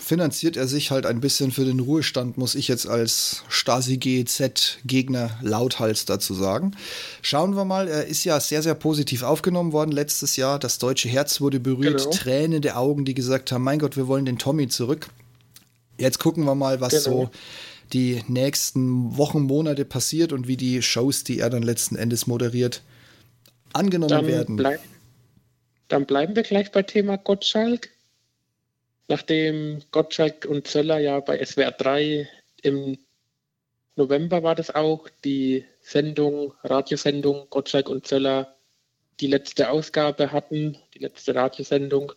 finanziert 0.07 0.57
er 0.57 0.69
sich 0.69 0.93
halt 0.93 1.05
ein 1.05 1.21
bisschen 1.21 1.51
für 1.51 1.65
den 1.65 1.81
Ruhestand, 1.81 2.39
muss 2.39 2.55
ich 2.55 2.69
jetzt 2.69 2.87
als 2.87 3.43
Stasi 3.49 3.97
GZ-Gegner 3.97 5.37
lauthals 5.43 6.05
dazu 6.05 6.33
sagen. 6.33 6.77
Schauen 7.23 7.57
wir 7.57 7.65
mal, 7.65 7.89
er 7.89 8.07
ist 8.07 8.23
ja 8.23 8.39
sehr, 8.39 8.63
sehr 8.63 8.77
positiv 8.77 9.25
aufgenommen 9.25 9.73
worden 9.73 9.91
letztes 9.91 10.37
Jahr. 10.37 10.61
Das 10.61 10.79
deutsche 10.79 11.09
Herz 11.09 11.41
wurde 11.41 11.59
berührt, 11.59 12.05
genau. 12.05 12.11
Tränen 12.11 12.63
der 12.63 12.79
Augen, 12.79 13.05
die 13.05 13.15
gesagt 13.15 13.51
haben, 13.51 13.65
mein 13.65 13.81
Gott, 13.81 13.97
wir 13.97 14.07
wollen 14.07 14.25
den 14.25 14.39
Tommy 14.39 14.69
zurück. 14.69 15.09
Jetzt 15.99 16.21
gucken 16.21 16.45
wir 16.45 16.55
mal, 16.55 16.81
was 16.81 17.05
genau. 17.05 17.25
so 17.25 17.31
die 17.93 18.23
nächsten 18.29 19.17
Wochen, 19.17 19.43
Monate 19.43 19.85
passiert 19.85 20.33
und 20.33 20.47
wie 20.47 20.57
die 20.57 20.83
Shows, 20.83 21.25
die 21.25 21.41
er 21.41 21.51
dann 21.51 21.65
letzten 21.65 21.97
Endes 21.97 22.29
moderiert, 22.29 22.83
angenommen 23.73 24.11
dann 24.11 24.27
werden. 24.29 24.55
Bleib, 24.55 24.81
dann 25.89 26.07
bleiben 26.07 26.37
wir 26.37 26.45
gleich 26.45 26.71
bei 26.71 26.83
Thema 26.85 27.17
Gottschalk 27.17 27.89
nachdem 29.09 29.83
Gottschalk 29.91 30.45
und 30.47 30.67
Zöller 30.67 30.99
ja 30.99 31.21
bei 31.21 31.45
SWR 31.45 31.73
3 31.73 32.29
im 32.63 32.99
November 33.97 34.43
war 34.43 34.55
das 34.55 34.75
auch, 34.75 35.09
die 35.25 35.65
Sendung, 35.81 36.53
Radiosendung 36.63 37.49
Gottschalk 37.49 37.89
und 37.89 38.07
Zöller 38.07 38.57
die 39.21 39.29
letzte 39.29 39.71
Ausgabe 39.71 40.33
hatten, 40.33 40.77
die 40.95 40.99
letzte 40.99 41.35
Radiosendung, 41.35 42.13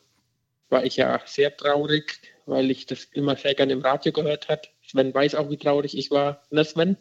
war 0.70 0.84
ich 0.84 0.98
ja 0.98 1.22
sehr 1.26 1.56
traurig, 1.56 2.20
weil 2.46 2.70
ich 2.70 2.86
das 2.86 3.06
immer 3.06 3.36
sehr 3.36 3.56
gerne 3.56 3.74
im 3.74 3.82
Radio 3.82 4.12
gehört 4.12 4.50
habe. 4.50 4.64
Sven 4.86 5.14
weiß 5.14 5.36
auch, 5.36 5.50
wie 5.50 5.58
traurig 5.58 5.98
ich 5.98 6.12
war. 6.12 6.44
Ne, 6.52 6.66
Sven? 6.66 6.98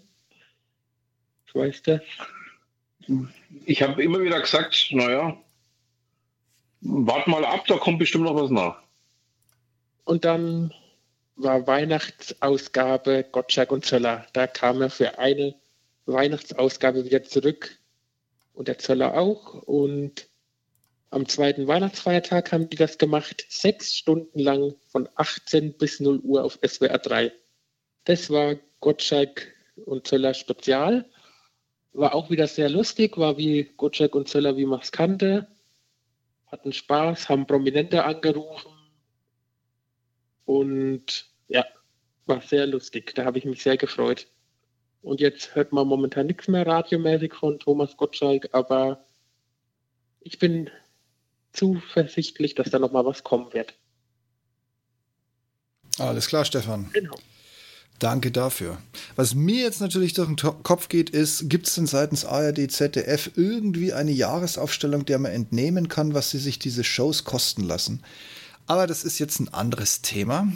Das 1.47 1.55
weißt 1.55 1.87
du. 1.87 2.03
Ich 3.65 3.83
habe 3.83 4.03
immer 4.03 4.21
wieder 4.21 4.41
gesagt, 4.41 4.89
naja, 4.91 5.37
wart 6.81 7.27
mal 7.27 7.45
ab, 7.45 7.67
da 7.67 7.77
kommt 7.79 7.99
bestimmt 7.99 8.25
noch 8.25 8.37
was 8.37 8.51
nach. 8.51 8.83
Und 10.09 10.25
dann 10.25 10.73
war 11.37 11.67
Weihnachtsausgabe 11.67 13.27
Gottschalk 13.31 13.71
und 13.71 13.85
Zöller. 13.85 14.25
Da 14.33 14.47
kam 14.47 14.81
er 14.81 14.89
für 14.89 15.19
eine 15.19 15.55
Weihnachtsausgabe 16.07 17.05
wieder 17.05 17.25
zurück 17.25 17.79
und 18.55 18.69
der 18.69 18.79
Zöller 18.79 19.19
auch. 19.19 19.53
Und 19.65 20.31
am 21.11 21.29
zweiten 21.29 21.67
Weihnachtsfeiertag 21.67 22.53
haben 22.53 22.71
die 22.71 22.79
das 22.79 22.97
gemacht, 22.97 23.45
sechs 23.51 23.95
Stunden 23.95 24.39
lang 24.39 24.77
von 24.87 25.11
18 25.17 25.77
bis 25.77 26.01
0 26.01 26.21
Uhr 26.21 26.43
auf 26.43 26.59
SWR 26.67 26.97
3. 26.97 27.31
Das 28.05 28.31
war 28.31 28.57
Gottschalk 28.81 29.53
und 29.85 30.07
Zöller 30.07 30.33
Spezial. 30.33 31.05
War 31.93 32.15
auch 32.15 32.31
wieder 32.31 32.47
sehr 32.47 32.71
lustig, 32.71 33.19
war 33.19 33.37
wie 33.37 33.65
Gottschalk 33.77 34.15
und 34.15 34.27
Zöller, 34.27 34.57
wie 34.57 34.65
man 34.65 34.81
es 34.81 34.91
kannte. 34.91 35.49
Hatten 36.47 36.73
Spaß, 36.73 37.29
haben 37.29 37.47
Prominente 37.47 38.05
angerufen 38.05 38.78
und 40.49 41.27
ja, 41.49 41.67
war 42.25 42.41
sehr 42.41 42.67
lustig. 42.67 43.15
Da 43.15 43.27
habe 43.27 43.37
ich 43.37 43.45
mich 43.45 43.63
sehr 43.63 43.77
gefreut. 43.77 44.27
Und 45.03 45.21
jetzt 45.21 45.55
hört 45.55 45.73
man 45.73 45.87
momentan 45.87 46.27
nichts 46.27 46.49
mehr 46.49 46.67
radiomäßig 46.67 47.35
von 47.35 47.59
Thomas 47.59 47.99
Gottschalk, 47.99 48.49
aber 48.53 49.05
ich 50.21 50.39
bin 50.39 50.71
zuversichtlich, 51.53 52.55
dass 52.55 52.71
da 52.71 52.79
nochmal 52.79 53.05
was 53.05 53.25
kommen 53.25 53.53
wird. 53.53 53.75
Alles 55.99 56.29
klar, 56.29 56.47
Stefan. 56.47 56.89
Genau. 56.95 57.17
Danke 57.99 58.31
dafür. 58.31 58.79
Was 59.17 59.35
mir 59.35 59.65
jetzt 59.65 59.83
natürlich 59.83 60.15
durch 60.15 60.29
den 60.29 60.37
Kopf 60.63 60.89
geht, 60.89 61.11
ist, 61.11 61.51
gibt 61.51 61.67
es 61.67 61.75
denn 61.75 61.87
seitens 61.87 62.25
ARD, 62.25 62.71
ZDF 62.71 63.33
irgendwie 63.37 63.93
eine 63.93 64.13
Jahresaufstellung, 64.13 65.05
der 65.05 65.19
man 65.19 65.33
entnehmen 65.33 65.89
kann, 65.89 66.15
was 66.15 66.31
sie 66.31 66.39
sich 66.39 66.59
diese 66.59 66.85
Shows 66.85 67.25
kosten 67.25 67.65
lassen? 67.65 68.03
Aber 68.69 68.87
das 68.87 69.03
ist 69.03 69.19
jetzt 69.19 69.41
ein 69.41 69.53
anderes 69.53 70.03
Thema. 70.03 70.47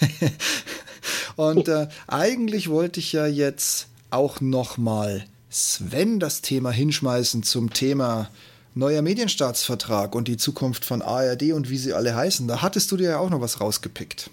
Und 1.36 1.68
äh, 1.68 1.88
eigentlich 2.06 2.68
wollte 2.68 3.00
ich 3.00 3.12
ja 3.12 3.26
jetzt 3.26 3.88
auch 4.10 4.40
noch 4.40 4.76
mal 4.76 5.24
Sven 5.50 6.20
das 6.20 6.42
Thema 6.42 6.70
hinschmeißen 6.70 7.44
zum 7.44 7.72
Thema 7.72 8.28
neuer 8.74 9.02
Medienstaatsvertrag 9.02 10.16
und 10.16 10.26
die 10.26 10.36
Zukunft 10.36 10.84
von 10.84 11.00
ARD 11.00 11.52
und 11.52 11.70
wie 11.70 11.76
sie 11.76 11.92
alle 11.92 12.14
heißen. 12.14 12.48
Da 12.48 12.60
hattest 12.60 12.90
du 12.90 12.96
dir 12.96 13.10
ja 13.10 13.18
auch 13.18 13.30
noch 13.30 13.40
was 13.40 13.60
rausgepickt. 13.60 14.30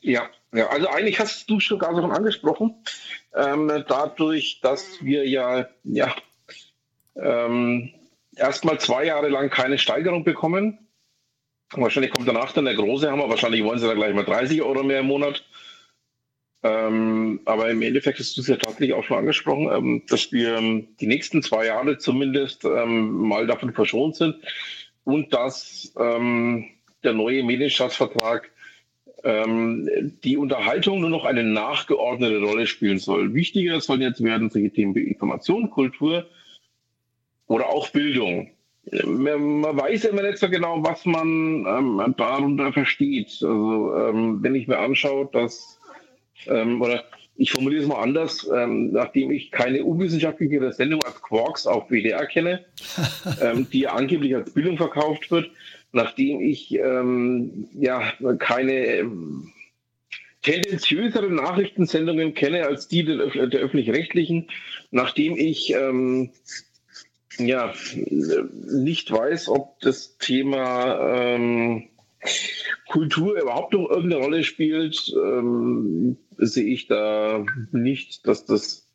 Ja, 0.00 0.30
ja 0.54 0.68
also 0.68 0.88
eigentlich 0.88 1.18
hast 1.18 1.50
du 1.50 1.58
schon 1.58 1.80
gar 1.80 2.00
schon 2.00 2.12
angesprochen. 2.12 2.76
Ähm, 3.34 3.84
dadurch, 3.88 4.60
dass 4.62 4.84
wir 5.00 5.28
ja, 5.28 5.66
ja 5.82 6.14
ähm, 7.16 7.90
erstmal 8.36 8.78
zwei 8.78 9.04
Jahre 9.04 9.28
lang 9.28 9.50
keine 9.50 9.78
Steigerung 9.78 10.22
bekommen, 10.22 10.85
Wahrscheinlich 11.72 12.12
kommt 12.12 12.28
danach 12.28 12.52
dann 12.52 12.64
der 12.64 12.74
große 12.74 13.10
Hammer. 13.10 13.28
Wahrscheinlich 13.28 13.64
wollen 13.64 13.78
sie 13.78 13.86
da 13.86 13.94
gleich 13.94 14.14
mal 14.14 14.24
30 14.24 14.62
Euro 14.62 14.82
mehr 14.82 15.00
im 15.00 15.06
Monat. 15.06 15.44
Ähm, 16.62 17.40
aber 17.44 17.70
im 17.70 17.82
Endeffekt 17.82 18.18
du 18.18 18.40
es 18.40 18.48
ja 18.48 18.56
tatsächlich 18.56 18.94
auch 18.94 19.04
schon 19.04 19.18
angesprochen, 19.18 19.68
ähm, 19.72 20.02
dass 20.08 20.32
wir 20.32 20.56
ähm, 20.56 20.88
die 21.00 21.06
nächsten 21.06 21.42
zwei 21.42 21.66
Jahre 21.66 21.98
zumindest 21.98 22.64
ähm, 22.64 23.12
mal 23.12 23.46
davon 23.46 23.72
verschont 23.72 24.16
sind 24.16 24.36
und 25.04 25.32
dass 25.32 25.92
ähm, 25.98 26.66
der 27.04 27.12
neue 27.12 27.44
Medienstaatsvertrag 27.44 28.50
ähm, 29.22 29.88
die 30.24 30.36
Unterhaltung 30.36 31.00
nur 31.00 31.10
noch 31.10 31.24
eine 31.24 31.44
nachgeordnete 31.44 32.40
Rolle 32.40 32.66
spielen 32.66 32.98
soll. 32.98 33.34
Wichtiger 33.34 33.80
sollen 33.80 34.02
jetzt 34.02 34.22
werden 34.22 34.50
solche 34.50 34.70
Themen 34.70 34.94
wie 34.94 35.04
Information, 35.04 35.70
Kultur 35.70 36.26
oder 37.46 37.68
auch 37.68 37.90
Bildung 37.90 38.50
man 39.04 39.76
weiß 39.76 40.04
immer 40.04 40.22
nicht 40.22 40.38
so 40.38 40.48
genau, 40.48 40.82
was 40.82 41.04
man 41.04 41.66
ähm, 41.66 42.14
darunter 42.16 42.72
versteht. 42.72 43.26
Also 43.26 43.94
ähm, 43.96 44.42
wenn 44.42 44.54
ich 44.54 44.68
mir 44.68 44.78
anschaue, 44.78 45.28
dass, 45.32 45.80
ähm, 46.46 46.80
oder 46.80 47.04
ich 47.36 47.50
formuliere 47.50 47.82
es 47.82 47.88
mal 47.88 48.00
anders, 48.00 48.48
ähm, 48.54 48.92
nachdem 48.92 49.30
ich 49.30 49.50
keine 49.50 49.84
unwissenschaftliche 49.84 50.72
Sendung 50.72 51.02
als 51.04 51.20
Quarks 51.20 51.66
auf 51.66 51.90
WDR 51.90 52.26
kenne, 52.26 52.64
ähm, 53.42 53.66
die 53.72 53.88
angeblich 53.88 54.34
als 54.34 54.52
Bildung 54.52 54.76
verkauft 54.76 55.30
wird, 55.30 55.50
nachdem 55.92 56.40
ich 56.40 56.74
ähm, 56.74 57.68
ja 57.74 58.12
keine 58.38 59.10
tendenziösere 60.42 61.28
Nachrichtensendungen 61.28 62.34
kenne 62.34 62.66
als 62.66 62.86
die 62.86 63.04
der, 63.04 63.48
der 63.48 63.60
öffentlich-rechtlichen, 63.60 64.48
nachdem 64.92 65.36
ich 65.36 65.74
ähm, 65.74 66.30
ja 67.38 67.72
nicht 68.52 69.10
weiß, 69.10 69.48
ob 69.48 69.80
das 69.80 70.18
Thema 70.18 71.26
ähm, 71.26 71.88
Kultur 72.88 73.40
überhaupt 73.40 73.72
noch 73.72 73.88
irgendeine 73.88 74.22
Rolle 74.22 74.44
spielt, 74.44 75.12
ähm, 75.14 76.18
sehe 76.38 76.66
ich 76.66 76.86
da 76.86 77.44
nicht, 77.72 78.26
dass 78.26 78.46
das 78.46 78.86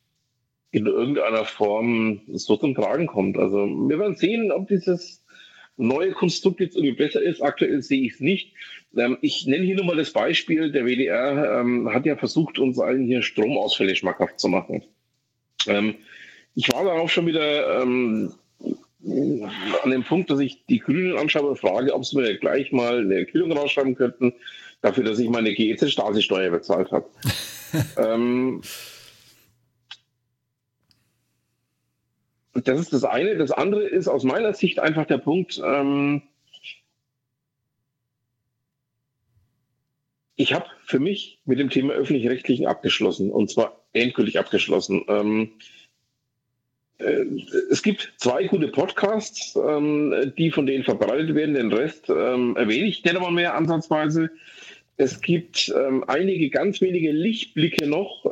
in 0.72 0.86
irgendeiner 0.86 1.46
Form 1.46 2.22
so 2.32 2.56
zum 2.56 2.74
Tragen 2.76 3.08
kommt. 3.08 3.38
Also 3.38 3.68
wir 3.68 4.00
werden 4.00 4.16
sehen, 4.16 4.52
ob 4.52 4.68
dieses 4.68 5.24
neue 5.78 6.12
Konstrukt 6.12 6.60
jetzt 6.60 6.76
irgendwie 6.76 6.96
besser 6.96 7.22
ist. 7.22 7.42
Aktuell 7.42 7.82
sehe 7.82 8.02
ich 8.02 8.14
es 8.14 8.20
nicht. 8.20 8.54
Ähm, 8.96 9.18
ich 9.22 9.46
nenne 9.46 9.66
hier 9.66 9.76
nur 9.76 9.86
mal 9.86 9.98
das 9.98 10.12
Beispiel. 10.12 10.72
Der 10.72 10.86
WDR 10.86 11.60
ähm, 11.60 11.94
hat 11.94 12.06
ja 12.06 12.16
versucht, 12.16 12.60
uns 12.60 12.80
allen 12.80 13.06
hier 13.06 13.22
Stromausfälle 13.22 13.96
schmackhaft 13.96 14.40
zu 14.40 14.48
machen. 14.48 14.84
Ähm, 15.68 15.96
ich 16.56 16.72
war 16.72 16.84
darauf 16.84 17.12
schon 17.12 17.28
wieder 17.28 17.82
ähm, 17.82 18.34
an 19.84 19.92
dem 19.92 20.04
Punkt, 20.04 20.30
dass 20.30 20.40
ich 20.40 20.66
die 20.66 20.80
Grünen 20.80 21.18
anschaue 21.18 21.50
und 21.50 21.60
frage, 21.60 21.94
ob 21.94 22.06
sie 22.06 22.18
mir 22.18 22.38
gleich 22.38 22.72
mal 22.72 23.00
eine 23.00 23.16
Erklärung 23.20 23.52
rausschreiben 23.52 23.96
könnten, 23.96 24.34
dafür, 24.82 25.04
dass 25.04 25.20
ich 25.20 25.30
meine 25.30 25.54
GEZ-Stasi-Steuer 25.54 26.52
bezahlt 26.52 26.92
habe. 26.92 27.10
ähm, 27.98 28.62
das 32.54 32.80
ist 32.80 32.94
das 32.94 33.04
eine. 33.04 33.38
Das 33.38 33.52
andere 33.52 33.84
ist 33.84 34.08
aus 34.08 34.24
meiner 34.24 34.54
Sicht 34.54 34.80
einfach 34.80 35.06
der 35.06 35.18
Punkt, 35.18 35.62
ähm, 35.64 36.24
ich 40.36 40.54
habe 40.54 40.66
für 40.86 41.00
mich 41.00 41.40
mit 41.46 41.60
dem 41.60 41.70
Thema 41.70 41.94
öffentlich-rechtlichen 41.94 42.66
abgeschlossen 42.66 43.32
und 43.32 43.52
zwar 43.52 43.84
endgültig 43.94 44.40
abgeschlossen. 44.40 45.06
Ähm, 45.08 45.52
äh, 45.52 45.81
es 47.70 47.82
gibt 47.82 48.14
zwei 48.18 48.46
gute 48.46 48.68
Podcasts, 48.68 49.56
ähm, 49.56 50.34
die 50.38 50.52
von 50.52 50.66
denen 50.66 50.84
verbreitet 50.84 51.36
werden. 51.36 51.56
Den 51.56 51.72
Rest 51.72 52.10
ähm, 52.10 52.56
erwähne 52.56 52.88
ich 52.88 53.04
nicht 53.04 53.16
einmal 53.16 53.32
mehr 53.32 53.56
ansatzweise. 53.56 54.30
Es 54.98 55.22
gibt 55.22 55.74
ähm, 55.76 56.04
einige 56.08 56.50
ganz 56.50 56.82
wenige 56.82 57.12
Lichtblicke 57.12 57.88
noch. 57.88 58.26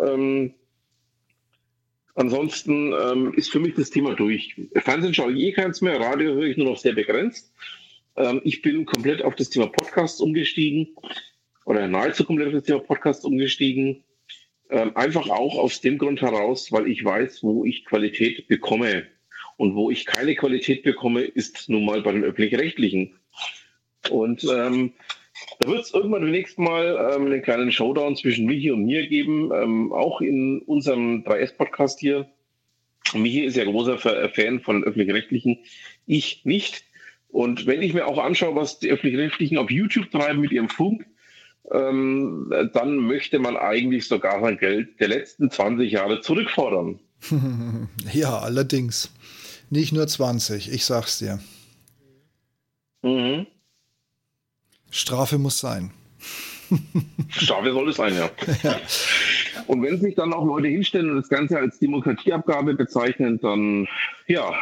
Ansonsten 2.16 2.92
ist 3.36 3.50
für 3.50 3.62
mich 3.62 3.76
das 3.76 3.92
Thema 3.92 4.14
durch. 4.14 4.56
Fernsehen 4.76 5.14
schaue 5.14 5.32
ich 5.32 5.40
eh 5.40 5.52
keins 5.54 5.80
mehr, 5.80 6.02
Radio 6.02 6.34
höre 6.34 6.48
ich 6.48 6.58
nur 6.58 6.72
noch 6.72 6.78
sehr 6.78 6.92
begrenzt. 6.92 7.54
Ich 8.44 8.62
bin 8.62 8.86
komplett 8.86 9.22
auf 9.24 9.36
das 9.36 9.50
Thema 9.50 9.68
Podcast 9.68 10.22
umgestiegen 10.22 10.90
oder 11.66 11.88
nahezu 11.88 12.26
komplett 12.26 12.50
auf 12.50 12.56
das 12.56 12.64
Thema 12.64 12.80
Podcast 12.80 13.24
umgestiegen. 13.24 14.04
Ähm, 14.70 14.96
einfach 14.96 15.30
auch 15.30 15.58
aus 15.58 15.82
dem 15.82 15.98
Grund 15.98 16.22
heraus, 16.22 16.72
weil 16.72 16.88
ich 16.88 17.04
weiß, 17.04 17.44
wo 17.44 17.66
ich 17.66 17.86
Qualität 17.86 18.48
bekomme. 18.48 19.08
Und 19.58 19.76
wo 19.76 19.92
ich 19.92 20.06
keine 20.06 20.36
Qualität 20.36 20.84
bekomme, 20.84 21.22
ist 21.22 21.70
nun 21.70 21.86
mal 21.86 22.02
bei 22.02 22.14
den 22.14 22.24
öffentlich-rechtlichen. 22.24 23.16
Und 24.10 24.44
ähm, 24.46 24.94
da 25.60 25.68
wird 25.68 25.82
es 25.82 25.94
irgendwann 25.94 26.22
demnächst 26.22 26.60
mal 26.60 27.14
ähm, 27.14 27.26
einen 27.26 27.42
kleinen 27.42 27.72
Showdown 27.72 28.16
zwischen 28.16 28.46
Michi 28.46 28.72
und 28.72 28.86
mir 28.86 29.08
geben, 29.08 29.52
ähm, 29.54 29.92
auch 29.92 30.22
in 30.22 30.62
unserem 30.62 31.24
3S-Podcast 31.24 32.00
hier. 32.00 32.30
Michi 33.14 33.44
ist 33.44 33.58
ja 33.58 33.66
großer 33.66 33.98
Fan 33.98 34.60
von 34.62 34.84
öffentlich-rechtlichen, 34.84 35.60
ich 36.06 36.46
nicht. 36.46 36.86
Und 37.30 37.66
wenn 37.66 37.82
ich 37.82 37.94
mir 37.94 38.08
auch 38.08 38.18
anschaue, 38.18 38.56
was 38.56 38.80
die 38.80 38.90
öffentlich-rechtlichen 38.90 39.58
auf 39.58 39.72
YouTube 39.72 40.12
treiben 40.12 40.42
mit 40.42 40.52
ihrem 40.52 40.70
Funk, 40.70 41.06
ähm, 41.72 42.52
dann 42.74 42.98
möchte 42.98 43.40
man 43.40 43.58
eigentlich 43.58 44.08
sogar 44.08 44.42
sein 44.42 44.58
Geld 44.58 45.00
der 45.00 45.10
letzten 45.10 45.52
20 45.52 45.92
Jahre 45.92 46.22
zurückfordern. 46.22 47.00
ja, 48.14 48.40
allerdings. 48.40 49.12
Nicht 49.70 49.92
nur 49.92 50.08
20, 50.08 50.72
ich 50.72 50.86
sag's 50.86 51.20
dir. 51.20 51.40
Mhm. 53.02 53.46
Strafe 54.90 55.38
muss 55.38 55.60
sein. 55.60 55.92
Strafe 57.30 57.72
soll 57.72 57.90
es 57.90 57.98
sein, 57.98 58.16
ja. 58.16 58.30
ja. 58.64 58.80
Und 59.68 59.84
wenn 59.84 60.00
sich 60.00 60.16
dann 60.16 60.34
auch 60.34 60.46
Leute 60.46 60.68
hinstellen 60.68 61.12
und 61.12 61.18
das 61.18 61.30
Ganze 61.30 61.58
als 61.58 61.80
Demokratieabgabe 61.80 62.74
bezeichnen, 62.74 63.40
dann 63.40 63.88
ja, 64.28 64.54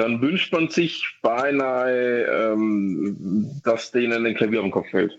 dann 0.00 0.20
wünscht 0.22 0.52
man 0.52 0.68
sich 0.68 1.04
beinahe, 1.22 2.52
ähm, 2.52 3.60
dass 3.64 3.92
denen 3.92 4.24
ein 4.24 4.34
Klavier 4.34 4.60
am 4.60 4.70
Kopf 4.70 4.88
fällt. 4.90 5.18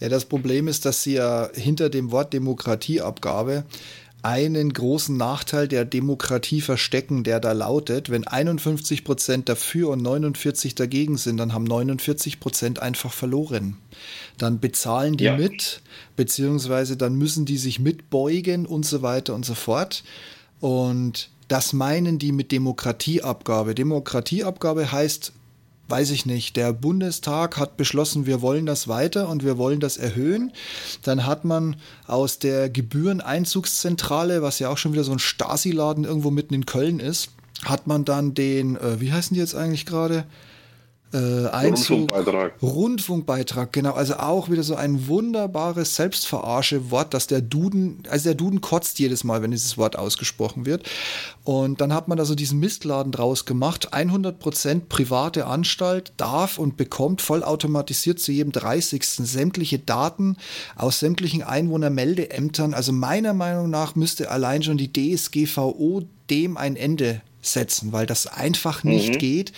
Ja, 0.00 0.08
das 0.08 0.24
Problem 0.24 0.66
ist, 0.66 0.84
dass 0.84 1.02
sie 1.02 1.14
ja 1.14 1.48
hinter 1.54 1.90
dem 1.90 2.10
Wort 2.10 2.32
Demokratieabgabe 2.32 3.64
einen 4.22 4.72
großen 4.72 5.16
Nachteil 5.16 5.68
der 5.68 5.84
Demokratie 5.84 6.60
verstecken, 6.60 7.22
der 7.24 7.40
da 7.40 7.52
lautet, 7.52 8.10
wenn 8.10 8.26
51 8.26 9.04
Prozent 9.04 9.48
dafür 9.48 9.90
und 9.90 10.02
49 10.02 10.74
dagegen 10.74 11.16
sind, 11.16 11.38
dann 11.38 11.54
haben 11.54 11.64
49 11.64 12.40
Prozent 12.40 12.82
einfach 12.82 13.12
verloren. 13.12 13.76
Dann 14.36 14.60
bezahlen 14.60 15.16
die 15.16 15.24
ja. 15.24 15.36
mit, 15.36 15.80
beziehungsweise 16.16 16.96
dann 16.96 17.14
müssen 17.14 17.46
die 17.46 17.56
sich 17.56 17.78
mitbeugen 17.78 18.66
und 18.66 18.84
so 18.84 19.02
weiter 19.02 19.34
und 19.34 19.46
so 19.46 19.54
fort. 19.54 20.02
Und 20.60 21.30
das 21.50 21.72
meinen 21.72 22.20
die 22.20 22.30
mit 22.30 22.52
Demokratieabgabe. 22.52 23.74
Demokratieabgabe 23.74 24.92
heißt, 24.92 25.32
weiß 25.88 26.12
ich 26.12 26.24
nicht, 26.24 26.56
der 26.56 26.72
Bundestag 26.72 27.56
hat 27.56 27.76
beschlossen, 27.76 28.24
wir 28.24 28.40
wollen 28.40 28.66
das 28.66 28.86
weiter 28.86 29.28
und 29.28 29.44
wir 29.44 29.58
wollen 29.58 29.80
das 29.80 29.96
erhöhen. 29.96 30.52
Dann 31.02 31.26
hat 31.26 31.44
man 31.44 31.74
aus 32.06 32.38
der 32.38 32.70
Gebühreneinzugszentrale, 32.70 34.42
was 34.42 34.60
ja 34.60 34.68
auch 34.68 34.78
schon 34.78 34.92
wieder 34.92 35.02
so 35.02 35.10
ein 35.10 35.18
Stasi-Laden 35.18 36.04
irgendwo 36.04 36.30
mitten 36.30 36.54
in 36.54 36.66
Köln 36.66 37.00
ist, 37.00 37.30
hat 37.64 37.88
man 37.88 38.04
dann 38.04 38.32
den, 38.34 38.76
äh, 38.76 39.00
wie 39.00 39.12
heißen 39.12 39.34
die 39.34 39.40
jetzt 39.40 39.56
eigentlich 39.56 39.86
gerade? 39.86 40.26
Äh, 41.12 41.48
Einzug, 41.48 42.12
Rundfunkbeitrag. 42.12 42.62
Rundfunkbeitrag, 42.62 43.72
genau. 43.72 43.92
Also 43.94 44.14
auch 44.14 44.48
wieder 44.48 44.62
so 44.62 44.76
ein 44.76 45.08
wunderbares 45.08 45.96
Selbstverarsche-Wort, 45.96 47.14
dass 47.14 47.26
der 47.26 47.40
Duden, 47.40 48.04
also 48.08 48.24
der 48.24 48.34
Duden 48.34 48.60
kotzt 48.60 48.98
jedes 49.00 49.24
Mal, 49.24 49.42
wenn 49.42 49.50
dieses 49.50 49.76
Wort 49.76 49.98
ausgesprochen 49.98 50.66
wird. 50.66 50.88
Und 51.42 51.80
dann 51.80 51.92
hat 51.92 52.06
man 52.06 52.16
da 52.16 52.24
so 52.24 52.36
diesen 52.36 52.60
Mistladen 52.60 53.10
draus 53.10 53.44
gemacht. 53.44 53.92
100% 53.92 54.82
private 54.88 55.46
Anstalt 55.46 56.12
darf 56.16 56.58
und 56.58 56.76
bekommt 56.76 57.22
vollautomatisiert 57.22 58.20
zu 58.20 58.30
jedem 58.30 58.52
30. 58.52 59.04
sämtliche 59.04 59.80
Daten 59.80 60.36
aus 60.76 61.00
sämtlichen 61.00 61.42
Einwohnermeldeämtern. 61.42 62.72
Also 62.72 62.92
meiner 62.92 63.34
Meinung 63.34 63.68
nach 63.68 63.96
müsste 63.96 64.30
allein 64.30 64.62
schon 64.62 64.78
die 64.78 64.92
DSGVO 64.92 66.02
dem 66.30 66.56
ein 66.56 66.76
Ende 66.76 67.22
setzen, 67.42 67.92
weil 67.92 68.06
das 68.06 68.26
einfach 68.26 68.84
nicht 68.84 69.14
mhm. 69.14 69.18
geht. 69.18 69.52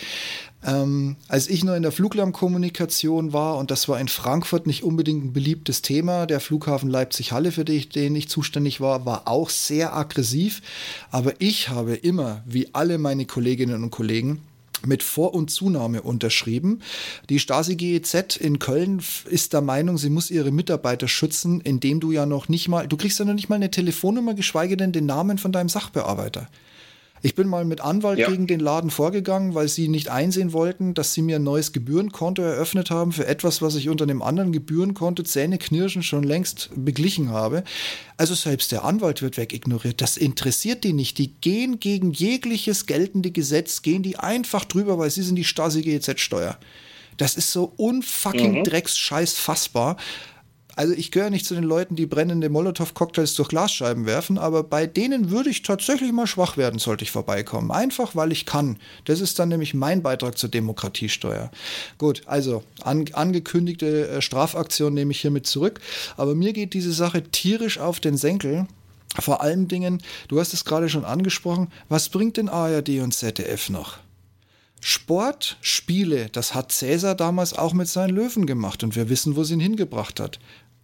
Ähm, 0.64 1.16
als 1.28 1.48
ich 1.48 1.64
noch 1.64 1.74
in 1.74 1.82
der 1.82 1.92
Fluglärmkommunikation 1.92 3.32
war, 3.32 3.58
und 3.58 3.70
das 3.70 3.88
war 3.88 4.00
in 4.00 4.08
Frankfurt 4.08 4.66
nicht 4.66 4.84
unbedingt 4.84 5.24
ein 5.24 5.32
beliebtes 5.32 5.82
Thema, 5.82 6.26
der 6.26 6.40
Flughafen 6.40 6.88
Leipzig-Halle, 6.88 7.52
für 7.52 7.64
den 7.64 8.16
ich, 8.16 8.28
zuständig 8.28 8.80
war, 8.80 9.04
war 9.04 9.26
auch 9.26 9.50
sehr 9.50 9.96
aggressiv. 9.96 10.62
Aber 11.10 11.34
ich 11.40 11.68
habe 11.68 11.94
immer, 11.94 12.42
wie 12.46 12.68
alle 12.74 12.98
meine 12.98 13.26
Kolleginnen 13.26 13.82
und 13.82 13.90
Kollegen, 13.90 14.40
mit 14.86 15.02
Vor- 15.02 15.34
und 15.34 15.50
Zunahme 15.50 16.02
unterschrieben. 16.02 16.80
Die 17.28 17.38
Stasi 17.38 17.76
GEZ 17.76 18.36
in 18.36 18.58
Köln 18.58 19.00
ist 19.30 19.52
der 19.52 19.60
Meinung, 19.60 19.98
sie 19.98 20.10
muss 20.10 20.30
ihre 20.30 20.50
Mitarbeiter 20.50 21.08
schützen, 21.08 21.60
indem 21.60 22.00
du 22.00 22.10
ja 22.12 22.26
noch 22.26 22.48
nicht 22.48 22.68
mal, 22.68 22.88
du 22.88 22.96
kriegst 22.96 23.18
ja 23.18 23.24
noch 23.24 23.34
nicht 23.34 23.48
mal 23.48 23.56
eine 23.56 23.70
Telefonnummer, 23.70 24.34
geschweige 24.34 24.76
denn 24.76 24.92
den 24.92 25.06
Namen 25.06 25.38
von 25.38 25.52
deinem 25.52 25.68
Sachbearbeiter. 25.68 26.48
Ich 27.24 27.36
bin 27.36 27.46
mal 27.46 27.64
mit 27.64 27.80
Anwalt 27.80 28.18
ja. 28.18 28.28
gegen 28.28 28.48
den 28.48 28.58
Laden 28.58 28.90
vorgegangen, 28.90 29.54
weil 29.54 29.68
sie 29.68 29.86
nicht 29.86 30.08
einsehen 30.08 30.52
wollten, 30.52 30.92
dass 30.92 31.14
sie 31.14 31.22
mir 31.22 31.36
ein 31.36 31.44
neues 31.44 31.72
Gebührenkonto 31.72 32.42
eröffnet 32.42 32.90
haben 32.90 33.12
für 33.12 33.26
etwas, 33.26 33.62
was 33.62 33.76
ich 33.76 33.88
unter 33.88 34.02
einem 34.02 34.22
anderen 34.22 34.50
Gebührenkonto 34.50 35.22
Zähneknirschen 35.22 36.02
schon 36.02 36.24
längst 36.24 36.70
beglichen 36.74 37.30
habe. 37.30 37.62
Also 38.16 38.34
selbst 38.34 38.72
der 38.72 38.84
Anwalt 38.84 39.22
wird 39.22 39.36
wegignoriert. 39.36 40.00
Das 40.00 40.16
interessiert 40.16 40.82
die 40.82 40.92
nicht. 40.92 41.18
Die 41.18 41.32
gehen 41.34 41.78
gegen 41.78 42.12
jegliches 42.12 42.86
geltende 42.86 43.30
Gesetz, 43.30 43.82
gehen 43.82 44.02
die 44.02 44.18
einfach 44.18 44.64
drüber, 44.64 44.98
weil 44.98 45.10
sie 45.10 45.22
sind 45.22 45.36
die 45.36 45.44
Stasi 45.44 45.82
GEZ-Steuer. 45.82 46.58
Das 47.18 47.36
ist 47.36 47.52
so 47.52 47.72
unfucking 47.76 48.58
mhm. 48.58 48.64
Drecksscheiß 48.64 49.34
fassbar 49.34 49.96
also 50.74 50.94
ich 50.94 51.10
gehöre 51.10 51.30
nicht 51.30 51.44
zu 51.44 51.54
den 51.54 51.64
Leuten, 51.64 51.96
die 51.96 52.06
brennende 52.06 52.48
Molotow-Cocktails 52.48 53.34
durch 53.34 53.48
Glasscheiben 53.48 54.06
werfen, 54.06 54.38
aber 54.38 54.62
bei 54.62 54.86
denen 54.86 55.30
würde 55.30 55.50
ich 55.50 55.62
tatsächlich 55.62 56.12
mal 56.12 56.26
schwach 56.26 56.56
werden, 56.56 56.78
sollte 56.78 57.04
ich 57.04 57.10
vorbeikommen. 57.10 57.70
Einfach, 57.70 58.16
weil 58.16 58.32
ich 58.32 58.46
kann. 58.46 58.78
Das 59.04 59.20
ist 59.20 59.38
dann 59.38 59.50
nämlich 59.50 59.74
mein 59.74 60.02
Beitrag 60.02 60.38
zur 60.38 60.48
Demokratiesteuer. 60.48 61.50
Gut, 61.98 62.22
also 62.26 62.62
an, 62.82 63.04
angekündigte 63.12 64.08
äh, 64.08 64.22
Strafaktion 64.22 64.94
nehme 64.94 65.12
ich 65.12 65.20
hiermit 65.20 65.46
zurück. 65.46 65.80
Aber 66.16 66.34
mir 66.34 66.52
geht 66.52 66.74
diese 66.74 66.92
Sache 66.92 67.22
tierisch 67.22 67.78
auf 67.78 68.00
den 68.00 68.16
Senkel. 68.16 68.66
Vor 69.20 69.42
allen 69.42 69.68
Dingen, 69.68 70.02
du 70.28 70.40
hast 70.40 70.54
es 70.54 70.64
gerade 70.64 70.88
schon 70.88 71.04
angesprochen, 71.04 71.70
was 71.90 72.08
bringt 72.08 72.38
denn 72.38 72.48
ARD 72.48 73.00
und 73.00 73.12
ZDF 73.12 73.68
noch? 73.68 73.98
Sport, 74.84 75.58
Spiele, 75.60 76.28
das 76.32 76.54
hat 76.54 76.72
Cäsar 76.72 77.14
damals 77.14 77.52
auch 77.56 77.72
mit 77.72 77.86
seinen 77.86 78.16
Löwen 78.16 78.46
gemacht 78.46 78.82
und 78.82 78.96
wir 78.96 79.08
wissen, 79.08 79.36
wo 79.36 79.44
sie 79.44 79.54
ihn 79.54 79.60
hingebracht 79.60 80.18
hat. 80.18 80.40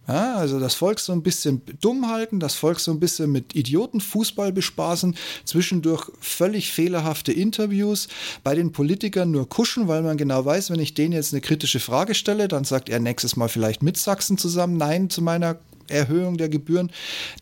Ja, 0.09 0.37
also 0.37 0.59
das 0.59 0.73
Volk 0.73 0.99
so 0.99 1.13
ein 1.13 1.21
bisschen 1.21 1.61
dumm 1.81 2.09
halten, 2.09 2.39
das 2.39 2.55
Volk 2.55 2.79
so 2.79 2.89
ein 2.89 2.99
bisschen 2.99 3.31
mit 3.31 3.55
Idiotenfußball 3.55 4.51
bespaßen, 4.51 5.15
zwischendurch 5.45 6.09
völlig 6.19 6.71
fehlerhafte 6.71 7.31
Interviews, 7.31 8.07
bei 8.43 8.55
den 8.55 8.71
Politikern 8.71 9.29
nur 9.29 9.47
kuschen, 9.47 9.87
weil 9.87 10.01
man 10.01 10.17
genau 10.17 10.43
weiß, 10.43 10.71
wenn 10.71 10.79
ich 10.79 10.95
denen 10.95 11.13
jetzt 11.13 11.31
eine 11.31 11.41
kritische 11.41 11.79
Frage 11.79 12.15
stelle, 12.15 12.47
dann 12.47 12.63
sagt 12.63 12.89
er 12.89 12.99
nächstes 12.99 13.35
Mal 13.35 13.49
vielleicht 13.49 13.83
mit 13.83 13.97
Sachsen 13.97 14.39
zusammen 14.39 14.77
Nein 14.77 15.11
zu 15.11 15.21
meiner 15.21 15.57
Erhöhung 15.89 16.37
der 16.37 16.49
Gebühren. 16.49 16.91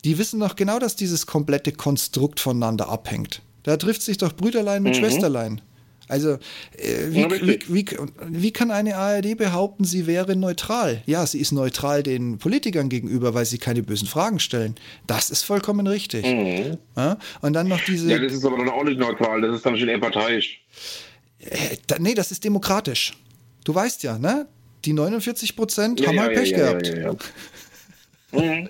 Die 0.04 0.18
wissen 0.18 0.38
doch 0.40 0.54
genau, 0.54 0.78
dass 0.78 0.94
dieses 0.94 1.26
komplette 1.26 1.72
Konstrukt 1.72 2.38
voneinander 2.38 2.90
abhängt. 2.90 3.40
Da 3.62 3.78
trifft 3.78 4.02
sich 4.02 4.18
doch 4.18 4.34
Brüderlein 4.34 4.82
mit 4.82 4.94
mhm. 4.94 5.00
Schwesterlein. 5.00 5.62
Also, 6.08 6.38
äh, 6.76 7.10
wie, 7.10 7.20
ja, 7.20 7.30
wie, 7.30 7.58
wie, 7.68 7.86
wie, 8.28 8.50
kann 8.50 8.70
eine 8.70 8.96
ARD 8.96 9.36
behaupten, 9.36 9.84
sie 9.84 10.06
wäre 10.06 10.36
neutral? 10.36 11.02
Ja, 11.06 11.26
sie 11.26 11.38
ist 11.38 11.52
neutral 11.52 12.02
den 12.02 12.38
Politikern 12.38 12.88
gegenüber, 12.88 13.34
weil 13.34 13.44
sie 13.44 13.58
keine 13.58 13.82
bösen 13.82 14.08
Fragen 14.08 14.40
stellen. 14.40 14.74
Das 15.06 15.30
ist 15.30 15.42
vollkommen 15.42 15.86
richtig. 15.86 16.24
Mhm. 16.24 16.78
Ja? 16.96 17.18
Und 17.42 17.52
dann 17.52 17.68
noch 17.68 17.80
diese. 17.80 18.10
Ja, 18.10 18.18
das 18.18 18.32
ist 18.32 18.44
aber 18.44 18.56
dann 18.58 18.70
auch 18.70 18.84
nicht 18.84 18.98
neutral, 18.98 19.40
das 19.42 19.56
ist 19.56 19.66
dann 19.66 19.76
schon 19.76 19.88
eher 19.88 20.00
parteiisch. 20.00 20.62
Äh, 21.40 21.76
da, 21.86 21.96
nee, 21.98 22.14
das 22.14 22.32
ist 22.32 22.42
demokratisch. 22.44 23.14
Du 23.64 23.74
weißt 23.74 24.02
ja, 24.02 24.18
ne? 24.18 24.46
Die 24.84 24.92
49 24.92 25.56
Prozent 25.56 26.00
ja, 26.00 26.08
haben 26.08 26.20
halt 26.20 26.34
Pech 26.34 26.54
gehabt. 26.54 26.92
Mhm. 28.32 28.68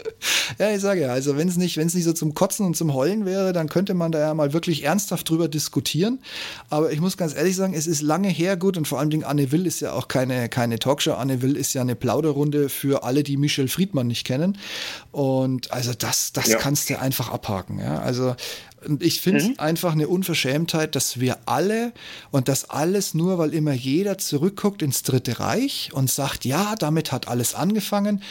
Ja, 0.58 0.70
ich 0.70 0.80
sage 0.80 1.00
ja, 1.00 1.08
also 1.08 1.36
wenn 1.36 1.48
es 1.48 1.56
nicht, 1.56 1.76
nicht 1.76 2.04
so 2.04 2.12
zum 2.12 2.34
Kotzen 2.34 2.64
und 2.64 2.76
zum 2.76 2.94
Heulen 2.94 3.26
wäre, 3.26 3.52
dann 3.52 3.68
könnte 3.68 3.94
man 3.94 4.12
da 4.12 4.20
ja 4.20 4.34
mal 4.34 4.52
wirklich 4.52 4.84
ernsthaft 4.84 5.28
drüber 5.28 5.48
diskutieren. 5.48 6.20
Aber 6.70 6.92
ich 6.92 7.00
muss 7.00 7.16
ganz 7.16 7.34
ehrlich 7.34 7.56
sagen, 7.56 7.74
es 7.74 7.86
ist 7.86 8.00
lange 8.00 8.28
her 8.28 8.56
gut 8.56 8.76
und 8.76 8.86
vor 8.86 9.00
allen 9.00 9.10
Dingen 9.10 9.24
Anne 9.24 9.50
Will 9.50 9.66
ist 9.66 9.80
ja 9.80 9.92
auch 9.92 10.06
keine, 10.06 10.48
keine 10.48 10.78
Talkshow. 10.78 11.14
Anne 11.14 11.42
Will 11.42 11.56
ist 11.56 11.74
ja 11.74 11.80
eine 11.80 11.96
Plauderrunde 11.96 12.68
für 12.68 13.02
alle, 13.02 13.24
die 13.24 13.36
Michel 13.36 13.68
Friedmann 13.68 14.06
nicht 14.06 14.24
kennen. 14.24 14.58
Und 15.10 15.72
also 15.72 15.92
das, 15.92 16.32
das 16.32 16.46
ja. 16.46 16.58
kannst 16.58 16.88
du 16.90 16.98
einfach 17.00 17.30
abhaken. 17.30 17.80
Ja, 17.80 17.98
also 17.98 18.36
und 18.86 19.02
ich 19.02 19.20
finde 19.20 19.40
es 19.40 19.48
mhm. 19.48 19.54
einfach 19.58 19.92
eine 19.92 20.08
Unverschämtheit, 20.08 20.94
dass 20.94 21.20
wir 21.20 21.38
alle 21.46 21.92
und 22.30 22.48
das 22.48 22.70
alles 22.70 23.14
nur, 23.14 23.38
weil 23.38 23.54
immer 23.54 23.72
jeder 23.72 24.18
zurückguckt 24.18 24.82
ins 24.82 25.02
Dritte 25.02 25.40
Reich 25.40 25.90
und 25.92 26.10
sagt, 26.10 26.44
ja, 26.44 26.74
damit 26.76 27.12
hat 27.12 27.28
alles 27.28 27.54
angefangen. 27.54 28.22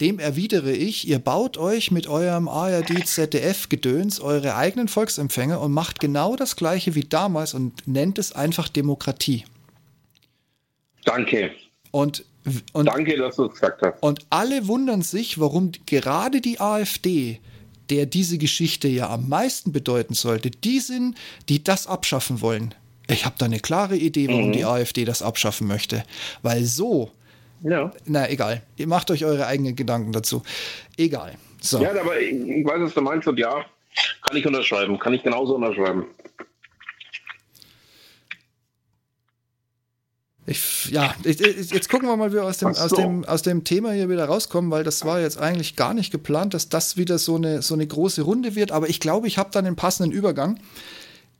Dem 0.00 0.18
erwidere 0.18 0.72
ich, 0.72 1.08
ihr 1.08 1.18
baut 1.18 1.56
euch 1.56 1.90
mit 1.90 2.06
eurem 2.06 2.48
ARD, 2.48 3.06
ZDF 3.06 3.68
Gedöns 3.68 4.20
eure 4.20 4.56
eigenen 4.56 4.88
Volksempfänger 4.88 5.60
und 5.60 5.72
macht 5.72 6.00
genau 6.00 6.36
das 6.36 6.56
Gleiche 6.56 6.94
wie 6.94 7.04
damals 7.04 7.54
und 7.54 7.86
nennt 7.86 8.18
es 8.18 8.32
einfach 8.32 8.68
Demokratie. 8.68 9.44
Danke. 11.04 11.52
Und 11.90 12.24
und, 12.74 12.86
Danke, 12.86 13.16
dass 13.16 13.36
du 13.36 13.46
es 13.46 13.52
gesagt 13.52 13.80
hast. 13.80 14.02
Und 14.02 14.26
alle 14.28 14.68
wundern 14.68 15.00
sich, 15.00 15.40
warum 15.40 15.72
gerade 15.86 16.42
die 16.42 16.60
AfD 16.60 17.40
der 17.90 18.06
diese 18.06 18.38
Geschichte 18.38 18.88
ja 18.88 19.10
am 19.10 19.28
meisten 19.28 19.72
bedeuten 19.72 20.14
sollte, 20.14 20.50
die 20.50 20.80
sind, 20.80 21.16
die 21.48 21.62
das 21.62 21.86
abschaffen 21.86 22.40
wollen. 22.40 22.74
Ich 23.08 23.26
habe 23.26 23.36
da 23.38 23.44
eine 23.44 23.60
klare 23.60 23.96
Idee, 23.96 24.28
warum 24.28 24.48
mhm. 24.48 24.52
die 24.52 24.64
AfD 24.64 25.04
das 25.04 25.22
abschaffen 25.22 25.66
möchte. 25.66 26.04
Weil 26.42 26.64
so, 26.64 27.10
ja. 27.62 27.92
na 28.06 28.30
egal, 28.30 28.62
ihr 28.76 28.86
macht 28.86 29.10
euch 29.10 29.24
eure 29.24 29.46
eigenen 29.46 29.76
Gedanken 29.76 30.12
dazu. 30.12 30.42
Egal. 30.96 31.34
So. 31.60 31.82
Ja, 31.82 31.90
aber 31.90 32.18
ich, 32.18 32.32
ich 32.32 32.64
weiß, 32.64 32.80
was 32.80 32.94
du 32.94 33.00
meinst 33.02 33.28
und 33.28 33.38
ja, 33.38 33.64
kann 34.22 34.36
ich 34.36 34.46
unterschreiben, 34.46 34.98
kann 34.98 35.12
ich 35.14 35.22
genauso 35.22 35.54
unterschreiben. 35.54 36.06
Ich, 40.46 40.90
ja, 40.90 41.14
ich, 41.24 41.38
jetzt 41.38 41.88
gucken 41.88 42.06
wir 42.06 42.16
mal, 42.16 42.30
wie 42.30 42.36
wir 42.36 42.44
aus 42.44 42.58
dem, 42.58 42.74
so. 42.74 42.82
aus, 42.82 42.92
dem, 42.92 43.24
aus 43.24 43.42
dem 43.42 43.64
Thema 43.64 43.92
hier 43.92 44.10
wieder 44.10 44.26
rauskommen, 44.26 44.70
weil 44.70 44.84
das 44.84 45.04
war 45.04 45.20
jetzt 45.20 45.38
eigentlich 45.38 45.74
gar 45.74 45.94
nicht 45.94 46.10
geplant, 46.10 46.52
dass 46.52 46.68
das 46.68 46.98
wieder 46.98 47.18
so 47.18 47.36
eine, 47.36 47.62
so 47.62 47.72
eine 47.72 47.86
große 47.86 48.22
Runde 48.22 48.54
wird. 48.54 48.70
Aber 48.70 48.88
ich 48.88 49.00
glaube, 49.00 49.26
ich 49.26 49.38
habe 49.38 49.50
dann 49.52 49.64
den 49.64 49.76
passenden 49.76 50.12
Übergang. 50.12 50.60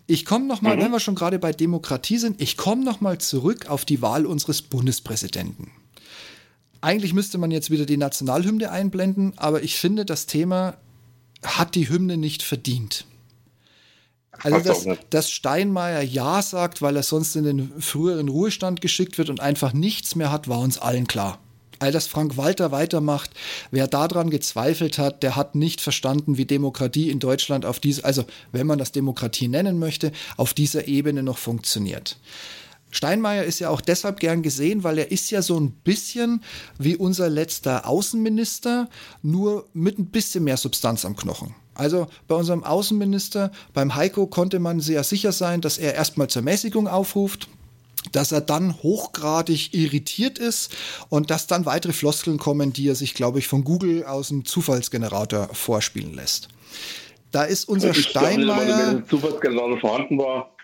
Ich 0.07 0.25
komme 0.25 0.47
noch 0.47 0.63
mal, 0.63 0.77
mhm. 0.77 0.83
wenn 0.83 0.91
wir 0.91 1.01
schon 1.01 1.15
gerade 1.15 1.39
bei 1.39 1.53
Demokratie 1.53 2.17
sind, 2.17 2.41
ich 2.41 2.57
komme 2.57 2.83
noch 2.83 3.03
mal 3.03 3.19
zurück 3.19 3.69
auf 3.69 3.85
die 3.85 4.01
Wahl 4.01 4.25
unseres 4.25 4.63
Bundespräsidenten. 4.63 5.71
Eigentlich 6.81 7.15
müsste 7.15 7.39
man 7.39 7.51
jetzt 7.51 7.71
wieder 7.71 7.87
die 7.87 7.97
Nationalhymne 7.97 8.71
einblenden, 8.71 9.33
aber 9.37 9.63
ich 9.63 9.77
finde, 9.77 10.05
das 10.05 10.27
Thema 10.27 10.77
hat 11.43 11.75
die 11.75 11.89
Hymne 11.89 12.17
nicht 12.17 12.43
verdient. 12.43 13.07
Also, 14.43 14.61
dass, 14.61 14.99
dass 15.11 15.31
Steinmeier 15.31 16.03
Ja 16.03 16.43
sagt, 16.43 16.83
weil 16.83 16.97
er 16.97 17.03
sonst 17.03 17.37
in 17.37 17.45
den 17.45 17.81
früheren 17.81 18.29
Ruhestand 18.29 18.81
geschickt 18.81 19.19
wird 19.19 19.31
und 19.31 19.41
einfach 19.41 19.73
nichts 19.73 20.17
mehr 20.17 20.31
hat, 20.31 20.49
war 20.49 20.61
uns 20.61 20.79
allen 20.79 21.07
klar. 21.07 21.39
All 21.81 21.93
das 21.93 22.07
Frank 22.07 22.37
Walter 22.37 22.71
weitermacht, 22.71 23.31
wer 23.71 23.87
daran 23.87 24.31
gezweifelt 24.31 24.99
hat, 24.99 25.23
der 25.23 25.37
hat 25.37 25.55
nicht 25.55 25.81
verstanden, 25.81 26.37
wie 26.37 26.47
Demokratie 26.47 27.11
in 27.11 27.19
Deutschland 27.19 27.67
auf 27.67 27.81
diese, 27.81 28.05
also 28.05 28.25
wenn 28.53 28.67
man 28.67 28.79
das 28.79 28.93
Demokratie 28.93 29.49
nennen 29.49 29.79
möchte, 29.79 30.13
auf 30.37 30.55
dieser 30.55 30.87
Ebene 30.89 31.23
noch 31.23 31.39
funktioniert. 31.39 32.17
Steinmeier 32.91 33.43
ist 33.43 33.59
ja 33.59 33.71
auch 33.71 33.81
deshalb 33.81 34.21
gern 34.21 34.43
gesehen, 34.43 34.85
weil 34.85 34.99
er 34.99 35.11
ist 35.11 35.31
ja 35.31 35.43
so 35.43 35.59
ein 35.59 35.73
bisschen 35.73 36.45
wie 36.79 36.97
unser 36.97 37.29
letzter 37.29 37.89
Außenminister, 37.89 38.89
nur 39.21 39.69
mit 39.73 39.99
ein 39.99 40.07
bisschen 40.07 40.45
mehr 40.45 40.57
Substanz 40.57 41.05
am 41.05 41.17
Knochen. 41.17 41.57
Also 41.75 42.07
bei 42.29 42.35
unserem 42.35 42.65
Außenminister, 42.65 43.51
beim 43.73 43.95
Heiko, 43.95 44.27
konnte 44.27 44.59
man 44.59 44.81
sehr 44.81 45.05
sicher 45.05 45.33
sein, 45.33 45.61
dass 45.61 45.79
er 45.79 45.95
erstmal 45.95 46.29
zur 46.29 46.43
Mäßigung 46.43 46.89
aufruft, 46.89 47.49
dass 48.13 48.33
er 48.33 48.41
dann 48.41 48.83
hochgradig 48.83 49.75
irritiert 49.75 50.39
ist 50.39 50.75
und 51.09 51.31
dass 51.31 51.47
dann 51.47 51.67
weitere 51.67 51.93
Floskeln 51.93 52.39
kommen, 52.39 52.73
die 52.73 52.89
er 52.89 52.95
sich, 52.95 53.15
glaube 53.15 53.39
ich, 53.39 53.49
von 53.49 53.65
Google 53.65 54.05
aus 54.05 54.29
dem 54.29 54.45
Zufallsgenerator 54.45 55.49
vorspielen 55.53 56.15
lässt. 56.15 56.49
Da 57.33 57.45
ist 57.45 57.69
unser 57.69 57.91
ich 57.91 58.09
Steinmeier. 58.09 58.65
Glaube, 58.65 58.83
wenn 58.83 58.97
ein 58.99 59.09
Zufallsgenerator 59.09 59.81
vorhanden 59.81 60.19
war, 60.19 60.55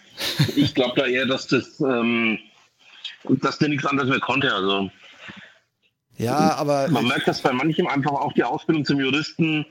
ich 0.55 0.75
glaube 0.75 0.93
da 0.97 1.07
eher, 1.07 1.27
dass 1.27 1.47
das, 1.47 1.81
ähm, 1.81 2.39
dass 3.25 3.59
der 3.59 3.71
nichts 3.71 3.87
anderes 3.87 4.11
mehr 4.11 4.21
konnte. 4.21 4.53
Also 4.55 4.91
ja, 6.21 6.55
aber 6.57 6.89
man 6.89 7.07
merkt 7.09 7.27
das 7.27 7.41
bei 7.41 7.53
manchem 7.53 7.87
einfach 7.87 8.13
auch 8.13 8.35
die 8.35 8.45
Ausbildung 8.45 8.85
zum 8.85 9.01
Juristen 9.01 9.65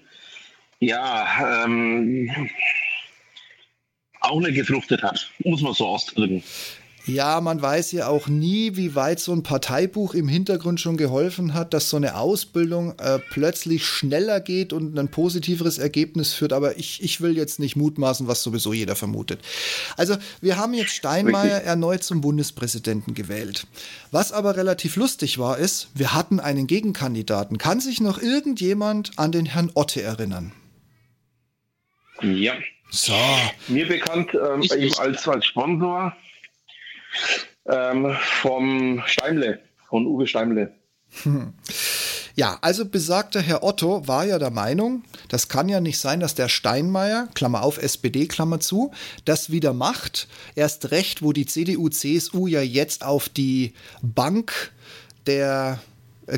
ja, 0.80 1.64
ähm, 1.66 2.32
auch 4.22 4.40
nicht 4.40 4.56
gefruchtet 4.56 5.04
hat, 5.04 5.30
muss 5.44 5.62
man 5.62 5.74
so 5.74 5.88
ausdrücken. 5.88 6.44
Ja, 7.06 7.42
man 7.42 7.60
weiß 7.60 7.92
ja 7.94 8.08
auch 8.08 8.28
nie, 8.28 8.76
wie 8.76 8.94
weit 8.94 9.20
so 9.20 9.32
ein 9.34 9.42
Parteibuch 9.42 10.14
im 10.14 10.28
Hintergrund 10.28 10.80
schon 10.80 10.96
geholfen 10.96 11.56
hat, 11.56 11.74
dass 11.74 11.90
so 11.90 11.98
eine 11.98 12.16
Ausbildung 12.16 12.94
äh, 13.00 13.18
plötzlich 13.18 13.86
schneller 13.86 14.40
geht 14.40 14.74
und 14.74 14.98
ein 14.98 15.10
positiveres 15.10 15.80
Ergebnis 15.80 16.34
führt. 16.34 16.54
Aber 16.54 16.78
ich, 16.78 17.02
ich 17.02 17.20
will 17.20 17.36
jetzt 17.36 17.60
nicht 17.60 17.76
mutmaßen, 17.76 18.28
was 18.28 18.44
sowieso 18.44 18.74
jeder 18.74 18.96
vermutet. 18.96 19.40
Also, 19.98 20.18
wir 20.42 20.58
haben 20.58 20.74
jetzt 20.74 20.92
Steinmeier 20.92 21.56
Richtig. 21.56 21.68
erneut 21.68 22.04
zum 22.04 22.22
Bundespräsidenten 22.22 23.16
gewählt. 23.16 23.66
Was 24.12 24.32
aber 24.32 24.56
relativ 24.56 24.96
lustig 24.96 25.40
war, 25.40 25.58
ist, 25.58 25.88
wir 25.96 26.14
hatten 26.14 26.40
einen 26.40 26.68
Gegenkandidaten. 26.68 27.58
Kann 27.58 27.80
sich 27.80 28.02
noch 28.02 28.22
irgendjemand 28.22 29.14
an 29.18 29.32
den 29.32 29.48
Herrn 29.48 29.72
Otte 29.74 30.04
erinnern? 30.04 30.52
Ja. 32.22 32.54
So. 32.92 33.14
Mir 33.68 33.88
bekannt 33.88 34.34
ähm, 34.34 34.62
ich, 34.62 34.74
eben 34.74 34.98
als, 34.98 35.28
als 35.28 35.46
Sponsor 35.46 36.16
ähm, 37.68 38.16
vom 38.42 39.04
Steimle, 39.06 39.60
von 39.88 40.06
Uwe 40.08 40.28
Steimle. 40.28 40.74
Hm. 41.24 41.54
Ja, 42.36 42.58
also 42.62 42.86
besagter 42.86 43.42
Herr 43.42 43.64
Otto 43.64 44.08
war 44.08 44.26
ja 44.26 44.40
der 44.40 44.50
Meinung, 44.50 45.04
das 45.28 45.50
kann 45.50 45.68
ja 45.68 45.82
nicht 45.82 46.00
sein, 46.00 46.22
dass 46.22 46.36
der 46.36 46.48
Steinmeier, 46.48 47.28
Klammer 47.34 47.64
auf 47.64 47.78
SPD, 47.78 48.28
Klammer 48.28 48.62
zu, 48.62 48.92
das 49.26 49.50
wieder 49.50 49.74
macht. 49.74 50.30
Erst 50.56 50.92
recht, 50.92 51.22
wo 51.22 51.34
die 51.34 51.46
CDU, 51.46 51.90
CSU 51.90 52.48
ja 52.48 52.62
jetzt 52.62 53.04
auf 53.04 53.28
die 53.28 53.74
Bank 54.02 54.72
der 55.28 55.80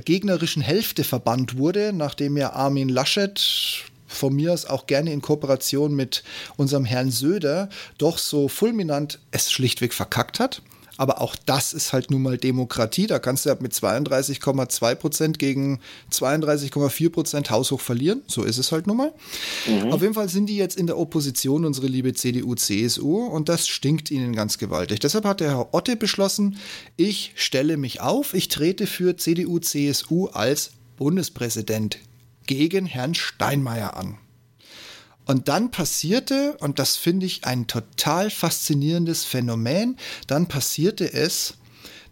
gegnerischen 0.05 0.61
Hälfte 0.61 1.03
verbannt 1.03 1.57
wurde, 1.57 1.91
nachdem 1.93 2.35
ja 2.35 2.53
Armin 2.53 2.89
Laschet 2.89 3.83
von 4.11 4.35
mir 4.35 4.53
aus 4.53 4.65
auch 4.65 4.87
gerne 4.87 5.11
in 5.11 5.21
Kooperation 5.21 5.95
mit 5.95 6.23
unserem 6.57 6.85
Herrn 6.85 7.11
Söder 7.11 7.69
doch 7.97 8.17
so 8.17 8.47
fulminant 8.47 9.19
es 9.31 9.51
schlichtweg 9.51 9.93
verkackt 9.93 10.39
hat. 10.39 10.61
Aber 10.97 11.19
auch 11.19 11.35
das 11.35 11.73
ist 11.73 11.93
halt 11.93 12.11
nun 12.11 12.21
mal 12.21 12.37
Demokratie. 12.37 13.07
Da 13.07 13.17
kannst 13.17 13.45
du 13.45 13.49
ja 13.49 13.57
mit 13.59 13.73
32,2 13.73 14.93
Prozent 14.93 15.39
gegen 15.39 15.79
32,4 16.11 17.09
Prozent 17.09 17.49
haushoch 17.49 17.81
verlieren. 17.81 18.21
So 18.27 18.43
ist 18.43 18.59
es 18.59 18.71
halt 18.71 18.85
nun 18.85 18.97
mal. 18.97 19.13
Mhm. 19.65 19.93
Auf 19.93 20.03
jeden 20.03 20.13
Fall 20.13 20.29
sind 20.29 20.45
die 20.47 20.57
jetzt 20.57 20.77
in 20.77 20.85
der 20.85 20.99
Opposition, 20.99 21.65
unsere 21.65 21.87
liebe 21.87 22.13
CDU, 22.13 22.53
CSU. 22.53 23.17
Und 23.17 23.49
das 23.49 23.67
stinkt 23.67 24.11
ihnen 24.11 24.35
ganz 24.35 24.59
gewaltig. 24.59 24.99
Deshalb 24.99 25.25
hat 25.25 25.39
der 25.39 25.49
Herr 25.49 25.73
Otte 25.73 25.95
beschlossen, 25.95 26.57
ich 26.97 27.33
stelle 27.35 27.77
mich 27.77 28.01
auf, 28.01 28.35
ich 28.35 28.47
trete 28.49 28.85
für 28.85 29.17
CDU, 29.17 29.57
CSU 29.57 30.27
als 30.27 30.73
Bundespräsident 30.97 31.97
gegen 32.47 32.85
Herrn 32.85 33.15
Steinmeier 33.15 33.95
an. 33.95 34.17
Und 35.25 35.47
dann 35.47 35.71
passierte, 35.71 36.57
und 36.59 36.79
das 36.79 36.97
finde 36.97 37.25
ich 37.25 37.45
ein 37.45 37.67
total 37.67 38.29
faszinierendes 38.29 39.23
Phänomen, 39.23 39.97
dann 40.27 40.47
passierte 40.47 41.11
es, 41.11 41.53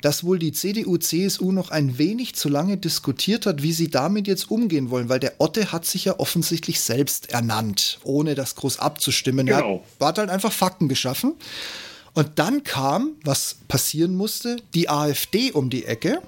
dass 0.02 0.24
wohl 0.24 0.40
die 0.40 0.54
CDU-CSU 0.54 1.52
noch 1.52 1.72
ein 1.72 1.98
wenig 1.98 2.36
zu 2.36 2.48
lange 2.48 2.78
diskutiert 2.78 3.46
hat, 3.46 3.62
wie 3.62 3.74
sie 3.74 3.90
damit 3.90 4.28
jetzt 4.28 4.50
umgehen 4.50 4.90
wollen, 4.90 5.10
weil 5.10 5.20
der 5.20 5.34
Otte 5.40 5.72
hat 5.72 5.86
sich 5.86 6.06
ja 6.06 6.20
offensichtlich 6.20 6.80
selbst 6.80 7.32
ernannt, 7.32 8.00
ohne 8.04 8.36
das 8.36 8.56
groß 8.56 8.80
abzustimmen. 8.80 9.48
Genau. 9.48 9.84
Er 10.00 10.08
hat 10.08 10.18
halt 10.18 10.30
einfach 10.30 10.54
Fakten 10.54 10.88
geschaffen. 10.88 11.34
Und 12.14 12.40
dann 12.40 12.64
kam, 12.64 13.16
was 13.24 13.58
passieren 13.68 14.16
musste, 14.16 14.58
die 14.74 14.90
AfD 14.90 15.52
um 15.52 15.70
die 15.70 15.86
Ecke 15.86 16.22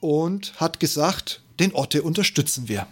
und 0.00 0.58
hat 0.60 0.80
gesagt, 0.80 1.42
den 1.58 1.74
Otte 1.74 2.02
unterstützen 2.02 2.68
wir. 2.68 2.86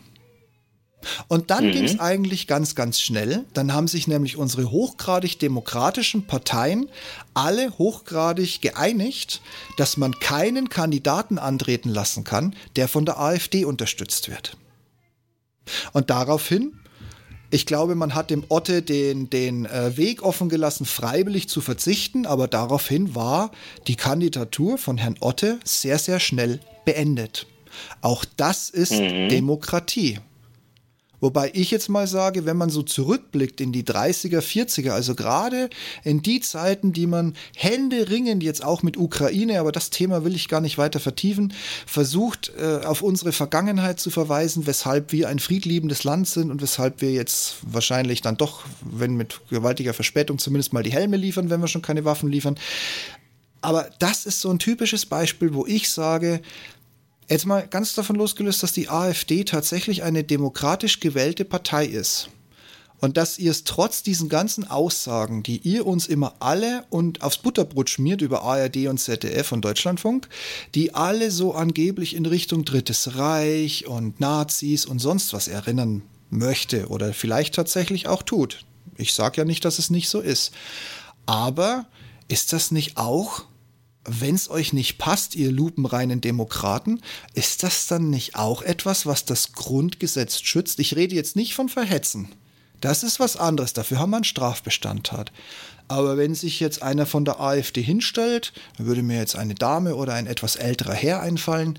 Und 1.29 1.51
dann 1.51 1.67
mhm. 1.67 1.73
ging 1.73 1.85
es 1.85 2.01
eigentlich 2.01 2.47
ganz, 2.47 2.75
ganz 2.75 3.01
schnell. 3.01 3.45
Dann 3.53 3.73
haben 3.73 3.89
sich 3.89 4.07
nämlich 4.07 4.37
unsere 4.37 4.71
hochgradig 4.71 5.39
demokratischen 5.39 6.27
Parteien 6.27 6.89
alle 7.35 7.77
hochgradig 7.79 8.61
geeinigt, 8.61 9.41
dass 9.77 9.97
man 9.97 10.19
keinen 10.21 10.69
Kandidaten 10.69 11.39
antreten 11.39 11.89
lassen 11.89 12.25
kann, 12.25 12.55
der 12.77 12.89
von 12.89 13.05
der 13.05 13.19
AfD 13.21 13.65
unterstützt 13.65 14.29
wird. 14.29 14.57
Und 15.93 16.11
daraufhin 16.11 16.79
ich 17.55 17.67
glaube, 17.67 17.95
man 17.95 18.17
hat 18.17 18.31
dem 18.31 18.43
Otte 18.49 18.83
den, 18.83 19.31
den 19.31 19.65
äh, 19.67 19.97
Weg 19.97 20.25
offen 20.25 20.49
gelassen, 20.49 20.87
freiwillig 20.87 21.49
zu 21.49 21.61
verzichten, 21.61 22.27
aber 22.27 22.49
daraufhin 22.49 23.15
war 23.15 23.53
die 23.87 23.95
Kandidatur 23.95 24.77
von 24.77 24.99
Herrn 24.99 25.15
Otte 25.21 25.61
sehr, 25.63 26.01
sehr 26.01 26.19
schnell 26.19 26.59
beendet. 26.85 27.47
Auch 28.01 28.25
das 28.37 28.71
ist 28.71 28.93
mhm. 28.93 29.29
Demokratie. 29.29 30.19
Wobei 31.25 31.51
ich 31.55 31.71
jetzt 31.71 31.89
mal 31.89 32.07
sage, 32.07 32.45
wenn 32.45 32.59
man 32.59 32.69
so 32.69 32.83
zurückblickt 32.83 33.59
in 33.63 33.73
die 33.73 33.83
30er, 33.83 34.41
40er, 34.41 34.91
also 34.91 35.15
gerade 35.15 35.71
in 36.03 36.21
die 36.21 36.41
Zeiten, 36.41 36.93
die 36.93 37.07
man 37.07 37.33
händeringend 37.57 38.43
jetzt 38.43 38.63
auch 38.63 38.83
mit 38.83 38.99
Ukraine, 38.99 39.59
aber 39.59 39.73
das 39.73 39.89
Thema 39.89 40.23
will 40.27 40.35
ich 40.35 40.49
gar 40.49 40.61
nicht 40.61 40.77
weiter 40.77 41.01
vertiefen, 41.01 41.55
versucht 41.87 42.53
äh, 42.59 42.85
auf 42.85 43.01
unsere 43.01 43.33
Vergangenheit 43.33 44.01
zu 44.01 44.11
verweisen, 44.11 44.67
weshalb 44.67 45.13
wir 45.13 45.31
ein 45.31 45.39
friedliebendes 45.39 46.05
Land 46.05 46.29
sind 46.29 46.51
und 46.51 46.61
weshalb 46.61 47.01
wir 47.01 47.11
jetzt 47.11 47.55
wahrscheinlich 47.63 48.21
dann 48.21 48.37
doch, 48.37 48.61
wenn 48.83 49.15
mit 49.15 49.41
gewaltiger 49.49 49.95
Verspätung 49.95 50.39
zumindest 50.39 50.75
mal 50.75 50.83
die 50.83 50.93
Helme 50.93 51.17
liefern, 51.17 51.49
wenn 51.49 51.63
wir 51.63 51.69
schon 51.69 51.81
keine 51.81 52.05
Waffen 52.05 52.31
liefern. 52.31 52.59
Aber 53.63 53.89
das 53.99 54.27
ist 54.27 54.43
so 54.43 54.51
ein 54.51 54.59
typisches 54.59 55.07
Beispiel, 55.07 55.55
wo 55.55 55.65
ich 55.65 55.89
sage, 55.89 56.43
Jetzt 57.29 57.47
mal 57.47 57.67
ganz 57.67 57.95
davon 57.95 58.17
losgelöst, 58.17 58.63
dass 58.63 58.73
die 58.73 58.89
AfD 58.89 59.45
tatsächlich 59.45 60.03
eine 60.03 60.25
demokratisch 60.25 61.01
gewählte 61.01 61.45
Partei 61.45 61.87
ist. 61.87 62.29
Und 63.01 63.17
dass 63.17 63.39
ihr 63.39 63.51
es 63.51 63.65
trotz 63.65 64.03
diesen 64.03 64.29
ganzen 64.29 64.71
Aussagen, 64.71 65.43
die 65.43 65.59
ihr 65.59 65.87
uns 65.87 66.07
immer 66.07 66.35
alle 66.41 66.85
und 66.91 67.23
aufs 67.23 67.39
Butterbrot 67.39 67.91
schmiert 67.91 68.23
über 68.23 68.43
ARD 68.43 68.87
und 68.87 68.99
ZDF 68.99 69.53
und 69.53 69.63
Deutschlandfunk, 69.63 70.29
die 70.75 70.95
alle 70.95 71.31
so 71.31 71.55
angeblich 71.55 72.15
in 72.15 72.25
Richtung 72.25 72.65
Drittes 72.65 73.17
Reich 73.17 73.87
und 73.87 74.21
Nazis 74.21 74.87
und 74.87 75.01
sonst 75.01 75.33
was 75.33 75.49
erinnern 75.49 76.03
möchte 76.31 76.89
oder 76.89 77.13
vielleicht 77.13 77.55
tatsächlich 77.55 78.07
auch 78.07 78.23
tut. 78.23 78.65
Ich 78.97 79.13
sage 79.13 79.39
ja 79.39 79.45
nicht, 79.45 79.65
dass 79.65 79.79
es 79.79 79.91
nicht 79.91 80.09
so 80.09 80.21
ist. 80.21 80.53
Aber 81.27 81.87
ist 82.29 82.53
das 82.53 82.71
nicht 82.71 82.97
auch 82.97 83.45
wenn 84.05 84.35
es 84.35 84.51
euch 84.51 84.73
nicht 84.73 84.99
passt, 84.99 85.35
ihr 85.35 85.51
lupenreinen 85.51 86.21
Demokraten, 86.21 87.01
ist 87.33 87.63
das 87.63 87.87
dann 87.87 88.11
nicht 88.11 88.37
auch 88.37 88.63
etwas, 88.63 89.07
was 89.07 89.25
das 89.25 89.53
Grundgesetz 89.53 90.41
schützt? 90.41 90.79
Ich 90.79 90.97
rede 90.97 91.15
jetzt 91.15 91.37
nicht 91.37 91.55
von 91.55 91.69
Verhetzen. 91.69 92.29
Das 92.81 93.03
ist 93.03 93.19
was 93.19 93.37
anderes, 93.37 93.73
dafür 93.73 93.99
haben 93.99 94.11
wir 94.11 94.17
einen 94.17 94.25
Strafbestand 94.25 95.13
hat. 95.13 95.33
Aber 95.89 96.17
wenn 96.17 96.35
sich 96.35 96.61
jetzt 96.61 96.83
einer 96.83 97.07
von 97.07 97.25
der 97.25 97.41
AfD 97.41 97.83
hinstellt, 97.83 98.53
würde 98.79 99.03
mir 99.03 99.19
jetzt 99.19 99.37
eine 99.37 99.55
Dame 99.55 99.97
oder 99.97 100.15
ein 100.15 100.27
etwas 100.27 100.57
älterer 100.57 100.95
Herr 100.95 101.21
einfallen 101.21 101.79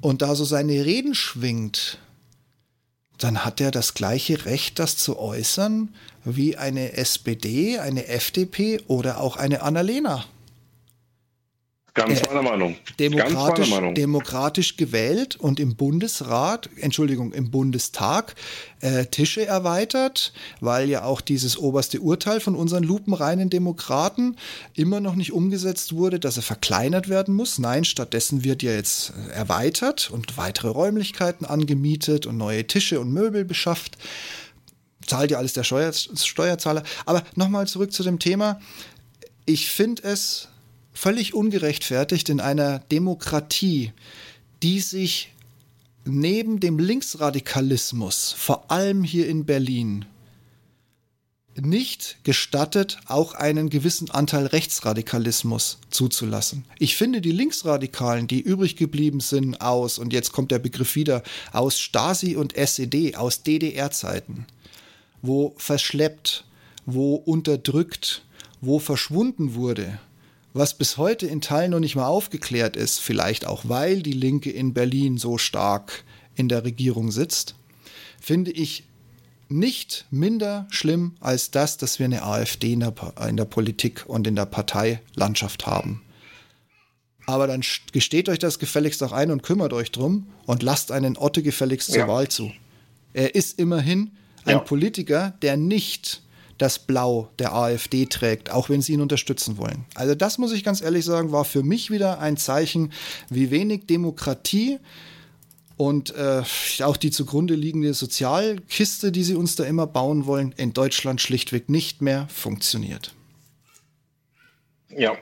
und 0.00 0.22
da 0.22 0.34
so 0.34 0.44
seine 0.44 0.84
Reden 0.84 1.14
schwingt, 1.14 1.98
dann 3.18 3.44
hat 3.44 3.60
er 3.60 3.70
das 3.70 3.94
gleiche 3.94 4.44
Recht, 4.44 4.78
das 4.78 4.96
zu 4.96 5.18
äußern 5.18 5.94
wie 6.24 6.56
eine 6.56 6.94
SPD, 6.94 7.78
eine 7.78 8.08
FDP 8.08 8.80
oder 8.86 9.20
auch 9.20 9.36
eine 9.36 9.62
Annalena. 9.62 10.24
Ganz 11.94 12.20
äh, 12.20 12.26
meiner 12.26 12.42
Meinung. 12.42 12.76
Demokratisch, 12.98 13.34
Ganz 13.34 13.58
meiner 13.70 13.80
Meinung. 13.80 13.94
demokratisch 13.94 14.76
gewählt 14.76 15.36
und 15.36 15.60
im 15.60 15.76
Bundesrat, 15.76 16.68
Entschuldigung, 16.76 17.32
im 17.32 17.52
Bundestag 17.52 18.34
äh, 18.80 19.06
Tische 19.06 19.46
erweitert, 19.46 20.32
weil 20.60 20.90
ja 20.90 21.04
auch 21.04 21.20
dieses 21.20 21.56
oberste 21.56 22.00
Urteil 22.00 22.40
von 22.40 22.56
unseren 22.56 22.82
lupenreinen 22.82 23.48
Demokraten 23.48 24.36
immer 24.74 24.98
noch 24.98 25.14
nicht 25.14 25.32
umgesetzt 25.32 25.94
wurde, 25.94 26.18
dass 26.18 26.36
er 26.36 26.42
verkleinert 26.42 27.08
werden 27.08 27.32
muss. 27.32 27.60
Nein, 27.60 27.84
stattdessen 27.84 28.42
wird 28.42 28.64
ja 28.64 28.72
jetzt 28.72 29.12
erweitert 29.32 30.10
und 30.10 30.36
weitere 30.36 30.68
Räumlichkeiten 30.68 31.46
angemietet 31.46 32.26
und 32.26 32.36
neue 32.36 32.66
Tische 32.66 32.98
und 32.98 33.12
Möbel 33.12 33.44
beschafft. 33.44 33.98
Zahlt 35.06 35.30
ja 35.30 35.38
alles 35.38 35.52
der 35.52 35.62
Steuer, 35.62 35.92
Steuerzahler. 35.92 36.82
Aber 37.06 37.22
nochmal 37.36 37.68
zurück 37.68 37.92
zu 37.92 38.02
dem 38.02 38.18
Thema. 38.18 38.58
Ich 39.46 39.70
finde 39.70 40.02
es 40.02 40.48
völlig 40.94 41.34
ungerechtfertigt 41.34 42.28
in 42.30 42.40
einer 42.40 42.78
Demokratie, 42.78 43.92
die 44.62 44.80
sich 44.80 45.32
neben 46.06 46.60
dem 46.60 46.78
Linksradikalismus, 46.78 48.32
vor 48.32 48.70
allem 48.70 49.04
hier 49.04 49.28
in 49.28 49.44
Berlin, 49.44 50.06
nicht 51.60 52.18
gestattet, 52.24 52.98
auch 53.06 53.34
einen 53.34 53.70
gewissen 53.70 54.10
Anteil 54.10 54.46
Rechtsradikalismus 54.46 55.78
zuzulassen. 55.90 56.64
Ich 56.78 56.96
finde 56.96 57.20
die 57.20 57.30
Linksradikalen, 57.30 58.26
die 58.26 58.40
übrig 58.40 58.76
geblieben 58.76 59.20
sind 59.20 59.60
aus, 59.60 59.98
und 59.98 60.12
jetzt 60.12 60.32
kommt 60.32 60.50
der 60.50 60.58
Begriff 60.58 60.96
wieder, 60.96 61.22
aus 61.52 61.78
Stasi 61.78 62.36
und 62.36 62.56
SED, 62.56 63.16
aus 63.16 63.42
DDR-Zeiten, 63.42 64.46
wo 65.22 65.54
verschleppt, 65.56 66.44
wo 66.86 67.14
unterdrückt, 67.14 68.24
wo 68.60 68.78
verschwunden 68.78 69.54
wurde, 69.54 69.98
was 70.54 70.74
bis 70.74 70.96
heute 70.96 71.26
in 71.26 71.40
Teilen 71.40 71.72
noch 71.72 71.80
nicht 71.80 71.96
mal 71.96 72.06
aufgeklärt 72.06 72.76
ist, 72.76 73.00
vielleicht 73.00 73.44
auch 73.46 73.64
weil 73.64 74.02
die 74.02 74.12
Linke 74.12 74.50
in 74.50 74.72
Berlin 74.72 75.18
so 75.18 75.36
stark 75.36 76.04
in 76.36 76.48
der 76.48 76.64
Regierung 76.64 77.10
sitzt, 77.10 77.56
finde 78.20 78.52
ich 78.52 78.84
nicht 79.48 80.06
minder 80.10 80.66
schlimm 80.70 81.16
als 81.20 81.50
das, 81.50 81.76
dass 81.76 81.98
wir 81.98 82.06
eine 82.06 82.22
AfD 82.22 82.72
in 82.72 82.80
der, 82.80 82.94
in 83.28 83.36
der 83.36 83.44
Politik 83.44 84.04
und 84.06 84.26
in 84.26 84.36
der 84.36 84.46
Parteilandschaft 84.46 85.66
haben. 85.66 86.02
Aber 87.26 87.46
dann 87.46 87.62
gesteht 87.92 88.28
euch 88.28 88.38
das 88.38 88.58
gefälligst 88.58 89.02
auch 89.02 89.12
ein 89.12 89.30
und 89.30 89.42
kümmert 89.42 89.72
euch 89.72 89.90
drum 89.90 90.26
und 90.46 90.62
lasst 90.62 90.92
einen 90.92 91.16
Otte 91.16 91.42
gefälligst 91.42 91.88
zur 91.90 91.98
ja. 91.98 92.08
Wahl 92.08 92.28
zu. 92.28 92.52
Er 93.12 93.34
ist 93.34 93.58
immerhin 93.58 94.12
ein 94.44 94.56
ja. 94.56 94.58
Politiker, 94.58 95.34
der 95.42 95.56
nicht 95.56 96.22
das 96.58 96.78
Blau 96.78 97.30
der 97.38 97.54
AfD 97.54 98.06
trägt, 98.06 98.50
auch 98.50 98.68
wenn 98.68 98.82
sie 98.82 98.92
ihn 98.92 99.00
unterstützen 99.00 99.58
wollen. 99.58 99.84
Also 99.94 100.14
das 100.14 100.38
muss 100.38 100.52
ich 100.52 100.64
ganz 100.64 100.80
ehrlich 100.80 101.04
sagen, 101.04 101.32
war 101.32 101.44
für 101.44 101.62
mich 101.62 101.90
wieder 101.90 102.20
ein 102.20 102.36
Zeichen, 102.36 102.92
wie 103.30 103.50
wenig 103.50 103.86
Demokratie 103.86 104.78
und 105.76 106.14
äh, 106.14 106.42
auch 106.82 106.96
die 106.96 107.10
zugrunde 107.10 107.54
liegende 107.54 107.94
Sozialkiste, 107.94 109.10
die 109.10 109.24
sie 109.24 109.34
uns 109.34 109.56
da 109.56 109.64
immer 109.64 109.86
bauen 109.86 110.26
wollen, 110.26 110.52
in 110.56 110.72
Deutschland 110.72 111.20
schlichtweg 111.20 111.68
nicht 111.68 112.00
mehr 112.00 112.28
funktioniert. 112.28 113.14
Ja, 114.90 115.16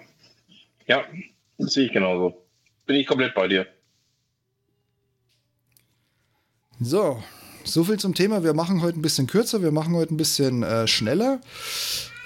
ja, 0.86 1.04
das 1.56 1.72
sehe 1.72 1.86
ich 1.86 1.92
genauso. 1.92 2.44
Bin 2.84 2.96
ich 2.96 3.06
komplett 3.06 3.34
bei 3.34 3.48
dir. 3.48 3.66
So, 6.80 7.22
so 7.64 7.84
viel 7.84 7.98
zum 7.98 8.14
Thema. 8.14 8.44
Wir 8.44 8.54
machen 8.54 8.82
heute 8.82 8.98
ein 8.98 9.02
bisschen 9.02 9.26
kürzer, 9.26 9.62
wir 9.62 9.72
machen 9.72 9.94
heute 9.94 10.14
ein 10.14 10.16
bisschen 10.16 10.62
äh, 10.62 10.86
schneller. 10.86 11.40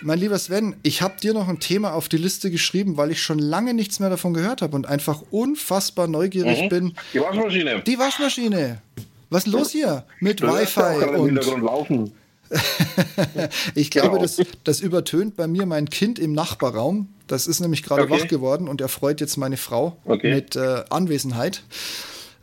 Mein 0.02 0.18
lieber 0.18 0.38
Sven, 0.38 0.76
ich 0.82 1.00
habe 1.00 1.18
dir 1.20 1.32
noch 1.32 1.48
ein 1.48 1.58
Thema 1.58 1.94
auf 1.94 2.08
die 2.08 2.18
Liste 2.18 2.50
geschrieben, 2.50 2.96
weil 2.96 3.10
ich 3.10 3.22
schon 3.22 3.38
lange 3.38 3.72
nichts 3.72 3.98
mehr 3.98 4.10
davon 4.10 4.34
gehört 4.34 4.60
habe 4.62 4.76
und 4.76 4.86
einfach 4.86 5.22
unfassbar 5.30 6.06
neugierig 6.06 6.62
mhm. 6.62 6.68
bin. 6.68 6.94
Die 7.14 7.20
Waschmaschine. 7.20 7.82
Die 7.82 7.98
Waschmaschine. 7.98 8.82
Was 9.30 9.46
ist 9.46 9.52
los 9.52 9.70
hier 9.70 10.04
mit 10.20 10.42
Wi-Fi 10.42 11.16
und 11.16 11.62
laufen? 11.62 12.12
ich 13.74 13.90
glaube, 13.90 14.10
genau. 14.10 14.22
das, 14.22 14.40
das 14.62 14.80
übertönt 14.80 15.36
bei 15.36 15.46
mir 15.46 15.66
mein 15.66 15.90
Kind 15.90 16.18
im 16.18 16.32
Nachbarraum. 16.32 17.08
Das 17.26 17.48
ist 17.48 17.60
nämlich 17.60 17.82
gerade 17.82 18.02
okay. 18.02 18.12
wach 18.12 18.28
geworden 18.28 18.68
und 18.68 18.80
er 18.80 18.88
freut 18.88 19.20
jetzt 19.20 19.36
meine 19.36 19.56
Frau 19.56 19.96
okay. 20.04 20.32
mit 20.32 20.54
äh, 20.54 20.84
Anwesenheit. 20.90 21.62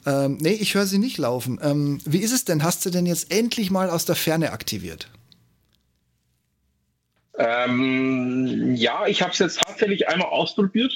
Ähm, 0.05 0.37
nee, 0.41 0.53
ich 0.53 0.75
höre 0.75 0.85
sie 0.85 0.97
nicht 0.97 1.17
laufen. 1.17 1.59
Ähm, 1.61 1.99
wie 2.05 2.19
ist 2.19 2.33
es 2.33 2.45
denn? 2.45 2.63
Hast 2.63 2.85
du 2.85 2.89
denn 2.89 3.05
jetzt 3.05 3.31
endlich 3.31 3.71
mal 3.71 3.89
aus 3.89 4.05
der 4.05 4.15
Ferne 4.15 4.51
aktiviert? 4.51 5.09
Ähm, 7.37 8.75
ja, 8.75 9.07
ich 9.07 9.21
habe 9.21 9.31
es 9.31 9.39
jetzt 9.39 9.59
tatsächlich 9.59 10.07
einmal 10.07 10.29
ausprobiert. 10.29 10.93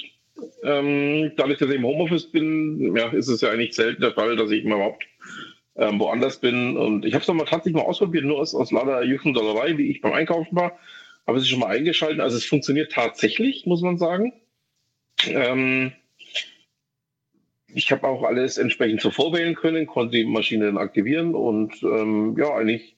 Ähm, 0.63 1.31
dass 1.35 1.49
ich 1.49 1.61
im 1.61 1.83
Homeoffice 1.83 2.31
bin, 2.31 2.95
ja, 2.95 3.09
ist 3.09 3.27
es 3.27 3.41
ja 3.41 3.49
eigentlich 3.49 3.73
selten 3.73 4.01
der 4.01 4.13
Fall, 4.13 4.35
dass 4.35 4.51
ich 4.51 4.63
mal 4.65 4.75
überhaupt 4.75 5.03
ähm, 5.77 5.99
woanders 5.99 6.39
bin. 6.39 6.77
Und 6.77 7.05
ich 7.05 7.13
habe 7.13 7.23
es 7.23 7.27
mal 7.27 7.45
tatsächlich 7.45 7.75
mal 7.75 7.87
ausprobiert, 7.87 8.25
nur 8.25 8.39
aus, 8.39 8.53
aus 8.53 8.71
lauter 8.71 9.03
Jugendollerei, 9.03 9.77
wie 9.77 9.89
ich 9.89 10.01
beim 10.01 10.13
Einkaufen 10.13 10.55
war. 10.55 10.77
Habe 11.25 11.39
es 11.39 11.47
schon 11.47 11.59
mal 11.59 11.75
eingeschaltet. 11.75 12.19
Also 12.19 12.37
es 12.37 12.45
funktioniert 12.45 12.91
tatsächlich, 12.91 13.65
muss 13.65 13.81
man 13.81 13.97
sagen. 13.97 14.33
Ähm, 15.25 15.91
ich 17.77 17.91
habe 17.91 18.07
auch 18.07 18.23
alles 18.23 18.57
entsprechend 18.57 19.01
so 19.01 19.11
vorwählen 19.11 19.53
können, 19.53 19.85
konnte 19.85 20.17
die 20.17 20.25
Maschine 20.25 20.65
dann 20.65 20.79
aktivieren 20.79 21.35
und 21.35 21.83
ähm, 21.83 22.35
ja, 22.35 22.55
eigentlich, 22.55 22.95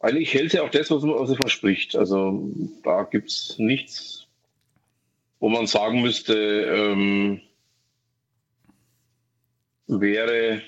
eigentlich 0.00 0.32
hält 0.32 0.52
sie 0.52 0.60
auch 0.60 0.70
das, 0.70 0.90
was 0.90 1.02
man 1.02 1.18
also 1.18 1.34
verspricht. 1.34 1.94
Also 1.96 2.50
da 2.82 3.02
gibt 3.02 3.28
es 3.28 3.58
nichts, 3.58 4.26
wo 5.38 5.50
man 5.50 5.66
sagen 5.66 6.00
müsste, 6.00 6.34
ähm, 6.34 7.42
wäre 9.86 10.62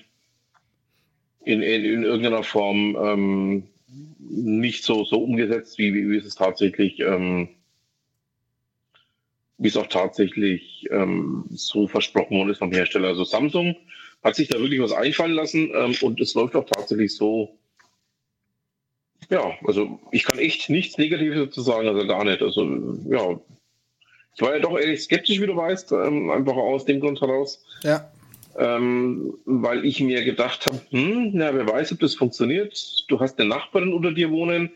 in, 1.45 1.63
in, 1.63 1.85
in 1.85 2.03
irgendeiner 2.05 2.43
Form 2.43 2.97
ähm, 3.03 3.69
nicht 4.19 4.85
so, 4.85 5.05
so 5.05 5.23
umgesetzt, 5.23 5.79
wie, 5.79 5.95
wie 5.95 6.17
es 6.17 6.35
tatsächlich 6.35 7.01
ähm, 7.01 7.49
wie 9.63 9.69
es 9.69 9.77
auch 9.77 9.87
tatsächlich 9.87 10.89
ähm, 10.91 11.45
so 11.51 11.87
versprochen 11.87 12.37
worden 12.37 12.51
ist 12.51 12.59
vom 12.59 12.73
Hersteller. 12.73 13.09
Also 13.09 13.23
Samsung 13.23 13.77
hat 14.25 14.35
sich 14.35 14.49
da 14.49 14.59
wirklich 14.59 14.81
was 14.81 14.93
einfallen 14.93 15.33
lassen 15.33 15.71
ähm, 15.73 15.95
und 16.01 16.21
es 16.21 16.35
läuft 16.35 16.57
auch 16.57 16.67
tatsächlich 16.67 17.15
so. 17.15 17.57
Ja, 19.31 19.53
also 19.65 20.01
ich 20.11 20.25
kann 20.25 20.39
echt 20.39 20.69
nichts 20.69 20.99
Negatives 20.99 21.39
dazu 21.39 21.61
sagen, 21.63 21.87
also 21.87 22.05
gar 22.09 22.25
nicht. 22.25 22.43
Also 22.43 22.99
ja, 23.09 23.41
ich 24.35 24.43
war 24.43 24.55
ja 24.55 24.59
doch 24.59 24.77
ehrlich 24.77 25.01
skeptisch, 25.05 25.41
wie 25.41 25.47
du 25.47 25.55
weißt, 25.55 25.93
ähm, 25.93 26.31
einfach 26.31 26.57
aus 26.57 26.85
dem 26.85 26.99
Grund 26.99 27.21
heraus. 27.21 27.65
Ja. 27.85 28.11
Ähm, 28.59 29.35
weil 29.45 29.85
ich 29.85 30.01
mir 30.01 30.25
gedacht 30.25 30.67
habe, 30.67 30.81
hm, 30.91 31.31
na, 31.35 31.55
wer 31.55 31.69
weiß, 31.69 31.93
ob 31.93 32.01
das 32.01 32.17
funktioniert. 32.17 33.05
Du 33.09 33.21
hast 33.21 33.39
eine 33.39 33.49
Nachbarin 33.49 33.93
unter 33.93 34.11
dir 34.11 34.31
wohnen. 34.31 34.73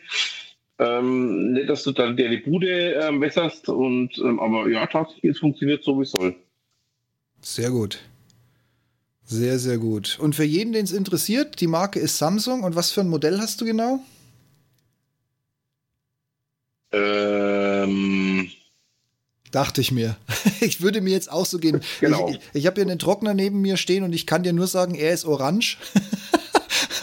Ähm, 0.79 1.53
nicht, 1.53 1.71
dass 1.71 1.85
du 1.85 1.93
dann 1.93 2.17
dir 2.17 2.29
die 2.29 2.37
Bude 2.39 2.93
ähm, 2.93 3.21
wässerst 3.21 3.69
und 3.69 4.19
ähm, 4.19 4.39
aber 4.41 4.69
ja, 4.69 4.87
tatsächlich, 4.87 5.33
es 5.33 5.39
funktioniert 5.39 5.83
so 5.83 5.99
wie 5.99 6.03
es 6.03 6.11
soll. 6.11 6.37
Sehr 7.41 7.71
gut. 7.71 8.01
Sehr, 9.25 9.59
sehr 9.59 9.79
gut. 9.79 10.19
Und 10.21 10.37
für 10.37 10.45
jeden, 10.45 10.73
den 10.73 10.85
es 10.85 10.93
interessiert, 10.93 11.61
die 11.61 11.67
Marke 11.67 11.99
ist 11.99 12.19
Samsung. 12.19 12.63
Und 12.63 12.77
was 12.77 12.93
für 12.93 13.01
ein 13.01 13.09
Modell 13.09 13.41
hast 13.41 13.61
du 13.61 13.65
genau? 13.65 14.01
Ähm. 16.93 18.51
Dachte 19.51 19.81
ich 19.81 19.93
mir. 19.93 20.17
Ich 20.61 20.81
würde 20.81 21.03
mir 21.03 21.11
jetzt 21.11 21.31
auch 21.31 21.45
so 21.45 21.59
gehen. 21.59 21.83
Genau. 22.01 22.31
Ich, 22.31 22.41
ich 22.55 22.67
habe 22.67 22.77
hier 22.77 22.91
einen 22.91 22.99
Trockner 22.99 23.35
neben 23.35 23.61
mir 23.61 23.77
stehen 23.77 24.05
und 24.05 24.15
ich 24.15 24.27
kann 24.27 24.43
dir 24.43 24.55
nur 24.55 24.67
sagen, 24.67 24.95
er 24.95 25.13
ist 25.13 25.27
orange. 25.27 25.77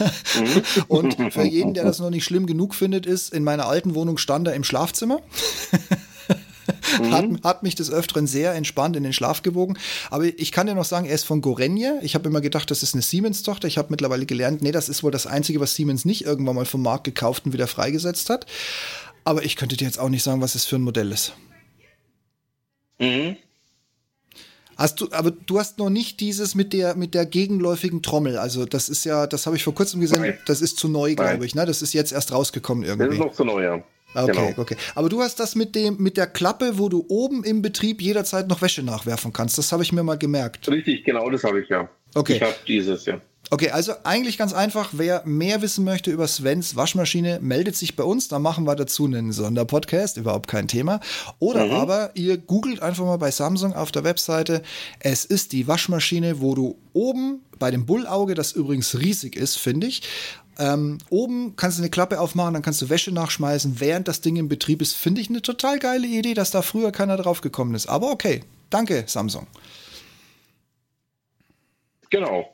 und 0.88 1.16
für 1.32 1.44
jeden, 1.44 1.74
der 1.74 1.84
das 1.84 1.98
noch 1.98 2.10
nicht 2.10 2.24
schlimm 2.24 2.46
genug 2.46 2.74
findet, 2.74 3.06
ist, 3.06 3.32
in 3.32 3.44
meiner 3.44 3.66
alten 3.66 3.94
Wohnung 3.94 4.18
stand 4.18 4.48
er 4.48 4.54
im 4.54 4.64
Schlafzimmer. 4.64 5.20
hat, 7.10 7.26
hat, 7.42 7.62
mich 7.62 7.74
des 7.74 7.90
Öfteren 7.90 8.26
sehr 8.26 8.54
entspannt 8.54 8.96
in 8.96 9.02
den 9.02 9.12
Schlaf 9.12 9.42
gewogen. 9.42 9.76
Aber 10.10 10.24
ich 10.24 10.52
kann 10.52 10.66
dir 10.66 10.74
noch 10.74 10.84
sagen, 10.84 11.06
er 11.06 11.14
ist 11.14 11.24
von 11.24 11.40
Gorenje. 11.40 11.98
Ich 12.02 12.14
habe 12.14 12.28
immer 12.28 12.40
gedacht, 12.40 12.70
das 12.70 12.82
ist 12.82 12.94
eine 12.94 13.02
Siemens-Tochter. 13.02 13.68
Ich 13.68 13.78
habe 13.78 13.88
mittlerweile 13.90 14.26
gelernt, 14.26 14.62
nee, 14.62 14.72
das 14.72 14.88
ist 14.88 15.02
wohl 15.02 15.10
das 15.10 15.26
Einzige, 15.26 15.60
was 15.60 15.74
Siemens 15.74 16.04
nicht 16.04 16.24
irgendwann 16.24 16.56
mal 16.56 16.64
vom 16.64 16.82
Markt 16.82 17.04
gekauft 17.04 17.46
und 17.46 17.52
wieder 17.52 17.66
freigesetzt 17.66 18.30
hat. 18.30 18.46
Aber 19.24 19.44
ich 19.44 19.56
könnte 19.56 19.76
dir 19.76 19.86
jetzt 19.86 19.98
auch 19.98 20.08
nicht 20.08 20.22
sagen, 20.22 20.40
was 20.40 20.54
es 20.54 20.64
für 20.64 20.76
ein 20.76 20.82
Modell 20.82 21.12
ist. 21.12 21.32
Mhm. 22.98 23.36
Hast 24.76 25.00
du, 25.00 25.08
aber 25.12 25.30
du 25.30 25.58
hast 25.58 25.78
noch 25.78 25.90
nicht 25.90 26.20
dieses 26.20 26.54
mit 26.54 26.72
der, 26.72 26.94
mit 26.94 27.14
der 27.14 27.26
gegenläufigen 27.26 28.02
Trommel. 28.02 28.38
Also, 28.38 28.64
das 28.66 28.88
ist 28.88 29.04
ja, 29.04 29.26
das 29.26 29.46
habe 29.46 29.56
ich 29.56 29.64
vor 29.64 29.74
kurzem 29.74 30.00
gesehen, 30.00 30.22
Nein. 30.22 30.38
das 30.46 30.60
ist 30.60 30.78
zu 30.78 30.88
neu, 30.88 31.14
glaube 31.14 31.46
ich, 31.46 31.54
ne? 31.54 31.66
Das 31.66 31.82
ist 31.82 31.92
jetzt 31.92 32.12
erst 32.12 32.32
rausgekommen 32.32 32.84
irgendwie. 32.84 33.06
Das 33.06 33.14
ist 33.14 33.20
noch 33.20 33.32
zu 33.32 33.44
neu, 33.44 33.62
ja. 33.62 33.82
Okay, 34.14 34.32
genau. 34.32 34.62
okay. 34.62 34.76
Aber 34.94 35.08
du 35.08 35.20
hast 35.22 35.40
das 35.40 35.56
mit 35.56 35.74
dem, 35.74 35.96
mit 35.98 36.16
der 36.16 36.26
Klappe, 36.26 36.78
wo 36.78 36.88
du 36.88 37.04
oben 37.08 37.42
im 37.42 37.62
Betrieb 37.62 38.00
jederzeit 38.00 38.46
noch 38.46 38.62
Wäsche 38.62 38.82
nachwerfen 38.82 39.32
kannst. 39.32 39.58
Das 39.58 39.72
habe 39.72 39.82
ich 39.82 39.92
mir 39.92 40.04
mal 40.04 40.18
gemerkt. 40.18 40.68
Richtig, 40.68 41.04
genau, 41.04 41.28
das 41.30 41.42
habe 41.42 41.60
ich 41.60 41.68
ja. 41.68 41.88
Okay. 42.14 42.36
Ich 42.36 42.42
habe 42.42 42.54
dieses, 42.66 43.06
ja. 43.06 43.20
Okay, 43.50 43.70
also 43.70 43.92
eigentlich 44.04 44.38
ganz 44.38 44.54
einfach, 44.54 44.90
wer 44.92 45.22
mehr 45.26 45.60
wissen 45.60 45.84
möchte 45.84 46.10
über 46.10 46.26
Svens 46.26 46.76
Waschmaschine, 46.76 47.40
meldet 47.42 47.76
sich 47.76 47.94
bei 47.94 48.02
uns, 48.02 48.28
dann 48.28 48.42
machen 48.42 48.66
wir 48.66 48.74
dazu 48.74 49.04
einen 49.04 49.32
Sonderpodcast, 49.32 50.16
überhaupt 50.16 50.48
kein 50.48 50.66
Thema. 50.66 51.00
Oder 51.40 51.66
mhm. 51.66 51.72
aber 51.72 52.10
ihr 52.14 52.38
googelt 52.38 52.80
einfach 52.80 53.04
mal 53.04 53.18
bei 53.18 53.30
Samsung 53.30 53.74
auf 53.74 53.92
der 53.92 54.02
Webseite, 54.02 54.62
es 55.00 55.24
ist 55.24 55.52
die 55.52 55.68
Waschmaschine, 55.68 56.40
wo 56.40 56.54
du 56.54 56.78
oben 56.94 57.42
bei 57.58 57.70
dem 57.70 57.86
Bullauge, 57.86 58.34
das 58.34 58.52
übrigens 58.52 58.98
riesig 58.98 59.36
ist, 59.36 59.56
finde 59.56 59.88
ich, 59.88 60.02
ähm, 60.58 60.98
oben 61.10 61.56
kannst 61.56 61.78
du 61.78 61.82
eine 61.82 61.90
Klappe 61.90 62.20
aufmachen, 62.20 62.54
dann 62.54 62.62
kannst 62.62 62.80
du 62.80 62.88
Wäsche 62.88 63.12
nachschmeißen, 63.12 63.80
während 63.80 64.08
das 64.08 64.20
Ding 64.20 64.36
im 64.36 64.48
Betrieb 64.48 64.80
ist. 64.80 64.94
Finde 64.94 65.20
ich 65.20 65.28
eine 65.28 65.42
total 65.42 65.78
geile 65.78 66.06
Idee, 66.06 66.34
dass 66.34 66.50
da 66.50 66.62
früher 66.62 66.92
keiner 66.92 67.16
drauf 67.16 67.40
gekommen 67.40 67.74
ist. 67.74 67.88
Aber 67.88 68.10
okay, 68.10 68.42
danke 68.70 69.04
Samsung. 69.06 69.46
Genau. 72.10 72.53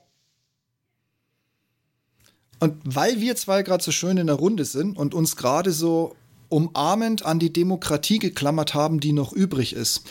Und 2.61 2.77
weil 2.85 3.21
wir 3.21 3.37
zwei 3.37 3.63
gerade 3.63 3.83
so 3.83 3.91
schön 3.91 4.19
in 4.19 4.27
der 4.27 4.37
Runde 4.37 4.65
sind 4.65 4.97
und 4.97 5.15
uns 5.15 5.37
gerade 5.37 5.73
so 5.73 6.15
umarmend 6.51 7.25
an 7.25 7.39
die 7.39 7.53
Demokratie 7.53 8.19
geklammert 8.19 8.75
haben, 8.75 9.01
die 9.01 9.13
noch 9.13 9.33
übrig 9.33 9.73
ist. 9.73 10.03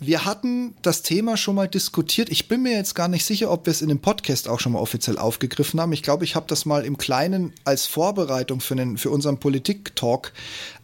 Wir 0.00 0.24
hatten 0.24 0.74
das 0.82 1.02
Thema 1.02 1.36
schon 1.36 1.54
mal 1.54 1.68
diskutiert. 1.68 2.28
Ich 2.28 2.48
bin 2.48 2.62
mir 2.62 2.72
jetzt 2.72 2.94
gar 2.94 3.08
nicht 3.08 3.24
sicher, 3.24 3.50
ob 3.50 3.66
wir 3.66 3.70
es 3.70 3.80
in 3.80 3.88
dem 3.88 4.00
Podcast 4.00 4.48
auch 4.48 4.60
schon 4.60 4.72
mal 4.72 4.80
offiziell 4.80 5.18
aufgegriffen 5.18 5.80
haben. 5.80 5.92
Ich 5.92 6.02
glaube, 6.02 6.24
ich 6.24 6.34
habe 6.34 6.46
das 6.48 6.66
mal 6.66 6.84
im 6.84 6.98
Kleinen 6.98 7.52
als 7.64 7.86
Vorbereitung 7.86 8.60
für, 8.60 8.76
den, 8.76 8.98
für 8.98 9.10
unseren 9.10 9.38
Politik-Talk 9.38 10.32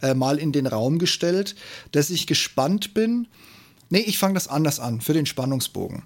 äh, 0.01 0.13
mal 0.13 0.39
in 0.39 0.51
den 0.51 0.65
Raum 0.65 0.97
gestellt, 0.97 1.55
dass 1.91 2.09
ich 2.09 2.25
gespannt 2.25 2.93
bin. 2.93 3.27
Nee, 3.89 3.99
ich 3.99 4.17
fange 4.17 4.35
das 4.35 4.47
anders 4.47 4.79
an, 4.79 5.01
für 5.01 5.13
den 5.13 5.25
Spannungsbogen. 5.25 6.03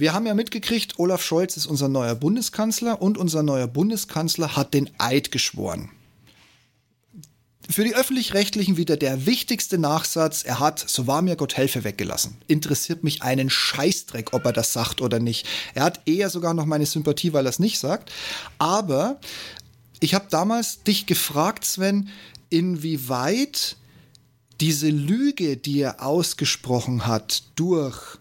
Wir 0.00 0.14
haben 0.14 0.24
ja 0.24 0.32
mitgekriegt, 0.32 0.98
Olaf 0.98 1.22
Scholz 1.22 1.58
ist 1.58 1.66
unser 1.66 1.88
neuer 1.88 2.14
Bundeskanzler 2.14 3.02
und 3.02 3.18
unser 3.18 3.42
neuer 3.42 3.66
Bundeskanzler 3.66 4.56
hat 4.56 4.72
den 4.72 4.88
Eid 4.96 5.30
geschworen. 5.30 5.90
Für 7.68 7.84
die 7.84 7.94
öffentlich-rechtlichen 7.94 8.78
wieder 8.78 8.96
der 8.96 9.26
wichtigste 9.26 9.76
Nachsatz, 9.76 10.42
er 10.42 10.58
hat, 10.58 10.82
so 10.88 11.06
war 11.06 11.20
mir 11.20 11.36
Gott 11.36 11.58
helfe, 11.58 11.84
weggelassen. 11.84 12.38
Interessiert 12.46 13.04
mich 13.04 13.20
einen 13.20 13.50
Scheißdreck, 13.50 14.32
ob 14.32 14.46
er 14.46 14.54
das 14.54 14.72
sagt 14.72 15.02
oder 15.02 15.18
nicht. 15.18 15.46
Er 15.74 15.84
hat 15.84 16.00
eher 16.08 16.30
sogar 16.30 16.54
noch 16.54 16.64
meine 16.64 16.86
Sympathie, 16.86 17.34
weil 17.34 17.44
er 17.44 17.50
es 17.50 17.58
nicht 17.58 17.78
sagt. 17.78 18.10
Aber 18.56 19.20
ich 20.00 20.14
habe 20.14 20.28
damals 20.30 20.82
dich 20.82 21.04
gefragt, 21.04 21.66
Sven, 21.66 22.08
inwieweit 22.48 23.76
diese 24.62 24.88
Lüge, 24.88 25.58
die 25.58 25.80
er 25.80 26.02
ausgesprochen 26.02 27.06
hat, 27.06 27.42
durch 27.56 28.18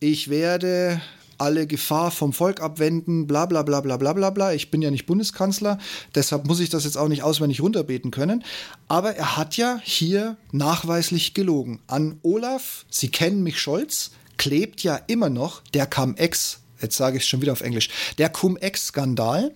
ich 0.00 0.28
werde 0.30 1.00
alle 1.36 1.66
Gefahr 1.66 2.10
vom 2.10 2.32
Volk 2.32 2.60
abwenden, 2.60 3.26
bla 3.26 3.46
bla 3.46 3.62
bla 3.62 3.80
bla 3.80 3.96
bla 3.96 4.12
bla 4.12 4.30
bla. 4.30 4.52
Ich 4.52 4.70
bin 4.70 4.82
ja 4.82 4.90
nicht 4.90 5.06
Bundeskanzler, 5.06 5.78
deshalb 6.14 6.46
muss 6.46 6.60
ich 6.60 6.68
das 6.68 6.84
jetzt 6.84 6.98
auch 6.98 7.08
nicht 7.08 7.22
auswendig 7.22 7.62
runterbeten 7.62 8.10
können. 8.10 8.44
Aber 8.88 9.14
er 9.16 9.36
hat 9.36 9.56
ja 9.56 9.80
hier 9.82 10.36
nachweislich 10.52 11.32
gelogen. 11.32 11.80
An 11.86 12.18
Olaf, 12.22 12.84
Sie 12.90 13.08
kennen 13.08 13.42
mich 13.42 13.60
Scholz, 13.60 14.10
klebt 14.36 14.82
ja 14.82 14.96
immer 15.06 15.30
noch 15.30 15.62
der 15.74 15.86
Cum-Ex, 15.86 16.60
jetzt 16.80 16.96
sage 16.96 17.16
ich 17.16 17.22
es 17.22 17.28
schon 17.28 17.40
wieder 17.40 17.52
auf 17.52 17.62
Englisch, 17.62 17.88
der 18.18 18.28
Cum-Ex-Skandal 18.28 19.52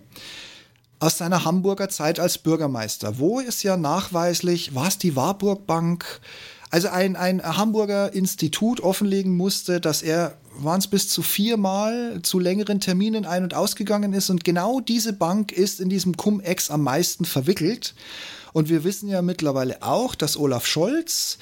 aus 0.99 1.17
seiner 1.17 1.45
Hamburger 1.45 1.89
Zeit 1.89 2.19
als 2.19 2.37
Bürgermeister, 2.37 3.19
wo 3.19 3.39
es 3.39 3.61
ja 3.63 3.77
nachweislich, 3.77 4.73
war 4.73 4.87
es 4.87 4.97
die 4.97 5.15
Warburg 5.15 5.67
Bank, 5.67 6.21
also 6.75 6.89
ein, 6.89 7.15
ein 7.15 7.41
Hamburger 7.41 8.11
Institut 8.11 8.81
offenlegen 8.81 9.37
musste, 9.37 9.79
dass 9.79 10.01
er 10.01 10.35
waren 10.57 10.79
es 10.79 10.87
bis 10.87 11.07
zu 11.07 11.21
viermal 11.21 12.19
zu 12.21 12.37
längeren 12.37 12.81
Terminen 12.81 13.25
ein- 13.25 13.43
und 13.43 13.53
ausgegangen 13.53 14.11
ist. 14.11 14.29
Und 14.29 14.43
genau 14.43 14.81
diese 14.81 15.13
Bank 15.13 15.53
ist 15.53 15.79
in 15.79 15.87
diesem 15.87 16.17
Cum-Ex 16.17 16.69
am 16.71 16.83
meisten 16.83 17.23
verwickelt. 17.23 17.95
Und 18.51 18.67
wir 18.67 18.83
wissen 18.83 19.07
ja 19.07 19.21
mittlerweile 19.21 19.83
auch, 19.83 20.15
dass 20.15 20.35
Olaf 20.35 20.65
Scholz 20.65 21.37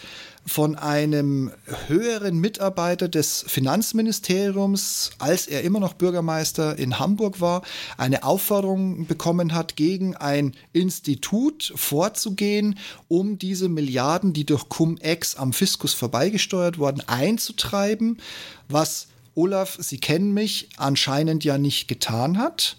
von 0.46 0.76
einem 0.76 1.52
höheren 1.88 2.38
Mitarbeiter 2.38 3.08
des 3.08 3.46
Finanzministeriums, 3.48 5.12
als 5.20 5.48
er 5.48 5.62
immer 5.64 5.80
noch 5.80 5.94
Bürgermeister 5.94 6.78
in 6.78 7.00
Hamburg 7.00 7.40
war, 7.40 7.62
eine 7.98 8.24
Aufforderung 8.24 9.06
bekommen 9.08 9.54
hat, 9.54 9.76
gegen 9.76 10.16
ein 10.16 10.54
Institut 10.74 11.72
vorzugehen, 11.76 12.78
um 13.08 13.40
diese 13.40 13.70
Milliarden, 13.70 14.34
die 14.34 14.46
durch 14.46 14.68
Cum-Ex 14.68 15.36
am 15.36 15.54
Fiskus 15.54 15.94
vorbeigesteuert 15.94 16.78
wurden, 16.78 17.02
einzutreiben, 17.08 18.20
was 18.68 19.08
Olaf, 19.36 19.78
Sie 19.80 19.98
kennen 19.98 20.34
mich, 20.34 20.70
anscheinend 20.78 21.44
ja 21.44 21.58
nicht 21.58 21.88
getan 21.88 22.38
hat. 22.38 22.78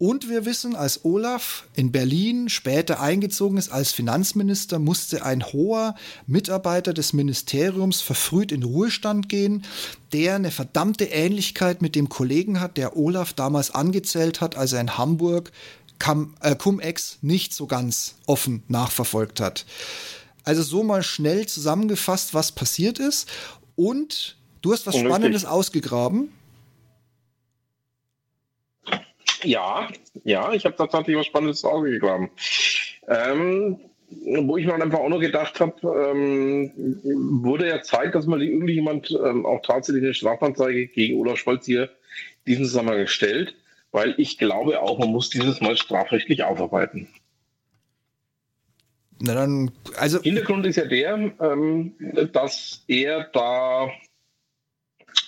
Und 0.00 0.30
wir 0.30 0.46
wissen, 0.46 0.76
als 0.76 1.04
Olaf 1.04 1.64
in 1.74 1.92
Berlin 1.92 2.48
später 2.48 3.00
eingezogen 3.00 3.58
ist 3.58 3.70
als 3.70 3.92
Finanzminister, 3.92 4.78
musste 4.78 5.26
ein 5.26 5.44
hoher 5.44 5.94
Mitarbeiter 6.26 6.94
des 6.94 7.12
Ministeriums 7.12 8.00
verfrüht 8.00 8.50
in 8.50 8.62
Ruhestand 8.62 9.28
gehen, 9.28 9.62
der 10.14 10.36
eine 10.36 10.52
verdammte 10.52 11.04
Ähnlichkeit 11.04 11.82
mit 11.82 11.94
dem 11.96 12.08
Kollegen 12.08 12.60
hat, 12.60 12.78
der 12.78 12.96
Olaf 12.96 13.34
damals 13.34 13.72
angezählt 13.72 14.40
hat, 14.40 14.56
als 14.56 14.72
er 14.72 14.80
in 14.80 14.96
Hamburg 14.96 15.52
äh, 16.40 16.56
Cum-Ex 16.56 17.18
nicht 17.20 17.52
so 17.52 17.66
ganz 17.66 18.14
offen 18.24 18.62
nachverfolgt 18.68 19.38
hat. 19.38 19.66
Also 20.44 20.62
so 20.62 20.82
mal 20.82 21.02
schnell 21.02 21.44
zusammengefasst, 21.44 22.32
was 22.32 22.52
passiert 22.52 22.98
ist. 22.98 23.28
Und 23.76 24.38
du 24.62 24.72
hast 24.72 24.86
was 24.86 24.96
Spannendes 24.96 25.44
ausgegraben 25.44 26.30
Ja, 29.42 29.88
ja, 30.24 30.52
ich 30.52 30.64
habe 30.64 30.76
tatsächlich 30.76 31.16
was 31.16 31.26
Spannendes 31.26 31.64
rausgegraben. 31.64 32.30
Ähm, 33.08 33.80
wo 34.10 34.56
ich 34.56 34.66
mir 34.66 34.74
einfach 34.74 34.98
auch 34.98 35.08
noch 35.08 35.20
gedacht 35.20 35.60
habe, 35.60 36.10
ähm, 36.12 36.72
wurde 37.42 37.68
ja 37.68 37.82
Zeit, 37.82 38.14
dass 38.14 38.26
mal 38.26 38.42
irgendjemand 38.42 39.10
ähm, 39.10 39.46
auch 39.46 39.62
tatsächlich 39.62 40.02
eine 40.02 40.14
Strafanzeige 40.14 40.88
gegen 40.88 41.20
Olaf 41.20 41.38
Scholz 41.38 41.66
hier 41.66 41.84
in 42.44 42.52
diesem 42.52 42.64
Zusammenhang 42.64 43.06
stellt, 43.06 43.54
weil 43.92 44.14
ich 44.18 44.36
glaube 44.36 44.80
auch, 44.80 44.98
man 44.98 45.10
muss 45.10 45.30
dieses 45.30 45.60
mal 45.60 45.76
strafrechtlich 45.76 46.42
aufarbeiten. 46.42 47.08
Na 49.20 49.34
dann, 49.34 49.70
also 49.96 50.20
Hintergrund 50.22 50.66
ist 50.66 50.76
ja 50.76 50.86
der, 50.86 51.32
ähm, 51.40 51.92
dass 52.32 52.82
er 52.88 53.24
da 53.32 53.90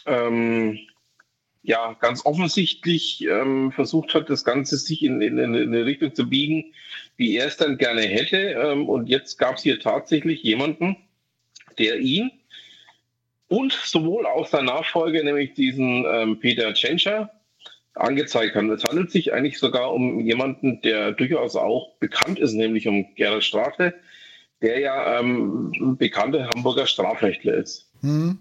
ähm, 0.07 0.79
ja 1.63 1.97
ganz 2.01 2.27
offensichtlich 2.27 3.25
ähm, 3.25 3.73
versucht 3.73 4.15
hat, 4.15 4.29
das 4.29 4.45
Ganze 4.45 4.77
sich 4.77 5.03
in, 5.03 5.21
in, 5.21 5.39
in, 5.39 5.55
eine 5.55 5.85
Richtung 5.85 6.15
zu 6.15 6.29
biegen, 6.29 6.75
wie 7.17 7.37
er 7.37 7.47
es 7.47 7.57
dann 7.57 7.79
gerne 7.79 8.03
hätte. 8.03 8.37
Ähm, 8.37 8.89
und 8.89 9.09
jetzt 9.09 9.39
gab 9.39 9.57
es 9.57 9.63
hier 9.63 9.79
tatsächlich 9.79 10.43
jemanden, 10.43 10.97
der 11.79 12.01
ihn 12.01 12.31
und 13.49 13.73
sowohl 13.73 14.27
auch 14.27 14.47
sein 14.47 14.65
Nachfolger, 14.65 15.23
nämlich 15.23 15.55
diesen 15.55 16.05
ähm, 16.07 16.41
Peter 16.41 16.73
Tschentscher, 16.75 17.31
angezeigt 17.95 18.57
haben. 18.57 18.71
Es 18.71 18.85
handelt 18.85 19.11
sich 19.11 19.33
eigentlich 19.33 19.59
sogar 19.59 19.93
um 19.93 20.21
jemanden, 20.21 20.81
der 20.81 21.13
durchaus 21.13 21.57
auch 21.57 21.95
bekannt 21.99 22.39
ist, 22.39 22.55
nämlich 22.55 22.89
um 22.89 23.15
Gerald 23.15 23.45
Strafe, 23.45 23.95
der 24.63 24.81
ja 24.81 25.21
ähm, 25.21 25.97
bekannter 25.99 26.49
Hamburger 26.49 26.87
Strafrechtler 26.87 27.55
ist. 27.55 27.91
Mhm. 28.01 28.39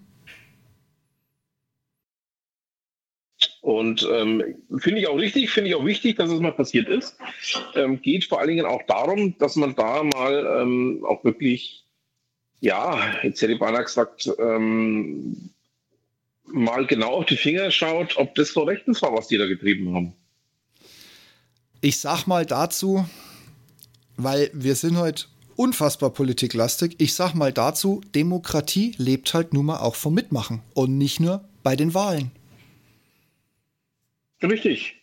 Und 3.62 4.06
ähm, 4.12 4.56
finde 4.78 5.00
ich 5.00 5.08
auch 5.08 5.16
richtig, 5.16 5.50
finde 5.50 5.70
ich 5.70 5.76
auch 5.76 5.84
wichtig, 5.84 6.16
dass 6.16 6.30
es 6.30 6.40
mal 6.40 6.50
passiert 6.50 6.88
ist. 6.88 7.16
Ähm, 7.76 8.02
geht 8.02 8.24
vor 8.24 8.40
allen 8.40 8.48
Dingen 8.48 8.66
auch 8.66 8.82
darum, 8.88 9.38
dass 9.38 9.54
man 9.54 9.76
da 9.76 10.02
mal 10.02 10.60
ähm, 10.60 11.06
auch 11.08 11.22
wirklich, 11.22 11.84
ja, 12.60 13.00
jetzt 13.22 13.40
hätte 13.40 13.52
ich 13.52 13.60
beinahe 13.60 13.84
gesagt, 13.84 14.28
ähm, 14.40 15.50
mal 16.44 16.86
genau 16.86 17.12
auf 17.12 17.26
die 17.26 17.36
Finger 17.36 17.70
schaut, 17.70 18.16
ob 18.16 18.34
das 18.34 18.52
so 18.52 18.64
rechtens 18.64 19.00
war, 19.00 19.14
was 19.14 19.28
die 19.28 19.38
da 19.38 19.46
getrieben 19.46 19.94
haben. 19.94 20.12
Ich 21.80 22.00
sag 22.00 22.26
mal 22.26 22.44
dazu, 22.44 23.06
weil 24.16 24.50
wir 24.52 24.74
sind 24.74 24.98
heute 24.98 25.26
unfassbar 25.54 26.10
politiklastig. 26.10 26.96
Ich 26.98 27.14
sag 27.14 27.34
mal 27.34 27.52
dazu, 27.52 28.00
Demokratie 28.16 28.96
lebt 28.98 29.34
halt 29.34 29.54
nun 29.54 29.66
mal 29.66 29.78
auch 29.78 29.94
vom 29.94 30.14
Mitmachen 30.14 30.62
und 30.74 30.98
nicht 30.98 31.20
nur 31.20 31.44
bei 31.62 31.76
den 31.76 31.94
Wahlen. 31.94 32.32
Richtig. 34.42 35.02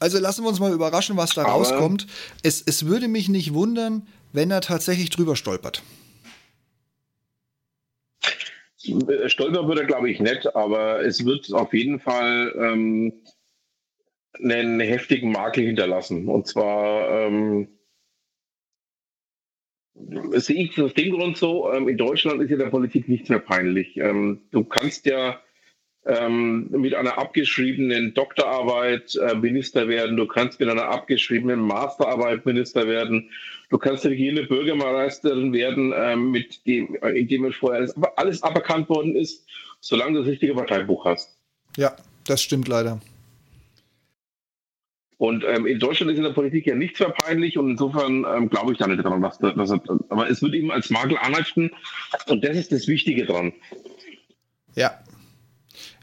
Also 0.00 0.18
lassen 0.18 0.42
wir 0.42 0.48
uns 0.48 0.60
mal 0.60 0.72
überraschen, 0.72 1.16
was 1.16 1.34
da 1.34 1.42
Aber 1.42 1.52
rauskommt. 1.52 2.06
Es, 2.42 2.62
es 2.62 2.86
würde 2.86 3.08
mich 3.08 3.28
nicht 3.28 3.54
wundern, 3.54 4.06
wenn 4.32 4.50
er 4.50 4.60
tatsächlich 4.60 5.10
drüber 5.10 5.36
stolpert. 5.36 5.82
Stolper 9.26 9.68
würde 9.68 9.82
er, 9.82 9.86
glaube 9.86 10.10
ich, 10.10 10.18
nicht, 10.18 10.56
aber 10.56 11.04
es 11.04 11.24
wird 11.24 11.52
auf 11.52 11.72
jeden 11.72 12.00
Fall 12.00 12.52
ähm, 12.58 13.12
einen 14.42 14.80
heftigen 14.80 15.30
Makel 15.30 15.66
hinterlassen. 15.66 16.26
Und 16.26 16.48
zwar 16.48 17.08
ähm, 17.08 17.68
sehe 20.32 20.64
ich 20.64 20.80
aus 20.80 20.94
dem 20.94 21.12
Grund 21.12 21.36
so, 21.36 21.72
ähm, 21.72 21.88
in 21.88 21.96
Deutschland 21.96 22.42
ist 22.42 22.50
ja 22.50 22.56
der 22.56 22.70
Politik 22.70 23.08
nichts 23.08 23.28
mehr 23.28 23.38
peinlich. 23.38 23.96
Ähm, 23.98 24.40
du 24.50 24.64
kannst 24.64 25.06
ja 25.06 25.40
ähm, 26.04 26.68
mit 26.70 26.94
einer 26.94 27.18
abgeschriebenen 27.18 28.14
Doktorarbeit 28.14 29.14
äh, 29.16 29.34
Minister 29.34 29.88
werden, 29.88 30.16
du 30.16 30.26
kannst 30.26 30.58
mit 30.58 30.68
einer 30.68 30.88
abgeschriebenen 30.88 31.60
Masterarbeit 31.60 32.44
Minister 32.44 32.88
werden, 32.88 33.30
du 33.70 33.78
kannst 33.78 34.04
regierende 34.04 34.44
Bürgermeisterin 34.44 35.52
werden, 35.52 35.92
ähm, 35.96 36.30
mit 36.32 36.66
dem, 36.66 36.96
äh, 37.02 37.10
indem 37.10 37.44
es 37.44 37.56
vorher 37.56 37.80
alles, 37.80 37.94
alles 38.16 38.42
aberkannt 38.42 38.88
worden 38.88 39.14
ist, 39.14 39.46
solange 39.80 40.14
du 40.14 40.18
das 40.20 40.32
richtige 40.32 40.54
Parteibuch 40.54 41.04
hast. 41.04 41.36
Ja, 41.76 41.94
das 42.26 42.42
stimmt 42.42 42.68
leider. 42.68 43.00
Und 45.18 45.44
ähm, 45.44 45.66
in 45.66 45.78
Deutschland 45.78 46.10
ist 46.10 46.18
in 46.18 46.24
der 46.24 46.32
Politik 46.32 46.66
ja 46.66 46.74
nichts 46.74 46.98
mehr 46.98 47.10
peinlich 47.10 47.56
und 47.56 47.70
insofern 47.70 48.26
ähm, 48.28 48.50
glaube 48.50 48.72
ich 48.72 48.78
da 48.78 48.88
nicht 48.88 49.04
dran, 49.04 49.22
was, 49.22 49.40
was, 49.40 49.70
aber 50.08 50.28
es 50.28 50.42
wird 50.42 50.54
ihm 50.54 50.72
als 50.72 50.90
Makel 50.90 51.16
anhalten 51.16 51.70
und 52.26 52.42
das 52.42 52.56
ist 52.56 52.72
das 52.72 52.88
Wichtige 52.88 53.24
dran. 53.24 53.52
Ja, 54.74 54.98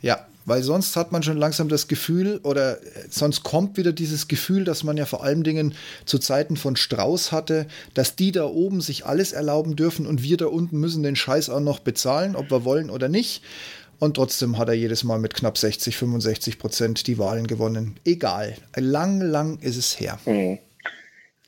ja, 0.01 0.25
weil 0.45 0.63
sonst 0.63 0.95
hat 0.95 1.11
man 1.11 1.21
schon 1.21 1.37
langsam 1.37 1.69
das 1.69 1.87
Gefühl, 1.87 2.39
oder 2.43 2.81
äh, 2.81 3.05
sonst 3.09 3.43
kommt 3.43 3.77
wieder 3.77 3.93
dieses 3.93 4.27
Gefühl, 4.27 4.63
dass 4.63 4.83
man 4.83 4.97
ja 4.97 5.05
vor 5.05 5.23
allen 5.23 5.43
Dingen 5.43 5.75
zu 6.05 6.17
Zeiten 6.17 6.57
von 6.57 6.75
Strauß 6.75 7.31
hatte, 7.31 7.67
dass 7.93 8.15
die 8.15 8.31
da 8.31 8.45
oben 8.45 8.81
sich 8.81 9.05
alles 9.05 9.31
erlauben 9.31 9.75
dürfen 9.75 10.07
und 10.07 10.23
wir 10.23 10.37
da 10.37 10.47
unten 10.47 10.79
müssen 10.79 11.03
den 11.03 11.15
Scheiß 11.15 11.49
auch 11.49 11.59
noch 11.59 11.79
bezahlen, 11.79 12.35
ob 12.35 12.49
wir 12.49 12.65
wollen 12.65 12.89
oder 12.89 13.09
nicht. 13.09 13.43
Und 13.99 14.15
trotzdem 14.15 14.57
hat 14.57 14.69
er 14.69 14.75
jedes 14.75 15.03
Mal 15.03 15.19
mit 15.19 15.35
knapp 15.35 15.57
60, 15.57 15.95
65 15.95 16.57
Prozent 16.57 17.05
die 17.07 17.17
Wahlen 17.17 17.45
gewonnen. 17.45 17.99
Egal. 18.05 18.55
Lang, 18.75 19.21
lang 19.21 19.59
ist 19.59 19.77
es 19.77 19.99
her. 19.99 20.19
Mhm. 20.25 20.57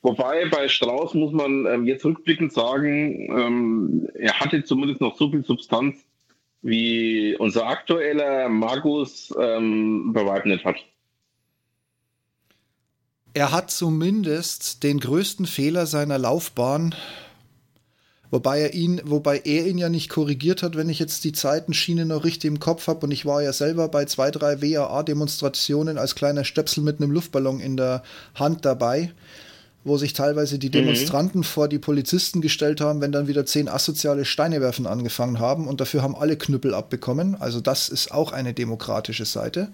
Wobei 0.03 0.45
bei 0.49 0.67
Strauß 0.67 1.13
muss 1.13 1.31
man 1.31 1.65
ähm, 1.67 1.85
jetzt 1.85 2.03
rückblickend 2.03 2.51
sagen, 2.53 3.29
ähm, 3.29 4.09
er 4.15 4.39
hatte 4.39 4.63
zumindest 4.63 4.99
noch 4.99 5.15
so 5.15 5.29
viel 5.29 5.45
Substanz, 5.45 5.95
wie 6.61 7.35
unser 7.37 7.67
aktueller 7.67 8.49
Magus 8.49 9.33
ähm, 9.39 10.13
bewahrheitet 10.13 10.63
hat. 10.63 10.75
Er 13.33 13.51
hat 13.51 13.71
zumindest 13.71 14.83
den 14.83 14.99
größten 14.99 15.45
Fehler 15.45 15.85
seiner 15.85 16.17
Laufbahn, 16.17 16.93
wobei 18.29 18.59
er 18.59 18.73
ihn, 18.73 19.01
wobei 19.05 19.37
er 19.39 19.65
ihn 19.67 19.77
ja 19.77 19.87
nicht 19.87 20.09
korrigiert 20.09 20.63
hat, 20.63 20.75
wenn 20.75 20.89
ich 20.89 20.99
jetzt 20.99 21.23
die 21.23 21.31
Zeitenschiene 21.31 22.05
noch 22.05 22.25
richtig 22.25 22.49
im 22.49 22.59
Kopf 22.59 22.87
habe. 22.87 23.05
Und 23.05 23.11
ich 23.11 23.25
war 23.25 23.41
ja 23.41 23.53
selber 23.53 23.87
bei 23.87 24.05
zwei, 24.05 24.31
drei 24.31 24.61
WAA-Demonstrationen 24.61 25.97
als 25.97 26.15
kleiner 26.15 26.43
Stöpsel 26.43 26.83
mit 26.83 26.99
einem 26.99 27.11
Luftballon 27.11 27.61
in 27.61 27.77
der 27.77 28.03
Hand 28.35 28.65
dabei 28.65 29.13
wo 29.83 29.97
sich 29.97 30.13
teilweise 30.13 30.59
die 30.59 30.69
Demonstranten 30.69 31.39
mhm. 31.39 31.45
vor 31.45 31.67
die 31.67 31.79
Polizisten 31.79 32.41
gestellt 32.41 32.81
haben, 32.81 33.01
wenn 33.01 33.11
dann 33.11 33.27
wieder 33.27 33.45
zehn 33.45 33.67
asoziale 33.67 34.25
Steine 34.25 34.61
werfen 34.61 34.85
angefangen 34.85 35.39
haben 35.39 35.67
und 35.67 35.81
dafür 35.81 36.03
haben 36.03 36.15
alle 36.15 36.37
Knüppel 36.37 36.73
abbekommen. 36.73 37.35
Also 37.39 37.61
das 37.61 37.89
ist 37.89 38.11
auch 38.11 38.31
eine 38.31 38.53
demokratische 38.53 39.25
Seite. 39.25 39.69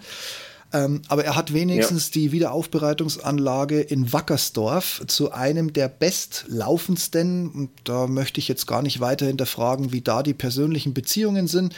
Ähm, 0.73 1.01
aber 1.07 1.23
er 1.23 1.35
hat 1.37 1.53
wenigstens 1.53 2.07
ja. 2.07 2.13
die 2.15 2.31
Wiederaufbereitungsanlage 2.33 3.79
in 3.79 4.11
Wackersdorf 4.11 5.01
zu 5.07 5.31
einem 5.31 5.71
der 5.71 5.87
bestlaufendsten, 5.87 7.49
und 7.49 7.69
da 7.85 8.07
möchte 8.07 8.39
ich 8.39 8.49
jetzt 8.49 8.67
gar 8.67 8.81
nicht 8.81 8.99
weiter 8.99 9.25
hinterfragen, 9.25 9.93
wie 9.93 10.01
da 10.01 10.23
die 10.23 10.33
persönlichen 10.33 10.93
Beziehungen 10.93 11.47
sind, 11.47 11.73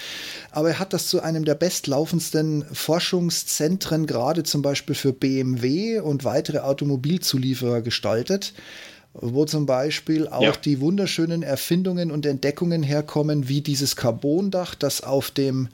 aber 0.52 0.70
er 0.70 0.80
hat 0.80 0.94
das 0.94 1.08
zu 1.08 1.22
einem 1.22 1.46
der 1.46 1.56
bestlaufendsten 1.56 2.66
Forschungszentren, 2.74 4.08
gerade 4.08 4.44
zum 4.44 4.64
Beispiel 4.64 4.96
für 4.96 5.14
BMW 5.14 6.00
und 6.00 6.24
weitere 6.24 6.60
Automobilzulieferer 6.60 7.82
gestaltet 7.82 8.54
wo 9.14 9.46
zum 9.46 9.66
Beispiel 9.66 10.28
auch 10.28 10.42
ja. 10.42 10.52
die 10.52 10.80
wunderschönen 10.80 11.42
Erfindungen 11.42 12.12
und 12.12 12.28
Entdeckungen 12.28 12.84
herkommen, 12.84 13.50
wie 13.50 13.62
dieses 13.62 13.96
Carbondach, 13.96 14.76
das 14.76 15.02
auf 15.02 15.32
dem 15.32 15.70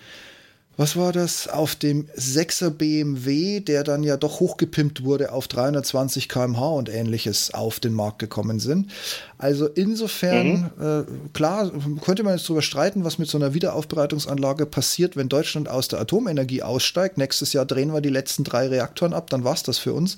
was 0.78 0.96
war 0.98 1.14
das, 1.14 1.48
auf 1.48 1.76
dem 1.76 2.08
6er 2.18 2.70
BMW, 2.70 3.62
der 3.62 3.84
dann 3.84 4.04
ja 4.04 4.18
doch 4.18 4.40
hochgepimpt 4.40 5.04
wurde 5.04 5.32
auf 5.32 5.48
320 5.48 6.28
km/h 6.28 6.68
und 6.68 6.90
ähnliches 6.90 7.54
auf 7.54 7.80
den 7.80 7.94
Markt 7.94 8.20
gekommen 8.20 8.60
sind. 8.60 8.92
Also 9.38 9.68
insofern, 9.68 10.72
mhm. 10.78 10.84
äh, 10.86 11.04
klar, 11.34 11.72
könnte 12.02 12.24
man 12.24 12.36
jetzt 12.36 12.46
darüber 12.46 12.62
streiten, 12.62 13.06
was 13.06 13.18
mit 13.18 13.30
so 13.30 13.38
einer 13.38 13.54
Wiederaufbereitungsanlage 13.54 14.66
passiert, 14.66 15.16
wenn 15.16 15.30
Deutschland 15.30 15.70
aus 15.70 15.88
der 15.88 16.00
Atomenergie 16.00 16.62
aussteigt. 16.62 17.18
Nächstes 17.18 17.54
Jahr 17.54 17.66
drehen 17.66 17.94
wir 17.94 18.02
die 18.02 18.10
letzten 18.10 18.44
drei 18.44 18.68
Reaktoren 18.68 19.14
ab, 19.14 19.30
dann 19.30 19.44
war 19.44 19.54
es 19.54 19.64
das 19.64 19.78
für 19.78 19.94
uns. 19.94 20.18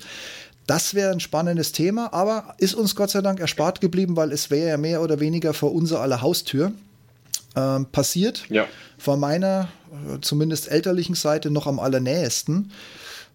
Das 0.66 0.92
wäre 0.92 1.12
ein 1.12 1.20
spannendes 1.20 1.72
Thema, 1.72 2.12
aber 2.12 2.54
ist 2.58 2.74
uns 2.74 2.94
Gott 2.94 3.10
sei 3.10 3.22
Dank 3.22 3.40
erspart 3.40 3.80
geblieben, 3.80 4.16
weil 4.16 4.32
es 4.32 4.50
wäre 4.50 4.68
ja 4.68 4.76
mehr 4.76 5.02
oder 5.02 5.18
weniger 5.18 5.54
vor 5.54 5.72
unserer 5.72 6.00
aller 6.00 6.20
Haustür 6.20 6.72
äh, 7.54 7.80
passiert. 7.92 8.44
Ja. 8.48 8.66
Vor 8.98 9.16
meiner, 9.16 9.68
äh, 9.92 10.18
zumindest 10.20 10.70
elterlichen 10.70 11.14
Seite, 11.14 11.50
noch 11.50 11.66
am 11.66 11.80
allernähesten. 11.80 12.72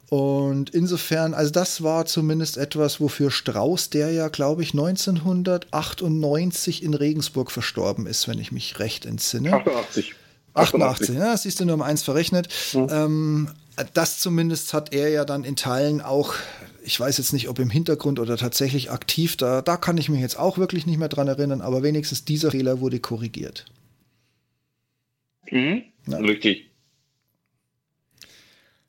Und 0.10 0.69
insofern, 0.69 1.34
also 1.34 1.52
das 1.52 1.81
war 1.81 2.06
zumindest 2.06 2.57
etwas, 2.57 3.02
wofür 3.02 3.31
Strauß, 3.31 3.90
der 3.90 4.11
ja, 4.11 4.27
glaube 4.27 4.61
ich, 4.61 4.73
1998 4.73 6.84
in 6.84 6.94
Regensburg 6.94 7.49
verstorben 7.49 8.06
ist, 8.06 8.27
wenn 8.27 8.38
ich 8.38 8.52
mich 8.52 8.77
recht 8.77 9.07
entsinne. 9.07 9.53
88. 9.53 10.14
88, 10.53 11.15
ja, 11.15 11.35
siehst 11.35 11.60
du 11.60 11.65
nur 11.65 11.73
um 11.73 11.81
eins 11.81 12.03
verrechnet. 12.03 12.48
Mhm. 12.73 12.88
Ähm, 12.91 13.49
das 13.94 14.19
zumindest 14.19 14.73
hat 14.73 14.94
er 14.94 15.10
ja 15.10 15.26
dann 15.26 15.44
in 15.44 15.56
Teilen 15.56 15.99
auch, 15.99 16.35
ich 16.84 16.99
weiß 16.99 17.18
jetzt 17.18 17.34
nicht, 17.34 17.49
ob 17.49 17.57
im 17.57 17.72
Hintergrund 17.72 18.19
oder 18.19 18.38
tatsächlich 18.38 18.91
aktiv, 18.91 19.35
da, 19.35 19.64
da 19.64 19.77
kann 19.77 19.98
ich 19.98 20.10
mich 20.10 20.22
jetzt 20.22 20.38
auch 20.38 20.60
wirklich 20.60 20.85
nicht 20.85 20.99
mehr 20.99 21.10
dran 21.10 21.27
erinnern, 21.27 21.61
aber 21.61 21.81
wenigstens 21.81 22.23
dieser 22.23 22.52
Fehler 22.52 22.81
wurde 22.81 22.99
korrigiert. 22.99 23.65
Mhm. 25.51 25.83
Ja. 26.07 26.17
Richtig. 26.17 26.69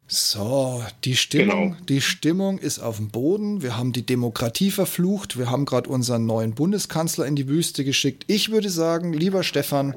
So, 0.06 0.85
die 1.05 1.16
Stimmung, 1.16 1.72
genau. 1.72 1.85
die 1.89 2.01
Stimmung 2.01 2.59
ist 2.59 2.78
auf 2.78 2.98
dem 2.98 3.09
Boden. 3.09 3.62
Wir 3.62 3.76
haben 3.76 3.93
die 3.93 4.05
Demokratie 4.05 4.70
verflucht. 4.70 5.39
Wir 5.39 5.51
haben 5.51 5.64
gerade 5.64 5.89
unseren 5.89 6.26
neuen 6.26 6.55
Bundeskanzler 6.55 7.26
in 7.26 7.36
die 7.36 7.48
Wüste 7.48 7.85
geschickt. 7.85 8.24
Ich 8.26 8.51
würde 8.51 8.68
sagen, 8.68 9.12
lieber 9.12 9.43
Stefan, 9.43 9.97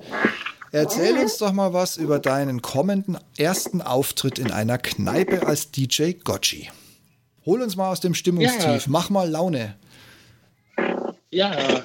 erzähl 0.71 1.17
uns 1.17 1.37
doch 1.37 1.51
mal 1.51 1.73
was 1.73 1.97
über 1.97 2.19
deinen 2.19 2.61
kommenden 2.61 3.17
ersten 3.37 3.81
Auftritt 3.81 4.39
in 4.39 4.49
einer 4.49 4.77
Kneipe 4.77 5.45
als 5.45 5.71
DJ 5.71 6.13
Gotchi. 6.13 6.69
Hol 7.45 7.61
uns 7.61 7.75
mal 7.75 7.91
aus 7.91 7.99
dem 7.99 8.13
Stimmungstief. 8.13 8.63
Ja. 8.65 8.81
Mach 8.87 9.09
mal 9.09 9.29
Laune. 9.29 9.75
Ja, 11.29 11.83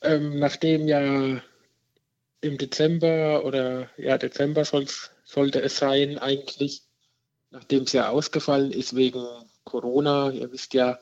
ähm, 0.00 0.38
nachdem 0.38 0.88
ja 0.88 1.40
im 2.44 2.58
Dezember 2.58 3.44
oder 3.44 3.88
ja, 3.96 4.18
Dezember 4.18 4.64
sollte 4.64 5.62
es 5.62 5.76
sein, 5.76 6.18
eigentlich 6.18 6.82
nachdem 7.50 7.84
es 7.84 7.92
ja 7.92 8.08
ausgefallen 8.08 8.72
ist 8.72 8.96
wegen 8.96 9.24
Corona, 9.64 10.30
ihr 10.30 10.50
wisst 10.52 10.74
ja, 10.74 10.98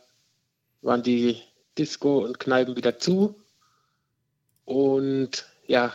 waren 0.83 1.03
die 1.03 1.41
Disco 1.79 2.19
und 2.19 2.39
Kneipen 2.39 2.77
wieder 2.77 2.99
zu. 2.99 3.43
Und 4.65 5.47
ja, 5.67 5.95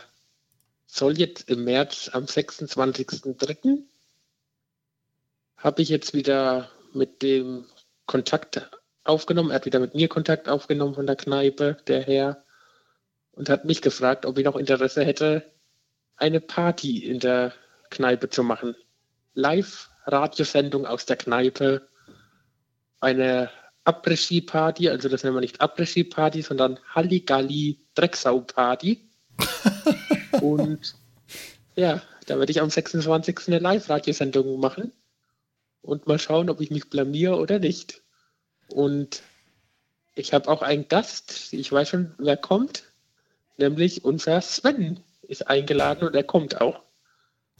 soll 0.86 1.18
jetzt 1.18 1.48
im 1.48 1.64
März 1.64 2.10
am 2.12 2.24
26.03. 2.24 3.84
habe 5.56 5.82
ich 5.82 5.88
jetzt 5.88 6.12
wieder 6.12 6.70
mit 6.92 7.22
dem 7.22 7.64
Kontakt 8.06 8.68
aufgenommen. 9.04 9.50
Er 9.50 9.56
hat 9.56 9.66
wieder 9.66 9.80
mit 9.80 9.94
mir 9.94 10.08
Kontakt 10.08 10.48
aufgenommen 10.48 10.94
von 10.94 11.06
der 11.06 11.16
Kneipe, 11.16 11.76
der 11.86 12.02
Herr, 12.02 12.44
und 13.38 13.48
hat 13.48 13.64
mich 13.64 13.82
gefragt, 13.82 14.26
ob 14.26 14.36
ich 14.36 14.44
noch 14.44 14.56
Interesse 14.56 15.04
hätte, 15.04 15.48
eine 16.16 16.40
Party 16.40 17.06
in 17.06 17.20
der 17.20 17.52
Kneipe 17.88 18.28
zu 18.28 18.42
machen. 18.42 18.74
Live 19.34 19.90
Radiosendung 20.06 20.86
aus 20.86 21.06
der 21.06 21.16
Kneipe 21.16 21.86
eine 22.98 23.48
Après-Ski-Party, 23.84 24.88
also 24.88 25.08
das 25.08 25.22
nennen 25.22 25.36
wir 25.36 25.40
nicht 25.40 25.60
Après-Ski-Party, 25.60 26.42
sondern 26.42 26.80
Halligalli 26.92 27.78
Drecksau-Party. 27.94 29.08
und 30.42 30.96
ja, 31.76 32.02
da 32.26 32.40
werde 32.40 32.50
ich 32.50 32.60
am 32.60 32.70
26. 32.70 33.38
eine 33.46 33.60
Live-Radiosendung 33.60 34.58
machen 34.58 34.90
und 35.80 36.08
mal 36.08 36.18
schauen, 36.18 36.50
ob 36.50 36.60
ich 36.60 36.72
mich 36.72 36.90
blamier 36.90 37.38
oder 37.38 37.60
nicht. 37.60 38.02
Und 38.66 39.22
ich 40.16 40.34
habe 40.34 40.48
auch 40.48 40.62
einen 40.62 40.88
Gast, 40.88 41.52
ich 41.52 41.70
weiß 41.70 41.88
schon, 41.88 42.16
wer 42.18 42.36
kommt, 42.36 42.87
nämlich 43.58 44.04
unser 44.04 44.40
Sven 44.40 45.00
ist 45.22 45.46
eingeladen 45.46 46.08
und 46.08 46.14
er 46.14 46.24
kommt 46.24 46.60
auch. 46.60 46.80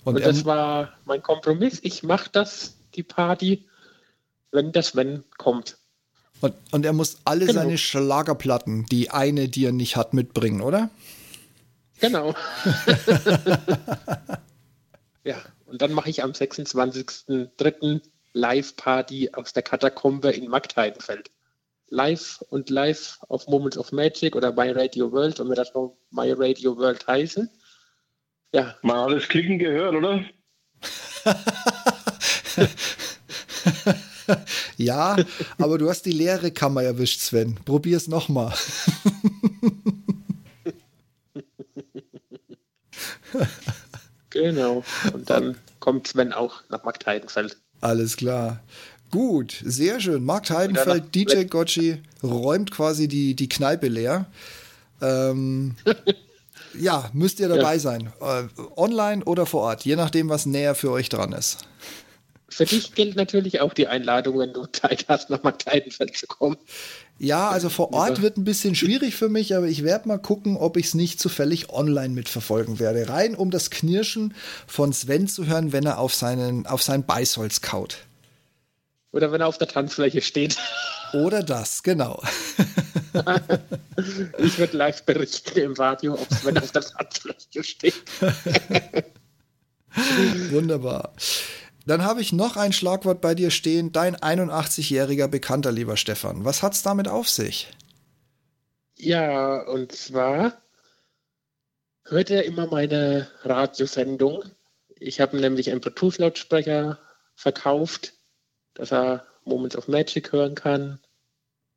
Und, 0.04 0.16
und 0.16 0.24
das 0.24 0.44
war 0.44 0.94
mein 1.04 1.22
Kompromiss. 1.22 1.80
Ich 1.82 2.02
mache 2.02 2.30
das, 2.32 2.76
die 2.94 3.02
Party, 3.02 3.68
wenn 4.50 4.72
das 4.72 4.96
Wenn 4.96 5.24
kommt. 5.36 5.76
Und, 6.40 6.54
und 6.70 6.86
er 6.86 6.92
muss 6.92 7.18
alle 7.24 7.46
genau. 7.46 7.60
seine 7.60 7.78
Schlagerplatten, 7.78 8.86
die 8.86 9.10
eine, 9.10 9.48
die 9.48 9.64
er 9.66 9.72
nicht 9.72 9.96
hat, 9.96 10.14
mitbringen, 10.14 10.60
oder? 10.60 10.88
Genau. 12.00 12.32
ja, 15.24 15.36
und 15.66 15.82
dann 15.82 15.92
mache 15.92 16.10
ich 16.10 16.22
am 16.22 16.30
26.03. 16.30 18.00
Live-Party 18.34 19.30
aus 19.32 19.52
der 19.52 19.64
Katakombe 19.64 20.30
in 20.30 20.48
Marktheidenfeld. 20.48 21.30
Live 21.90 22.43
und 22.51 22.70
live 22.70 23.19
auf 23.28 23.47
Moments 23.47 23.78
of 23.78 23.93
Magic 23.93 24.36
oder 24.36 24.52
My 24.52 24.70
Radio 24.70 25.10
World, 25.12 25.40
und 25.40 25.48
wir 25.48 25.56
das 25.56 25.73
noch 25.74 25.97
My 26.10 26.32
Radio 26.32 26.77
World 26.77 27.06
heißen. 27.06 27.51
Ja. 28.52 28.77
Mal 28.82 29.05
alles 29.05 29.28
klicken 29.28 29.59
gehört, 29.59 29.94
oder? 29.94 30.24
ja, 34.77 35.16
aber 35.59 35.78
du 35.78 35.89
hast 35.89 36.02
die 36.02 36.12
leere 36.12 36.51
Kammer 36.51 36.82
erwischt, 36.82 37.20
Sven. 37.20 37.56
Probier's 37.65 38.09
nochmal. 38.09 38.55
genau. 44.31 44.85
Und 45.12 45.31
dann 45.31 45.56
kommt 45.81 46.09
Sven 46.09 46.32
auch 46.32 46.62
nach 46.69 46.85
Markt 46.85 47.06
Heidenfeld. 47.06 47.56
Alles 47.81 48.16
klar. 48.16 48.60
Gut, 49.10 49.62
sehr 49.64 50.01
schön. 50.01 50.24
Markt 50.24 50.51
Heidenfeld, 50.51 51.14
DJ 51.14 51.44
Gotchi 51.44 52.02
räumt 52.22 52.70
quasi 52.70 53.09
die, 53.09 53.35
die 53.35 53.48
Kneipe 53.48 53.89
leer. 53.89 54.26
Ähm, 55.01 55.76
ja, 56.78 57.10
müsst 57.14 57.40
ihr 57.40 57.48
dabei 57.48 57.74
ja. 57.74 57.80
sein. 57.80 58.12
Äh, 58.20 58.44
online 58.76 59.24
oder 59.24 59.47
vor 59.47 59.62
Ort, 59.62 59.85
je 59.85 59.97
nachdem, 59.97 60.28
was 60.28 60.47
näher 60.47 60.74
für 60.74 60.90
euch 60.90 61.09
dran 61.09 61.32
ist. 61.32 61.59
Für 62.51 62.64
dich 62.64 62.94
gilt 62.94 63.14
natürlich 63.14 63.60
auch 63.60 63.74
die 63.74 63.86
Einladung, 63.86 64.39
wenn 64.39 64.52
du 64.52 64.66
Zeit 64.66 65.05
hast, 65.09 65.28
nach 65.30 65.43
Markteidenfeld 65.43 66.16
zu 66.16 66.26
kommen. 66.26 66.56
Ja, 67.18 67.51
also 67.51 67.68
vor 67.68 67.93
Ort 67.93 68.22
wird 68.22 68.36
ein 68.36 68.44
bisschen 68.44 68.74
schwierig 68.74 69.16
für 69.16 69.28
mich, 69.28 69.55
aber 69.55 69.66
ich 69.66 69.85
werde 69.85 70.09
mal 70.09 70.18
gucken, 70.18 70.56
ob 70.56 70.76
ich 70.76 70.86
es 70.86 70.94
nicht 70.94 71.20
zufällig 71.20 71.70
online 71.70 72.14
mitverfolgen 72.14 72.78
werde. 72.78 73.09
Rein, 73.09 73.35
um 73.35 73.51
das 73.51 73.70
Knirschen 73.70 74.35
von 74.66 74.93
Sven 74.93 75.28
zu 75.28 75.47
hören, 75.47 75.72
wenn 75.72 75.85
er 75.85 75.98
auf, 75.98 76.14
seinen, 76.14 76.66
auf 76.66 76.82
sein 76.82 77.05
Beißholz 77.05 77.60
kaut. 77.60 77.98
Oder 79.19 79.32
wenn 79.32 79.40
er 79.40 79.49
auf 79.49 79.59
der 79.59 79.66
Tanzfläche 79.66 80.20
steht. 80.20 80.57
Oder 81.12 81.43
das, 81.43 81.82
genau. 81.82 82.23
ich 84.39 84.59
würde 84.61 84.77
live 84.77 85.03
berichten 85.03 85.59
im 85.59 85.73
Radio, 85.73 86.15
ob 86.15 86.31
es, 86.31 86.45
wenn 86.45 86.57
auf 86.57 86.70
der 86.70 86.82
Tanzfläche 86.82 87.65
steht. 87.65 88.01
Wunderbar. 90.53 91.15
Dann 91.85 92.05
habe 92.05 92.20
ich 92.20 92.32
noch 92.32 92.57
ein 92.57 92.73
Schlagwort 92.73 93.20
bei 93.20 93.35
dir 93.35 93.51
stehen. 93.51 93.90
Dein 93.90 94.15
81-jähriger 94.15 95.27
Bekannter, 95.27 95.73
lieber 95.73 95.97
Stefan. 95.97 96.45
Was 96.45 96.62
hat 96.62 96.74
es 96.74 96.85
damit 96.85 97.09
auf 97.09 97.28
sich? 97.28 97.73
Ja, 98.95 99.62
und 99.62 99.90
zwar 99.90 100.62
hört 102.05 102.31
er 102.31 102.45
immer 102.45 102.69
meine 102.69 103.28
Radiosendung. 103.43 104.45
Ich 105.01 105.20
habe 105.20 105.39
nämlich 105.39 105.73
einen 105.73 105.81
Bluetooth-Lautsprecher 105.81 107.01
verkauft 107.35 108.12
dass 108.78 108.92
er 108.92 109.26
Moments 109.44 109.76
of 109.76 109.88
Magic 109.88 110.32
hören 110.32 110.55
kann. 110.55 111.00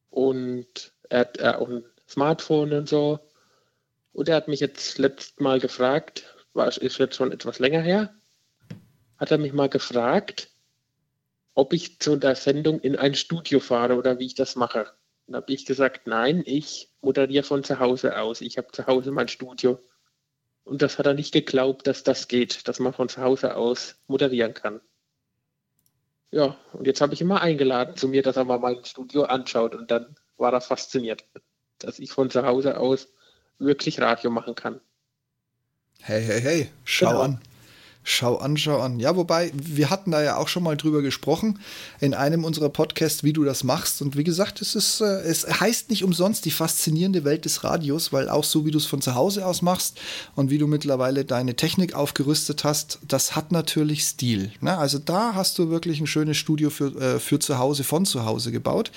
Und 0.10 0.94
er 1.10 1.19
hat 1.19 1.41
auch 1.41 1.68
ein 1.68 1.84
Smartphone 2.07 2.73
und 2.73 2.88
so. 2.88 3.19
Und 4.14 4.30
er 4.30 4.36
hat 4.36 4.48
mich 4.48 4.60
jetzt 4.60 4.98
letztes 4.98 5.40
Mal 5.40 5.60
gefragt, 5.60 6.23
war, 6.53 6.68
ist 6.68 6.98
jetzt 6.98 7.15
schon 7.15 7.32
etwas 7.32 7.60
länger 7.60 7.82
her, 7.82 8.14
hat 9.18 9.32
er 9.32 9.38
mich 9.38 9.53
mal 9.53 9.69
gefragt, 9.69 10.49
ob 11.53 11.73
ich 11.73 11.99
zu 11.99 12.15
der 12.18 12.36
Sendung 12.36 12.80
in 12.80 12.95
ein 12.95 13.15
Studio 13.15 13.60
fahre 13.60 13.95
oder 13.95 14.19
wie 14.19 14.26
ich 14.26 14.36
das 14.36 14.56
mache. 14.56 14.91
Dann 15.28 15.36
habe 15.38 15.53
ich 15.53 15.65
gesagt, 15.65 16.07
nein, 16.07 16.44
ich 16.45 16.90
moderiere 17.02 17.44
von 17.44 17.64
zu 17.64 17.80
Hause 17.80 18.19
aus. 18.19 18.41
Ich 18.41 18.57
habe 18.57 18.72
zu 18.72 18.86
Hause 18.86 19.11
mein 19.11 19.28
Studio. 19.28 19.80
Und 20.64 20.82
das 20.82 20.99
hat 20.99 21.06
er 21.06 21.14
nicht 21.14 21.34
geglaubt, 21.34 21.88
dass 21.88 22.03
das 22.03 22.28
geht, 22.28 22.68
dass 22.68 22.80
man 22.80 22.94
von 22.94 23.10
zu 23.10 23.22
Hause 23.22 23.56
aus 23.56 23.95
moderieren 24.07 24.53
kann. 24.53 24.82
Ja, 26.32 26.56
und 26.74 26.88
jetzt 26.88 27.02
habe 27.02 27.14
ich 27.14 27.22
ihn 27.22 27.28
mal 27.28 27.40
eingeladen 27.40 27.98
zu 27.98 28.08
mir, 28.08 28.24
dass 28.24 28.38
er 28.38 28.45
mal 28.45 28.60
mein 28.60 28.84
Studio 28.86 29.24
anschaut. 29.24 29.76
Und 29.76 29.91
dann 29.91 30.16
war 30.38 30.53
er 30.53 30.62
fasziniert, 30.62 31.26
dass 31.80 31.99
ich 31.99 32.12
von 32.12 32.30
zu 32.30 32.45
Hause 32.45 32.78
aus 32.78 33.10
wirklich 33.60 33.99
Radio 33.99 34.32
machen 34.32 34.56
kann. 34.56 34.80
Hey, 35.99 36.24
hey, 36.24 36.41
hey, 36.41 36.72
schau 36.86 37.08
genau. 37.08 37.22
an. 37.22 37.41
Schau 38.03 38.38
an, 38.38 38.57
schau 38.57 38.80
an. 38.80 38.99
Ja, 38.99 39.15
wobei, 39.15 39.52
wir 39.53 39.91
hatten 39.91 40.10
da 40.10 40.23
ja 40.23 40.38
auch 40.38 40.48
schon 40.48 40.64
mal 40.64 40.76
drüber 40.76 41.03
gesprochen 41.03 41.60
in 41.99 42.15
einem 42.15 42.44
unserer 42.44 42.69
Podcasts, 42.69 43.23
wie 43.23 43.32
du 43.32 43.44
das 43.44 43.64
machst. 43.64 44.02
Und 44.02 44.18
wie 44.18 44.23
gesagt, 44.23 44.60
es, 44.61 44.73
ist, 44.73 45.02
äh, 45.02 45.22
es 45.22 45.45
heißt 45.48 45.91
nicht 45.91 46.03
umsonst 46.03 46.45
die 46.45 46.52
faszinierende 46.52 47.23
Welt 47.26 47.45
des 47.45 47.64
Radios, 47.64 48.11
weil 48.11 48.28
auch 48.28 48.44
so, 48.44 48.65
wie 48.65 48.72
du 48.72 48.80
es 48.80 48.88
von 48.88 49.02
zu 49.02 49.14
Hause 49.14 49.45
aus 49.45 49.61
machst 49.61 49.99
und 50.36 50.49
wie 50.49 50.57
du 50.57 50.65
mittlerweile 50.65 51.26
deine 51.26 51.56
Technik 51.56 51.94
aufgerüstet 51.94 52.64
hast, 52.64 52.98
das 53.07 53.36
hat 53.36 53.52
natürlich 53.52 54.03
Stil. 54.03 54.52
Ne? 54.61 54.76
Also 54.76 54.98
da 54.98 55.36
hast 55.36 55.60
du 55.60 55.69
wirklich 55.69 55.99
ein 55.99 56.07
schönes 56.07 56.38
Studio 56.38 56.72
für, 56.72 56.95
äh, 56.99 57.19
für 57.19 57.38
zu 57.38 57.60
Hause, 57.60 57.84
von 57.84 58.06
zu 58.06 58.26
Hause 58.26 58.52
gebaut, 58.52 58.91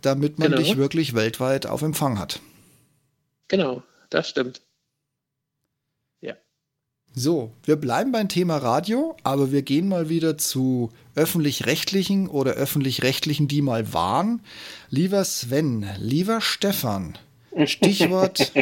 damit 0.00 0.38
man 0.38 0.52
genau. 0.52 0.62
dich 0.62 0.78
wirklich 0.78 1.14
weltweit 1.14 1.66
auf 1.66 1.82
Empfang 1.82 2.18
hat. 2.18 2.40
Genau, 3.48 3.82
das 4.08 4.30
stimmt. 4.30 4.62
So, 7.14 7.52
wir 7.64 7.74
bleiben 7.74 8.12
beim 8.12 8.28
Thema 8.28 8.58
Radio, 8.58 9.16
aber 9.24 9.50
wir 9.50 9.62
gehen 9.62 9.88
mal 9.88 10.08
wieder 10.08 10.38
zu 10.38 10.92
öffentlich-rechtlichen 11.16 12.28
oder 12.28 12.52
öffentlich-rechtlichen, 12.52 13.48
die 13.48 13.62
mal 13.62 13.92
waren. 13.92 14.40
Lieber 14.90 15.24
Sven, 15.24 15.88
lieber 15.98 16.40
Stefan, 16.40 17.18
Stichwort, 17.64 18.52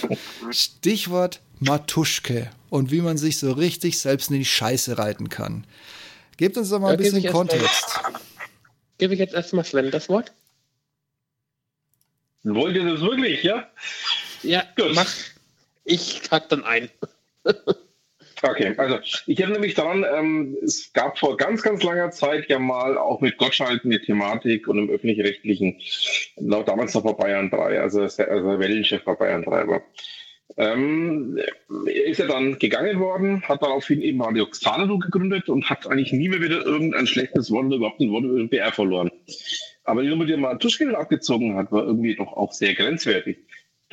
Stichwort 0.50 1.40
Matuschke 1.60 2.50
und 2.68 2.90
wie 2.90 3.00
man 3.00 3.16
sich 3.16 3.38
so 3.38 3.52
richtig 3.52 3.98
selbst 3.98 4.30
in 4.30 4.36
die 4.36 4.44
Scheiße 4.44 4.98
reiten 4.98 5.30
kann. 5.30 5.66
Gebt 6.36 6.58
uns 6.58 6.68
doch 6.68 6.80
mal 6.80 6.92
ein 6.92 6.98
bisschen 6.98 7.24
Kontext. 7.32 8.00
Gebe 8.98 9.14
ich 9.14 9.20
jetzt 9.20 9.32
erstmal 9.34 9.64
Sven 9.64 9.90
das 9.90 10.10
Wort? 10.10 10.32
Wollt 12.42 12.76
ihr 12.76 12.84
das 12.84 13.00
wirklich, 13.00 13.42
ja? 13.42 13.66
Ja, 14.42 14.62
Gut. 14.76 14.94
mach. 14.94 15.10
Ich 15.84 16.20
hack 16.30 16.50
dann 16.50 16.64
ein. 16.64 16.90
Okay, 18.46 18.74
also 18.76 18.98
ich 19.26 19.40
erinnere 19.40 19.60
mich 19.60 19.74
daran, 19.74 20.04
ähm, 20.04 20.58
es 20.62 20.92
gab 20.92 21.18
vor 21.18 21.38
ganz, 21.38 21.62
ganz 21.62 21.82
langer 21.82 22.10
Zeit 22.10 22.48
ja 22.50 22.58
mal 22.58 22.98
auch 22.98 23.22
mit 23.22 23.38
Gottschalk 23.38 23.84
eine 23.84 24.00
Thematik 24.02 24.68
und 24.68 24.78
im 24.78 24.90
öffentlich-rechtlichen, 24.90 25.80
damals 26.36 26.92
noch 26.92 27.04
bei 27.04 27.12
Bayern 27.12 27.48
3, 27.48 27.80
also, 27.80 28.02
also 28.02 28.58
Wellenchef 28.58 29.02
bei 29.04 29.14
Bayern 29.14 29.44
3 29.44 29.66
war. 29.66 29.82
Ähm, 30.58 31.40
ist 31.86 32.20
er 32.20 32.26
dann 32.26 32.58
gegangen 32.58 33.00
worden, 33.00 33.42
hat 33.42 33.62
daraufhin 33.62 34.02
eben 34.02 34.20
Radio 34.20 34.46
Xanadu 34.46 34.98
gegründet 34.98 35.48
und 35.48 35.70
hat 35.70 35.86
eigentlich 35.86 36.12
nie 36.12 36.28
mehr 36.28 36.42
wieder 36.42 36.66
irgendein 36.66 37.06
schlechtes 37.06 37.50
Wort 37.50 37.72
überhaupt 37.72 38.00
ein 38.00 38.10
Wort 38.10 38.24
über 38.24 38.46
BR 38.46 38.72
verloren. 38.72 39.10
Aber 39.84 40.02
die 40.02 40.08
Nummer, 40.08 40.26
die 40.26 40.32
er 40.32 40.38
mal 40.38 40.58
Tuschkin 40.58 40.94
abgezogen 40.94 41.56
hat, 41.56 41.72
war 41.72 41.84
irgendwie 41.84 42.14
doch 42.14 42.34
auch 42.34 42.52
sehr 42.52 42.74
grenzwertig. 42.74 43.38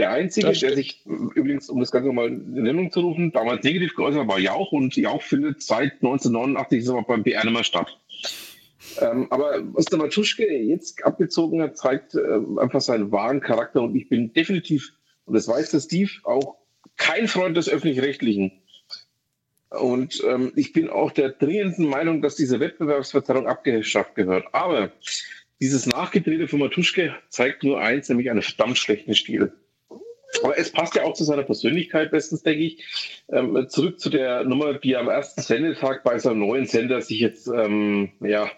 Der 0.01 0.09
Einzige, 0.09 0.51
der 0.51 0.73
sich 0.73 1.05
übrigens, 1.05 1.69
um 1.69 1.79
das 1.79 1.91
Ganze 1.91 2.11
mal 2.11 2.27
in 2.27 2.65
Erinnerung 2.65 2.91
zu 2.91 3.01
rufen, 3.01 3.31
damals 3.31 3.63
negativ 3.63 3.95
geäußert 3.95 4.27
war 4.27 4.39
Jauch 4.39 4.71
und 4.71 4.95
Jauch 4.95 5.21
findet 5.21 5.61
seit 5.61 5.93
1989 6.01 6.79
ist 6.79 6.89
aber 6.89 7.03
beim 7.03 7.21
BR 7.21 7.47
mehr 7.51 7.63
statt. 7.63 7.99
Ähm, 8.99 9.27
aber 9.29 9.61
was 9.75 9.85
der 9.85 9.99
Matuschke 9.99 10.51
jetzt 10.51 11.05
abgezogen 11.05 11.61
hat, 11.61 11.77
zeigt 11.77 12.15
äh, 12.15 12.19
einfach 12.59 12.81
seinen 12.81 13.11
wahren 13.11 13.41
Charakter 13.41 13.83
und 13.83 13.95
ich 13.95 14.09
bin 14.09 14.33
definitiv, 14.33 14.91
und 15.25 15.35
das 15.35 15.47
weiß 15.47 15.69
der 15.69 15.81
Steve, 15.81 16.09
auch 16.23 16.55
kein 16.97 17.27
Freund 17.27 17.55
des 17.55 17.69
Öffentlich-Rechtlichen. 17.69 18.53
Und 19.69 20.23
ähm, 20.27 20.51
ich 20.55 20.73
bin 20.73 20.89
auch 20.89 21.11
der 21.11 21.29
dringenden 21.29 21.87
Meinung, 21.87 22.23
dass 22.23 22.35
diese 22.35 22.59
Wettbewerbsverzerrung 22.59 23.45
abgeschafft 23.45 24.15
gehört. 24.15 24.45
Aber 24.51 24.91
dieses 25.59 25.85
Nachgedrehte 25.85 26.47
von 26.47 26.57
Matuschke 26.57 27.13
zeigt 27.29 27.63
nur 27.63 27.79
eins, 27.79 28.09
nämlich 28.09 28.31
einen 28.31 28.41
verdammt 28.41 28.79
schlechten 28.79 29.13
Stil. 29.13 29.53
Aber 30.43 30.57
es 30.57 30.71
passt 30.71 30.95
ja 30.95 31.03
auch 31.03 31.13
zu 31.13 31.23
seiner 31.23 31.43
Persönlichkeit 31.43 32.11
bestens, 32.11 32.43
denke 32.43 32.63
ich. 32.63 33.23
Ähm, 33.31 33.67
zurück 33.69 33.99
zu 33.99 34.09
der 34.09 34.43
Nummer, 34.43 34.73
die 34.73 34.95
am 34.95 35.09
ersten 35.09 35.41
Sendetag 35.41 36.03
bei 36.03 36.17
seinem 36.19 36.39
neuen 36.39 36.65
Sender 36.65 37.01
sich 37.01 37.19
jetzt 37.19 37.47
ähm, 37.47 38.11
ja, 38.21 38.49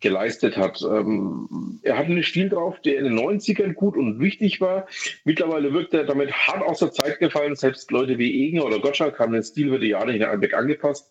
geleistet 0.00 0.56
hat. 0.56 0.82
Ähm, 0.82 1.80
er 1.82 1.96
hat 1.96 2.06
einen 2.06 2.22
Stil 2.22 2.50
drauf, 2.50 2.80
der 2.80 2.98
in 2.98 3.04
den 3.04 3.18
90ern 3.18 3.72
gut 3.72 3.96
und 3.96 4.20
wichtig 4.20 4.60
war. 4.60 4.86
Mittlerweile 5.24 5.72
wirkt 5.72 5.94
er 5.94 6.04
damit 6.04 6.32
hart 6.32 6.62
aus 6.62 6.80
der 6.80 6.92
Zeit 6.92 7.18
gefallen. 7.18 7.56
Selbst 7.56 7.90
Leute 7.90 8.18
wie 8.18 8.48
Eger 8.48 8.66
oder 8.66 8.80
Gottschalk 8.80 9.18
haben 9.18 9.32
den 9.32 9.42
Stil 9.42 9.68
über 9.68 9.78
die 9.78 9.88
Jahre 9.88 10.14
in 10.14 10.22
Einbeck 10.22 10.54
angepasst. 10.54 11.10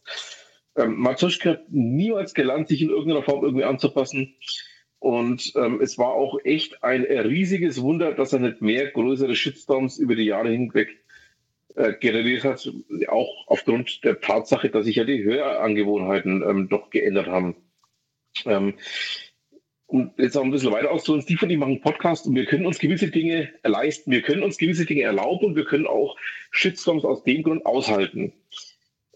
Ähm, 0.75 0.97
Matuschka 0.97 1.51
hat 1.51 1.63
niemals 1.69 2.33
gelernt, 2.33 2.67
sich 2.67 2.81
in 2.81 2.89
irgendeiner 2.89 3.23
Form 3.23 3.43
irgendwie 3.43 3.65
anzupassen. 3.65 4.35
Und 5.01 5.53
ähm, 5.55 5.81
es 5.81 5.97
war 5.97 6.09
auch 6.09 6.37
echt 6.43 6.83
ein 6.83 7.01
riesiges 7.01 7.81
Wunder, 7.81 8.13
dass 8.13 8.33
er 8.33 8.39
nicht 8.39 8.61
mehr 8.61 8.91
größere 8.91 9.35
Shitstorms 9.35 9.97
über 9.97 10.13
die 10.13 10.25
Jahre 10.25 10.49
hinweg 10.49 10.89
äh, 11.73 11.93
generiert 11.93 12.43
hat. 12.43 12.71
Auch 13.07 13.47
aufgrund 13.47 14.03
der 14.03 14.21
Tatsache, 14.21 14.69
dass 14.69 14.85
sich 14.85 14.97
ja 14.97 15.03
die 15.03 15.23
Hörangewohnheiten 15.23 16.43
ähm, 16.47 16.69
doch 16.69 16.91
geändert 16.91 17.25
haben. 17.25 17.55
Ähm, 18.45 18.75
um 19.87 20.13
jetzt 20.17 20.37
auch 20.37 20.43
ein 20.43 20.51
bisschen 20.51 20.71
weiter 20.71 20.91
auszuholen, 20.91 21.23
Steve 21.23 21.45
und 21.45 21.49
ich 21.49 21.57
machen 21.57 21.81
Podcast 21.81 22.27
und 22.27 22.35
wir 22.35 22.45
können 22.45 22.67
uns 22.67 22.77
gewisse 22.77 23.09
Dinge 23.09 23.49
leisten, 23.63 24.11
wir 24.11 24.21
können 24.21 24.43
uns 24.43 24.59
gewisse 24.59 24.85
Dinge 24.85 25.01
erlauben 25.01 25.47
und 25.47 25.55
wir 25.55 25.65
können 25.65 25.87
auch 25.87 26.15
Shitstorms 26.51 27.05
aus 27.05 27.23
dem 27.23 27.41
Grund 27.41 27.65
aushalten. 27.65 28.33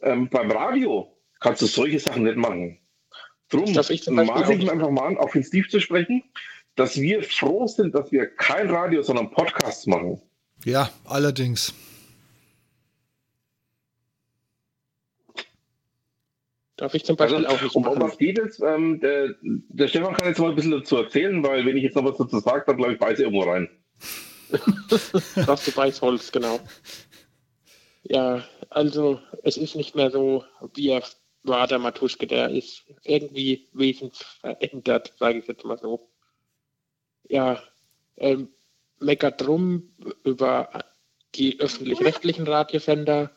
Ähm, 0.01 0.29
beim 0.29 0.49
Radio 0.49 1.15
kannst 1.39 1.61
du 1.61 1.67
solche 1.67 1.99
Sachen 1.99 2.23
nicht 2.23 2.37
machen. 2.37 2.79
Drum 3.49 3.73
maße 3.73 3.93
ich 3.93 4.07
mir 4.07 4.71
einfach 4.71 4.89
mal 4.89 5.07
an, 5.07 5.17
auf 5.17 5.31
den 5.33 5.43
Steve 5.43 5.67
zu 5.67 5.79
sprechen, 5.79 6.23
dass 6.75 6.99
wir 6.99 7.23
froh 7.23 7.67
sind, 7.67 7.95
dass 7.95 8.11
wir 8.11 8.27
kein 8.27 8.69
Radio, 8.69 9.01
sondern 9.01 9.31
Podcasts 9.31 9.85
machen. 9.85 10.21
Ja, 10.63 10.89
allerdings. 11.05 11.73
Darf 16.77 16.93
ich 16.93 17.05
zum 17.05 17.15
Beispiel 17.15 17.45
also, 17.45 17.55
auch 17.55 17.61
nicht 17.61 17.75
Um 17.75 17.83
machen. 17.83 18.01
was 18.01 18.17
geht 18.17 18.37
es? 18.37 18.59
Ähm, 18.59 18.99
der, 18.99 19.35
der, 19.41 19.87
Stefan 19.87 20.13
kann 20.13 20.27
jetzt 20.27 20.39
mal 20.39 20.49
ein 20.49 20.55
bisschen 20.55 20.71
dazu 20.71 20.97
erzählen, 20.97 21.41
weil 21.41 21.65
wenn 21.65 21.77
ich 21.77 21.83
jetzt 21.83 21.95
noch 21.95 22.03
was 22.03 22.17
dazu 22.17 22.39
sage, 22.39 22.63
dann 22.67 22.77
glaube 22.77 22.93
ich, 22.93 22.99
beiße 22.99 23.23
irgendwo 23.23 23.43
rein. 23.43 23.69
das 25.35 25.65
du 25.65 25.71
Beißholz, 25.71 26.31
genau. 26.31 26.59
Ja, 28.03 28.43
also 28.69 29.19
es 29.43 29.55
ist 29.57 29.75
nicht 29.75 29.95
mehr 29.95 30.11
so, 30.11 30.43
wie 30.73 30.89
er 30.89 31.01
war 31.47 31.67
der 31.67 31.79
Matuschke, 31.79 32.27
der 32.27 32.49
ist 32.49 32.83
irgendwie 33.03 33.67
wesensverändert, 33.73 35.13
sage 35.17 35.39
ich 35.39 35.47
jetzt 35.47 35.65
mal 35.65 35.77
so. 35.77 36.09
Ja, 37.27 37.61
ähm, 38.17 38.49
meckert 38.99 39.41
drum 39.41 39.93
über 40.23 40.69
die 41.35 41.59
öffentlich-rechtlichen 41.59 42.47
Radiosender 42.47 43.31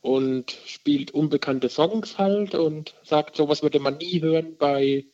und 0.00 0.50
spielt 0.66 1.12
unbekannte 1.12 1.68
Songs 1.68 2.18
halt 2.18 2.54
und 2.54 2.94
sagt, 3.04 3.36
sowas 3.36 3.62
würde 3.62 3.78
man 3.78 3.98
nie 3.98 4.20
hören 4.20 4.56
bei, 4.56 5.06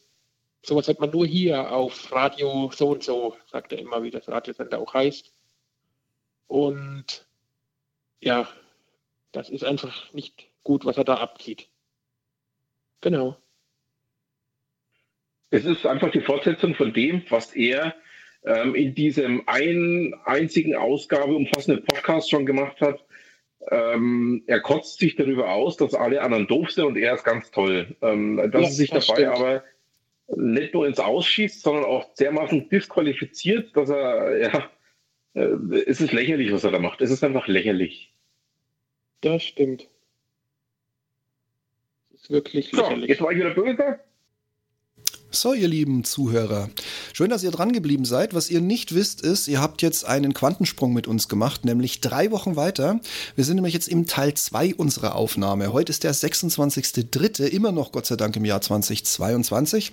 sowas 0.63 0.89
hört 0.89 1.01
man 1.01 1.11
nur 1.11 1.27
hier 1.27 1.73
auf 1.73 2.11
Radio 2.11 2.71
so 2.75 2.91
und 2.91 3.03
so, 3.03 3.37
sagt 3.51 3.73
er 3.73 3.79
immer, 3.79 4.03
wie 4.03 4.11
das 4.11 4.29
Radiosender 4.29 4.79
auch 4.79 4.95
heißt. 4.95 5.33
Und 6.47 7.27
ja, 8.21 8.49
das 9.33 9.51
ist 9.51 9.65
einfach 9.65 10.13
nicht 10.15 10.49
gut, 10.69 10.85
was 10.85 10.99
er 10.99 11.05
da 11.05 11.15
abzieht. 11.15 11.67
Genau. 13.01 13.39
Es 15.49 15.65
ist 15.65 15.87
einfach 15.87 16.11
die 16.11 16.21
Fortsetzung 16.21 16.75
von 16.75 16.93
dem, 16.93 17.23
was 17.31 17.57
er 17.57 17.95
ähm, 18.45 18.75
in 18.75 18.95
diesem 18.95 19.49
einen 19.49 20.13
einzigen 20.27 20.77
Ausgabe 20.77 21.35
umfassenden 21.35 21.83
Podcast 21.85 22.29
schon 22.29 22.45
gemacht 22.45 22.83
hat. 22.83 23.03
Ähm, 23.71 24.45
er 24.47 24.61
kotzt 24.61 24.99
sich 24.99 25.17
darüber 25.17 25.53
aus, 25.53 25.79
dass 25.79 25.95
alle 25.95 26.21
anderen 26.21 26.47
doof 26.47 26.71
sind 26.71 26.85
und 26.85 26.99
er 26.99 27.15
ist 27.15 27.25
ganz 27.25 27.51
toll. 27.51 27.97
Ähm, 28.03 28.37
dass 28.37 28.53
ja, 28.53 28.69
er 28.69 28.71
sich 28.71 28.91
dabei 28.91 29.01
stimmt. 29.01 29.29
aber 29.29 29.65
nicht 30.37 30.75
nur 30.75 30.87
ins 30.87 31.01
Ausschießt, 31.01 31.63
sondern 31.63 31.87
auch 31.87 32.13
dermaßen 32.17 32.69
disqualifiziert, 32.69 33.75
dass 33.75 33.89
er, 33.89 34.39
ja, 34.39 34.71
äh, 35.33 35.79
es 35.87 36.03
ist 36.03 36.13
lächerlich, 36.13 36.53
was 36.53 36.65
er 36.65 36.73
da 36.73 36.79
macht. 36.79 37.01
Es 37.01 37.11
ist 37.11 37.25
einfach 37.25 37.49
lächerlich. 37.49 38.13
Das 39.23 39.43
stimmt 39.43 39.89
wirklich 42.29 42.71
so, 42.73 42.91
Jetzt 42.91 43.21
war 43.21 43.33
ich 43.33 43.39
wieder 43.39 43.55
böse. 43.55 44.01
So, 45.31 45.53
ihr 45.53 45.69
lieben 45.69 46.05
Zuhörer, 46.05 46.71
schön, 47.13 47.29
dass 47.29 47.43
ihr 47.43 47.51
dran 47.51 47.73
geblieben 47.73 48.07
seid. 48.07 48.33
Was 48.33 48.51
ihr 48.51 48.63
nicht 48.63 48.95
wisst, 48.95 49.21
ist, 49.21 49.47
ihr 49.47 49.61
habt 49.61 49.83
jetzt 49.83 50.07
einen 50.07 50.33
Quantensprung 50.33 50.95
mit 50.95 51.07
uns 51.07 51.29
gemacht, 51.29 51.67
nämlich 51.67 52.01
drei 52.01 52.31
Wochen 52.31 52.57
weiter. 52.57 52.99
Wir 53.37 53.45
sind 53.45 53.57
nämlich 53.57 53.75
jetzt 53.75 53.89
im 53.89 54.07
Teil 54.07 54.33
2 54.33 54.77
unserer 54.77 55.17
Aufnahme. 55.17 55.75
Heute 55.75 55.91
ist 55.91 56.03
der 56.03 56.15
26.3., 56.15 57.45
immer 57.45 57.73
noch 57.73 57.93
Gott 57.93 58.07
sei 58.07 58.17
Dank 58.17 58.37
im 58.37 58.47
Jahr 58.47 58.63
2022. 58.63 59.93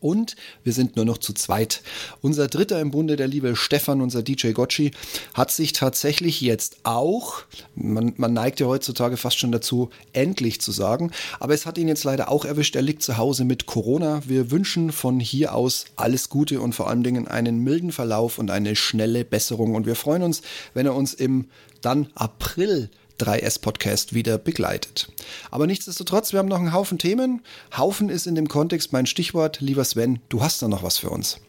Und 0.00 0.36
wir 0.64 0.72
sind 0.72 0.96
nur 0.96 1.04
noch 1.04 1.18
zu 1.18 1.32
zweit. 1.32 1.82
Unser 2.20 2.48
Dritter 2.48 2.80
im 2.80 2.90
Bunde, 2.90 3.16
der 3.16 3.28
liebe 3.28 3.56
Stefan, 3.56 4.00
unser 4.00 4.22
DJ 4.22 4.52
Gocci, 4.52 4.92
hat 5.34 5.50
sich 5.50 5.72
tatsächlich 5.72 6.40
jetzt 6.40 6.78
auch, 6.84 7.42
man, 7.74 8.14
man 8.16 8.32
neigt 8.32 8.60
ja 8.60 8.66
heutzutage 8.66 9.16
fast 9.16 9.38
schon 9.38 9.52
dazu, 9.52 9.90
endlich 10.12 10.60
zu 10.60 10.72
sagen, 10.72 11.10
aber 11.40 11.54
es 11.54 11.66
hat 11.66 11.78
ihn 11.78 11.88
jetzt 11.88 12.04
leider 12.04 12.30
auch 12.30 12.44
erwischt. 12.44 12.76
Er 12.76 12.82
liegt 12.82 13.02
zu 13.02 13.16
Hause 13.16 13.44
mit 13.44 13.66
Corona. 13.66 14.22
Wir 14.26 14.50
wünschen 14.50 14.92
von 14.92 15.20
hier 15.20 15.54
aus 15.54 15.86
alles 15.96 16.28
Gute 16.28 16.60
und 16.60 16.74
vor 16.74 16.88
allen 16.88 17.02
Dingen 17.02 17.28
einen 17.28 17.58
milden 17.60 17.92
Verlauf 17.92 18.38
und 18.38 18.50
eine 18.50 18.76
schnelle 18.76 19.24
Besserung. 19.24 19.74
Und 19.74 19.86
wir 19.86 19.96
freuen 19.96 20.22
uns, 20.22 20.42
wenn 20.74 20.86
er 20.86 20.94
uns 20.94 21.14
im 21.14 21.48
dann 21.80 22.08
April 22.14 22.90
3S-Podcast 23.18 24.14
wieder 24.14 24.38
begleitet. 24.38 25.08
Aber 25.50 25.66
nichtsdestotrotz, 25.66 26.32
wir 26.32 26.38
haben 26.38 26.48
noch 26.48 26.58
einen 26.58 26.72
Haufen 26.72 26.98
Themen. 26.98 27.42
Haufen 27.76 28.08
ist 28.08 28.26
in 28.26 28.34
dem 28.34 28.48
Kontext 28.48 28.92
mein 28.92 29.06
Stichwort. 29.06 29.60
Lieber 29.60 29.84
Sven, 29.84 30.20
du 30.28 30.42
hast 30.42 30.62
da 30.62 30.68
noch 30.68 30.82
was 30.82 30.98
für 30.98 31.10
uns. 31.10 31.40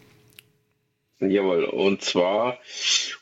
Jawohl, 1.19 1.65
und 1.65 2.01
zwar 2.01 2.59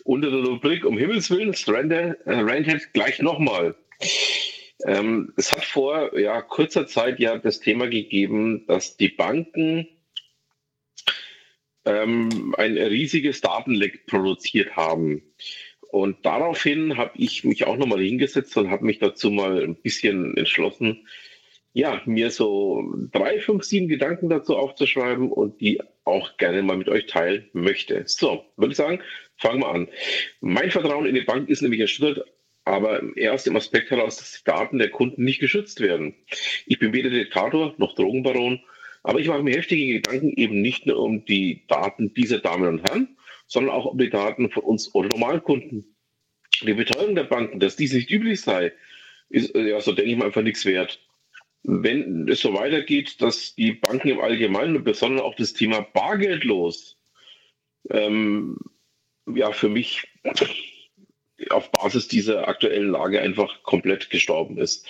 unter 0.04 0.32
der 0.32 0.42
Rubrik 0.42 0.86
um 0.86 0.98
Himmels 0.98 1.30
Willen, 1.30 1.54
Stranded, 1.54 2.18
äh, 2.26 2.80
gleich 2.94 3.20
nochmal. 3.20 3.76
Ähm, 4.86 5.34
es 5.38 5.52
hat 5.52 5.64
vor 5.64 6.18
ja, 6.18 6.42
kurzer 6.42 6.88
Zeit 6.88 7.20
ja 7.20 7.38
das 7.38 7.60
Thema 7.60 7.88
gegeben, 7.88 8.66
dass 8.68 8.98
die 8.98 9.10
Banken 9.10 9.88
ähm, 11.86 12.56
ein 12.58 12.78
riesiges 12.78 13.42
Datenleck 13.42 14.06
produziert 14.08 14.76
haben. 14.76 15.22
Und 15.92 16.26
daraufhin 16.26 16.98
habe 16.98 17.12
ich 17.16 17.44
mich 17.44 17.66
auch 17.68 17.76
nochmal 17.76 18.02
hingesetzt 18.02 18.56
und 18.56 18.70
habe 18.70 18.86
mich 18.86 19.00
dazu 19.00 19.30
mal 19.30 19.62
ein 19.62 19.76
bisschen 19.76 20.38
entschlossen, 20.38 21.06
ja, 21.74 22.02
mir 22.06 22.32
so 22.32 22.84
drei, 23.12 23.40
fünf, 23.40 23.64
sieben 23.64 23.88
Gedanken 23.88 24.30
dazu 24.30 24.58
aufzuschreiben 24.58 25.32
und 25.32 25.60
die 25.62 25.82
auch 26.04 26.38
gerne 26.38 26.64
mal 26.64 26.78
mit 26.78 26.90
euch 26.90 27.06
teilen 27.08 27.50
möchte. 27.54 28.04
So, 28.06 28.46
würde 28.58 28.72
ich 28.72 28.78
sagen, 28.78 29.02
fangen 29.38 29.62
wir 29.62 29.70
an. 29.70 29.88
Mein 30.42 30.72
Vertrauen 30.72 31.06
in 31.06 31.16
die 31.16 31.22
Bank 31.22 31.50
ist 31.50 31.62
nämlich 31.62 31.82
erschüttert, 31.82 32.26
aber 32.66 33.02
erst 33.16 33.48
im 33.48 33.56
Aspekt 33.56 33.92
heraus, 33.92 34.18
dass 34.18 34.32
die 34.32 34.44
Daten 34.44 34.80
der 34.80 34.90
Kunden 34.90 35.24
nicht 35.24 35.40
geschützt 35.40 35.80
werden. 35.82 36.14
Ich 36.66 36.80
bin 36.80 36.94
weder 36.94 37.10
Diktator 37.10 37.74
noch 37.78 37.96
Drogenbaron, 37.96 38.62
aber 39.04 39.20
ich 39.20 39.28
mache 39.28 39.44
mir 39.44 39.56
heftige 39.56 40.00
Gedanken 40.00 40.34
eben 40.36 40.62
nicht 40.62 40.86
nur 40.86 41.00
um 41.00 41.26
die 41.26 41.64
Daten 41.68 42.14
dieser 42.14 42.40
Damen 42.40 42.68
und 42.68 42.84
Herren, 42.84 43.18
sondern 43.52 43.76
auch 43.76 43.86
um 43.86 43.98
die 43.98 44.10
Daten 44.10 44.50
von 44.50 44.64
uns 44.64 44.96
oder 44.96 45.10
Normalkunden. 45.10 45.94
Die 46.62 46.74
Betreuung 46.74 47.16
der 47.16 47.26
Banken, 47.26 47.60
dass 47.60 47.76
dies 47.76 47.92
nicht 47.92 48.10
üblich 48.10 48.40
sei, 48.40 48.72
ist 49.28 49.54
ja 49.54 49.82
so 49.82 49.92
denke 49.92 50.10
ich 50.10 50.18
mal 50.18 50.28
einfach 50.28 50.42
nichts 50.42 50.64
wert. 50.66 51.06
Wenn 51.64 52.30
es 52.30 52.40
so 52.40 52.54
weitergeht, 52.54 53.22
dass 53.22 53.54
die 53.56 53.74
Banken 53.74 54.08
im 54.08 54.22
Allgemeinen 54.22 54.78
und 54.78 54.86
besonders 54.86 55.24
auch 55.24 55.36
das 55.36 55.52
Thema 55.52 55.82
Bargeldlos 55.82 56.96
ähm, 57.90 58.58
ja 59.28 59.52
für 59.52 59.68
mich 59.68 60.08
auf 61.50 61.72
Basis 61.74 62.08
dieser 62.08 62.48
aktuellen 62.48 62.92
Lage 62.92 63.20
einfach 63.20 63.64
komplett 63.64 64.10
gestorben 64.10 64.58
ist. 64.60 64.88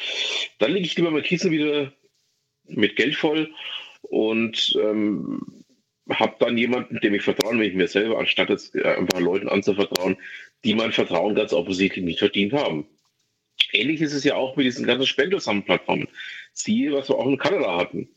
Dann 0.60 0.74
lege 0.74 0.86
ich 0.86 0.96
lieber 0.96 1.10
mal 1.10 1.24
Kissen 1.24 1.50
wieder 1.50 1.92
mit 2.66 2.96
Geld 2.96 3.16
voll 3.16 3.52
und 4.04 4.78
ähm, 4.80 5.61
habe 6.10 6.36
dann 6.40 6.58
jemanden, 6.58 7.00
dem 7.00 7.14
ich 7.14 7.22
vertraue, 7.22 7.54
wenn 7.54 7.62
ich 7.62 7.76
mir 7.76 7.88
selber, 7.88 8.20
anstatt 8.20 8.50
jetzt 8.50 8.76
äh, 8.76 8.84
einfach 8.84 9.20
Leuten 9.20 9.50
anzuvertrauen, 9.50 10.18
die 10.64 10.76
mein 10.76 10.92
Vertrauen 10.92 11.36
ganz 11.36 11.54
offensichtlich 11.54 12.04
nicht 12.04 12.20
verdient 12.20 12.54
haben. 12.54 12.88
Ähnlich 13.72 14.02
ist 14.02 14.14
es 14.14 14.24
ja 14.24 14.36
auch 14.36 14.56
mit 14.56 14.66
diesen 14.66 14.86
ganzen 14.86 15.08
Spendelsammelplattformen. 15.08 16.08
Siehe, 16.54 16.92
was 16.92 17.10
wir 17.10 17.18
auch 17.18 17.28
in 17.28 17.38
Kanada 17.38 17.78
hatten. 17.78 18.10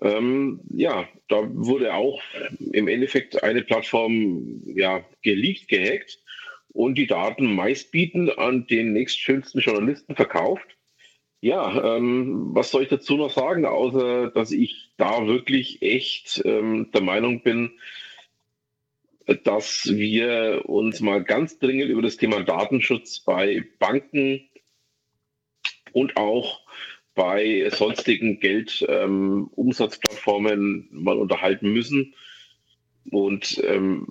Ähm, 0.00 0.60
ja, 0.70 1.08
da 1.28 1.42
wurde 1.52 1.94
auch 1.94 2.22
im 2.72 2.88
Endeffekt 2.88 3.42
eine 3.42 3.62
Plattform 3.62 4.62
ja, 4.64 5.04
geleakt, 5.22 5.68
gehackt 5.68 6.18
und 6.68 6.96
die 6.96 7.06
Daten 7.06 7.54
meistbieten 7.54 8.30
an 8.30 8.66
den 8.66 8.92
nächstschönsten 8.92 9.60
Journalisten 9.60 10.14
verkauft. 10.14 10.76
Ja, 11.42 11.96
ähm, 11.96 12.54
was 12.54 12.70
soll 12.70 12.82
ich 12.82 12.90
dazu 12.90 13.16
noch 13.16 13.30
sagen, 13.30 13.64
außer 13.64 14.30
dass 14.30 14.52
ich 14.52 14.90
da 14.98 15.26
wirklich 15.26 15.80
echt 15.80 16.42
ähm, 16.44 16.90
der 16.92 17.00
Meinung 17.00 17.42
bin, 17.42 17.70
dass 19.44 19.90
wir 19.90 20.64
uns 20.66 21.00
mal 21.00 21.24
ganz 21.24 21.58
dringend 21.58 21.88
über 21.88 22.02
das 22.02 22.18
Thema 22.18 22.42
Datenschutz 22.42 23.20
bei 23.20 23.64
Banken 23.78 24.50
und 25.92 26.18
auch 26.18 26.60
bei 27.14 27.70
sonstigen 27.70 28.38
Geldumsatzplattformen 28.40 30.88
ähm, 30.90 31.02
mal 31.02 31.16
unterhalten 31.16 31.72
müssen. 31.72 32.14
Und 33.10 33.62
ähm, 33.66 34.08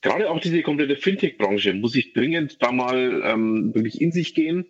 gerade 0.00 0.30
auch 0.30 0.40
diese 0.40 0.62
komplette 0.62 0.96
Fintech-Branche 0.96 1.74
muss 1.74 1.94
ich 1.94 2.14
dringend 2.14 2.62
da 2.62 2.72
mal 2.72 3.20
ähm, 3.22 3.74
wirklich 3.74 4.00
in 4.00 4.12
sich 4.12 4.34
gehen 4.34 4.64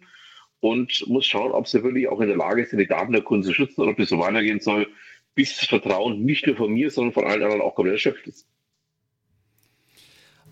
und 0.60 1.04
muss 1.08 1.26
schauen, 1.26 1.52
ob 1.52 1.66
sie 1.66 1.82
wirklich 1.82 2.08
auch 2.08 2.20
in 2.20 2.28
der 2.28 2.36
Lage 2.36 2.64
sind, 2.66 2.78
die 2.78 2.86
Daten 2.86 3.12
der 3.12 3.22
Kunden 3.22 3.44
zu 3.44 3.54
schützen 3.54 3.80
oder 3.80 3.90
ob 3.90 3.96
das 3.96 4.08
so 4.08 4.18
weitergehen 4.18 4.60
soll, 4.60 4.86
bis 5.34 5.56
das 5.58 5.68
Vertrauen 5.68 6.24
nicht 6.24 6.46
nur 6.46 6.56
von 6.56 6.72
mir, 6.72 6.90
sondern 6.90 7.14
von 7.14 7.24
allen 7.24 7.42
anderen 7.42 7.62
auch 7.62 7.74
komplett 7.74 7.94
erschöpft 7.94 8.26
ist. 8.26 8.46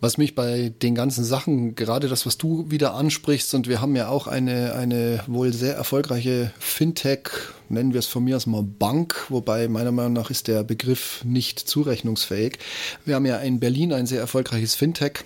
Was 0.01 0.17
mich 0.17 0.37
bei 0.37 0.69
den 0.69 0.95
ganzen 0.95 1.25
Sachen, 1.25 1.75
gerade 1.75 2.07
das, 2.07 2.25
was 2.25 2.39
du 2.39 2.71
wieder 2.71 2.95
ansprichst, 2.95 3.53
und 3.55 3.69
wir 3.69 3.81
haben 3.81 3.97
ja 3.97 4.09
auch 4.09 4.29
eine, 4.29 4.75
eine 4.75 5.25
wohl 5.27 5.53
sehr 5.53 5.75
erfolgreiche 5.75 6.53
Fintech, 6.61 7.31
nennen 7.69 7.93
wir 7.93 7.99
es 7.99 8.07
von 8.07 8.23
mir 8.23 8.37
aus 8.37 8.47
mal 8.47 8.63
Bank, 8.63 9.27
wobei 9.29 9.67
meiner 9.67 9.91
Meinung 9.91 10.13
nach 10.13 10.31
ist 10.31 10.47
der 10.47 10.63
Begriff 10.63 11.25
nicht 11.25 11.59
zurechnungsfähig. 11.59 12.59
Wir 13.05 13.17
haben 13.17 13.27
ja 13.27 13.39
in 13.39 13.59
Berlin 13.59 13.93
ein 13.93 14.07
sehr 14.07 14.21
erfolgreiches 14.21 14.77
Fintech, 14.77 15.25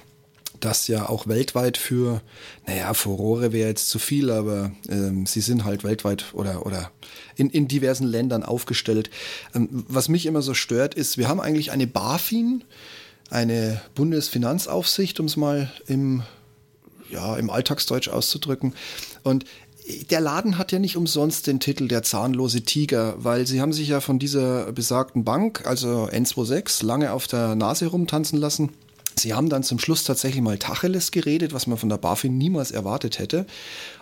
das 0.64 0.88
ja 0.88 1.08
auch 1.08 1.26
weltweit 1.26 1.76
für, 1.76 2.20
naja, 2.66 2.94
Furore 2.94 3.52
wäre 3.52 3.68
jetzt 3.68 3.88
zu 3.88 3.98
viel, 3.98 4.30
aber 4.30 4.72
ähm, 4.88 5.26
sie 5.26 5.40
sind 5.40 5.64
halt 5.64 5.84
weltweit 5.84 6.26
oder, 6.32 6.66
oder 6.66 6.90
in, 7.36 7.50
in 7.50 7.68
diversen 7.68 8.06
Ländern 8.06 8.42
aufgestellt. 8.42 9.10
Ähm, 9.54 9.84
was 9.88 10.08
mich 10.08 10.26
immer 10.26 10.42
so 10.42 10.54
stört, 10.54 10.94
ist, 10.94 11.18
wir 11.18 11.28
haben 11.28 11.40
eigentlich 11.40 11.70
eine 11.72 11.86
BaFin, 11.86 12.64
eine 13.30 13.80
Bundesfinanzaufsicht, 13.94 15.18
um 15.20 15.26
es 15.26 15.36
mal 15.36 15.72
im, 15.86 16.22
ja, 17.10 17.36
im 17.36 17.50
Alltagsdeutsch 17.50 18.08
auszudrücken. 18.08 18.74
Und 19.22 19.44
der 20.10 20.20
Laden 20.20 20.58
hat 20.58 20.72
ja 20.72 20.78
nicht 20.78 20.96
umsonst 20.96 21.46
den 21.46 21.60
Titel 21.60 21.88
der 21.88 22.02
zahnlose 22.02 22.62
Tiger, 22.62 23.14
weil 23.18 23.46
sie 23.46 23.60
haben 23.60 23.72
sich 23.72 23.88
ja 23.88 24.00
von 24.00 24.18
dieser 24.18 24.72
besagten 24.72 25.24
Bank, 25.24 25.66
also 25.66 26.08
N26, 26.10 26.84
lange 26.84 27.12
auf 27.12 27.26
der 27.26 27.54
Nase 27.54 27.86
rumtanzen 27.86 28.38
lassen. 28.38 28.70
Sie 29.16 29.34
haben 29.34 29.48
dann 29.48 29.62
zum 29.62 29.78
Schluss 29.78 30.04
tatsächlich 30.04 30.42
mal 30.42 30.58
Tacheles 30.58 31.10
geredet, 31.10 31.52
was 31.52 31.66
man 31.66 31.78
von 31.78 31.88
der 31.88 31.98
BaFin 31.98 32.36
niemals 32.38 32.70
erwartet 32.70 33.18
hätte 33.18 33.46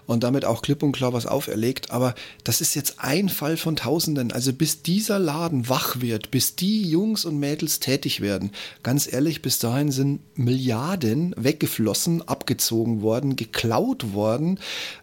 und 0.06 0.24
damit 0.24 0.44
auch 0.44 0.62
klipp 0.62 0.82
und 0.82 0.92
klar 0.92 1.12
was 1.12 1.26
auferlegt. 1.26 1.90
Aber 1.90 2.14
das 2.44 2.60
ist 2.60 2.74
jetzt 2.74 2.96
ein 2.98 3.28
Fall 3.28 3.56
von 3.56 3.76
Tausenden. 3.76 4.32
Also 4.32 4.52
bis 4.52 4.82
dieser 4.82 5.18
Laden 5.18 5.68
wach 5.68 6.00
wird, 6.00 6.30
bis 6.30 6.56
die 6.56 6.82
Jungs 6.82 7.24
und 7.24 7.38
Mädels 7.38 7.80
tätig 7.80 8.20
werden, 8.20 8.50
ganz 8.82 9.10
ehrlich, 9.10 9.42
bis 9.42 9.58
dahin 9.58 9.90
sind 9.90 10.20
Milliarden 10.36 11.34
weggeflossen, 11.36 12.26
abgezogen 12.26 13.02
worden, 13.02 13.36
geklaut 13.36 14.12
worden, 14.12 14.58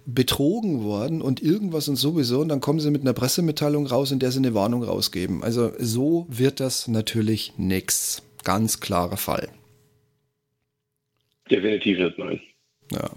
betrogen 0.05 0.83
worden 0.83 1.21
und 1.21 1.41
irgendwas 1.41 1.87
und 1.87 1.95
sowieso. 1.95 2.39
Und 2.39 2.49
dann 2.49 2.61
kommen 2.61 2.79
sie 2.79 2.91
mit 2.91 3.01
einer 3.01 3.13
Pressemitteilung 3.13 3.87
raus, 3.87 4.11
in 4.11 4.19
der 4.19 4.31
sie 4.31 4.39
eine 4.39 4.53
Warnung 4.53 4.83
rausgeben. 4.83 5.43
Also 5.43 5.71
so 5.79 6.25
wird 6.29 6.59
das 6.59 6.87
natürlich 6.87 7.53
nix. 7.57 8.21
Ganz 8.43 8.79
klarer 8.79 9.17
Fall. 9.17 9.49
Definitiv 11.49 11.99
nicht, 11.99 12.17
nein. 12.17 12.41
Ja. 12.91 13.09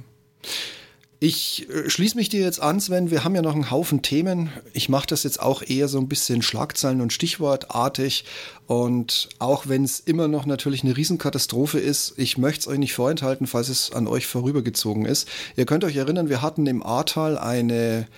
Ich 1.22 1.68
äh, 1.68 1.90
schließe 1.90 2.16
mich 2.16 2.30
dir 2.30 2.40
jetzt 2.40 2.62
an, 2.62 2.80
Sven. 2.80 3.10
Wir 3.10 3.24
haben 3.24 3.34
ja 3.34 3.42
noch 3.42 3.54
einen 3.54 3.70
Haufen 3.70 4.00
Themen. 4.00 4.48
Ich 4.72 4.88
mache 4.88 5.06
das 5.06 5.22
jetzt 5.22 5.40
auch 5.40 5.62
eher 5.62 5.86
so 5.86 5.98
ein 5.98 6.08
bisschen 6.08 6.40
Schlagzeilen- 6.40 7.02
und 7.02 7.12
Stichwortartig. 7.12 8.24
Und 8.66 9.28
auch 9.38 9.68
wenn 9.68 9.84
es 9.84 10.00
immer 10.00 10.28
noch 10.28 10.46
natürlich 10.46 10.82
eine 10.82 10.96
Riesenkatastrophe 10.96 11.78
ist, 11.78 12.14
ich 12.16 12.38
möchte 12.38 12.60
es 12.60 12.68
euch 12.68 12.78
nicht 12.78 12.94
vorenthalten, 12.94 13.46
falls 13.46 13.68
es 13.68 13.92
an 13.92 14.06
euch 14.06 14.26
vorübergezogen 14.26 15.04
ist. 15.04 15.28
Ihr 15.56 15.66
könnt 15.66 15.84
euch 15.84 15.96
erinnern, 15.96 16.30
wir 16.30 16.40
hatten 16.40 16.66
im 16.66 16.82
Ahrtal 16.82 17.36
eine 17.36 18.08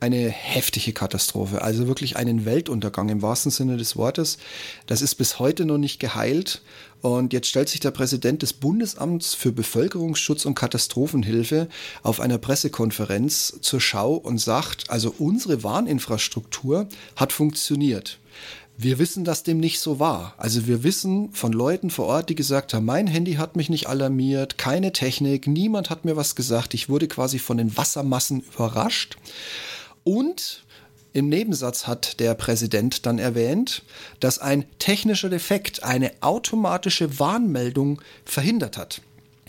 eine 0.00 0.28
heftige 0.28 0.92
Katastrophe, 0.92 1.62
also 1.62 1.86
wirklich 1.86 2.16
einen 2.16 2.44
Weltuntergang 2.44 3.08
im 3.08 3.22
wahrsten 3.22 3.50
Sinne 3.50 3.76
des 3.76 3.96
Wortes. 3.96 4.38
Das 4.86 5.02
ist 5.02 5.16
bis 5.16 5.38
heute 5.38 5.64
noch 5.64 5.78
nicht 5.78 5.98
geheilt. 5.98 6.62
Und 7.00 7.32
jetzt 7.32 7.48
stellt 7.48 7.68
sich 7.68 7.80
der 7.80 7.92
Präsident 7.92 8.42
des 8.42 8.52
Bundesamts 8.52 9.34
für 9.34 9.52
Bevölkerungsschutz 9.52 10.44
und 10.46 10.54
Katastrophenhilfe 10.56 11.68
auf 12.02 12.20
einer 12.20 12.38
Pressekonferenz 12.38 13.58
zur 13.60 13.80
Schau 13.80 14.14
und 14.14 14.38
sagt, 14.38 14.90
also 14.90 15.14
unsere 15.18 15.62
Warninfrastruktur 15.62 16.88
hat 17.14 17.32
funktioniert. 17.32 18.18
Wir 18.80 19.00
wissen, 19.00 19.24
dass 19.24 19.42
dem 19.42 19.58
nicht 19.58 19.80
so 19.80 19.98
war. 19.98 20.34
Also 20.38 20.68
wir 20.68 20.84
wissen 20.84 21.32
von 21.32 21.52
Leuten 21.52 21.90
vor 21.90 22.06
Ort, 22.06 22.28
die 22.28 22.36
gesagt 22.36 22.74
haben, 22.74 22.84
mein 22.84 23.08
Handy 23.08 23.34
hat 23.34 23.56
mich 23.56 23.70
nicht 23.70 23.88
alarmiert, 23.88 24.56
keine 24.56 24.92
Technik, 24.92 25.48
niemand 25.48 25.90
hat 25.90 26.04
mir 26.04 26.16
was 26.16 26.36
gesagt, 26.36 26.74
ich 26.74 26.88
wurde 26.88 27.08
quasi 27.08 27.40
von 27.40 27.56
den 27.56 27.76
Wassermassen 27.76 28.44
überrascht. 28.54 29.16
Und 30.08 30.62
im 31.12 31.28
Nebensatz 31.28 31.86
hat 31.86 32.18
der 32.18 32.32
Präsident 32.32 33.04
dann 33.04 33.18
erwähnt, 33.18 33.82
dass 34.20 34.38
ein 34.38 34.64
technischer 34.78 35.28
Defekt 35.28 35.82
eine 35.82 36.12
automatische 36.20 37.18
Warnmeldung 37.18 38.00
verhindert 38.24 38.78
hat. 38.78 39.02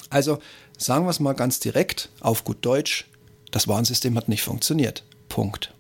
Also 0.10 0.40
sagen 0.78 1.06
wir 1.06 1.12
es 1.12 1.22
mal 1.22 1.32
ganz 1.32 1.62
direkt, 1.62 2.10
auf 2.20 2.44
gut 2.44 2.58
Deutsch, 2.66 3.06
das 3.52 3.70
Warnsystem 3.70 4.18
hat 4.18 4.28
nicht 4.28 4.44
funktioniert. 4.44 5.06
Punkt. 5.30 5.74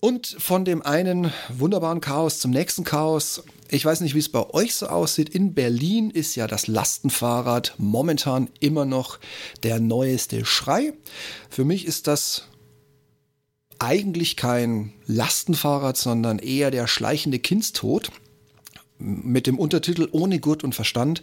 Und 0.00 0.26
von 0.26 0.64
dem 0.64 0.82
einen 0.82 1.32
wunderbaren 1.48 2.00
Chaos 2.00 2.40
zum 2.40 2.50
nächsten 2.50 2.84
Chaos. 2.84 3.42
Ich 3.68 3.84
weiß 3.84 4.02
nicht, 4.02 4.14
wie 4.14 4.20
es 4.20 4.28
bei 4.28 4.48
euch 4.50 4.74
so 4.74 4.86
aussieht. 4.86 5.28
In 5.28 5.54
Berlin 5.54 6.10
ist 6.10 6.36
ja 6.36 6.46
das 6.46 6.66
Lastenfahrrad 6.66 7.74
momentan 7.78 8.48
immer 8.60 8.84
noch 8.84 9.18
der 9.62 9.80
neueste 9.80 10.44
Schrei. 10.44 10.92
Für 11.50 11.64
mich 11.64 11.86
ist 11.86 12.06
das 12.06 12.44
eigentlich 13.78 14.36
kein 14.36 14.92
Lastenfahrrad, 15.06 15.96
sondern 15.96 16.38
eher 16.38 16.70
der 16.70 16.86
schleichende 16.86 17.38
Kindstod 17.38 18.10
mit 18.98 19.46
dem 19.46 19.58
Untertitel 19.58 20.08
Ohne 20.12 20.40
Gurt 20.40 20.64
und 20.64 20.74
Verstand, 20.74 21.22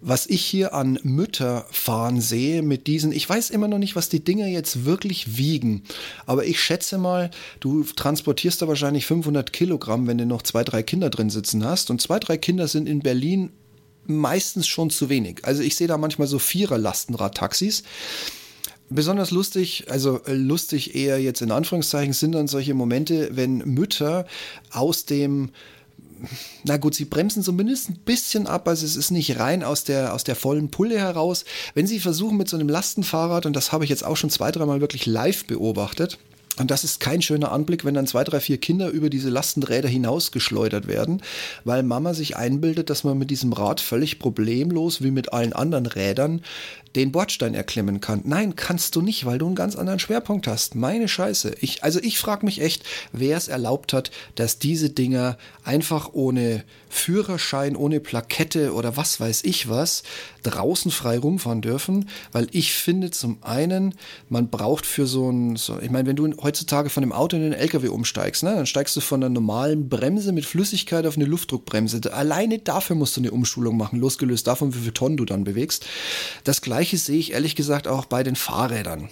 was 0.00 0.26
ich 0.26 0.44
hier 0.44 0.72
an 0.72 0.98
Mütterfahren 1.02 2.20
sehe 2.20 2.62
mit 2.62 2.86
diesen, 2.86 3.10
ich 3.10 3.28
weiß 3.28 3.50
immer 3.50 3.66
noch 3.66 3.78
nicht, 3.78 3.96
was 3.96 4.08
die 4.08 4.22
Dinger 4.22 4.46
jetzt 4.46 4.84
wirklich 4.84 5.36
wiegen, 5.36 5.82
aber 6.26 6.44
ich 6.44 6.60
schätze 6.60 6.98
mal, 6.98 7.30
du 7.60 7.82
transportierst 7.82 8.62
da 8.62 8.68
wahrscheinlich 8.68 9.06
500 9.06 9.52
Kilogramm, 9.52 10.06
wenn 10.06 10.18
du 10.18 10.26
noch 10.26 10.42
zwei, 10.42 10.62
drei 10.62 10.82
Kinder 10.82 11.10
drin 11.10 11.30
sitzen 11.30 11.64
hast. 11.64 11.90
Und 11.90 12.00
zwei, 12.00 12.20
drei 12.20 12.36
Kinder 12.36 12.68
sind 12.68 12.88
in 12.88 13.00
Berlin 13.00 13.50
meistens 14.06 14.66
schon 14.66 14.90
zu 14.90 15.08
wenig. 15.08 15.44
Also 15.44 15.62
ich 15.62 15.76
sehe 15.76 15.88
da 15.88 15.98
manchmal 15.98 16.28
so 16.28 16.38
Vierer 16.38 16.78
Lastenradtaxis 16.78 17.82
Besonders 18.90 19.30
lustig, 19.30 19.86
also 19.90 20.20
äh, 20.24 20.32
lustig 20.32 20.94
eher 20.94 21.20
jetzt 21.20 21.42
in 21.42 21.50
Anführungszeichen, 21.50 22.12
sind 22.12 22.32
dann 22.32 22.48
solche 22.48 22.74
Momente, 22.74 23.30
wenn 23.32 23.58
Mütter 23.58 24.26
aus 24.70 25.04
dem 25.04 25.50
na 26.64 26.78
gut, 26.78 26.94
sie 26.94 27.04
bremsen 27.04 27.44
zumindest 27.44 27.90
ein 27.90 27.98
bisschen 28.04 28.48
ab, 28.48 28.66
also 28.66 28.84
es 28.84 28.96
ist 28.96 29.12
nicht 29.12 29.38
rein 29.38 29.62
aus 29.62 29.84
der, 29.84 30.14
aus 30.14 30.24
der 30.24 30.34
vollen 30.34 30.68
Pulle 30.68 30.98
heraus. 30.98 31.44
Wenn 31.74 31.86
sie 31.86 32.00
versuchen 32.00 32.36
mit 32.36 32.48
so 32.48 32.56
einem 32.56 32.68
Lastenfahrrad, 32.68 33.46
und 33.46 33.54
das 33.54 33.70
habe 33.70 33.84
ich 33.84 33.90
jetzt 33.90 34.04
auch 34.04 34.16
schon 34.16 34.30
zwei, 34.30 34.50
dreimal 34.50 34.80
wirklich 34.80 35.06
live 35.06 35.44
beobachtet, 35.44 36.18
Und 36.58 36.70
das 36.70 36.82
ist 36.82 36.98
kein 36.98 37.22
schöner 37.22 37.52
Anblick, 37.52 37.84
wenn 37.84 37.94
dann 37.94 38.06
zwei, 38.06 38.24
drei, 38.24 38.40
vier 38.40 38.58
Kinder 38.58 38.88
über 38.88 39.10
diese 39.10 39.30
Lastenräder 39.30 39.88
hinausgeschleudert 39.88 40.88
werden, 40.88 41.22
weil 41.64 41.82
Mama 41.82 42.14
sich 42.14 42.36
einbildet, 42.36 42.90
dass 42.90 43.04
man 43.04 43.18
mit 43.18 43.30
diesem 43.30 43.52
Rad 43.52 43.80
völlig 43.80 44.18
problemlos, 44.18 45.02
wie 45.02 45.12
mit 45.12 45.32
allen 45.32 45.52
anderen 45.52 45.86
Rädern, 45.86 46.42
den 46.98 47.12
Bordstein 47.12 47.54
erklimmen 47.54 48.00
kann. 48.00 48.22
Nein, 48.24 48.56
kannst 48.56 48.96
du 48.96 49.02
nicht, 49.02 49.24
weil 49.24 49.38
du 49.38 49.46
einen 49.46 49.54
ganz 49.54 49.76
anderen 49.76 49.98
Schwerpunkt 49.98 50.46
hast. 50.46 50.74
Meine 50.74 51.08
Scheiße. 51.08 51.54
Ich, 51.60 51.84
also 51.84 52.00
ich 52.02 52.18
frage 52.18 52.44
mich 52.44 52.60
echt, 52.60 52.84
wer 53.12 53.36
es 53.36 53.48
erlaubt 53.48 53.92
hat, 53.92 54.10
dass 54.34 54.58
diese 54.58 54.90
Dinger 54.90 55.38
einfach 55.64 56.10
ohne 56.12 56.64
Führerschein, 56.88 57.76
ohne 57.76 58.00
Plakette 58.00 58.72
oder 58.74 58.96
was 58.96 59.20
weiß 59.20 59.44
ich 59.44 59.68
was 59.68 60.02
draußen 60.42 60.90
frei 60.90 61.18
rumfahren 61.18 61.60
dürfen, 61.60 62.08
weil 62.32 62.48
ich 62.52 62.72
finde 62.72 63.10
zum 63.10 63.38
einen, 63.42 63.94
man 64.28 64.48
braucht 64.48 64.86
für 64.86 65.06
so 65.06 65.30
ein, 65.30 65.56
so, 65.56 65.78
ich 65.80 65.90
meine, 65.90 66.08
wenn 66.08 66.16
du 66.16 66.32
heutzutage 66.42 66.90
von 66.90 67.02
dem 67.02 67.12
Auto 67.12 67.36
in 67.36 67.42
den 67.42 67.52
LKW 67.52 67.88
umsteigst, 67.88 68.42
ne, 68.42 68.54
dann 68.54 68.66
steigst 68.66 68.96
du 68.96 69.00
von 69.00 69.22
einer 69.22 69.30
normalen 69.30 69.88
Bremse 69.88 70.32
mit 70.32 70.46
Flüssigkeit 70.46 71.06
auf 71.06 71.16
eine 71.16 71.26
Luftdruckbremse. 71.26 72.12
Alleine 72.12 72.58
dafür 72.58 72.96
musst 72.96 73.16
du 73.16 73.20
eine 73.20 73.30
Umschulung 73.30 73.76
machen, 73.76 73.98
losgelöst 73.98 74.46
davon, 74.46 74.74
wie 74.74 74.78
viel 74.78 74.92
Tonnen 74.92 75.16
du 75.16 75.24
dann 75.24 75.44
bewegst. 75.44 75.86
Das 76.44 76.62
gleiche 76.62 76.87
sehe 76.96 77.18
ich 77.18 77.32
ehrlich 77.32 77.56
gesagt 77.56 77.88
auch 77.88 78.06
bei 78.06 78.22
den 78.22 78.36
Fahrrädern. 78.36 79.08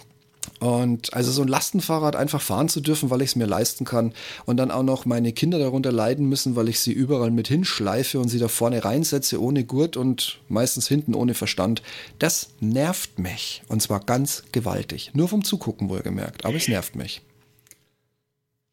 Und 0.60 1.12
also 1.12 1.30
so 1.30 1.42
ein 1.42 1.48
Lastenfahrrad 1.48 2.16
einfach 2.16 2.40
fahren 2.40 2.68
zu 2.68 2.80
dürfen, 2.80 3.10
weil 3.10 3.20
ich 3.20 3.30
es 3.30 3.36
mir 3.36 3.46
leisten 3.46 3.84
kann 3.84 4.14
und 4.46 4.56
dann 4.56 4.70
auch 4.70 4.82
noch 4.82 5.04
meine 5.04 5.32
Kinder 5.32 5.58
darunter 5.58 5.92
leiden 5.92 6.28
müssen, 6.28 6.56
weil 6.56 6.68
ich 6.68 6.80
sie 6.80 6.92
überall 6.92 7.30
mit 7.30 7.48
hinschleife 7.48 8.18
und 8.18 8.28
sie 8.28 8.38
da 8.38 8.48
vorne 8.48 8.84
reinsetze 8.84 9.40
ohne 9.40 9.64
Gurt 9.64 9.96
und 9.96 10.38
meistens 10.48 10.88
hinten 10.88 11.14
ohne 11.14 11.34
Verstand, 11.34 11.82
das 12.18 12.54
nervt 12.60 13.18
mich. 13.18 13.62
Und 13.68 13.82
zwar 13.82 14.00
ganz 14.00 14.44
gewaltig. 14.52 15.10
Nur 15.14 15.28
vom 15.28 15.44
Zugucken 15.44 15.88
wohlgemerkt, 15.88 16.44
aber 16.44 16.56
es 16.56 16.68
nervt 16.68 16.96
mich. 16.96 17.20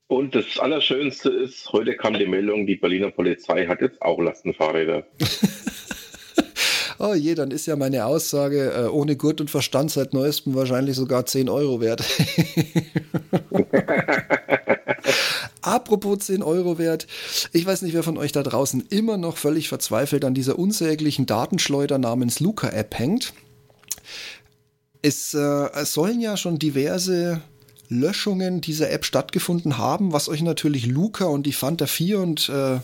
Und 0.08 0.36
das 0.36 0.60
Allerschönste 0.60 1.30
ist, 1.30 1.72
heute 1.74 1.96
kam 1.96 2.14
die 2.14 2.28
Meldung, 2.28 2.68
die 2.68 2.76
Berliner 2.76 3.10
Polizei 3.10 3.66
hat 3.66 3.82
jetzt 3.82 4.02
auch 4.02 4.20
Lastenfahrräder. 4.20 5.08
oh 7.00 7.14
je, 7.14 7.36
dann 7.36 7.52
ist 7.52 7.66
ja 7.66 7.76
meine 7.76 8.06
Aussage 8.06 8.72
äh, 8.72 8.88
ohne 8.88 9.16
Gurt 9.16 9.42
und 9.42 9.50
Verstand 9.50 9.92
seit 9.92 10.14
neuestem 10.14 10.56
wahrscheinlich 10.56 10.96
sogar 10.96 11.26
10 11.26 11.50
Euro 11.50 11.82
wert. 11.82 12.04
Apropos 15.62 16.20
10 16.20 16.44
Euro 16.44 16.78
wert, 16.78 17.08
ich 17.54 17.66
weiß 17.66 17.82
nicht, 17.84 17.94
wer 17.94 18.04
von 18.04 18.18
euch 18.18 18.32
da 18.32 18.44
draußen 18.44 18.86
immer 18.90 19.18
noch 19.18 19.38
völlig 19.38 19.70
verzweifelt 19.70 20.26
an 20.26 20.34
dieser 20.34 20.60
unsäglichen 20.60 21.26
Datenschleuder 21.26 21.98
namens 21.98 22.40
Luca-App 22.40 22.98
hängt. 23.00 23.34
Es, 25.02 25.34
äh, 25.34 25.70
es 25.74 25.94
sollen 25.94 26.20
ja 26.20 26.38
schon 26.38 26.60
diverse 26.60 27.42
Löschungen 27.90 28.62
dieser 28.62 28.92
App 28.92 29.06
stattgefunden 29.06 29.78
haben, 29.78 30.14
was 30.14 30.30
euch 30.30 30.42
natürlich 30.42 30.86
Luca 30.86 31.26
und 31.26 31.46
die 31.46 31.54
Fanta 31.54 31.86
4 31.86 32.20
und 32.20 32.50
äh, 32.50 32.80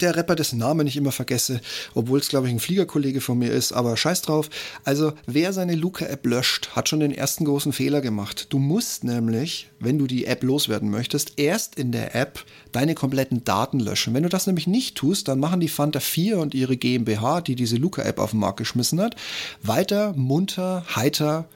der 0.00 0.16
Rapper, 0.16 0.34
dessen 0.34 0.58
Namen 0.58 0.86
ich 0.86 0.96
immer 0.96 1.12
vergesse, 1.12 1.60
obwohl 1.94 2.18
es, 2.18 2.28
glaube 2.28 2.46
ich, 2.46 2.52
ein 2.52 2.60
Fliegerkollege 2.60 3.20
von 3.20 3.38
mir 3.38 3.50
ist, 3.50 3.72
aber 3.72 3.96
scheiß 3.96 4.22
drauf. 4.22 4.50
Also, 4.84 5.12
wer 5.26 5.52
seine 5.52 5.74
Luca-App 5.74 6.26
löscht, 6.26 6.70
hat 6.70 6.88
schon 6.88 7.00
den 7.00 7.12
ersten 7.12 7.44
großen 7.44 7.72
Fehler 7.72 8.00
gemacht. 8.00 8.46
Du 8.50 8.58
musst 8.58 9.04
nämlich, 9.04 9.70
wenn 9.80 9.98
du 9.98 10.06
die 10.06 10.26
App 10.26 10.42
loswerden 10.42 10.90
möchtest, 10.90 11.38
erst 11.38 11.76
in 11.76 11.92
der 11.92 12.14
App 12.14 12.44
deine 12.72 12.94
kompletten 12.94 13.44
Daten 13.44 13.80
löschen. 13.80 14.14
Wenn 14.14 14.22
du 14.22 14.28
das 14.28 14.46
nämlich 14.46 14.66
nicht 14.66 14.96
tust, 14.96 15.28
dann 15.28 15.40
machen 15.40 15.60
die 15.60 15.68
Fanta 15.68 16.00
4 16.00 16.38
und 16.38 16.54
ihre 16.54 16.76
GmbH, 16.76 17.40
die 17.40 17.54
diese 17.54 17.76
Luca-App 17.76 18.18
auf 18.18 18.30
den 18.30 18.40
Markt 18.40 18.58
geschmissen 18.58 19.00
hat, 19.00 19.16
weiter 19.62 20.12
munter, 20.14 20.84
heiter, 20.94 21.48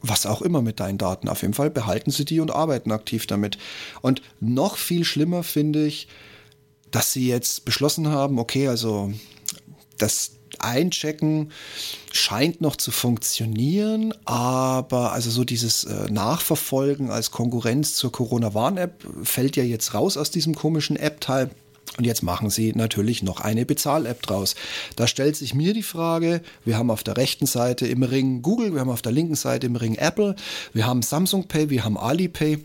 was 0.00 0.26
auch 0.26 0.42
immer 0.42 0.62
mit 0.62 0.80
deinen 0.80 0.98
Daten. 0.98 1.28
Auf 1.28 1.42
jeden 1.42 1.54
Fall 1.54 1.70
behalten 1.70 2.10
sie 2.10 2.24
die 2.24 2.40
und 2.40 2.50
arbeiten 2.50 2.92
aktiv 2.92 3.26
damit. 3.26 3.58
Und 4.00 4.22
noch 4.40 4.76
viel 4.76 5.04
schlimmer 5.04 5.42
finde 5.42 5.86
ich, 5.86 6.08
dass 6.90 7.12
sie 7.12 7.28
jetzt 7.28 7.64
beschlossen 7.64 8.08
haben, 8.08 8.38
okay, 8.38 8.68
also 8.68 9.12
das 9.98 10.32
Einchecken 10.58 11.52
scheint 12.12 12.60
noch 12.60 12.76
zu 12.76 12.90
funktionieren, 12.90 14.14
aber 14.24 15.12
also 15.12 15.30
so 15.30 15.44
dieses 15.44 15.84
äh, 15.84 16.10
Nachverfolgen 16.10 17.10
als 17.10 17.30
Konkurrenz 17.30 17.94
zur 17.94 18.10
Corona-Warn-App 18.12 19.04
fällt 19.22 19.56
ja 19.56 19.62
jetzt 19.62 19.94
raus 19.94 20.16
aus 20.16 20.30
diesem 20.30 20.54
komischen 20.54 20.96
App-Teil. 20.96 21.50
Und 21.96 22.04
jetzt 22.04 22.22
machen 22.22 22.50
sie 22.50 22.72
natürlich 22.74 23.22
noch 23.22 23.40
eine 23.40 23.66
Bezahl-App 23.66 24.22
draus. 24.22 24.54
Da 24.94 25.06
stellt 25.06 25.36
sich 25.36 25.54
mir 25.54 25.74
die 25.74 25.82
Frage, 25.82 26.42
wir 26.64 26.76
haben 26.76 26.90
auf 26.90 27.02
der 27.02 27.16
rechten 27.16 27.46
Seite 27.46 27.86
im 27.86 28.02
Ring 28.02 28.42
Google, 28.42 28.72
wir 28.74 28.80
haben 28.80 28.90
auf 28.90 29.02
der 29.02 29.12
linken 29.12 29.34
Seite 29.34 29.66
im 29.66 29.76
Ring 29.76 29.96
Apple, 29.96 30.36
wir 30.72 30.86
haben 30.86 31.02
Samsung 31.02 31.48
Pay, 31.48 31.70
wir 31.70 31.84
haben 31.84 31.96
Alipay. 31.96 32.58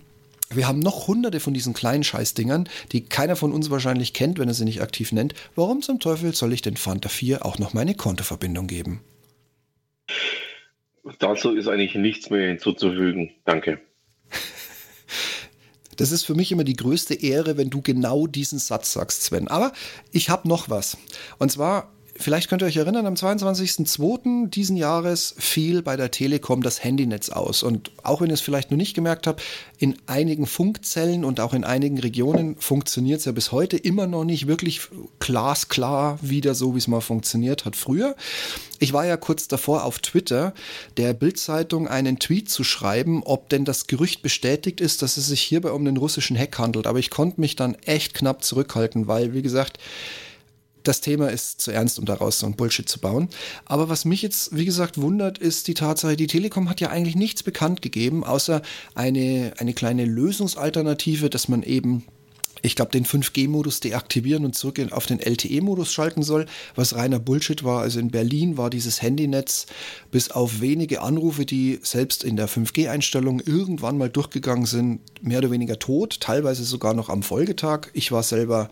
Wir 0.55 0.67
haben 0.67 0.79
noch 0.79 1.07
hunderte 1.07 1.39
von 1.39 1.53
diesen 1.53 1.73
kleinen 1.73 2.03
Scheißdingern, 2.03 2.69
die 2.91 3.05
keiner 3.05 3.35
von 3.35 3.51
uns 3.51 3.69
wahrscheinlich 3.69 4.13
kennt, 4.13 4.39
wenn 4.39 4.47
er 4.47 4.53
sie 4.53 4.65
nicht 4.65 4.81
aktiv 4.81 5.11
nennt. 5.11 5.33
Warum 5.55 5.81
zum 5.81 5.99
Teufel 5.99 6.33
soll 6.33 6.53
ich 6.53 6.61
den 6.61 6.77
Fanta 6.77 7.09
4 7.09 7.45
auch 7.45 7.59
noch 7.59 7.73
meine 7.73 7.95
Kontoverbindung 7.95 8.67
geben? 8.67 9.01
Dazu 11.19 11.51
ist 11.55 11.67
eigentlich 11.67 11.95
nichts 11.95 12.29
mehr 12.29 12.47
hinzuzufügen. 12.47 13.31
Danke. 13.45 13.79
Das 15.97 16.11
ist 16.11 16.23
für 16.25 16.33
mich 16.33 16.51
immer 16.51 16.63
die 16.63 16.75
größte 16.75 17.13
Ehre, 17.13 17.55
wenn 17.55 17.69
du 17.69 17.83
genau 17.83 18.25
diesen 18.25 18.57
Satz 18.57 18.93
sagst, 18.93 19.21
Sven. 19.21 19.47
Aber 19.47 19.73
ich 20.11 20.31
habe 20.31 20.47
noch 20.47 20.67
was. 20.67 20.97
Und 21.37 21.51
zwar 21.51 21.92
Vielleicht 22.23 22.49
könnt 22.49 22.61
ihr 22.61 22.67
euch 22.67 22.77
erinnern, 22.77 23.05
am 23.05 23.15
22.02. 23.15 24.49
diesen 24.49 24.77
Jahres 24.77 25.35
fiel 25.37 25.81
bei 25.81 25.97
der 25.97 26.09
Telekom 26.09 26.61
das 26.61 26.81
Handynetz 26.81 27.27
aus. 27.27 27.63
Und 27.63 27.91
auch 28.01 28.21
wenn 28.21 28.29
ihr 28.29 28.35
es 28.35 28.39
vielleicht 28.39 28.71
noch 28.71 28.77
nicht 28.77 28.93
gemerkt 28.93 29.27
habt, 29.27 29.43
in 29.77 29.97
einigen 30.05 30.45
Funkzellen 30.45 31.25
und 31.25 31.41
auch 31.41 31.53
in 31.53 31.65
einigen 31.65 31.99
Regionen 31.99 32.55
funktioniert 32.55 33.19
es 33.19 33.25
ja 33.25 33.33
bis 33.33 33.51
heute 33.51 33.75
immer 33.75 34.07
noch 34.07 34.23
nicht 34.23 34.47
wirklich 34.47 34.83
glasklar 35.19 36.17
wieder 36.21 36.55
so, 36.55 36.75
wie 36.75 36.77
es 36.77 36.87
mal 36.87 37.01
funktioniert 37.01 37.65
hat 37.65 37.75
früher. 37.75 38.15
Ich 38.79 38.93
war 38.93 39.05
ja 39.05 39.17
kurz 39.17 39.49
davor 39.49 39.83
auf 39.83 39.99
Twitter 39.99 40.53
der 40.95 41.13
Bildzeitung 41.13 41.89
einen 41.89 42.19
Tweet 42.19 42.49
zu 42.49 42.63
schreiben, 42.63 43.21
ob 43.23 43.49
denn 43.49 43.65
das 43.65 43.85
Gerücht 43.87 44.21
bestätigt 44.21 44.79
ist, 44.79 45.01
dass 45.01 45.17
es 45.17 45.27
sich 45.27 45.41
hierbei 45.41 45.71
um 45.71 45.83
den 45.83 45.97
russischen 45.97 46.37
Hack 46.37 46.57
handelt. 46.57 46.87
Aber 46.87 46.99
ich 46.99 47.09
konnte 47.09 47.41
mich 47.41 47.57
dann 47.57 47.75
echt 47.83 48.13
knapp 48.13 48.45
zurückhalten, 48.45 49.07
weil, 49.07 49.33
wie 49.33 49.41
gesagt, 49.41 49.77
das 50.83 51.01
Thema 51.01 51.29
ist 51.29 51.61
zu 51.61 51.71
ernst, 51.71 51.99
um 51.99 52.05
daraus 52.05 52.39
so 52.39 52.45
ein 52.45 52.55
Bullshit 52.55 52.87
zu 52.87 52.99
bauen. 52.99 53.29
Aber 53.65 53.89
was 53.89 54.05
mich 54.05 54.21
jetzt, 54.21 54.55
wie 54.55 54.65
gesagt, 54.65 55.01
wundert, 55.01 55.37
ist 55.37 55.67
die 55.67 55.73
Tatsache, 55.73 56.15
die 56.15 56.27
Telekom 56.27 56.69
hat 56.69 56.81
ja 56.81 56.89
eigentlich 56.89 57.15
nichts 57.15 57.43
bekannt 57.43 57.81
gegeben, 57.81 58.23
außer 58.23 58.61
eine, 58.95 59.53
eine 59.57 59.73
kleine 59.73 60.05
Lösungsalternative, 60.05 61.29
dass 61.29 61.47
man 61.47 61.63
eben 61.63 62.03
ich 62.65 62.77
glaube, 62.77 62.91
den 62.91 63.05
5G-Modus 63.05 63.81
deaktivieren 63.81 64.45
und 64.45 64.55
zurück 64.55 64.79
auf 64.91 65.05
den 65.05 65.19
LTE-Modus 65.19 65.91
schalten 65.91 66.23
soll, 66.23 66.45
was 66.75 66.95
reiner 66.95 67.19
Bullshit 67.19 67.65
war. 67.65 67.81
Also 67.81 67.99
in 67.99 68.09
Berlin 68.09 68.57
war 68.57 68.69
dieses 68.69 69.01
Handynetz 69.01 69.65
bis 70.11 70.31
auf 70.31 70.61
wenige 70.61 71.01
Anrufe, 71.01 71.45
die 71.45 71.79
selbst 71.83 72.23
in 72.23 72.37
der 72.37 72.47
5G-Einstellung 72.47 73.41
irgendwann 73.41 73.97
mal 73.97 74.09
durchgegangen 74.09 74.65
sind, 74.65 75.01
mehr 75.21 75.39
oder 75.39 75.51
weniger 75.51 75.77
tot, 75.77 76.21
teilweise 76.21 76.63
sogar 76.63 76.93
noch 76.93 77.09
am 77.09 77.21
Folgetag. 77.21 77.87
Ich 77.91 78.13
war 78.13 78.23
selber 78.23 78.69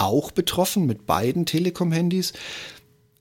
auch 0.00 0.30
betroffen 0.30 0.86
mit 0.86 1.06
beiden 1.06 1.46
Telekom-Handys. 1.46 2.32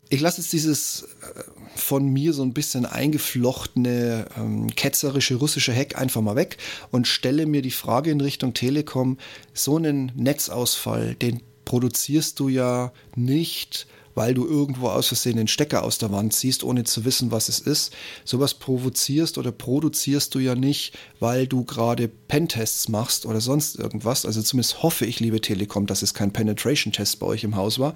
Ich 0.10 0.22
lasse 0.22 0.42
jetzt 0.42 0.54
dieses 0.54 1.04
äh, 1.04 1.44
von 1.76 2.08
mir 2.08 2.34
so 2.34 2.44
ein 2.44 2.54
bisschen 2.54 2.86
eingeflochtene 2.86 4.28
ähm, 4.38 4.74
ketzerische 4.74 5.36
russische 5.36 5.76
Hack 5.76 5.98
einfach 5.98 6.22
mal 6.22 6.36
weg 6.36 6.58
und 6.92 7.08
stelle 7.08 7.46
mir 7.46 7.62
die 7.62 7.72
Frage 7.72 8.12
in 8.12 8.22
Richtung 8.22 8.54
Telekom, 8.54 9.18
so 9.54 9.76
einen 9.78 10.12
Netzausfall, 10.16 11.16
den 11.16 11.42
produzierst 11.66 12.40
du 12.40 12.48
ja 12.48 12.94
nicht 13.16 13.88
weil 14.18 14.34
du 14.34 14.48
irgendwo 14.48 14.88
aus 14.88 15.10
Versehen 15.10 15.38
den 15.38 15.48
Stecker 15.48 15.84
aus 15.84 16.00
der 16.00 16.12
Wand 16.12 16.34
ziehst, 16.34 16.64
ohne 16.64 16.86
zu 16.86 17.06
wissen, 17.06 17.30
was 17.30 17.50
es 17.50 17.60
ist. 17.60 17.96
Sowas 18.26 18.56
provozierst 18.56 19.38
oder 19.38 19.52
produzierst 19.52 20.34
du 20.34 20.40
ja 20.40 20.56
nicht, 20.56 20.98
weil 21.20 21.46
du 21.46 21.64
gerade 21.64 22.08
Pentests 22.08 22.90
machst 22.90 23.28
oder 23.28 23.42
sonst 23.42 23.78
irgendwas. 23.78 24.26
Also 24.26 24.42
zumindest 24.42 24.82
hoffe 24.82 25.06
ich, 25.06 25.20
liebe 25.20 25.40
Telekom, 25.40 25.86
dass 25.86 26.02
es 26.02 26.16
kein 26.16 26.34
Penetration-Test 26.34 27.20
bei 27.20 27.28
euch 27.28 27.44
im 27.44 27.56
Haus 27.56 27.78
war. 27.78 27.94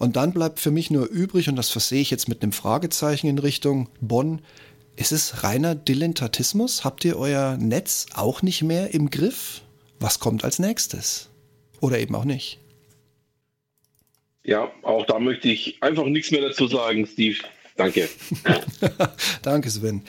Und 0.00 0.16
dann 0.16 0.32
bleibt 0.32 0.58
für 0.58 0.72
mich 0.72 0.90
nur 0.90 1.06
übrig, 1.06 1.48
und 1.48 1.54
das 1.54 1.70
versehe 1.70 2.00
ich 2.00 2.10
jetzt 2.10 2.28
mit 2.28 2.42
einem 2.42 2.50
Fragezeichen 2.50 3.28
in 3.28 3.38
Richtung 3.38 3.88
Bonn, 4.00 4.42
ist 4.96 5.12
es 5.12 5.44
reiner 5.44 5.76
Dilettantismus? 5.76 6.82
Habt 6.82 7.04
ihr 7.04 7.16
euer 7.16 7.56
Netz 7.58 8.06
auch 8.14 8.42
nicht 8.42 8.64
mehr 8.64 8.92
im 8.92 9.08
Griff? 9.08 9.62
Was 10.00 10.18
kommt 10.18 10.42
als 10.42 10.58
nächstes? 10.58 11.28
Oder 11.78 12.00
eben 12.00 12.16
auch 12.16 12.24
nicht? 12.24 12.58
Ja, 14.42 14.70
auch 14.82 15.06
da 15.06 15.18
möchte 15.18 15.48
ich 15.48 15.82
einfach 15.82 16.06
nichts 16.06 16.30
mehr 16.30 16.40
dazu 16.40 16.66
sagen, 16.66 17.06
Steve. 17.06 17.38
Danke. 17.76 18.10
Danke, 19.42 19.70
Sven. 19.70 20.02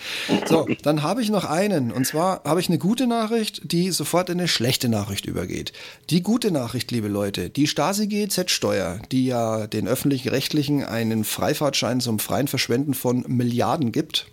So, 0.45 0.68
dann 0.84 1.03
habe 1.03 1.22
ich 1.22 1.30
noch 1.30 1.45
einen. 1.45 1.91
Und 1.91 2.06
zwar 2.06 2.44
habe 2.44 2.60
ich 2.60 2.68
eine 2.68 2.78
gute 2.78 3.08
Nachricht, 3.08 3.72
die 3.72 3.91
sofort 3.91 4.30
in 4.30 4.40
eine 4.40 4.49
schlechte 4.49 4.90
Nachricht 4.90 5.26
übergeht. 5.26 5.72
Die 6.10 6.22
gute 6.22 6.52
Nachricht, 6.52 6.91
liebe 6.91 7.08
Leute, 7.08 7.49
die 7.49 7.68
Stasi 7.68 8.08
GZ-Steuer, 8.08 8.99
die 9.12 9.26
ja 9.26 9.68
den 9.68 9.88
öffentlich-rechtlichen 9.88 10.84
einen 10.84 11.24
Freifahrtschein 11.24 12.02
zum 12.02 12.20
freien 12.20 12.49
Verschwenden 12.49 12.94
von 12.94 13.24
Milliarden 13.28 13.94
gibt, 13.94 14.28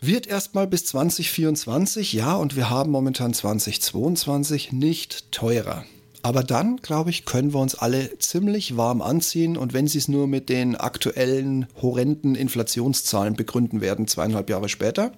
Wird 0.00 0.28
erstmal 0.28 0.68
bis 0.68 0.84
2024, 0.86 2.12
ja, 2.12 2.36
und 2.36 2.54
wir 2.54 2.70
haben 2.70 2.90
momentan 2.92 3.34
2022 3.34 4.72
nicht 4.72 5.32
teurer. 5.32 5.84
Aber 6.28 6.42
dann, 6.42 6.76
glaube 6.76 7.08
ich, 7.08 7.24
können 7.24 7.54
wir 7.54 7.58
uns 7.58 7.74
alle 7.74 8.18
ziemlich 8.18 8.76
warm 8.76 9.00
anziehen 9.00 9.56
und 9.56 9.72
wenn 9.72 9.86
sie 9.86 9.96
es 9.96 10.08
nur 10.08 10.26
mit 10.26 10.50
den 10.50 10.76
aktuellen 10.76 11.66
horrenden 11.80 12.34
Inflationszahlen 12.34 13.34
begründen 13.34 13.80
werden, 13.80 14.06
zweieinhalb 14.06 14.50
Jahre 14.50 14.68
später. 14.68 15.12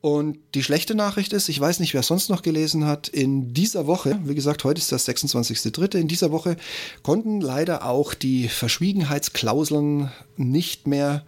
Und 0.00 0.38
die 0.56 0.64
schlechte 0.64 0.96
Nachricht 0.96 1.32
ist, 1.32 1.48
ich 1.48 1.60
weiß 1.60 1.78
nicht, 1.78 1.94
wer 1.94 2.02
sonst 2.02 2.28
noch 2.28 2.42
gelesen 2.42 2.86
hat, 2.86 3.06
in 3.06 3.54
dieser 3.54 3.86
Woche, 3.86 4.18
wie 4.24 4.34
gesagt, 4.34 4.64
heute 4.64 4.80
ist 4.80 4.90
das 4.90 5.08
26.3., 5.08 5.98
in 6.00 6.08
dieser 6.08 6.32
Woche 6.32 6.56
konnten 7.04 7.40
leider 7.40 7.86
auch 7.86 8.12
die 8.12 8.48
Verschwiegenheitsklauseln 8.48 10.10
nicht 10.36 10.88
mehr 10.88 11.24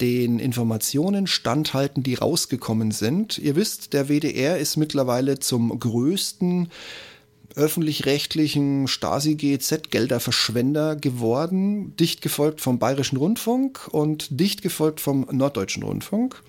den 0.00 0.38
Informationen 0.38 1.26
standhalten, 1.26 2.02
die 2.02 2.14
rausgekommen 2.14 2.90
sind. 2.90 3.36
Ihr 3.36 3.54
wisst, 3.54 3.92
der 3.92 4.08
WDR 4.08 4.56
ist 4.56 4.78
mittlerweile 4.78 5.40
zum 5.40 5.78
größten 5.78 6.70
öffentlich-rechtlichen 7.56 8.88
Stasi-GZ-Gelderverschwender 8.88 10.96
geworden, 10.96 11.96
dicht 11.96 12.22
gefolgt 12.22 12.60
vom 12.60 12.78
Bayerischen 12.78 13.16
Rundfunk 13.16 13.88
und 13.90 14.40
dicht 14.40 14.62
gefolgt 14.62 15.00
vom 15.00 15.26
Norddeutschen 15.30 15.82
Rundfunk 15.82 16.42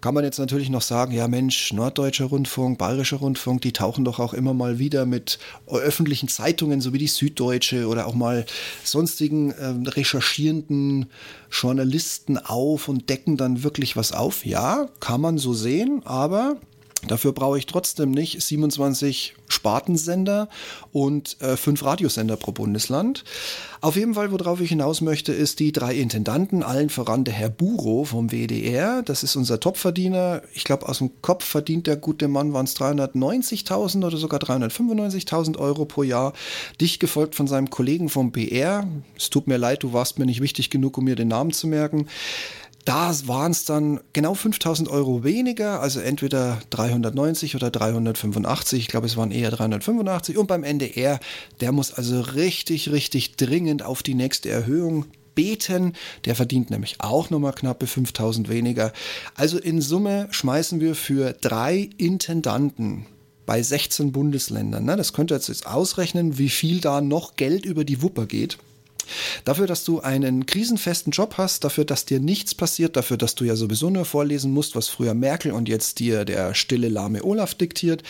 kann 0.00 0.14
man 0.14 0.24
jetzt 0.24 0.38
natürlich 0.38 0.70
noch 0.70 0.82
sagen, 0.82 1.12
ja 1.12 1.28
Mensch, 1.28 1.72
Norddeutscher 1.72 2.26
Rundfunk, 2.26 2.78
Bayerischer 2.78 3.18
Rundfunk, 3.18 3.62
die 3.62 3.72
tauchen 3.72 4.04
doch 4.04 4.18
auch 4.18 4.32
immer 4.32 4.54
mal 4.54 4.78
wieder 4.78 5.06
mit 5.06 5.38
öffentlichen 5.66 6.28
Zeitungen, 6.28 6.80
so 6.80 6.92
wie 6.92 6.98
die 6.98 7.08
Süddeutsche 7.08 7.88
oder 7.88 8.06
auch 8.06 8.14
mal 8.14 8.46
sonstigen 8.84 9.50
äh, 9.50 9.90
recherchierenden 9.90 11.06
Journalisten 11.50 12.38
auf 12.38 12.88
und 12.88 13.08
decken 13.08 13.36
dann 13.36 13.62
wirklich 13.62 13.96
was 13.96 14.12
auf. 14.12 14.46
Ja, 14.46 14.88
kann 15.00 15.20
man 15.20 15.38
so 15.38 15.52
sehen, 15.52 16.02
aber 16.04 16.56
Dafür 17.06 17.32
brauche 17.32 17.58
ich 17.58 17.66
trotzdem 17.66 18.10
nicht 18.10 18.42
27 18.42 19.34
Spartensender 19.46 20.48
und 20.92 21.40
äh, 21.40 21.56
fünf 21.56 21.84
Radiosender 21.84 22.36
pro 22.36 22.50
Bundesland. 22.50 23.22
Auf 23.80 23.94
jeden 23.94 24.14
Fall, 24.14 24.32
worauf 24.32 24.60
ich 24.60 24.70
hinaus 24.70 25.00
möchte, 25.00 25.32
ist 25.32 25.60
die 25.60 25.70
drei 25.70 25.94
Intendanten, 25.94 26.64
allen 26.64 26.90
voran 26.90 27.22
der 27.22 27.34
Herr 27.34 27.50
Buro 27.50 28.04
vom 28.04 28.30
WDR. 28.32 29.02
Das 29.02 29.22
ist 29.22 29.36
unser 29.36 29.60
Topverdiener. 29.60 30.42
Ich 30.54 30.64
glaube, 30.64 30.88
aus 30.88 30.98
dem 30.98 31.22
Kopf 31.22 31.44
verdient 31.44 31.86
der 31.86 31.96
gute 31.96 32.26
Mann, 32.26 32.52
waren 32.52 32.64
es 32.64 32.76
390.000 32.76 34.04
oder 34.04 34.16
sogar 34.16 34.40
395.000 34.40 35.56
Euro 35.56 35.84
pro 35.84 36.02
Jahr. 36.02 36.32
Dicht 36.80 36.98
gefolgt 36.98 37.36
von 37.36 37.46
seinem 37.46 37.70
Kollegen 37.70 38.08
vom 38.08 38.32
BR. 38.32 38.88
Es 39.16 39.30
tut 39.30 39.46
mir 39.46 39.56
leid, 39.56 39.84
du 39.84 39.92
warst 39.92 40.18
mir 40.18 40.26
nicht 40.26 40.40
wichtig 40.40 40.68
genug, 40.68 40.98
um 40.98 41.04
mir 41.04 41.14
den 41.14 41.28
Namen 41.28 41.52
zu 41.52 41.68
merken. 41.68 42.08
Da 42.88 43.14
waren 43.26 43.52
es 43.52 43.66
dann 43.66 44.00
genau 44.14 44.32
5000 44.32 44.88
Euro 44.88 45.22
weniger, 45.22 45.82
also 45.82 46.00
entweder 46.00 46.58
390 46.70 47.54
oder 47.54 47.70
385. 47.70 48.80
Ich 48.80 48.88
glaube, 48.88 49.04
es 49.04 49.18
waren 49.18 49.30
eher 49.30 49.50
385. 49.50 50.38
Und 50.38 50.46
beim 50.46 50.64
NDR, 50.64 51.20
der 51.60 51.72
muss 51.72 51.92
also 51.92 52.22
richtig, 52.22 52.90
richtig 52.90 53.36
dringend 53.36 53.82
auf 53.82 54.02
die 54.02 54.14
nächste 54.14 54.48
Erhöhung 54.48 55.04
beten. 55.34 55.92
Der 56.24 56.34
verdient 56.34 56.70
nämlich 56.70 56.96
auch 57.00 57.28
nochmal 57.28 57.52
knappe 57.52 57.86
5000 57.86 58.48
weniger. 58.48 58.94
Also 59.34 59.58
in 59.58 59.82
Summe 59.82 60.28
schmeißen 60.30 60.80
wir 60.80 60.94
für 60.94 61.34
drei 61.34 61.90
Intendanten 61.98 63.04
bei 63.44 63.62
16 63.62 64.12
Bundesländern. 64.12 64.86
Ne? 64.86 64.96
Das 64.96 65.12
könnt 65.12 65.30
ihr 65.30 65.36
jetzt 65.36 65.66
ausrechnen, 65.66 66.38
wie 66.38 66.48
viel 66.48 66.80
da 66.80 67.02
noch 67.02 67.36
Geld 67.36 67.66
über 67.66 67.84
die 67.84 68.00
Wupper 68.00 68.24
geht. 68.24 68.56
Dafür, 69.44 69.66
dass 69.66 69.84
du 69.84 70.00
einen 70.00 70.46
krisenfesten 70.46 71.12
Job 71.12 71.34
hast, 71.38 71.64
dafür, 71.64 71.84
dass 71.84 72.04
dir 72.04 72.20
nichts 72.20 72.54
passiert, 72.54 72.96
dafür, 72.96 73.16
dass 73.16 73.34
du 73.34 73.44
ja 73.44 73.56
sowieso 73.56 73.90
nur 73.90 74.04
vorlesen 74.04 74.52
musst, 74.52 74.76
was 74.76 74.88
früher 74.88 75.14
Merkel 75.14 75.52
und 75.52 75.68
jetzt 75.68 75.98
dir 75.98 76.24
der 76.24 76.54
stille, 76.54 76.88
lahme 76.88 77.24
Olaf 77.24 77.54
diktiert 77.54 78.02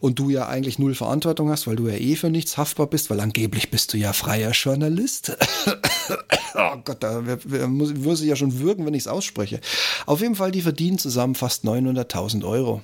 und 0.00 0.18
du 0.18 0.30
ja 0.30 0.48
eigentlich 0.48 0.78
null 0.78 0.94
Verantwortung 0.94 1.50
hast, 1.50 1.66
weil 1.66 1.76
du 1.76 1.88
ja 1.88 1.96
eh 1.96 2.16
für 2.16 2.30
nichts 2.30 2.56
haftbar 2.56 2.86
bist, 2.86 3.10
weil 3.10 3.20
angeblich 3.20 3.70
bist 3.70 3.92
du 3.92 3.98
ja 3.98 4.12
freier 4.12 4.52
Journalist. 4.52 5.36
oh 6.54 6.76
Gott, 6.84 7.02
da 7.02 7.22
muss 7.66 8.20
ich 8.20 8.28
ja 8.28 8.36
schon 8.36 8.58
würgen, 8.58 8.86
wenn 8.86 8.94
ich 8.94 9.02
es 9.02 9.08
ausspreche. 9.08 9.60
Auf 10.06 10.20
jeden 10.20 10.34
Fall, 10.34 10.50
die 10.50 10.62
verdienen 10.62 10.98
zusammen 10.98 11.34
fast 11.34 11.64
900.000 11.64 12.44
Euro. 12.44 12.82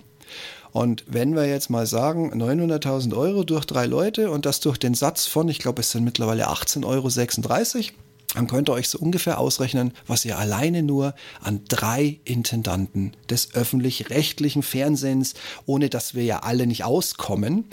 Und 0.75 1.05
wenn 1.07 1.37
wir 1.37 1.47
jetzt 1.47 1.71
mal 1.71 1.87
sagen, 1.87 2.33
900.000 2.35 3.17
Euro 3.17 3.45
durch 3.45 3.65
drei 3.65 3.87
Leute 3.87 4.29
und 4.29 4.45
das 4.45 4.59
durch 4.59 4.77
den 4.77 4.95
Satz 4.95 5.25
von, 5.25 5.49
ich 5.49 5.61
glaube, 5.61 5.83
es 5.83 5.93
sind 5.93 6.03
mittlerweile 6.03 6.49
18,36 6.49 6.85
Euro, 6.85 7.95
dann 8.35 8.49
könnt 8.49 8.69
ihr 8.69 8.73
euch 8.73 8.89
so 8.89 8.99
ungefähr 8.99 9.39
ausrechnen, 9.39 9.93
was 10.09 10.25
ihr 10.25 10.37
alleine 10.37 10.83
nur 10.83 11.15
an 11.41 11.61
drei 11.69 12.19
Intendanten 12.25 13.13
des 13.31 13.55
öffentlich-rechtlichen 13.55 14.65
Fernsehens, 14.65 15.35
ohne 15.65 15.91
dass 15.91 16.17
wir 16.17 16.25
ja 16.25 16.41
alle 16.41 16.67
nicht 16.67 16.83
auskommen, 16.83 17.67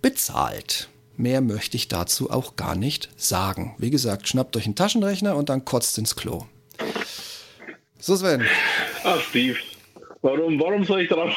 bezahlt. 0.00 0.88
Mehr 1.16 1.40
möchte 1.40 1.76
ich 1.76 1.88
dazu 1.88 2.30
auch 2.30 2.54
gar 2.54 2.76
nicht 2.76 3.08
sagen. 3.16 3.74
Wie 3.78 3.90
gesagt, 3.90 4.28
schnappt 4.28 4.56
euch 4.56 4.66
einen 4.66 4.76
Taschenrechner 4.76 5.34
und 5.34 5.48
dann 5.48 5.64
kotzt 5.64 5.98
ins 5.98 6.14
Klo. 6.14 6.46
So, 7.98 8.14
Sven. 8.14 8.46
Ach, 9.02 9.20
Steve, 9.20 9.56
warum, 10.22 10.60
warum 10.60 10.84
soll 10.84 11.00
ich 11.00 11.08
darauf 11.08 11.34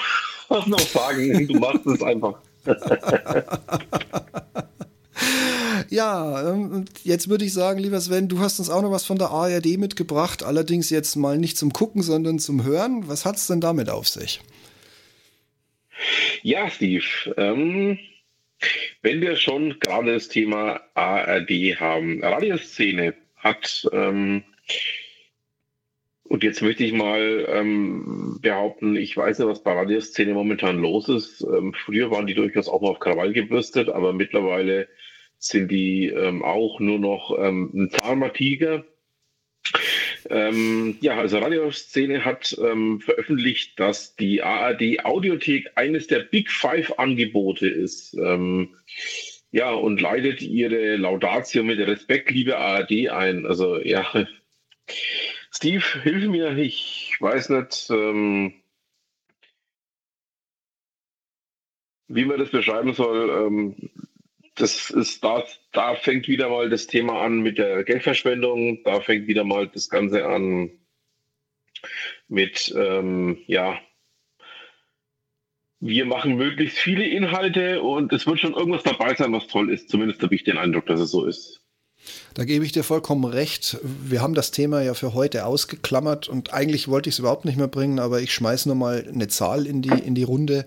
was 0.49 0.67
noch 0.67 0.79
sagen. 0.79 1.47
Du 1.47 1.59
machst 1.59 1.85
es 1.85 2.01
einfach. 2.01 2.39
ja, 5.89 6.51
ähm, 6.51 6.85
jetzt 7.03 7.29
würde 7.29 7.45
ich 7.45 7.53
sagen, 7.53 7.79
lieber 7.79 8.01
Sven, 8.01 8.27
du 8.27 8.39
hast 8.39 8.59
uns 8.59 8.69
auch 8.69 8.81
noch 8.81 8.91
was 8.91 9.05
von 9.05 9.17
der 9.17 9.29
ARD 9.29 9.77
mitgebracht, 9.77 10.43
allerdings 10.43 10.89
jetzt 10.89 11.15
mal 11.15 11.37
nicht 11.37 11.57
zum 11.57 11.73
Gucken, 11.73 12.01
sondern 12.01 12.39
zum 12.39 12.63
Hören. 12.63 13.07
Was 13.07 13.25
hat 13.25 13.37
es 13.37 13.47
denn 13.47 13.61
damit 13.61 13.89
auf 13.89 14.07
sich? 14.07 14.41
Ja, 16.43 16.69
Steve, 16.69 17.03
ähm, 17.37 17.97
wenn 19.01 19.21
wir 19.21 19.35
schon 19.35 19.79
gerade 19.79 20.13
das 20.13 20.27
Thema 20.27 20.81
ARD 20.93 21.79
haben, 21.79 22.23
Radioszene 22.23 23.13
hat 23.37 23.87
ähm, 23.93 24.43
und 26.29 26.43
jetzt 26.43 26.61
möchte 26.61 26.83
ich 26.83 26.93
mal 26.93 27.47
ähm, 27.49 28.37
behaupten, 28.39 28.95
ich 28.95 29.17
weiß 29.17 29.39
nicht, 29.39 29.47
was 29.47 29.63
bei 29.63 29.73
Radioszene 29.73 30.35
momentan 30.35 30.77
los 30.79 31.09
ist. 31.09 31.41
Ähm, 31.41 31.73
früher 31.73 32.11
waren 32.11 32.27
die 32.27 32.35
durchaus 32.35 32.69
auch 32.69 32.81
mal 32.81 32.89
auf 32.89 32.99
Krawall 32.99 33.33
gebürstet, 33.33 33.89
aber 33.89 34.13
mittlerweile 34.13 34.87
sind 35.39 35.71
die 35.71 36.05
ähm, 36.05 36.43
auch 36.43 36.79
nur 36.79 36.99
noch 36.99 37.35
ähm, 37.39 37.71
ein 37.73 37.89
zahmer 37.89 38.31
Tiger. 38.31 38.85
Ähm, 40.29 40.97
ja, 41.01 41.17
also 41.17 41.39
Radioszene 41.39 42.23
hat 42.23 42.55
ähm, 42.63 43.01
veröffentlicht, 43.01 43.79
dass 43.79 44.15
die 44.15 44.43
ARD 44.43 45.03
Audiothek 45.05 45.71
eines 45.75 46.05
der 46.05 46.19
Big 46.19 46.51
Five 46.51 46.99
Angebote 46.99 47.67
ist. 47.67 48.13
Ähm, 48.13 48.75
ja, 49.49 49.71
und 49.71 49.99
leitet 49.99 50.43
ihre 50.43 50.95
Laudatio 50.97 51.63
mit 51.63 51.79
Respekt, 51.79 52.29
liebe 52.29 52.59
ARD 52.59 53.09
ein. 53.09 53.47
Also 53.47 53.79
ja, 53.79 54.05
Steve, 55.51 55.83
hilf 56.03 56.27
mir, 56.27 56.55
ich 56.57 57.17
weiß 57.19 57.49
nicht, 57.49 57.89
ähm, 57.89 58.53
wie 62.07 62.25
man 62.25 62.39
das 62.39 62.49
beschreiben 62.49 62.93
soll. 62.93 63.29
Ähm, 63.29 63.89
das 64.55 64.89
ist 64.89 65.23
da, 65.23 65.43
da 65.71 65.95
fängt 65.95 66.27
wieder 66.27 66.49
mal 66.49 66.69
das 66.69 66.87
Thema 66.87 67.21
an 67.21 67.39
mit 67.39 67.57
der 67.57 67.83
Geldverschwendung, 67.83 68.83
da 68.83 69.01
fängt 69.01 69.27
wieder 69.27 69.43
mal 69.43 69.67
das 69.67 69.89
Ganze 69.89 70.25
an 70.27 70.71
mit, 72.27 72.73
ähm, 72.75 73.41
ja, 73.47 73.79
wir 75.79 76.05
machen 76.05 76.35
möglichst 76.35 76.77
viele 76.77 77.07
Inhalte 77.07 77.81
und 77.81 78.11
es 78.11 78.27
wird 78.27 78.39
schon 78.39 78.53
irgendwas 78.53 78.83
dabei 78.83 79.15
sein, 79.15 79.31
was 79.31 79.47
toll 79.47 79.71
ist. 79.71 79.89
Zumindest 79.89 80.21
habe 80.21 80.35
ich 80.35 80.43
den 80.43 80.57
Eindruck, 80.57 80.85
dass 80.87 80.99
es 80.99 81.11
so 81.11 81.25
ist. 81.25 81.58
Da 82.33 82.45
gebe 82.45 82.63
ich 82.65 82.71
dir 82.71 82.83
vollkommen 82.83 83.25
recht. 83.25 83.77
Wir 83.83 84.21
haben 84.21 84.33
das 84.33 84.51
Thema 84.51 84.81
ja 84.81 84.93
für 84.93 85.13
heute 85.13 85.45
ausgeklammert 85.45 86.27
und 86.27 86.53
eigentlich 86.53 86.87
wollte 86.87 87.09
ich 87.09 87.15
es 87.15 87.19
überhaupt 87.19 87.45
nicht 87.45 87.57
mehr 87.57 87.67
bringen, 87.67 87.99
aber 87.99 88.21
ich 88.21 88.33
schmeiße 88.33 88.69
nur 88.69 88.75
mal 88.75 89.05
eine 89.11 89.27
Zahl 89.27 89.65
in 89.65 89.81
die, 89.81 89.89
in 89.89 90.15
die 90.15 90.23
Runde. 90.23 90.65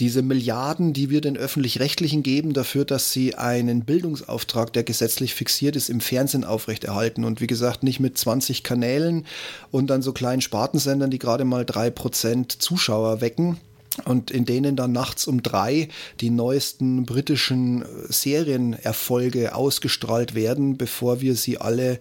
Diese 0.00 0.22
Milliarden, 0.22 0.92
die 0.92 1.10
wir 1.10 1.20
den 1.20 1.36
öffentlich-rechtlichen 1.36 2.22
geben, 2.22 2.52
dafür, 2.52 2.84
dass 2.84 3.12
sie 3.12 3.36
einen 3.36 3.84
Bildungsauftrag, 3.84 4.72
der 4.72 4.82
gesetzlich 4.82 5.34
fixiert 5.34 5.76
ist, 5.76 5.88
im 5.88 6.00
Fernsehen 6.00 6.44
aufrechterhalten. 6.44 7.24
Und 7.24 7.40
wie 7.40 7.46
gesagt, 7.46 7.84
nicht 7.84 8.00
mit 8.00 8.18
20 8.18 8.64
Kanälen 8.64 9.26
und 9.70 9.88
dann 9.88 10.02
so 10.02 10.12
kleinen 10.12 10.40
Spartensendern, 10.40 11.10
die 11.10 11.18
gerade 11.20 11.44
mal 11.44 11.64
drei 11.64 11.90
Prozent 11.90 12.50
Zuschauer 12.50 13.20
wecken 13.20 13.58
und 14.04 14.30
in 14.30 14.44
denen 14.44 14.76
dann 14.76 14.92
nachts 14.92 15.26
um 15.26 15.42
drei 15.42 15.88
die 16.20 16.30
neuesten 16.30 17.04
britischen 17.06 17.84
Serienerfolge 18.08 19.54
ausgestrahlt 19.54 20.34
werden, 20.34 20.76
bevor 20.76 21.20
wir 21.20 21.36
sie 21.36 21.58
alle 21.58 21.98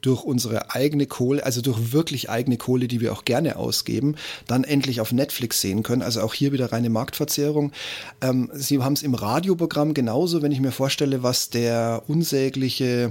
durch 0.00 0.22
unsere 0.22 0.72
eigene 0.72 1.06
Kohle, 1.06 1.44
also 1.44 1.60
durch 1.60 1.92
wirklich 1.92 2.30
eigene 2.30 2.56
Kohle, 2.56 2.86
die 2.86 3.00
wir 3.00 3.12
auch 3.12 3.24
gerne 3.24 3.56
ausgeben, 3.56 4.14
dann 4.46 4.62
endlich 4.62 5.00
auf 5.00 5.10
Netflix 5.10 5.60
sehen 5.60 5.82
können. 5.82 6.02
Also 6.02 6.20
auch 6.20 6.32
hier 6.32 6.52
wieder 6.52 6.70
reine 6.70 6.90
Marktverzerrung. 6.90 7.72
Ähm, 8.20 8.50
Sie 8.54 8.80
haben 8.80 8.92
es 8.92 9.02
im 9.02 9.14
Radioprogramm 9.14 9.94
genauso, 9.94 10.42
wenn 10.42 10.52
ich 10.52 10.60
mir 10.60 10.70
vorstelle, 10.70 11.22
was 11.22 11.50
der 11.50 12.02
unsägliche 12.06 13.10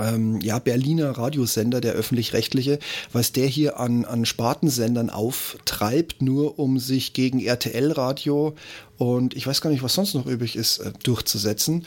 ähm, 0.00 0.40
ja, 0.40 0.58
Berliner 0.58 1.10
Radiosender, 1.10 1.80
der 1.80 1.92
öffentlich-rechtliche, 1.94 2.78
was 3.12 3.32
der 3.32 3.46
hier 3.46 3.78
an, 3.78 4.04
an 4.04 4.24
Spartensendern 4.24 5.10
auftreibt, 5.10 6.22
nur 6.22 6.58
um 6.58 6.78
sich 6.78 7.12
gegen 7.12 7.40
RTL-Radio 7.40 8.54
und 8.98 9.36
ich 9.36 9.46
weiß 9.46 9.60
gar 9.60 9.70
nicht, 9.70 9.82
was 9.82 9.94
sonst 9.94 10.14
noch 10.14 10.26
übrig 10.26 10.56
ist, 10.56 10.78
äh, 10.78 10.92
durchzusetzen. 11.02 11.86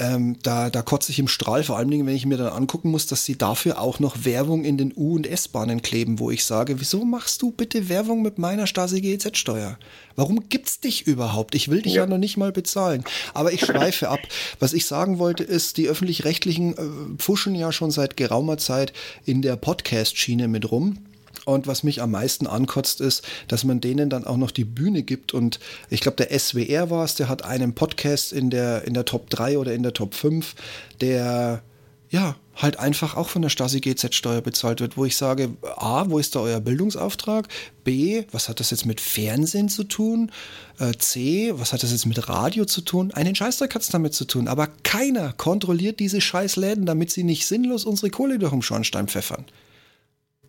Ähm, 0.00 0.36
da, 0.42 0.70
da 0.70 0.82
kotze 0.82 1.10
ich 1.10 1.18
im 1.18 1.28
Strahl, 1.28 1.64
vor 1.64 1.76
allen 1.76 1.90
Dingen, 1.90 2.06
wenn 2.06 2.14
ich 2.14 2.26
mir 2.26 2.36
dann 2.36 2.52
angucken 2.52 2.90
muss, 2.90 3.06
dass 3.06 3.24
sie 3.24 3.36
dafür 3.36 3.80
auch 3.80 3.98
noch 3.98 4.24
Werbung 4.24 4.64
in 4.64 4.78
den 4.78 4.92
U- 4.96 5.16
und 5.16 5.26
S-Bahnen 5.26 5.82
kleben, 5.82 6.18
wo 6.20 6.30
ich 6.30 6.44
sage, 6.44 6.80
wieso 6.80 7.04
machst 7.04 7.42
du 7.42 7.50
bitte 7.50 7.88
Werbung 7.88 8.22
mit 8.22 8.38
meiner 8.38 8.66
Stasi 8.66 9.00
GEZ-Steuer? 9.00 9.78
Warum 10.14 10.48
gibt's 10.48 10.80
dich 10.80 11.06
überhaupt? 11.06 11.54
Ich 11.54 11.68
will 11.68 11.82
dich 11.82 11.94
ja. 11.94 12.02
ja 12.02 12.08
noch 12.08 12.18
nicht 12.18 12.36
mal 12.36 12.52
bezahlen. 12.52 13.04
Aber 13.34 13.52
ich 13.52 13.60
schweife 13.64 14.08
ab. 14.08 14.20
Was 14.60 14.72
ich 14.72 14.86
sagen 14.86 15.18
wollte, 15.18 15.42
ist, 15.42 15.76
die 15.76 15.88
öffentlich-rechtlichen 15.88 16.76
äh, 16.76 17.18
pfuschen 17.18 17.54
ja 17.54 17.72
schon 17.72 17.90
seit 17.90 18.16
geraumer 18.16 18.58
Zeit 18.58 18.92
in 19.24 19.42
der 19.42 19.56
Podcast-Schiene 19.56 20.48
mit 20.48 20.70
rum. 20.70 20.98
Und 21.48 21.66
was 21.66 21.82
mich 21.82 22.02
am 22.02 22.10
meisten 22.10 22.46
ankotzt, 22.46 23.00
ist, 23.00 23.26
dass 23.48 23.64
man 23.64 23.80
denen 23.80 24.10
dann 24.10 24.26
auch 24.26 24.36
noch 24.36 24.50
die 24.50 24.66
Bühne 24.66 25.02
gibt. 25.02 25.32
Und 25.32 25.60
ich 25.88 26.02
glaube, 26.02 26.16
der 26.16 26.38
SWR 26.38 26.90
war 26.90 27.04
es, 27.04 27.14
der 27.14 27.30
hat 27.30 27.42
einen 27.42 27.74
Podcast 27.74 28.34
in 28.34 28.50
der, 28.50 28.84
in 28.84 28.92
der 28.92 29.06
Top 29.06 29.30
3 29.30 29.56
oder 29.56 29.72
in 29.72 29.82
der 29.82 29.94
Top 29.94 30.12
5, 30.12 30.54
der 31.00 31.62
ja, 32.10 32.36
halt 32.54 32.78
einfach 32.78 33.16
auch 33.16 33.30
von 33.30 33.40
der 33.40 33.48
Stasi 33.48 33.80
GZ-Steuer 33.80 34.42
bezahlt 34.42 34.80
wird, 34.80 34.98
wo 34.98 35.06
ich 35.06 35.16
sage, 35.16 35.50
A, 35.76 36.10
wo 36.10 36.18
ist 36.18 36.34
da 36.34 36.40
euer 36.40 36.60
Bildungsauftrag? 36.60 37.48
B, 37.82 38.24
was 38.30 38.50
hat 38.50 38.60
das 38.60 38.70
jetzt 38.70 38.84
mit 38.84 39.00
Fernsehen 39.00 39.70
zu 39.70 39.84
tun? 39.84 40.30
Äh, 40.78 40.92
C, 40.98 41.52
was 41.54 41.72
hat 41.72 41.82
das 41.82 41.92
jetzt 41.92 42.04
mit 42.04 42.28
Radio 42.28 42.66
zu 42.66 42.82
tun? 42.82 43.10
Einen 43.12 43.34
Scheißdreck 43.34 43.74
hat 43.74 43.82
es 43.82 43.88
damit 43.88 44.12
zu 44.12 44.26
tun, 44.26 44.48
aber 44.48 44.68
keiner 44.82 45.32
kontrolliert 45.32 45.98
diese 45.98 46.20
Scheißläden, 46.20 46.84
damit 46.84 47.10
sie 47.10 47.24
nicht 47.24 47.46
sinnlos 47.46 47.84
unsere 47.84 48.10
Kohle 48.10 48.38
durch 48.38 48.52
den 48.52 48.62
Schornstein 48.62 49.08
pfeffern. 49.08 49.46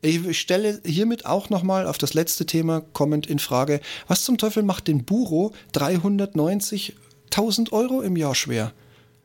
Ich 0.02 0.40
stelle 0.40 0.80
hiermit 0.86 1.26
auch 1.26 1.50
nochmal 1.50 1.86
auf 1.86 1.98
das 1.98 2.14
letzte 2.14 2.46
Thema 2.46 2.82
kommend 2.94 3.28
in 3.28 3.40
Frage, 3.40 3.82
was 4.08 4.24
zum 4.24 4.38
Teufel 4.38 4.64
macht 4.64 4.88
den 4.88 5.04
Buro 5.04 5.52
390.000 5.74 7.74
Euro 7.74 8.02
im 8.02 8.16
Jahr 8.16 8.36
schwer? 8.36 8.72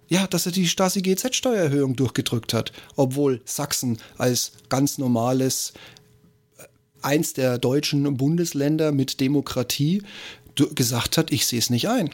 Ja, 0.08 0.26
dass 0.26 0.46
er 0.46 0.52
die 0.52 0.68
Stasi 0.68 1.00
GZ-Steuererhöhung 1.00 1.96
durchgedrückt 1.96 2.52
hat, 2.52 2.72
obwohl 2.96 3.40
Sachsen 3.44 3.98
als 4.18 4.52
ganz 4.68 4.98
normales 4.98 5.72
äh, 6.58 6.64
eins 7.02 7.32
der 7.32 7.58
deutschen 7.58 8.16
Bundesländer 8.16 8.92
mit 8.92 9.20
Demokratie 9.20 10.02
gesagt 10.56 11.18
hat, 11.18 11.32
ich 11.32 11.46
sehe 11.46 11.58
es 11.58 11.70
nicht 11.70 11.88
ein. 11.88 12.10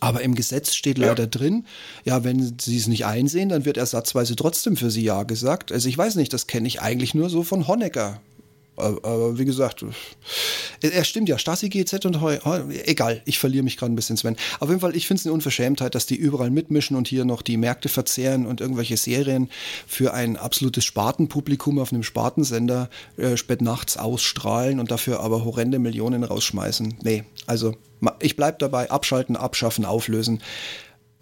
Aber 0.00 0.22
im 0.22 0.34
Gesetz 0.34 0.74
steht 0.74 0.98
leider 0.98 1.24
ja. 1.24 1.28
drin, 1.28 1.64
ja, 2.04 2.22
wenn 2.22 2.54
Sie 2.60 2.76
es 2.76 2.86
nicht 2.86 3.06
einsehen, 3.06 3.48
dann 3.48 3.64
wird 3.64 3.76
ersatzweise 3.76 4.36
trotzdem 4.36 4.76
für 4.76 4.90
Sie 4.90 5.02
Ja 5.02 5.22
gesagt. 5.22 5.72
Also 5.72 5.88
ich 5.88 5.96
weiß 5.96 6.16
nicht, 6.16 6.32
das 6.32 6.46
kenne 6.46 6.68
ich 6.68 6.80
eigentlich 6.80 7.14
nur 7.14 7.30
so 7.30 7.42
von 7.42 7.66
Honecker. 7.66 8.20
Aber 8.78 9.38
wie 9.38 9.44
gesagt, 9.44 9.84
er 10.80 11.04
stimmt 11.04 11.28
ja, 11.28 11.38
Stasi 11.38 11.68
GZ 11.68 12.04
und 12.06 12.20
Heu, 12.20 12.38
egal, 12.84 13.22
ich 13.24 13.38
verliere 13.38 13.64
mich 13.64 13.76
gerade 13.76 13.92
ein 13.92 13.96
bisschen, 13.96 14.16
Sven. 14.16 14.36
Auf 14.60 14.68
jeden 14.68 14.80
Fall, 14.80 14.96
ich 14.96 15.06
finde 15.06 15.20
es 15.20 15.26
eine 15.26 15.32
Unverschämtheit, 15.34 15.94
dass 15.94 16.06
die 16.06 16.16
überall 16.16 16.50
mitmischen 16.50 16.96
und 16.96 17.08
hier 17.08 17.24
noch 17.24 17.42
die 17.42 17.56
Märkte 17.56 17.88
verzehren 17.88 18.46
und 18.46 18.60
irgendwelche 18.60 18.96
Serien 18.96 19.50
für 19.86 20.14
ein 20.14 20.36
absolutes 20.36 20.84
Spartenpublikum 20.84 21.78
auf 21.78 21.92
einem 21.92 22.02
Spartensender 22.02 22.88
äh, 23.16 23.36
spät 23.36 23.62
nachts 23.62 23.96
ausstrahlen 23.96 24.80
und 24.80 24.90
dafür 24.90 25.20
aber 25.20 25.44
horrende 25.44 25.78
Millionen 25.78 26.24
rausschmeißen. 26.24 26.98
Nee, 27.02 27.24
also 27.46 27.74
ich 28.20 28.36
bleibe 28.36 28.58
dabei, 28.58 28.90
abschalten, 28.90 29.36
abschaffen, 29.36 29.84
auflösen. 29.84 30.40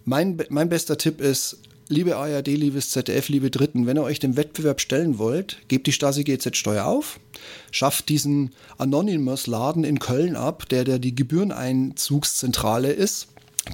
Mein, 0.04 0.42
mein 0.50 0.68
bester 0.68 0.98
Tipp 0.98 1.20
ist, 1.20 1.58
liebe 1.88 2.16
ARD, 2.16 2.48
liebes 2.48 2.90
ZDF, 2.90 3.28
liebe 3.28 3.50
Dritten, 3.50 3.86
wenn 3.86 3.96
ihr 3.96 4.02
euch 4.02 4.18
dem 4.18 4.36
Wettbewerb 4.36 4.80
stellen 4.80 5.18
wollt, 5.18 5.58
gebt 5.68 5.86
die 5.86 5.92
Stasi 5.92 6.24
GZ-Steuer 6.24 6.84
auf, 6.84 7.20
schafft 7.70 8.08
diesen 8.08 8.50
Anonymous-Laden 8.78 9.84
in 9.84 9.98
Köln 9.98 10.36
ab, 10.36 10.68
der, 10.68 10.84
der 10.84 10.98
die 10.98 11.14
Gebühreneinzugszentrale 11.14 12.92
ist 12.92 13.28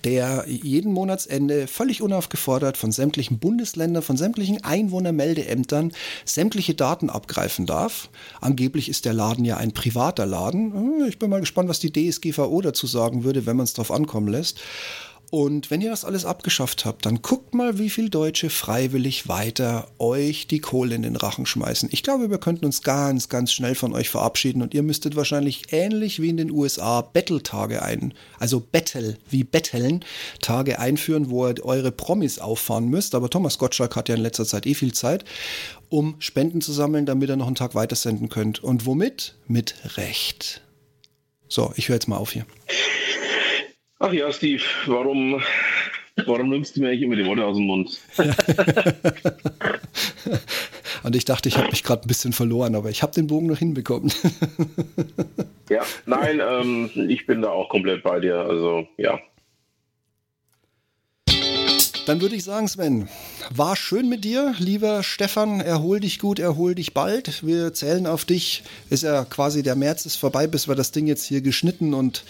der 0.04 0.46
jeden 0.48 0.92
Monatsende 0.92 1.66
völlig 1.66 2.02
unaufgefordert 2.02 2.76
von 2.76 2.92
sämtlichen 2.92 3.38
Bundesländern, 3.38 4.02
von 4.02 4.16
sämtlichen 4.16 4.64
Einwohnermeldeämtern 4.64 5.92
sämtliche 6.24 6.74
Daten 6.74 7.10
abgreifen 7.10 7.66
darf. 7.66 8.08
Angeblich 8.40 8.88
ist 8.88 9.04
der 9.04 9.12
Laden 9.12 9.44
ja 9.44 9.58
ein 9.58 9.72
privater 9.72 10.26
Laden. 10.26 10.72
Hm, 10.72 11.06
ich 11.08 11.18
bin 11.18 11.30
mal 11.30 11.40
gespannt, 11.40 11.68
was 11.68 11.78
die 11.78 11.92
DSGVO 11.92 12.60
dazu 12.62 12.86
sagen 12.86 13.24
würde, 13.24 13.46
wenn 13.46 13.56
man 13.56 13.64
es 13.64 13.74
drauf 13.74 13.90
ankommen 13.90 14.28
lässt. 14.28 14.60
Und 15.34 15.70
wenn 15.70 15.80
ihr 15.80 15.88
das 15.88 16.04
alles 16.04 16.26
abgeschafft 16.26 16.84
habt, 16.84 17.06
dann 17.06 17.22
guckt 17.22 17.54
mal, 17.54 17.78
wie 17.78 17.88
viele 17.88 18.10
Deutsche 18.10 18.50
freiwillig 18.50 19.28
weiter 19.28 19.88
euch 19.98 20.46
die 20.46 20.58
Kohle 20.58 20.94
in 20.94 21.00
den 21.00 21.16
Rachen 21.16 21.46
schmeißen. 21.46 21.88
Ich 21.90 22.02
glaube, 22.02 22.28
wir 22.28 22.36
könnten 22.36 22.66
uns 22.66 22.82
ganz, 22.82 23.30
ganz 23.30 23.50
schnell 23.50 23.74
von 23.74 23.94
euch 23.94 24.10
verabschieden 24.10 24.60
und 24.60 24.74
ihr 24.74 24.82
müsstet 24.82 25.16
wahrscheinlich 25.16 25.72
ähnlich 25.72 26.20
wie 26.20 26.28
in 26.28 26.36
den 26.36 26.50
USA 26.50 27.00
Battle-Tage 27.00 27.80
ein, 27.80 28.12
also 28.38 28.60
Battle, 28.60 29.16
wie 29.30 29.42
Betteln, 29.42 30.04
Tage 30.42 30.78
einführen, 30.78 31.30
wo 31.30 31.48
ihr 31.48 31.64
eure 31.64 31.92
Promis 31.92 32.38
auffahren 32.38 32.88
müsst. 32.88 33.14
Aber 33.14 33.30
Thomas 33.30 33.56
Gottschalk 33.56 33.96
hat 33.96 34.10
ja 34.10 34.16
in 34.16 34.20
letzter 34.20 34.44
Zeit 34.44 34.66
eh 34.66 34.74
viel 34.74 34.92
Zeit, 34.92 35.24
um 35.88 36.16
Spenden 36.18 36.60
zu 36.60 36.72
sammeln, 36.72 37.06
damit 37.06 37.30
ihr 37.30 37.36
noch 37.36 37.46
einen 37.46 37.56
Tag 37.56 37.74
weitersenden 37.74 38.28
könnt. 38.28 38.62
Und 38.62 38.84
womit? 38.84 39.36
Mit 39.46 39.76
Recht. 39.96 40.60
So, 41.48 41.72
ich 41.76 41.88
höre 41.88 41.96
jetzt 41.96 42.08
mal 42.08 42.18
auf 42.18 42.32
hier. 42.32 42.44
Ach 44.04 44.12
ja, 44.12 44.32
Steve, 44.32 44.64
warum, 44.86 45.40
warum 46.26 46.48
nimmst 46.48 46.74
du 46.74 46.80
mir 46.80 46.88
eigentlich 46.88 47.02
immer 47.02 47.14
die 47.14 47.24
Worte 47.24 47.44
aus 47.44 47.56
dem 47.56 47.66
Mund? 47.66 48.00
Und 51.04 51.14
ich 51.14 51.24
dachte, 51.24 51.48
ich 51.48 51.56
habe 51.56 51.70
mich 51.70 51.84
gerade 51.84 52.04
ein 52.04 52.08
bisschen 52.08 52.32
verloren, 52.32 52.74
aber 52.74 52.90
ich 52.90 53.04
habe 53.04 53.12
den 53.12 53.28
Bogen 53.28 53.46
noch 53.46 53.58
hinbekommen. 53.58 54.12
ja, 55.70 55.82
nein, 56.06 56.42
ähm, 56.44 56.90
ich 57.08 57.26
bin 57.26 57.42
da 57.42 57.50
auch 57.50 57.68
komplett 57.68 58.02
bei 58.02 58.18
dir. 58.18 58.40
Also 58.40 58.88
ja, 58.96 59.20
dann 62.06 62.20
würde 62.20 62.34
ich 62.34 62.44
sagen, 62.44 62.66
Sven, 62.68 63.08
war 63.50 63.76
schön 63.76 64.08
mit 64.08 64.24
dir. 64.24 64.54
Lieber 64.58 65.02
Stefan, 65.02 65.60
erhol 65.60 66.00
dich 66.00 66.18
gut, 66.18 66.38
erhol 66.38 66.74
dich 66.74 66.94
bald. 66.94 67.46
Wir 67.46 67.72
zählen 67.72 68.06
auf 68.06 68.24
dich. 68.24 68.64
Ist 68.90 69.02
ja 69.02 69.24
quasi 69.24 69.62
der 69.62 69.76
März 69.76 70.06
ist 70.06 70.16
vorbei, 70.16 70.46
bis 70.46 70.68
wir 70.68 70.74
das 70.74 70.90
Ding 70.90 71.06
jetzt 71.06 71.24
hier 71.24 71.40
geschnitten 71.40 71.94
und 71.94 72.24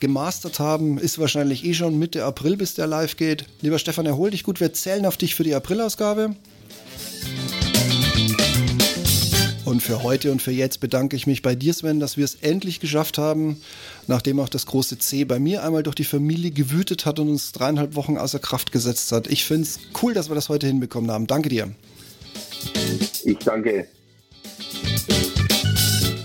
gemastert 0.00 0.58
haben. 0.58 0.98
Ist 0.98 1.18
wahrscheinlich 1.18 1.64
eh 1.64 1.74
schon 1.74 1.98
Mitte 1.98 2.24
April, 2.24 2.56
bis 2.56 2.74
der 2.74 2.86
live 2.86 3.16
geht. 3.16 3.44
Lieber 3.60 3.78
Stefan, 3.78 4.06
erhol 4.06 4.30
dich 4.30 4.44
gut. 4.44 4.60
Wir 4.60 4.72
zählen 4.72 5.04
auf 5.06 5.16
dich 5.16 5.34
für 5.34 5.44
die 5.44 5.54
Aprilausgabe. 5.54 6.34
Und 9.70 9.84
für 9.84 10.02
heute 10.02 10.32
und 10.32 10.42
für 10.42 10.50
jetzt 10.50 10.80
bedanke 10.80 11.14
ich 11.14 11.28
mich 11.28 11.42
bei 11.42 11.54
dir, 11.54 11.72
Sven, 11.72 12.00
dass 12.00 12.16
wir 12.16 12.24
es 12.24 12.34
endlich 12.40 12.80
geschafft 12.80 13.18
haben, 13.18 13.62
nachdem 14.08 14.40
auch 14.40 14.48
das 14.48 14.66
große 14.66 14.98
C 14.98 15.22
bei 15.22 15.38
mir 15.38 15.62
einmal 15.62 15.84
durch 15.84 15.94
die 15.94 16.02
Familie 16.02 16.50
gewütet 16.50 17.06
hat 17.06 17.20
und 17.20 17.28
uns 17.28 17.52
dreieinhalb 17.52 17.94
Wochen 17.94 18.18
außer 18.18 18.40
Kraft 18.40 18.72
gesetzt 18.72 19.12
hat. 19.12 19.28
Ich 19.28 19.44
finde 19.44 19.68
es 19.68 19.78
cool, 20.02 20.12
dass 20.12 20.28
wir 20.28 20.34
das 20.34 20.48
heute 20.48 20.66
hinbekommen 20.66 21.12
haben. 21.12 21.28
Danke 21.28 21.50
dir. 21.50 21.70
Ich 23.24 23.38
danke. 23.38 23.86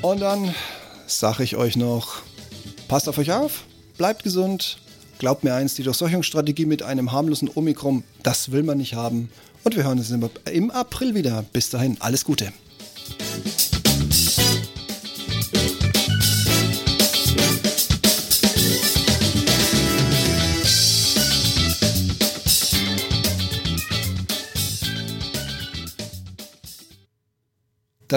Und 0.02 0.22
dann 0.22 0.56
sage 1.06 1.44
ich 1.44 1.56
euch 1.56 1.78
noch, 1.78 2.24
passt 2.88 3.08
auf 3.08 3.20
euch 3.20 3.32
auf, 3.32 3.66
bleibt 4.00 4.24
gesund, 4.24 4.80
glaubt 5.20 5.44
mir 5.44 5.54
eins, 5.54 5.76
die 5.76 5.84
Durchseuchungsstrategie 5.84 6.66
mit 6.66 6.82
einem 6.82 7.12
harmlosen 7.12 7.52
Omikron, 7.54 8.04
das 8.24 8.52
will 8.52 8.64
man 8.64 8.80
nicht 8.80 8.96
haben. 8.96 9.30
Und 9.64 9.76
wir 9.76 9.84
hören 9.84 10.00
uns 10.00 10.10
im 10.10 10.72
April 10.72 11.14
wieder. 11.14 11.46
Bis 11.54 11.70
dahin, 11.70 11.98
alles 12.00 12.26
Gute. 12.26 12.52